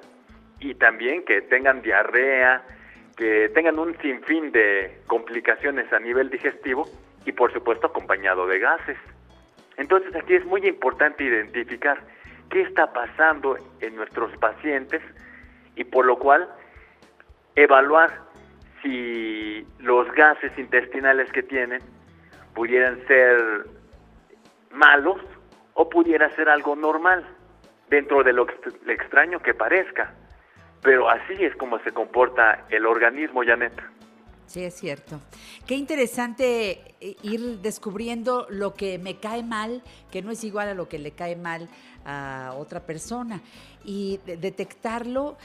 y 0.59 0.75
también 0.75 1.23
que 1.23 1.39
tengan 1.43 1.81
diarrea, 1.81 2.65
que 3.19 3.49
tengan 3.49 3.77
un 3.77 3.97
sinfín 3.97 4.49
de 4.53 5.01
complicaciones 5.05 5.91
a 5.91 5.99
nivel 5.99 6.29
digestivo 6.29 6.85
y 7.25 7.33
por 7.33 7.51
supuesto 7.51 7.87
acompañado 7.87 8.47
de 8.47 8.59
gases. 8.59 8.97
Entonces 9.75 10.15
aquí 10.15 10.35
es 10.35 10.45
muy 10.45 10.65
importante 10.65 11.25
identificar 11.25 12.01
qué 12.49 12.61
está 12.61 12.93
pasando 12.93 13.57
en 13.81 13.97
nuestros 13.97 14.31
pacientes 14.37 15.01
y 15.75 15.83
por 15.83 16.05
lo 16.05 16.17
cual 16.17 16.47
evaluar 17.55 18.09
si 18.81 19.67
los 19.79 20.09
gases 20.13 20.57
intestinales 20.57 21.29
que 21.33 21.43
tienen 21.43 21.81
pudieran 22.55 23.05
ser 23.05 23.65
malos 24.71 25.19
o 25.73 25.89
pudiera 25.89 26.33
ser 26.37 26.47
algo 26.47 26.73
normal 26.73 27.27
dentro 27.89 28.23
de 28.23 28.31
lo 28.31 28.47
extraño 28.87 29.41
que 29.41 29.53
parezca. 29.53 30.13
Pero 30.81 31.09
así 31.09 31.33
es 31.39 31.55
como 31.55 31.79
se 31.79 31.91
comporta 31.91 32.65
el 32.69 32.85
organismo, 32.85 33.41
Janet. 33.45 33.73
Sí, 34.49 34.63
es 34.63 34.73
cierto. 34.73 35.19
Qué 35.67 35.75
interesante 35.75 36.95
eh, 36.99 37.15
ir 37.21 37.59
descubriendo 37.59 38.47
lo 38.49 38.73
que 38.73 38.97
me 38.97 39.19
cae 39.19 39.43
mal, 39.43 39.83
que 40.09 40.23
no 40.23 40.31
es 40.31 40.43
igual 40.43 40.69
a 40.69 40.73
lo 40.73 40.89
que 40.89 40.97
le 40.97 41.11
cae 41.11 41.35
mal 41.35 41.69
a 42.03 42.55
otra 42.57 42.79
persona, 42.79 43.41
y 43.85 44.19
detectarlo 44.25 45.37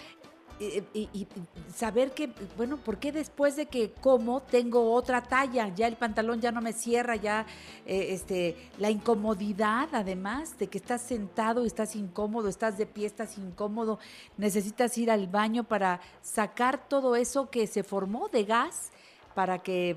y, 0.60 1.26
saber 1.74 2.12
que, 2.12 2.30
bueno, 2.56 2.76
¿por 2.76 2.98
qué 2.98 3.10
después 3.10 3.56
de 3.56 3.66
que 3.66 3.90
como 3.92 4.40
tengo 4.40 4.92
otra 4.92 5.22
talla? 5.22 5.68
Ya 5.74 5.86
el 5.86 5.96
pantalón 5.96 6.40
ya 6.40 6.52
no 6.52 6.60
me 6.60 6.72
cierra, 6.72 7.16
ya 7.16 7.46
eh, 7.86 8.08
este, 8.10 8.56
la 8.78 8.90
incomodidad 8.90 9.88
además 9.92 10.58
de 10.58 10.68
que 10.68 10.78
estás 10.78 11.02
sentado 11.02 11.64
estás 11.64 11.96
incómodo, 11.96 12.48
estás 12.48 12.78
de 12.78 12.86
pie, 12.86 13.06
estás 13.06 13.36
incómodo, 13.38 13.98
necesitas 14.36 14.96
ir 14.98 15.10
al 15.10 15.26
baño 15.26 15.64
para 15.64 16.00
sacar 16.22 16.88
todo 16.88 17.16
eso 17.16 17.50
que 17.50 17.66
se 17.66 17.82
formó 17.82 18.28
de 18.28 18.44
gas 18.44 18.90
para 19.34 19.58
que 19.58 19.96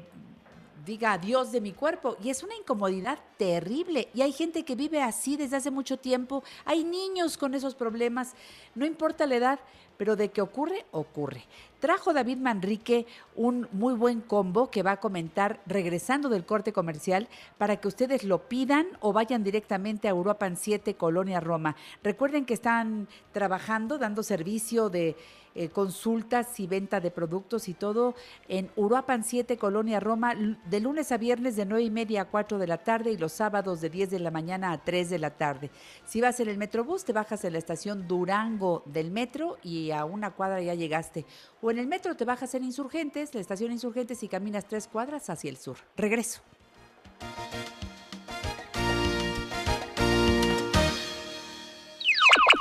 diga 0.88 1.14
adiós 1.14 1.52
de 1.52 1.62
mi 1.62 1.74
cuerpo. 1.74 2.18
Y 2.24 2.30
es 2.30 2.42
una 2.42 2.56
incomodidad 2.56 3.20
terrible. 3.38 4.08
Y 4.14 4.22
hay 4.22 4.32
gente 4.32 4.64
que 4.64 4.76
vive 4.76 5.02
así 5.02 5.38
desde 5.38 5.58
hace 5.58 5.70
mucho 5.70 5.98
tiempo. 5.98 6.44
Hay 6.66 6.84
niños 6.84 7.38
con 7.38 7.54
esos 7.54 7.76
problemas. 7.76 8.34
No 8.74 8.86
importa 8.86 9.28
la 9.28 9.36
edad, 9.36 9.60
pero 9.98 10.16
de 10.16 10.30
que 10.30 10.42
ocurre, 10.42 10.86
ocurre. 10.92 11.44
Trajo 11.80 12.14
David 12.14 12.38
Manrique 12.38 13.06
un 13.36 13.68
muy 13.72 13.94
buen 13.94 14.22
combo 14.22 14.72
que 14.72 14.82
va 14.82 14.94
a 14.94 15.00
comentar 15.00 15.62
regresando 15.68 16.28
del 16.28 16.46
corte 16.46 16.74
comercial 16.74 17.28
para 17.58 17.78
que 17.78 17.88
ustedes 17.88 18.24
lo 18.24 18.48
pidan 18.48 18.88
o 19.00 19.14
vayan 19.14 19.44
directamente 19.44 20.08
a 20.08 20.16
Uruapan 20.16 20.58
7, 20.58 20.96
Colonia 20.96 21.40
Roma. 21.40 21.76
Recuerden 22.04 22.46
que 22.46 22.56
están 22.56 23.08
trabajando, 23.32 24.00
dando 24.00 24.24
servicio 24.24 24.90
de 24.90 25.16
eh, 25.60 25.70
consultas 25.70 26.60
y 26.60 26.68
venta 26.68 27.00
de 27.00 27.10
productos 27.10 27.68
y 27.68 27.74
todo 27.74 28.14
en 28.48 28.70
Uruapan 28.76 29.24
7, 29.24 29.58
Colonia 29.58 30.00
Roma, 30.00 30.36
de 30.36 30.80
lunes 30.80 31.12
a 31.12 31.18
viernes 31.18 31.56
de 31.56 31.66
9 31.66 31.84
y 31.84 31.90
media 31.90 32.22
a 32.22 32.26
4 32.26 32.60
de 32.60 32.68
la 32.68 32.78
tarde 32.78 33.12
y 33.12 33.18
los 33.18 33.34
sábados 33.34 33.82
de 33.82 33.90
10 33.90 34.12
de 34.12 34.20
la 34.20 34.30
mañana 34.30 34.72
a 34.72 34.84
3 34.84 35.10
de 35.10 35.18
la 35.18 35.32
tarde. 35.32 35.72
Si 36.06 36.22
vas 36.22 36.40
en 36.40 36.50
el 36.50 36.60
Metrobús, 36.60 37.06
te 37.06 37.12
bajas 37.12 37.44
en 37.44 37.54
la 37.54 37.58
estación 37.58 38.08
Durango 38.08 38.84
del 38.86 39.10
metro 39.10 39.58
y 39.64 39.90
a 39.90 40.06
una 40.06 40.30
cuadra 40.30 40.62
ya 40.62 40.76
llegaste. 40.76 41.26
O 41.68 41.72
en 41.72 41.80
el 41.80 41.88
metro 41.88 42.16
te 42.16 42.24
bajas 42.24 42.56
en 42.56 42.64
Insurgentes, 42.64 43.36
la 43.36 43.42
estación 43.42 43.74
Insurgentes 43.74 44.24
y 44.24 44.30
caminas 44.30 44.66
tres 44.70 44.88
cuadras 44.88 45.30
hacia 45.30 45.50
el 45.50 45.58
sur. 45.58 45.76
Regreso. 45.98 46.40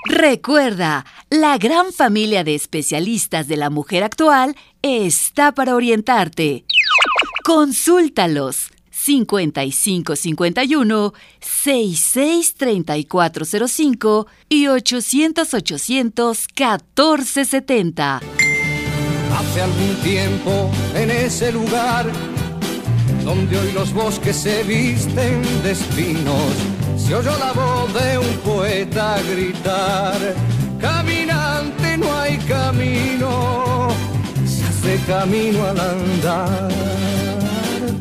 Recuerda, 0.08 1.06
la 1.30 1.56
gran 1.56 1.92
familia 1.92 2.42
de 2.42 2.56
especialistas 2.56 3.46
de 3.46 3.56
la 3.56 3.70
mujer 3.70 4.02
actual 4.02 4.56
está 4.82 5.52
para 5.52 5.76
orientarte. 5.76 6.64
Consúltalos 7.44 8.72
5551 8.90 11.12
663405 11.38 14.26
y 14.48 14.66
800 14.66 15.54
800 15.54 16.46
1470. 16.56 18.45
Hace 19.38 19.62
algún 19.62 19.94
tiempo 20.02 20.70
en 20.94 21.10
ese 21.10 21.52
lugar 21.52 22.06
donde 23.22 23.58
hoy 23.58 23.72
los 23.72 23.92
bosques 23.92 24.36
se 24.36 24.62
visten 24.62 25.42
de 25.62 25.72
espinos, 25.72 26.52
se 26.96 27.14
oyó 27.14 27.36
la 27.38 27.52
voz 27.52 27.92
de 27.92 28.18
un 28.18 28.34
poeta 28.38 29.16
gritar, 29.28 30.16
caminante 30.80 31.98
no 31.98 32.14
hay 32.18 32.38
camino, 32.38 33.88
se 34.46 34.64
hace 34.64 35.04
camino 35.06 35.66
al 35.66 35.80
andar, 35.80 36.70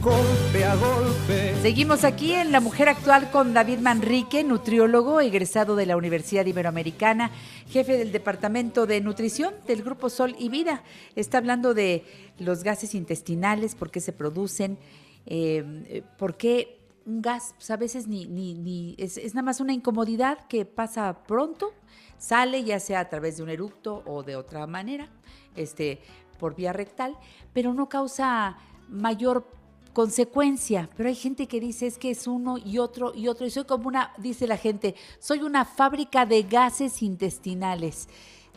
golpe 0.02 0.66
a 0.66 0.76
golpe. 0.76 1.56
Seguimos 1.62 2.04
aquí 2.04 2.34
en 2.34 2.52
La 2.52 2.60
Mujer 2.60 2.90
Actual 2.90 3.30
con 3.30 3.54
David 3.54 3.80
Manrique, 3.80 4.44
nutriólogo, 4.44 5.22
egresado 5.22 5.76
de 5.76 5.86
la 5.86 5.96
Universidad 5.96 6.46
Iberoamericana, 6.46 7.32
jefe 7.70 7.98
del 7.98 8.12
Departamento 8.12 8.88
de 8.88 9.02
Nutrición 9.02 9.54
del 9.68 9.84
Grupo 9.84 10.10
Sol 10.10 10.36
y 10.40 10.50
Vida. 10.50 10.84
Está 11.16 11.38
hablando 11.38 11.74
de 11.74 12.04
los 12.40 12.64
gases 12.64 12.96
intestinales, 12.96 13.76
por 13.76 13.92
qué 13.92 14.02
se 14.02 14.12
producen, 14.12 14.80
eh, 15.26 16.04
¿por 16.18 16.36
qué 16.36 16.80
un 17.06 17.22
gas? 17.22 17.54
Pues 17.56 17.70
a 17.70 17.78
veces 17.78 18.08
ni, 18.08 18.26
ni, 18.26 18.56
ni 18.56 18.96
es, 18.98 19.18
nada 19.36 19.44
más 19.44 19.60
una 19.60 19.74
incomodidad 19.74 20.48
que 20.48 20.66
pasa 20.66 21.24
pronto, 21.28 21.74
sale 22.18 22.64
ya 22.64 22.80
sea 22.80 23.02
a 23.02 23.10
través 23.10 23.38
de 23.38 23.44
un 23.44 23.50
eructo 23.50 24.04
o 24.06 24.24
de 24.24 24.36
otra 24.36 24.66
manera, 24.66 25.10
este, 25.56 26.02
por 26.40 26.56
vía 26.56 26.74
rectal, 26.74 27.18
pero 27.54 27.74
no 27.74 27.88
causa 27.88 28.58
mayor 28.90 29.48
consecuencia. 29.96 30.90
Pero 30.98 31.10
hay 31.10 31.16
gente 31.16 31.48
que 31.48 31.62
dice 31.62 31.88
es 31.88 31.98
que 31.98 32.12
es 32.12 32.28
uno 32.28 32.58
y 32.58 32.78
otro 32.78 33.14
y 33.16 33.30
otro. 33.30 33.48
Y 33.48 33.50
soy 33.50 33.64
como 33.64 33.88
una, 33.88 34.12
dice 34.18 34.46
la 34.46 34.58
gente, 34.58 34.94
soy 35.20 35.40
una 35.40 35.64
fábrica 35.64 36.26
de 36.26 36.44
gases 36.44 37.02
intestinales. 37.02 38.10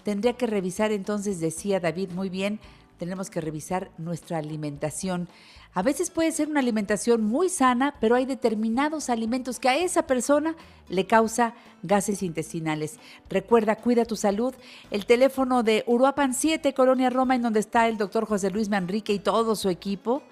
Tendría 0.02 0.32
que 0.35 0.48
revisar 0.48 0.90
entonces, 0.90 1.40
decía 1.40 1.81
David 1.81 2.10
muy 2.10 2.28
bien, 2.28 2.59
tenemos 2.98 3.31
que 3.31 3.40
revisar 3.40 3.90
nuestra 3.98 4.39
alimentación. 4.39 5.28
A 5.74 5.82
veces 5.82 6.10
puede 6.10 6.32
ser 6.32 6.48
una 6.48 6.59
alimentación 6.59 7.23
muy 7.23 7.48
sana, 7.48 7.94
pero 8.01 8.16
hay 8.16 8.27
determinados 8.27 9.09
alimentos 9.09 9.60
que 9.60 9.69
a 9.69 9.77
esa 9.77 10.09
persona 10.09 10.56
le 10.89 11.06
causa 11.06 11.55
gases 11.85 12.24
intestinales. 12.24 12.98
Recuerda, 13.28 13.77
cuida 13.77 14.05
tu 14.05 14.16
salud. 14.16 14.55
El 14.90 15.06
teléfono 15.06 15.62
de 15.62 15.85
Uruapan 15.86 16.35
7, 16.35 16.74
Colonia 16.74 17.10
Roma, 17.10 17.36
en 17.36 17.43
donde 17.43 17.60
está 17.60 17.86
el 17.86 17.97
doctor 17.97 18.27
José 18.27 18.51
Luis 18.51 18.69
Manrique 18.69 19.12
y 19.12 19.20
todo 19.20 19.55
su 19.55 19.69
equipo, 19.69 20.24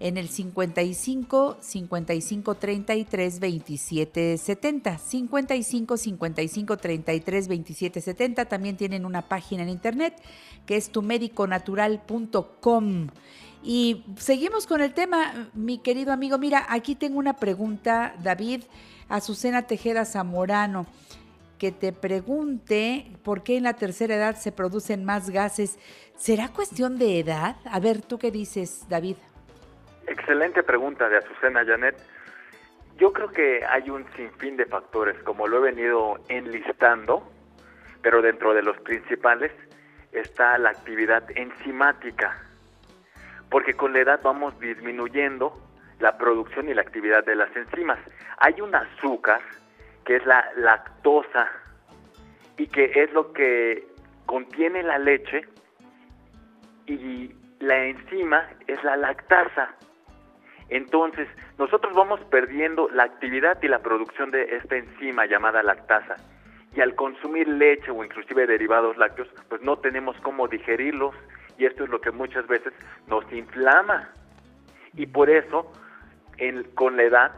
en 0.00 0.16
el 0.16 0.28
55 0.28 1.56
55 1.60 2.54
33 2.54 3.40
27 3.40 4.38
70. 4.38 4.98
55 4.98 5.96
55 5.96 6.76
33 6.76 7.48
27 7.48 8.00
70. 8.00 8.44
También 8.44 8.76
tienen 8.76 9.04
una 9.04 9.22
página 9.22 9.64
en 9.64 9.68
internet 9.68 10.14
que 10.66 10.76
es 10.76 10.90
tumediconatural.com. 10.90 13.08
Y 13.62 14.04
seguimos 14.16 14.66
con 14.66 14.82
el 14.82 14.94
tema, 14.94 15.50
mi 15.54 15.78
querido 15.78 16.12
amigo. 16.12 16.38
Mira, 16.38 16.66
aquí 16.68 16.94
tengo 16.94 17.18
una 17.18 17.34
pregunta, 17.34 18.14
David, 18.22 18.62
Azucena 19.08 19.62
Tejeda 19.62 20.04
Zamorano, 20.04 20.86
que 21.58 21.72
te 21.72 21.92
pregunte 21.92 23.10
por 23.24 23.42
qué 23.42 23.56
en 23.56 23.64
la 23.64 23.74
tercera 23.74 24.14
edad 24.14 24.36
se 24.36 24.52
producen 24.52 25.04
más 25.04 25.30
gases. 25.30 25.76
¿Será 26.16 26.48
cuestión 26.48 26.98
de 26.98 27.18
edad? 27.18 27.56
A 27.64 27.80
ver, 27.80 28.00
¿tú 28.00 28.18
qué 28.18 28.30
dices, 28.30 28.84
David? 28.88 29.16
Excelente 30.08 30.62
pregunta 30.62 31.08
de 31.08 31.18
Azucena 31.18 31.64
Janet. 31.64 31.96
Yo 32.96 33.12
creo 33.12 33.28
que 33.30 33.64
hay 33.64 33.90
un 33.90 34.04
sinfín 34.16 34.56
de 34.56 34.66
factores, 34.66 35.16
como 35.22 35.46
lo 35.46 35.58
he 35.58 35.72
venido 35.72 36.18
enlistando, 36.28 37.30
pero 38.02 38.22
dentro 38.22 38.54
de 38.54 38.62
los 38.62 38.76
principales 38.80 39.52
está 40.12 40.58
la 40.58 40.70
actividad 40.70 41.24
enzimática 41.36 42.42
porque 43.50 43.74
con 43.74 43.92
la 43.92 44.00
edad 44.00 44.20
vamos 44.22 44.58
disminuyendo 44.60 45.52
la 46.00 46.16
producción 46.16 46.68
y 46.68 46.74
la 46.74 46.82
actividad 46.82 47.24
de 47.24 47.34
las 47.34 47.54
enzimas. 47.56 47.98
Hay 48.38 48.60
un 48.60 48.74
azúcar 48.74 49.40
que 50.04 50.16
es 50.16 50.26
la 50.26 50.48
lactosa 50.56 51.48
y 52.56 52.66
que 52.68 52.92
es 52.94 53.12
lo 53.12 53.32
que 53.32 53.86
contiene 54.26 54.82
la 54.82 54.98
leche 54.98 55.46
y 56.86 57.34
la 57.60 57.86
enzima 57.86 58.48
es 58.66 58.82
la 58.84 58.96
lactasa. 58.96 59.74
Entonces, 60.68 61.28
nosotros 61.58 61.94
vamos 61.94 62.20
perdiendo 62.30 62.88
la 62.90 63.04
actividad 63.04 63.58
y 63.62 63.68
la 63.68 63.80
producción 63.80 64.30
de 64.30 64.56
esta 64.56 64.76
enzima 64.76 65.26
llamada 65.26 65.62
lactasa. 65.62 66.16
Y 66.74 66.80
al 66.80 66.94
consumir 66.94 67.48
leche 67.48 67.90
o 67.90 68.04
inclusive 68.04 68.46
derivados 68.46 68.96
lácteos, 68.98 69.28
pues 69.48 69.62
no 69.62 69.78
tenemos 69.78 70.16
cómo 70.20 70.46
digerirlos 70.46 71.14
y 71.56 71.64
esto 71.64 71.84
es 71.84 71.90
lo 71.90 72.00
que 72.00 72.10
muchas 72.10 72.46
veces 72.46 72.72
nos 73.06 73.30
inflama. 73.32 74.10
Y 74.94 75.06
por 75.06 75.30
eso, 75.30 75.72
con 76.74 76.96
la 76.96 77.02
edad, 77.02 77.32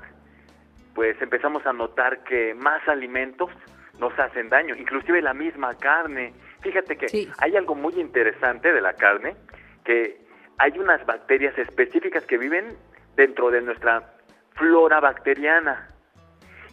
pues 0.95 1.21
empezamos 1.23 1.65
a 1.67 1.73
notar 1.73 2.25
que 2.25 2.55
más 2.55 2.87
alimentos 2.89 3.51
nos 3.99 4.19
hacen 4.19 4.49
daño, 4.49 4.75
inclusive 4.75 5.23
la 5.23 5.35
misma 5.35 5.75
carne. 5.75 6.33
Fíjate 6.63 6.97
que 6.97 7.29
hay 7.39 7.57
algo 7.57 7.75
muy 7.75 7.95
interesante 8.01 8.73
de 8.73 8.81
la 8.81 8.95
carne, 8.95 9.37
que 9.85 10.19
hay 10.59 10.79
unas 10.79 11.05
bacterias 11.07 11.57
específicas 11.59 12.25
que 12.27 12.39
viven 12.39 12.77
dentro 13.21 13.51
de 13.51 13.61
nuestra 13.61 14.03
flora 14.55 14.99
bacteriana. 14.99 15.91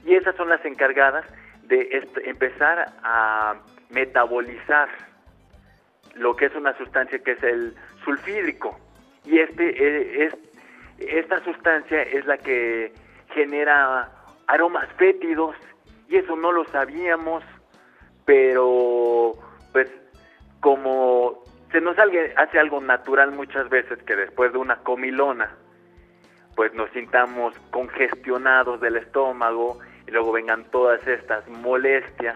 Y 0.06 0.16
esas 0.16 0.34
son 0.38 0.48
las 0.48 0.64
encargadas 0.64 1.26
de 1.64 2.08
empezar 2.24 2.86
a 3.04 3.56
metabolizar 3.90 4.88
lo 6.16 6.38
que 6.38 6.46
es 6.46 6.56
una 6.56 6.76
sustancia 6.78 7.20
que 7.20 7.34
es 7.34 7.44
el 7.44 7.76
sulfídrico. 8.06 8.80
Y 9.26 9.40
este 9.40 9.66
eh, 9.68 10.26
es, 10.26 10.38
esta 11.00 11.44
sustancia 11.44 12.02
es 12.02 12.26
la 12.26 12.38
que 12.38 12.94
genera 13.34 14.10
aromas 14.48 14.88
fétidos 14.94 15.58
y 16.08 16.16
eso 16.16 16.38
no 16.38 16.54
lo 16.54 16.64
sabíamos, 16.70 17.44
pero 18.24 19.34
pues 19.74 19.90
como 20.62 21.44
se 21.74 21.82
nos 21.82 21.98
hace 22.00 22.58
algo 22.58 22.80
natural 22.80 23.32
muchas 23.34 23.68
veces 23.68 24.02
que 24.04 24.16
después 24.16 24.54
de 24.54 24.60
una 24.60 24.78
comilona 24.78 25.54
pues 26.58 26.74
nos 26.74 26.90
sintamos 26.90 27.54
congestionados 27.70 28.82
del 28.82 28.98
estómago 28.98 29.78
y 30.08 30.12
luego 30.12 30.32
vengan 30.32 30.66
todas 30.72 31.08
estas 31.08 31.48
molestias, 31.48 32.36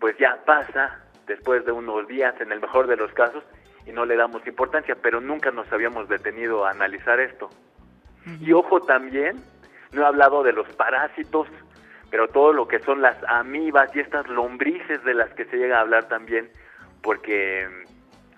pues 0.00 0.18
ya 0.18 0.36
pasa 0.44 1.04
después 1.28 1.64
de 1.64 1.70
unos 1.70 2.08
días, 2.08 2.34
en 2.40 2.50
el 2.50 2.60
mejor 2.60 2.88
de 2.88 2.96
los 2.96 3.12
casos, 3.12 3.44
y 3.86 3.92
no 3.92 4.04
le 4.04 4.16
damos 4.16 4.44
importancia, 4.48 4.96
pero 5.00 5.20
nunca 5.20 5.52
nos 5.52 5.72
habíamos 5.72 6.08
detenido 6.08 6.66
a 6.66 6.70
analizar 6.72 7.20
esto. 7.20 7.48
Y 8.40 8.52
ojo 8.52 8.80
también, 8.80 9.36
no 9.92 10.02
he 10.02 10.04
hablado 10.04 10.42
de 10.42 10.52
los 10.52 10.68
parásitos, 10.70 11.46
pero 12.10 12.26
todo 12.26 12.52
lo 12.52 12.66
que 12.66 12.80
son 12.80 13.00
las 13.00 13.16
amibas 13.28 13.94
y 13.94 14.00
estas 14.00 14.26
lombrices 14.26 15.04
de 15.04 15.14
las 15.14 15.32
que 15.34 15.44
se 15.44 15.56
llega 15.56 15.78
a 15.78 15.82
hablar 15.82 16.08
también, 16.08 16.50
porque 17.04 17.68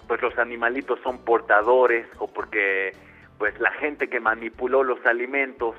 pues 0.07 0.21
los 0.21 0.37
animalitos 0.39 1.01
son 1.01 1.25
portadores 1.25 2.07
o 2.19 2.27
porque 2.31 2.93
pues 3.41 3.59
la 3.59 3.73
gente 3.73 4.11
que 4.11 4.21
manipuló 4.21 4.85
los 4.85 5.05
alimentos 5.07 5.75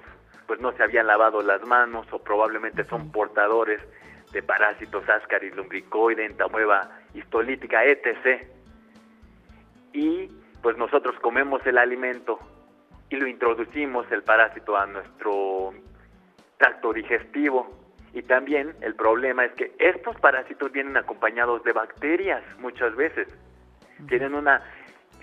pues 0.47 0.59
no 0.59 0.71
se 0.71 0.81
habían 0.81 1.05
lavado 1.05 1.43
las 1.43 1.61
manos 1.61 2.07
o 2.11 2.17
probablemente 2.17 2.83
son 2.85 3.11
portadores 3.11 3.79
de 4.33 4.41
parásitos 4.41 5.07
ascaris, 5.07 5.55
lumbricoide, 5.55 6.25
entamueva 6.25 6.89
histolítica, 7.13 7.85
etc. 7.85 8.47
Y 9.93 10.27
pues 10.63 10.75
nosotros 10.75 11.15
comemos 11.21 11.63
el 11.67 11.77
alimento 11.77 12.39
y 13.11 13.17
lo 13.17 13.27
introducimos 13.27 14.11
el 14.11 14.23
parásito 14.23 14.75
a 14.75 14.87
nuestro 14.87 15.75
tracto 16.57 16.93
digestivo. 16.93 17.77
Y 18.11 18.23
también 18.23 18.73
el 18.81 18.95
problema 18.95 19.45
es 19.45 19.51
que 19.53 19.71
estos 19.77 20.19
parásitos 20.19 20.71
vienen 20.71 20.97
acompañados 20.97 21.63
de 21.63 21.73
bacterias 21.73 22.41
muchas 22.57 22.95
veces. 22.95 23.27
Tienen 24.07 24.33
una 24.33 24.63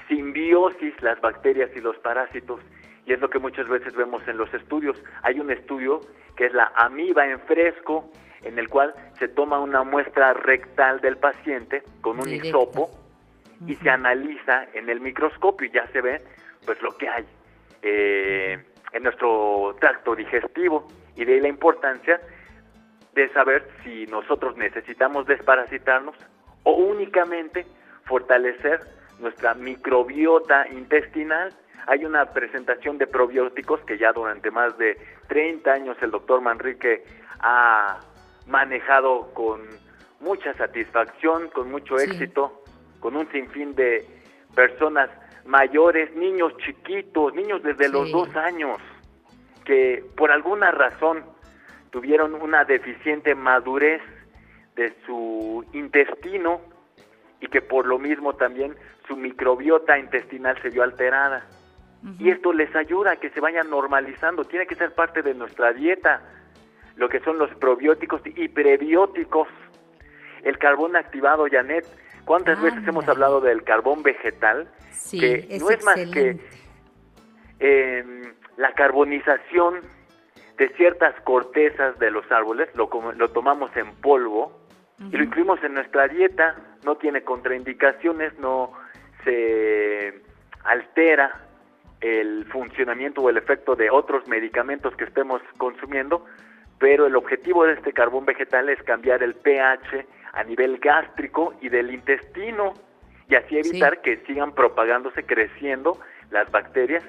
simbiosis 0.09 1.01
las 1.02 1.20
bacterias 1.20 1.70
y 1.76 1.80
los 1.80 1.97
parásitos 1.98 2.60
y 3.09 3.14
es 3.14 3.20
lo 3.20 3.30
que 3.30 3.39
muchas 3.39 3.66
veces 3.68 3.94
vemos 3.94 4.26
en 4.28 4.36
los 4.36 4.52
estudios. 4.52 5.02
Hay 5.22 5.40
un 5.40 5.51
estudio 5.51 6.01
que 6.36 6.44
es 6.44 6.52
la 6.52 6.70
amiba 6.76 7.26
en 7.26 7.40
fresco 7.40 8.10
en 8.43 8.59
el 8.59 8.68
cual 8.68 8.94
se 9.18 9.28
toma 9.28 9.59
una 9.59 9.82
muestra 9.82 10.35
rectal 10.35 11.01
del 11.01 11.16
paciente 11.16 11.82
con 12.02 12.20
un 12.20 12.28
hisopo 12.28 12.90
y 13.66 13.74
se 13.76 13.89
analiza 13.89 14.66
en 14.74 14.90
el 14.90 15.01
microscopio 15.01 15.66
y 15.66 15.70
ya 15.70 15.86
se 15.89 16.02
ve 16.02 16.20
pues 16.66 16.80
lo 16.82 16.97
que 16.98 17.09
hay 17.09 17.24
eh, 17.80 18.62
en 18.93 19.02
nuestro 19.02 19.74
tracto 19.80 20.14
digestivo. 20.14 20.86
Y 21.16 21.24
de 21.24 21.32
ahí 21.35 21.40
la 21.40 21.48
importancia 21.48 22.20
de 23.14 23.28
saber 23.30 23.66
si 23.82 24.05
nosotros 24.06 24.55
necesitamos 24.59 25.26
desparasitarnos 25.26 26.14
o 26.64 26.72
únicamente 26.72 27.66
fortalecer 28.05 28.80
nuestra 29.18 29.54
microbiota 29.54 30.68
intestinal. 30.68 31.52
Hay 31.86 32.04
una 32.04 32.26
presentación 32.32 32.98
de 32.98 33.06
probióticos 33.06 33.80
que 33.80 33.98
ya 33.98 34.12
durante 34.12 34.50
más 34.50 34.76
de 34.78 34.96
30 35.28 35.72
años 35.72 35.96
el 36.02 36.10
doctor 36.10 36.40
Manrique 36.40 37.04
ha 37.40 38.00
manejado 38.46 39.32
con 39.34 39.62
mucha 40.20 40.54
satisfacción, 40.54 41.48
con 41.48 41.70
mucho 41.70 41.98
éxito, 41.98 42.62
con 43.00 43.16
un 43.16 43.30
sinfín 43.30 43.74
de 43.74 44.06
personas 44.54 45.10
mayores, 45.44 46.14
niños 46.14 46.52
chiquitos, 46.58 47.34
niños 47.34 47.62
desde 47.62 47.88
los 47.88 48.10
dos 48.10 48.34
años, 48.36 48.78
que 49.64 50.04
por 50.16 50.30
alguna 50.30 50.70
razón 50.70 51.24
tuvieron 51.90 52.34
una 52.34 52.64
deficiente 52.64 53.34
madurez 53.34 54.02
de 54.76 54.94
su 55.06 55.64
intestino 55.72 56.60
y 57.40 57.46
que 57.46 57.62
por 57.62 57.86
lo 57.86 57.98
mismo 57.98 58.34
también 58.34 58.76
su 59.09 59.16
microbiota 59.16 59.98
intestinal 59.98 60.60
se 60.62 60.70
vio 60.70 60.82
alterada. 60.82 61.44
Y 62.20 62.30
esto 62.30 62.52
les 62.52 62.74
ayuda 62.76 63.12
a 63.12 63.16
que 63.16 63.30
se 63.30 63.40
vayan 63.40 63.68
normalizando, 63.70 64.44
tiene 64.44 64.68
que 64.68 64.76
ser 64.76 64.94
parte 64.94 65.20
de 65.22 65.35
nuestra 65.35 65.72
dieta, 65.72 66.22
lo 66.94 67.09
que 67.09 67.18
son 67.20 67.39
los 67.39 67.52
probióticos 67.56 68.22
y 68.24 68.48
prebióticos. 68.48 69.48
El 70.44 70.59
carbón 70.59 70.94
activado, 70.94 71.47
Janet, 71.51 71.85
¿cuántas 72.24 72.62
veces 72.62 72.86
hemos 72.86 73.09
hablado 73.09 73.40
del 73.40 73.64
carbón 73.64 74.05
vegetal? 74.05 74.68
que 75.10 75.59
no 75.59 75.70
es 75.70 75.85
más 75.85 75.97
que 76.12 76.39
em, 77.59 78.35
la 78.56 78.72
carbonización 78.74 79.80
de 80.56 80.68
ciertas 80.70 81.14
cortezas 81.22 81.98
de 81.98 82.10
los 82.10 82.30
árboles, 82.30 82.68
lo, 82.74 82.89
lo 83.16 83.28
tomamos 83.30 83.74
en 83.76 83.94
polvo 83.97 84.68
y 84.98 85.16
lo 85.16 85.24
incluimos 85.24 85.62
en 85.62 85.74
nuestra 85.74 86.09
dieta, 86.09 86.56
no 86.85 86.97
tiene 86.97 87.22
contraindicaciones, 87.22 88.36
no 88.39 88.72
se 89.24 90.22
altera 90.64 91.48
el 92.00 92.44
funcionamiento 92.46 93.22
o 93.22 93.30
el 93.30 93.36
efecto 93.36 93.74
de 93.74 93.90
otros 93.90 94.26
medicamentos 94.28 94.94
que 94.96 95.04
estemos 95.04 95.42
consumiendo, 95.56 96.24
pero 96.78 97.06
el 97.06 97.16
objetivo 97.16 97.64
de 97.64 97.72
este 97.72 97.92
carbón 97.92 98.24
vegetal 98.24 98.68
es 98.68 98.80
cambiar 98.84 99.22
el 99.22 99.34
pH 99.34 100.06
a 100.32 100.44
nivel 100.44 100.78
gástrico 100.78 101.54
y 101.60 101.68
del 101.68 101.92
intestino 101.92 102.74
y 103.28 103.34
así 103.34 103.58
evitar 103.58 104.00
que 104.00 104.18
sigan 104.26 104.52
propagándose, 104.52 105.24
creciendo 105.24 105.98
las 106.30 106.50
bacterias 106.50 107.04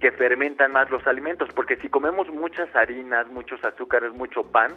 que 0.00 0.12
fermentan 0.12 0.72
más 0.72 0.90
los 0.90 1.06
alimentos, 1.06 1.48
porque 1.54 1.76
si 1.76 1.88
comemos 1.88 2.28
muchas 2.28 2.74
harinas, 2.76 3.26
muchos 3.28 3.64
azúcares, 3.64 4.12
mucho 4.12 4.44
pan, 4.44 4.72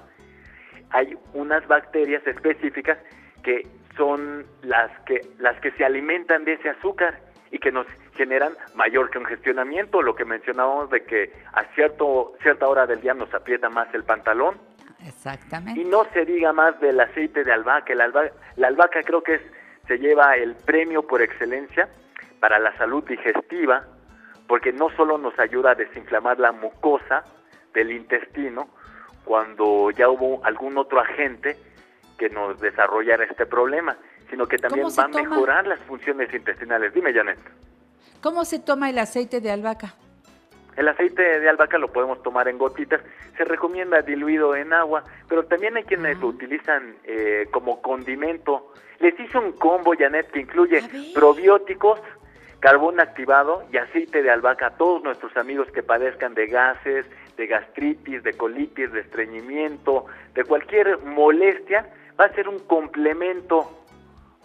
hay 0.92 1.18
unas 1.34 1.68
bacterias 1.68 2.26
específicas 2.26 2.98
que 3.44 3.68
son 4.00 4.46
las 4.64 4.90
que 5.02 5.20
las 5.40 5.60
que 5.60 5.72
se 5.72 5.84
alimentan 5.84 6.46
de 6.46 6.54
ese 6.54 6.70
azúcar 6.70 7.20
y 7.52 7.60
que 7.60 7.72
nos 7.72 7.86
generan 8.14 8.54
mayor 8.76 9.12
congestionamiento, 9.12 10.02
lo 10.02 10.16
que 10.16 10.24
mencionábamos 10.24 10.90
de 10.90 11.04
que 11.04 11.34
a 11.52 11.66
cierto 11.76 12.34
cierta 12.42 12.68
hora 12.68 12.88
del 12.88 13.02
día 13.02 13.14
nos 13.14 13.34
aprieta 13.34 13.70
más 13.70 13.94
el 13.94 14.06
pantalón. 14.06 14.58
Exactamente. 15.06 15.82
Y 15.82 15.84
no 15.84 16.06
se 16.14 16.26
diga 16.26 16.54
más 16.54 16.80
del 16.80 17.00
aceite 17.00 17.44
de 17.44 17.52
albahaca, 17.52 17.94
la 17.94 18.06
albahaca, 18.06 18.34
la 18.56 18.68
albahaca 18.68 19.04
creo 19.04 19.22
que 19.22 19.36
es 19.36 19.42
se 19.88 19.98
lleva 19.98 20.36
el 20.36 20.56
premio 20.56 21.06
por 21.06 21.22
excelencia 21.22 21.90
para 22.40 22.58
la 22.60 22.78
salud 22.78 23.04
digestiva, 23.04 23.84
porque 24.48 24.72
no 24.72 24.90
solo 24.92 25.18
nos 25.18 25.38
ayuda 25.40 25.72
a 25.72 25.76
desinflamar 25.76 26.40
la 26.40 26.52
mucosa 26.52 27.24
del 27.74 27.92
intestino, 27.92 28.70
cuando 29.26 29.92
ya 29.92 30.08
hubo 30.08 30.46
algún 30.46 30.78
otro 30.78 31.00
agente 31.02 31.58
que 32.20 32.30
nos 32.30 32.60
desarrollara 32.60 33.24
este 33.24 33.46
problema, 33.46 33.98
sino 34.30 34.46
que 34.46 34.58
también 34.58 34.86
va 34.88 35.06
a 35.06 35.08
mejorar 35.08 35.66
las 35.66 35.80
funciones 35.80 36.32
intestinales. 36.34 36.94
Dime, 36.94 37.14
Janet. 37.14 37.40
¿Cómo 38.22 38.46
se 38.46 38.60
toma 38.60 38.90
el 38.90 39.00
aceite 39.00 39.40
de 39.40 39.50
albahaca? 39.50 39.96
El 40.76 40.88
aceite 40.88 41.40
de 41.40 41.50
albahaca 41.50 41.78
lo 41.78 41.92
podemos 41.92 42.22
tomar 42.22 42.48
en 42.48 42.58
gotitas, 42.58 43.02
se 43.38 43.44
recomienda 43.44 44.02
diluido 44.02 44.56
en 44.56 44.74
agua, 44.74 45.04
pero 45.28 45.46
también 45.46 45.78
hay 45.78 45.84
quienes 45.84 46.20
lo 46.20 46.28
utilizan 46.28 46.96
eh, 47.06 47.48
como 47.52 47.82
condimento. 47.82 48.74
Les 49.00 49.18
hice 49.20 49.38
un 49.38 49.54
combo, 49.54 49.94
Janet, 49.98 50.30
que 50.32 50.42
incluye 50.42 50.84
probióticos, 51.14 52.00
carbón 52.60 53.00
activado 53.00 53.64
y 53.72 53.78
aceite 53.78 54.22
de 54.22 54.30
albahaca 54.30 54.68
a 54.68 54.78
todos 54.78 55.02
nuestros 55.04 55.36
amigos 55.38 55.70
que 55.72 55.82
padezcan 55.82 56.34
de 56.34 56.48
gases, 56.48 57.06
de 57.38 57.48
gastritis, 57.48 58.22
de 58.24 58.34
colitis, 58.34 58.92
de 58.92 59.00
estreñimiento, 59.00 60.06
de 60.34 60.44
cualquier 60.44 61.00
molestia, 61.00 61.90
va 62.20 62.26
a 62.26 62.34
ser 62.34 62.50
un 62.50 62.60
complemento 62.60 63.70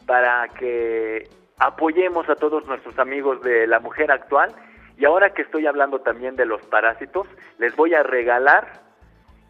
para 0.06 0.48
que 0.48 1.28
apoyemos 1.58 2.28
a 2.28 2.36
todos 2.36 2.66
nuestros 2.66 2.98
amigos 2.98 3.40
de 3.42 3.66
la 3.66 3.80
mujer 3.80 4.12
actual 4.12 4.54
y 4.96 5.04
ahora 5.04 5.34
que 5.34 5.42
estoy 5.42 5.66
hablando 5.66 6.00
también 6.00 6.36
de 6.36 6.46
los 6.46 6.62
parásitos, 6.66 7.26
les 7.58 7.74
voy 7.74 7.94
a 7.94 8.02
regalar 8.02 8.80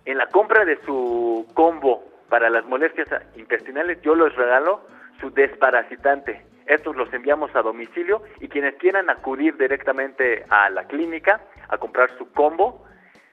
en 0.06 0.18
la 0.18 0.26
compra 0.28 0.64
de 0.64 0.78
su 0.84 1.46
combo 1.54 2.04
para 2.28 2.48
las 2.48 2.64
molestias 2.64 3.08
intestinales, 3.36 4.00
yo 4.02 4.14
les 4.14 4.34
regalo 4.34 4.80
su 5.20 5.30
desparasitante. 5.30 6.44
Estos 6.66 6.96
los 6.96 7.12
enviamos 7.12 7.54
a 7.54 7.62
domicilio 7.62 8.22
y 8.40 8.48
quienes 8.48 8.74
quieran 8.76 9.10
acudir 9.10 9.56
directamente 9.58 10.44
a 10.48 10.70
la 10.70 10.84
clínica 10.86 11.42
a 11.68 11.76
comprar 11.76 12.10
su 12.16 12.32
combo, 12.32 12.86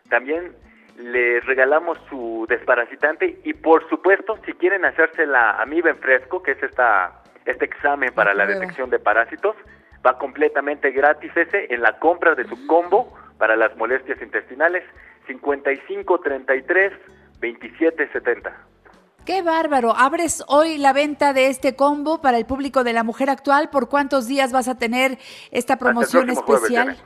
también 0.10 0.54
les 0.98 1.46
regalamos 1.46 1.98
su 2.10 2.46
desparasitante 2.50 3.40
y 3.44 3.54
por 3.54 3.88
supuesto 3.90 4.38
si 4.46 4.54
quieren 4.54 4.86
hacerse 4.86 5.26
la 5.26 5.62
amiba 5.62 5.90
en 5.90 5.98
fresco, 5.98 6.42
que 6.44 6.52
es 6.52 6.64
esta, 6.64 7.22
este 7.46 7.66
examen 7.66 8.14
para 8.14 8.34
la 8.34 8.46
detección 8.46 8.90
de 8.90 9.00
parásitos, 9.00 9.56
va 10.06 10.18
completamente 10.18 10.92
gratis 10.92 11.32
ese 11.36 11.74
en 11.74 11.82
la 11.82 12.00
compra 12.00 12.36
de 12.36 12.48
su 12.48 12.68
combo 12.68 13.14
para 13.38 13.56
las 13.56 13.76
molestias 13.78 14.22
intestinales 14.22 14.84
55 15.28 16.20
33 16.20 16.94
27 17.40 18.10
70. 18.12 18.68
Qué 19.26 19.44
bárbaro. 19.44 19.96
Abres 19.96 20.44
hoy 20.48 20.78
la 20.78 20.94
venta 20.94 21.34
de 21.34 21.48
este 21.48 21.76
combo 21.76 22.22
para 22.22 22.38
el 22.38 22.46
público 22.46 22.84
de 22.84 22.94
la 22.94 23.04
mujer 23.04 23.30
actual. 23.30 23.70
¿Por 23.70 23.88
cuántos 23.88 24.28
días 24.28 24.52
vas 24.52 24.68
a 24.68 24.78
tener 24.78 25.20
esta 25.52 25.78
promoción 25.78 26.30
especial? 26.30 26.98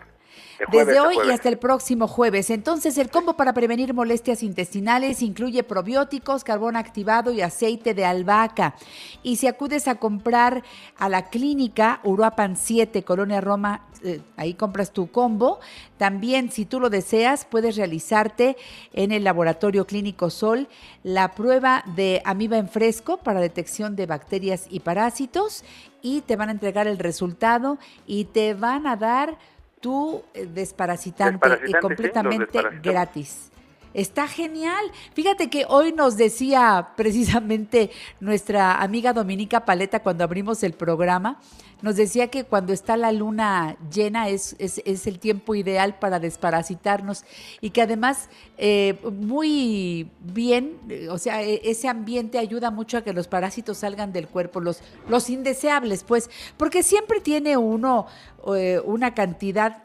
Desde 0.71 0.99
hoy 0.99 1.17
y 1.27 1.31
hasta 1.31 1.49
el 1.49 1.57
próximo 1.57 2.07
jueves. 2.07 2.49
Entonces, 2.49 2.97
el 2.97 3.09
combo 3.09 3.35
para 3.35 3.53
prevenir 3.53 3.93
molestias 3.93 4.41
intestinales 4.41 5.21
incluye 5.21 5.63
probióticos, 5.63 6.43
carbón 6.43 6.75
activado 6.75 7.31
y 7.31 7.41
aceite 7.41 7.93
de 7.93 8.05
albahaca. 8.05 8.75
Y 9.21 9.35
si 9.35 9.47
acudes 9.47 9.87
a 9.87 9.95
comprar 9.95 10.63
a 10.97 11.09
la 11.09 11.29
clínica 11.29 11.99
Uruapan 12.03 12.55
7, 12.55 13.03
Colonia 13.03 13.41
Roma, 13.41 13.85
eh, 14.03 14.21
ahí 14.37 14.53
compras 14.53 14.91
tu 14.91 15.11
combo. 15.11 15.59
También, 15.97 16.51
si 16.51 16.65
tú 16.65 16.79
lo 16.79 16.89
deseas, 16.89 17.45
puedes 17.45 17.75
realizarte 17.75 18.55
en 18.93 19.11
el 19.11 19.23
laboratorio 19.23 19.85
clínico 19.85 20.29
Sol 20.29 20.67
la 21.03 21.33
prueba 21.33 21.83
de 21.95 22.21
amiba 22.23 22.57
en 22.57 22.69
fresco 22.69 23.17
para 23.17 23.39
detección 23.39 23.95
de 23.95 24.05
bacterias 24.05 24.67
y 24.69 24.79
parásitos 24.81 25.63
y 26.01 26.21
te 26.21 26.35
van 26.35 26.49
a 26.49 26.51
entregar 26.51 26.87
el 26.87 26.99
resultado 26.99 27.79
y 28.05 28.25
te 28.25 28.53
van 28.53 28.85
a 28.85 28.95
dar 28.95 29.39
tu 29.85 30.23
eh, 30.33 30.47
desparasitante, 30.47 31.59
y 31.67 31.73
completamente 31.73 32.59
gratis. 32.81 33.51
Está 33.95 34.27
genial. 34.27 34.91
Fíjate 35.13 35.49
que 35.49 35.65
hoy 35.69 35.93
nos 35.93 36.17
decía 36.17 36.89
precisamente 36.97 37.91
nuestra 38.19 38.81
amiga 38.81 39.13
Dominica 39.13 39.63
Paleta 39.63 40.03
cuando 40.03 40.25
abrimos 40.25 40.63
el 40.63 40.73
programa, 40.73 41.39
nos 41.81 41.95
decía 41.95 42.27
que 42.27 42.43
cuando 42.43 42.73
está 42.73 42.97
la 42.97 43.13
luna 43.13 43.77
llena 43.89 44.27
es, 44.27 44.57
es, 44.59 45.07
el 45.07 45.19
tiempo 45.19 45.55
ideal 45.55 45.97
para 45.97 46.19
desparasitarnos 46.19 47.23
y 47.61 47.69
que 47.69 47.81
además 47.81 48.27
eh, 48.57 48.99
muy 49.13 50.09
bien, 50.19 50.77
eh, 50.89 51.07
o 51.09 51.17
sea, 51.17 51.41
e, 51.41 51.61
ese 51.63 51.87
ambiente 51.87 52.37
ayuda 52.37 52.71
mucho 52.71 52.97
a 52.97 53.01
que 53.01 53.13
los 53.13 53.29
parásitos 53.29 53.77
salgan 53.77 54.11
del 54.11 54.27
cuerpo, 54.27 54.59
los, 54.59 54.81
los 55.07 55.29
indeseables, 55.29 56.03
pues, 56.03 56.29
porque 56.57 56.83
siempre 56.83 57.21
tiene 57.21 57.55
uno 57.55 58.07
eh, 58.55 58.81
una 58.83 59.13
cantidad 59.13 59.81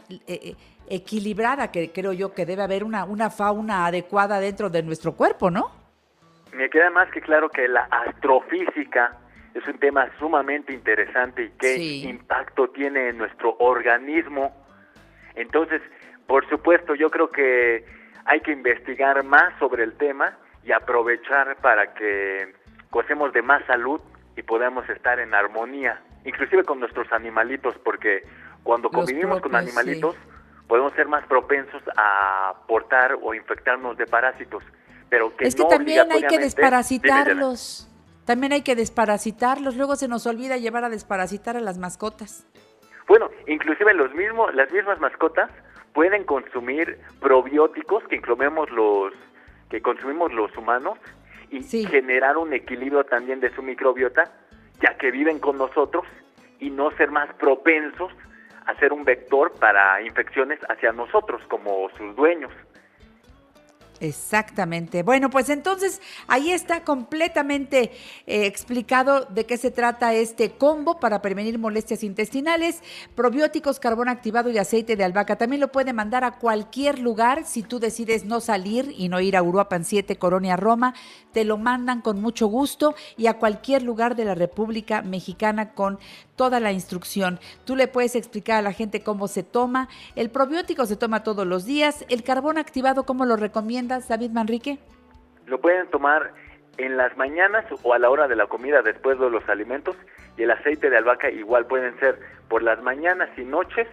equilibrada 0.91 1.71
que 1.71 1.93
creo 1.93 2.13
yo 2.13 2.35
que 2.35 2.45
debe 2.45 2.63
haber 2.63 2.85
una, 2.85 3.05
una 3.05 3.31
fauna 3.31 3.87
adecuada 3.87 4.41
dentro 4.41 4.69
de 4.69 4.83
nuestro 4.83 5.13
cuerpo, 5.13 5.51
¿no? 5.51 5.71
Me 6.53 6.69
queda 6.69 6.91
más 6.91 7.11
que 7.13 7.21
claro 7.21 7.49
que 7.49 7.69
la 7.69 7.83
astrofísica 7.85 9.17
es 9.55 9.67
un 9.67 9.79
tema 9.79 10.11
sumamente 10.19 10.73
interesante 10.73 11.45
y 11.45 11.51
qué 11.51 11.77
impacto 11.77 12.69
tiene 12.71 13.09
en 13.09 13.19
nuestro 13.19 13.57
organismo. 13.59 14.53
Entonces, 15.37 15.81
por 16.27 16.49
supuesto, 16.49 16.95
yo 16.95 17.09
creo 17.09 17.31
que 17.31 17.85
hay 18.25 18.41
que 18.41 18.53
investigar 18.53 19.23
más 19.25 19.57
sobre 19.59 19.85
el 19.85 19.95
tema 19.95 20.37
y 20.65 20.73
aprovechar 20.73 21.57
para 21.57 21.95
que 21.95 22.53
gocemos 22.91 23.33
de 23.33 23.43
más 23.43 23.65
salud 23.67 24.01
y 24.37 24.43
podamos 24.43 24.89
estar 24.89 25.21
en 25.21 25.35
armonía, 25.35 26.03
inclusive 26.25 26.65
con 26.65 26.81
nuestros 26.81 27.11
animalitos, 27.13 27.77
porque 27.85 28.23
cuando 28.63 28.91
convivimos 28.91 29.41
con 29.41 29.55
animalitos 29.55 30.17
podemos 30.71 30.93
ser 30.93 31.09
más 31.09 31.27
propensos 31.27 31.83
a 31.97 32.55
portar 32.69 33.19
o 33.21 33.35
infectarnos 33.35 33.99
de 33.99 34.07
parásitos. 34.07 34.63
pero 35.09 35.37
que 35.37 35.49
es 35.49 35.57
que 35.57 35.65
también 35.65 36.13
hay 36.13 36.23
que 36.23 36.39
desparasitarlos. 36.39 37.89
También 38.25 38.53
hay 38.53 38.63
que 38.63 38.77
desparasitarlos. 38.77 39.77
Luego 39.77 39.97
se 39.97 40.07
nos 40.07 40.29
olvida 40.29 40.59
llevar 40.59 40.85
a 40.85 40.89
desparasitar 40.89 41.57
a 41.57 41.61
las 41.61 41.79
mascotas. 41.79 42.47
Bueno, 43.09 43.31
inclusive 43.49 43.93
los 43.95 44.15
mismos, 44.15 44.55
las 44.55 44.71
mismas 44.71 45.01
mascotas 45.01 45.51
pueden 45.93 46.23
consumir 46.23 47.01
probióticos 47.19 48.05
que 48.05 48.15
incluimos 48.15 48.71
los 48.71 49.13
que 49.71 49.83
consumimos 49.83 50.33
los 50.33 50.57
humanos 50.57 51.01
y 51.51 51.65
generar 51.85 52.37
un 52.37 52.53
equilibrio 52.53 53.03
también 53.03 53.41
de 53.41 53.53
su 53.57 53.63
microbiota, 53.63 54.31
ya 54.81 54.97
que 54.99 55.11
viven 55.11 55.41
con 55.41 55.59
nosotros 55.59 56.05
y 56.61 56.71
no 56.71 56.93
ser 56.93 57.11
más 57.11 57.35
propensos 57.35 58.13
a 58.67 58.75
ser 58.77 58.93
un 58.93 59.05
vector 59.05 59.53
para 59.59 60.01
infecciones 60.03 60.59
hacia 60.69 60.93
nosotros 60.93 61.43
como 61.49 61.89
sus 61.97 62.15
dueños. 62.17 62.53
Exactamente. 64.01 65.03
Bueno, 65.03 65.29
pues 65.29 65.51
entonces 65.51 66.01
ahí 66.27 66.51
está 66.51 66.85
completamente 66.85 67.93
eh, 68.27 68.47
explicado 68.47 69.27
de 69.27 69.45
qué 69.45 69.59
se 69.59 69.71
trata 69.71 70.15
este 70.15 70.53
combo 70.53 70.99
para 70.99 71.21
prevenir 71.21 71.59
molestias 71.59 72.03
intestinales, 72.03 72.83
probióticos, 73.15 73.79
carbón 73.79 74.09
activado 74.09 74.51
y 74.51 74.57
aceite 74.57 74.97
de 74.97 75.05
albahaca. 75.05 75.37
También 75.37 75.61
lo 75.61 75.71
puede 75.71 75.93
mandar 75.93 76.25
a 76.25 76.39
cualquier 76.39 76.99
lugar 76.99 77.45
si 77.45 77.63
tú 77.63 77.79
decides 77.79 78.25
no 78.25 78.41
salir 78.41 78.95
y 78.97 79.11
no 79.11 79.21
ir 79.21 79.37
a 79.37 79.43
Uruapan 79.43 79.85
7, 79.85 80.17
Colonia 80.17 80.57
Roma. 80.57 80.95
Te 81.33 81.45
lo 81.45 81.59
mandan 81.59 82.01
con 82.01 82.23
mucho 82.23 82.47
gusto 82.47 82.95
y 83.19 83.27
a 83.27 83.35
cualquier 83.35 83.83
lugar 83.83 84.17
de 84.17 84.25
la 84.25 84.35
República 84.35 85.03
Mexicana 85.03 85.75
con 85.75 85.99
toda 86.37 86.59
la 86.59 86.73
instrucción. 86.73 87.39
Tú 87.67 87.77
le 87.77 87.87
puedes 87.87 88.15
explicar 88.15 88.57
a 88.57 88.63
la 88.63 88.73
gente 88.73 89.03
cómo 89.03 89.29
se 89.29 89.43
toma. 89.43 89.91
El 90.17 90.31
probiótico 90.31 90.87
se 90.87 90.97
toma 90.97 91.23
todos 91.23 91.47
los 91.47 91.67
días. 91.67 92.07
El 92.09 92.23
carbón 92.23 92.57
activado, 92.57 93.05
¿cómo 93.05 93.27
lo 93.27 93.37
recomiendas, 93.91 94.09
David 94.09 94.31
Manrique? 94.31 94.79
Lo 95.47 95.61
pueden 95.61 95.89
tomar 95.91 96.33
en 96.79 96.97
las 96.97 97.17
mañanas 97.17 97.65
o 97.83 97.93
a 97.93 97.99
la 97.99 98.11
hora 98.11 98.29
de 98.29 98.37
la 98.37 98.47
comida 98.47 98.83
después 98.83 99.19
de 99.19 99.31
los 99.31 99.47
alimentos 99.49 99.97
y 100.37 100.43
el 100.43 100.51
aceite 100.51 100.89
de 100.91 100.97
albahaca 100.97 101.31
igual 101.31 101.67
pueden 101.67 101.99
ser 101.99 102.19
por 102.49 102.63
las 102.63 102.83
mañanas 102.83 103.29
y 103.37 103.43
noches 103.43 103.87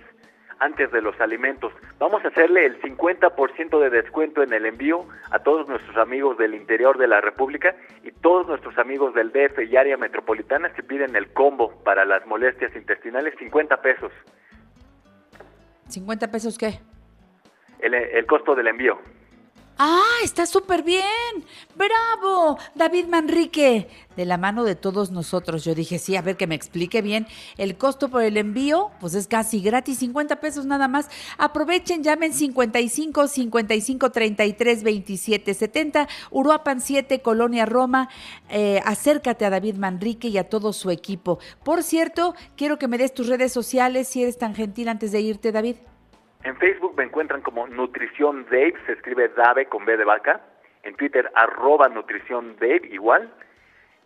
antes 0.60 0.91
de 0.91 1.02
los 1.02 1.19
alimentos. 1.19 1.72
Vamos 1.99 2.24
a 2.24 2.30
hacerle 2.30 2.65
el 2.65 2.82
50% 2.82 3.80
de 3.80 3.90
descuento 3.90 4.41
en 4.41 4.53
el 4.53 4.65
envío 4.65 5.06
a 5.30 5.40
todos 5.40 5.68
nuestros 5.68 5.98
amigos 5.98 6.38
del 6.38 6.56
interior 6.56 6.98
de 6.98 7.07
la 7.07 7.22
República 7.22 7.76
y 8.03 8.11
todos 8.11 8.48
nuestros 8.48 8.78
amigos 8.78 9.14
del 9.14 9.32
DF 9.32 9.60
y 9.69 9.76
área 9.78 9.98
metropolitana 9.98 10.74
que 10.74 10.84
piden 10.84 11.15
el 11.15 11.32
combo 11.34 11.72
para 11.84 12.06
las 12.06 12.26
molestias 12.26 12.76
intestinales, 12.76 13.36
50 13.38 13.82
pesos. 13.82 14.11
¿50 15.90 16.32
pesos 16.32 16.57
qué? 16.57 16.80
El, 17.80 17.94
el 17.94 18.26
costo 18.26 18.56
del 18.56 18.68
envío. 18.68 18.99
Ah, 19.80 20.02
está 20.24 20.48
súper 20.48 20.82
bien. 20.82 21.06
Bravo, 21.76 22.58
David 22.74 23.06
Manrique. 23.06 23.88
De 24.16 24.26
la 24.26 24.38
mano 24.38 24.64
de 24.64 24.74
todos 24.74 25.12
nosotros. 25.12 25.64
Yo 25.64 25.76
dije, 25.76 25.99
sí, 25.99 26.16
a 26.16 26.24
ver 26.24 26.36
que 26.36 26.48
me 26.48 26.56
explique 26.56 27.04
bien. 27.04 27.28
El 27.58 27.78
costo 27.78 28.10
por 28.10 28.24
el 28.24 28.38
envío, 28.38 28.90
pues 28.99 29.14
es 29.14 29.28
casi 29.28 29.62
gratis, 29.62 29.99
50 29.99 30.38
pesos 30.40 30.66
nada 30.66 30.88
más. 30.88 31.10
Aprovechen, 31.38 32.04
llamen 32.04 32.34
55 32.34 33.28
55 33.28 34.12
33 34.12 34.84
27 34.84 35.54
70, 35.54 36.08
Uruapan 36.32 36.82
7, 36.82 37.22
Colonia 37.22 37.68
Roma. 37.68 38.10
Eh, 38.49 38.82
acércate 38.84 39.45
a 39.45 39.52
David 39.52 39.76
Manrique 39.76 40.30
y 40.30 40.40
a 40.40 40.49
todo 40.49 40.74
su 40.74 40.90
equipo. 40.90 41.38
Por 41.64 41.84
cierto, 41.84 42.34
quiero 42.56 42.80
que 42.80 42.88
me 42.88 42.98
des 42.98 43.14
tus 43.14 43.28
redes 43.28 43.52
sociales, 43.52 44.08
si 44.08 44.24
eres 44.24 44.40
tan 44.40 44.56
gentil 44.56 44.90
antes 44.90 45.12
de 45.12 45.22
irte, 45.22 45.52
David. 45.52 45.76
En 46.44 46.56
Facebook 46.58 46.96
me 46.98 47.04
encuentran 47.04 47.42
como 47.42 47.68
Nutrición 47.68 48.46
Dave, 48.46 48.76
se 48.86 48.94
escribe 48.94 49.30
Dave 49.30 49.68
con 49.68 49.86
B 49.86 49.98
de 49.98 50.06
vaca. 50.06 50.42
En 50.84 50.96
Twitter, 50.96 51.30
arroba 51.36 51.90
Nutrición 51.90 52.56
Dave, 52.60 52.88
igual. 52.92 53.30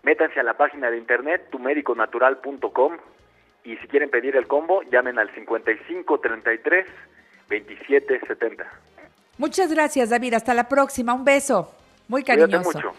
Métanse 0.04 0.40
a 0.40 0.44
la 0.44 0.56
página 0.56 0.90
de 0.90 0.98
internet 0.98 1.48
tumediconatural.com 1.52 2.98
y 3.64 3.78
si 3.78 3.88
quieren 3.88 4.10
pedir 4.10 4.36
el 4.36 4.48
combo, 4.48 4.82
llamen 4.84 5.20
al 5.20 5.30
5533 5.36 6.88
2770. 7.50 8.66
Muchas 9.38 9.72
gracias, 9.74 10.10
David. 10.10 10.34
Hasta 10.34 10.54
la 10.54 10.68
próxima. 10.68 11.14
Un 11.14 11.26
beso. 11.26 11.74
Muy 12.08 12.24
cariñoso. 12.24 12.72
mucho. 12.74 12.94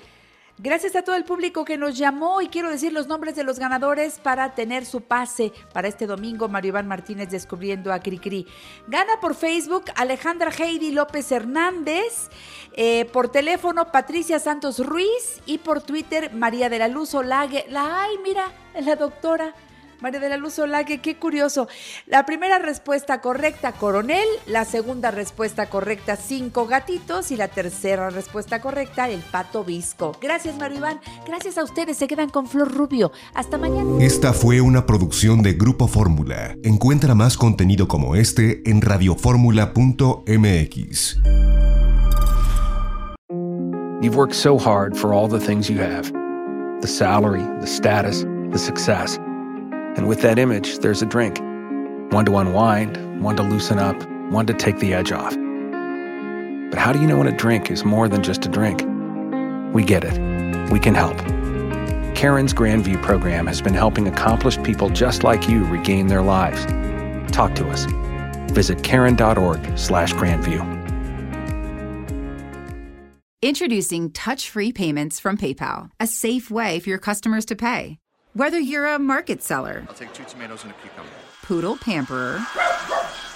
Gracias 0.62 0.94
a 0.94 1.02
todo 1.02 1.16
el 1.16 1.24
público 1.24 1.64
que 1.64 1.76
nos 1.76 1.98
llamó 1.98 2.40
y 2.40 2.46
quiero 2.46 2.70
decir 2.70 2.92
los 2.92 3.08
nombres 3.08 3.34
de 3.34 3.42
los 3.42 3.58
ganadores 3.58 4.20
para 4.20 4.54
tener 4.54 4.86
su 4.86 5.00
pase 5.00 5.52
para 5.72 5.88
este 5.88 6.06
domingo. 6.06 6.46
Mario 6.46 6.68
Iván 6.68 6.86
Martínez 6.86 7.30
descubriendo 7.30 7.92
a 7.92 7.98
Cricri. 7.98 8.46
Gana 8.86 9.14
por 9.20 9.34
Facebook 9.34 9.86
Alejandra 9.96 10.52
Heidi 10.56 10.92
López 10.92 11.32
Hernández, 11.32 12.30
eh, 12.74 13.06
por 13.06 13.28
teléfono 13.28 13.90
Patricia 13.90 14.38
Santos 14.38 14.78
Ruiz 14.78 15.42
y 15.46 15.58
por 15.58 15.82
Twitter 15.82 16.32
María 16.32 16.68
de 16.68 16.78
la 16.78 16.86
Luz 16.86 17.12
Olague. 17.12 17.66
La, 17.68 18.04
ay, 18.04 18.18
mira, 18.22 18.44
la 18.80 18.94
doctora. 18.94 19.56
María 20.02 20.18
de 20.18 20.28
la 20.28 20.36
Luz 20.36 20.58
Olague, 20.58 20.98
qué 20.98 21.16
curioso. 21.16 21.68
La 22.06 22.26
primera 22.26 22.58
respuesta 22.58 23.20
correcta, 23.20 23.70
coronel. 23.70 24.26
La 24.46 24.64
segunda 24.64 25.12
respuesta 25.12 25.70
correcta, 25.70 26.16
cinco 26.16 26.66
gatitos. 26.66 27.30
Y 27.30 27.36
la 27.36 27.46
tercera 27.46 28.10
respuesta 28.10 28.60
correcta, 28.60 29.08
el 29.08 29.20
pato 29.20 29.64
visco. 29.64 30.18
Gracias, 30.20 30.58
Mario 30.58 30.78
Iván. 30.78 31.00
Gracias 31.24 31.56
a 31.56 31.62
ustedes. 31.62 31.96
Se 31.96 32.08
quedan 32.08 32.30
con 32.30 32.48
Flor 32.48 32.74
Rubio. 32.74 33.12
Hasta 33.32 33.58
mañana. 33.58 34.04
Esta 34.04 34.32
fue 34.32 34.60
una 34.60 34.86
producción 34.86 35.40
de 35.40 35.52
Grupo 35.52 35.86
Fórmula. 35.86 36.56
Encuentra 36.64 37.14
más 37.14 37.36
contenido 37.36 37.86
como 37.86 38.16
este 38.16 38.68
en 38.68 38.82
radioformula.mx. 38.82 41.18
You've 44.00 44.16
worked 44.16 44.34
so 44.34 44.58
hard 44.58 44.96
for 44.96 45.12
all 45.12 45.28
the 45.28 45.38
things 45.38 45.68
you 45.68 45.80
have 45.80 46.10
the 46.80 46.88
salary, 46.88 47.44
the 47.60 47.68
status, 47.68 48.26
the 48.50 48.58
success. 48.58 49.20
And 49.96 50.08
with 50.08 50.22
that 50.22 50.38
image, 50.38 50.78
there's 50.78 51.02
a 51.02 51.06
drink. 51.06 51.38
One 52.12 52.24
to 52.24 52.36
unwind, 52.36 53.22
one 53.22 53.36
to 53.36 53.42
loosen 53.42 53.78
up, 53.78 54.02
one 54.30 54.46
to 54.46 54.54
take 54.54 54.78
the 54.78 54.94
edge 54.94 55.12
off. 55.12 55.34
But 56.70 56.78
how 56.78 56.92
do 56.92 57.00
you 57.00 57.06
know 57.06 57.18
when 57.18 57.26
a 57.26 57.36
drink 57.36 57.70
is 57.70 57.84
more 57.84 58.08
than 58.08 58.22
just 58.22 58.46
a 58.46 58.48
drink? 58.48 58.82
We 59.74 59.84
get 59.84 60.04
it. 60.04 60.18
We 60.70 60.80
can 60.80 60.94
help. 60.94 61.18
Karen's 62.14 62.54
Grandview 62.54 63.02
program 63.02 63.46
has 63.46 63.60
been 63.60 63.74
helping 63.74 64.08
accomplished 64.08 64.62
people 64.62 64.88
just 64.90 65.24
like 65.24 65.48
you 65.48 65.64
regain 65.64 66.06
their 66.06 66.22
lives. 66.22 66.64
Talk 67.32 67.54
to 67.56 67.68
us. 67.68 67.86
Visit 68.52 68.82
karen.org 68.82 69.78
slash 69.78 70.12
grandview. 70.14 70.60
Introducing 73.42 74.12
touch-free 74.12 74.72
payments 74.72 75.18
from 75.18 75.36
PayPal, 75.36 75.90
a 75.98 76.06
safe 76.06 76.50
way 76.50 76.78
for 76.78 76.90
your 76.90 76.98
customers 76.98 77.44
to 77.46 77.56
pay. 77.56 77.98
Whether 78.34 78.58
you're 78.58 78.86
a 78.86 78.98
market 78.98 79.42
seller, 79.42 79.84
I'll 79.86 79.94
take 79.94 80.14
two 80.14 80.24
tomatoes 80.24 80.62
and 80.62 80.72
a 80.72 80.74
cucumber, 80.76 81.10
poodle 81.42 81.76
pamperer, 81.76 82.40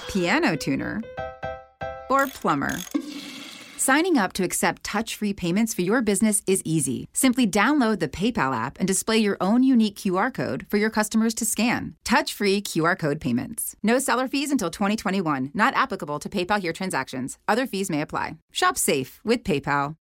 piano 0.09 0.56
tuner, 0.56 1.02
or 2.09 2.27
plumber. 2.28 2.78
Signing 3.77 4.16
up 4.16 4.32
to 4.32 4.43
accept 4.43 4.82
touch 4.82 5.14
free 5.14 5.35
payments 5.35 5.74
for 5.74 5.82
your 5.82 6.01
business 6.01 6.43
is 6.47 6.62
easy. 6.64 7.10
Simply 7.12 7.47
download 7.47 8.01
the 8.01 8.09
PayPal 8.09 8.56
app 8.56 8.78
and 8.78 8.89
display 8.89 9.18
your 9.18 9.36
own 9.39 9.62
unique 9.62 9.97
QR 9.97 10.32
code 10.32 10.64
for 10.70 10.78
your 10.78 10.89
customers 10.89 11.35
to 11.35 11.44
scan. 11.44 11.94
Touch 12.02 12.32
free 12.32 12.62
QR 12.62 12.98
code 12.98 13.20
payments. 13.20 13.77
No 13.82 13.98
seller 13.98 14.27
fees 14.27 14.51
until 14.51 14.70
2021, 14.70 15.51
not 15.52 15.74
applicable 15.74 16.18
to 16.20 16.31
PayPal 16.31 16.59
here 16.59 16.73
transactions. 16.73 17.36
Other 17.47 17.66
fees 17.66 17.90
may 17.90 18.01
apply. 18.01 18.39
Shop 18.51 18.78
safe 18.78 19.20
with 19.24 19.44
PayPal. 19.44 19.97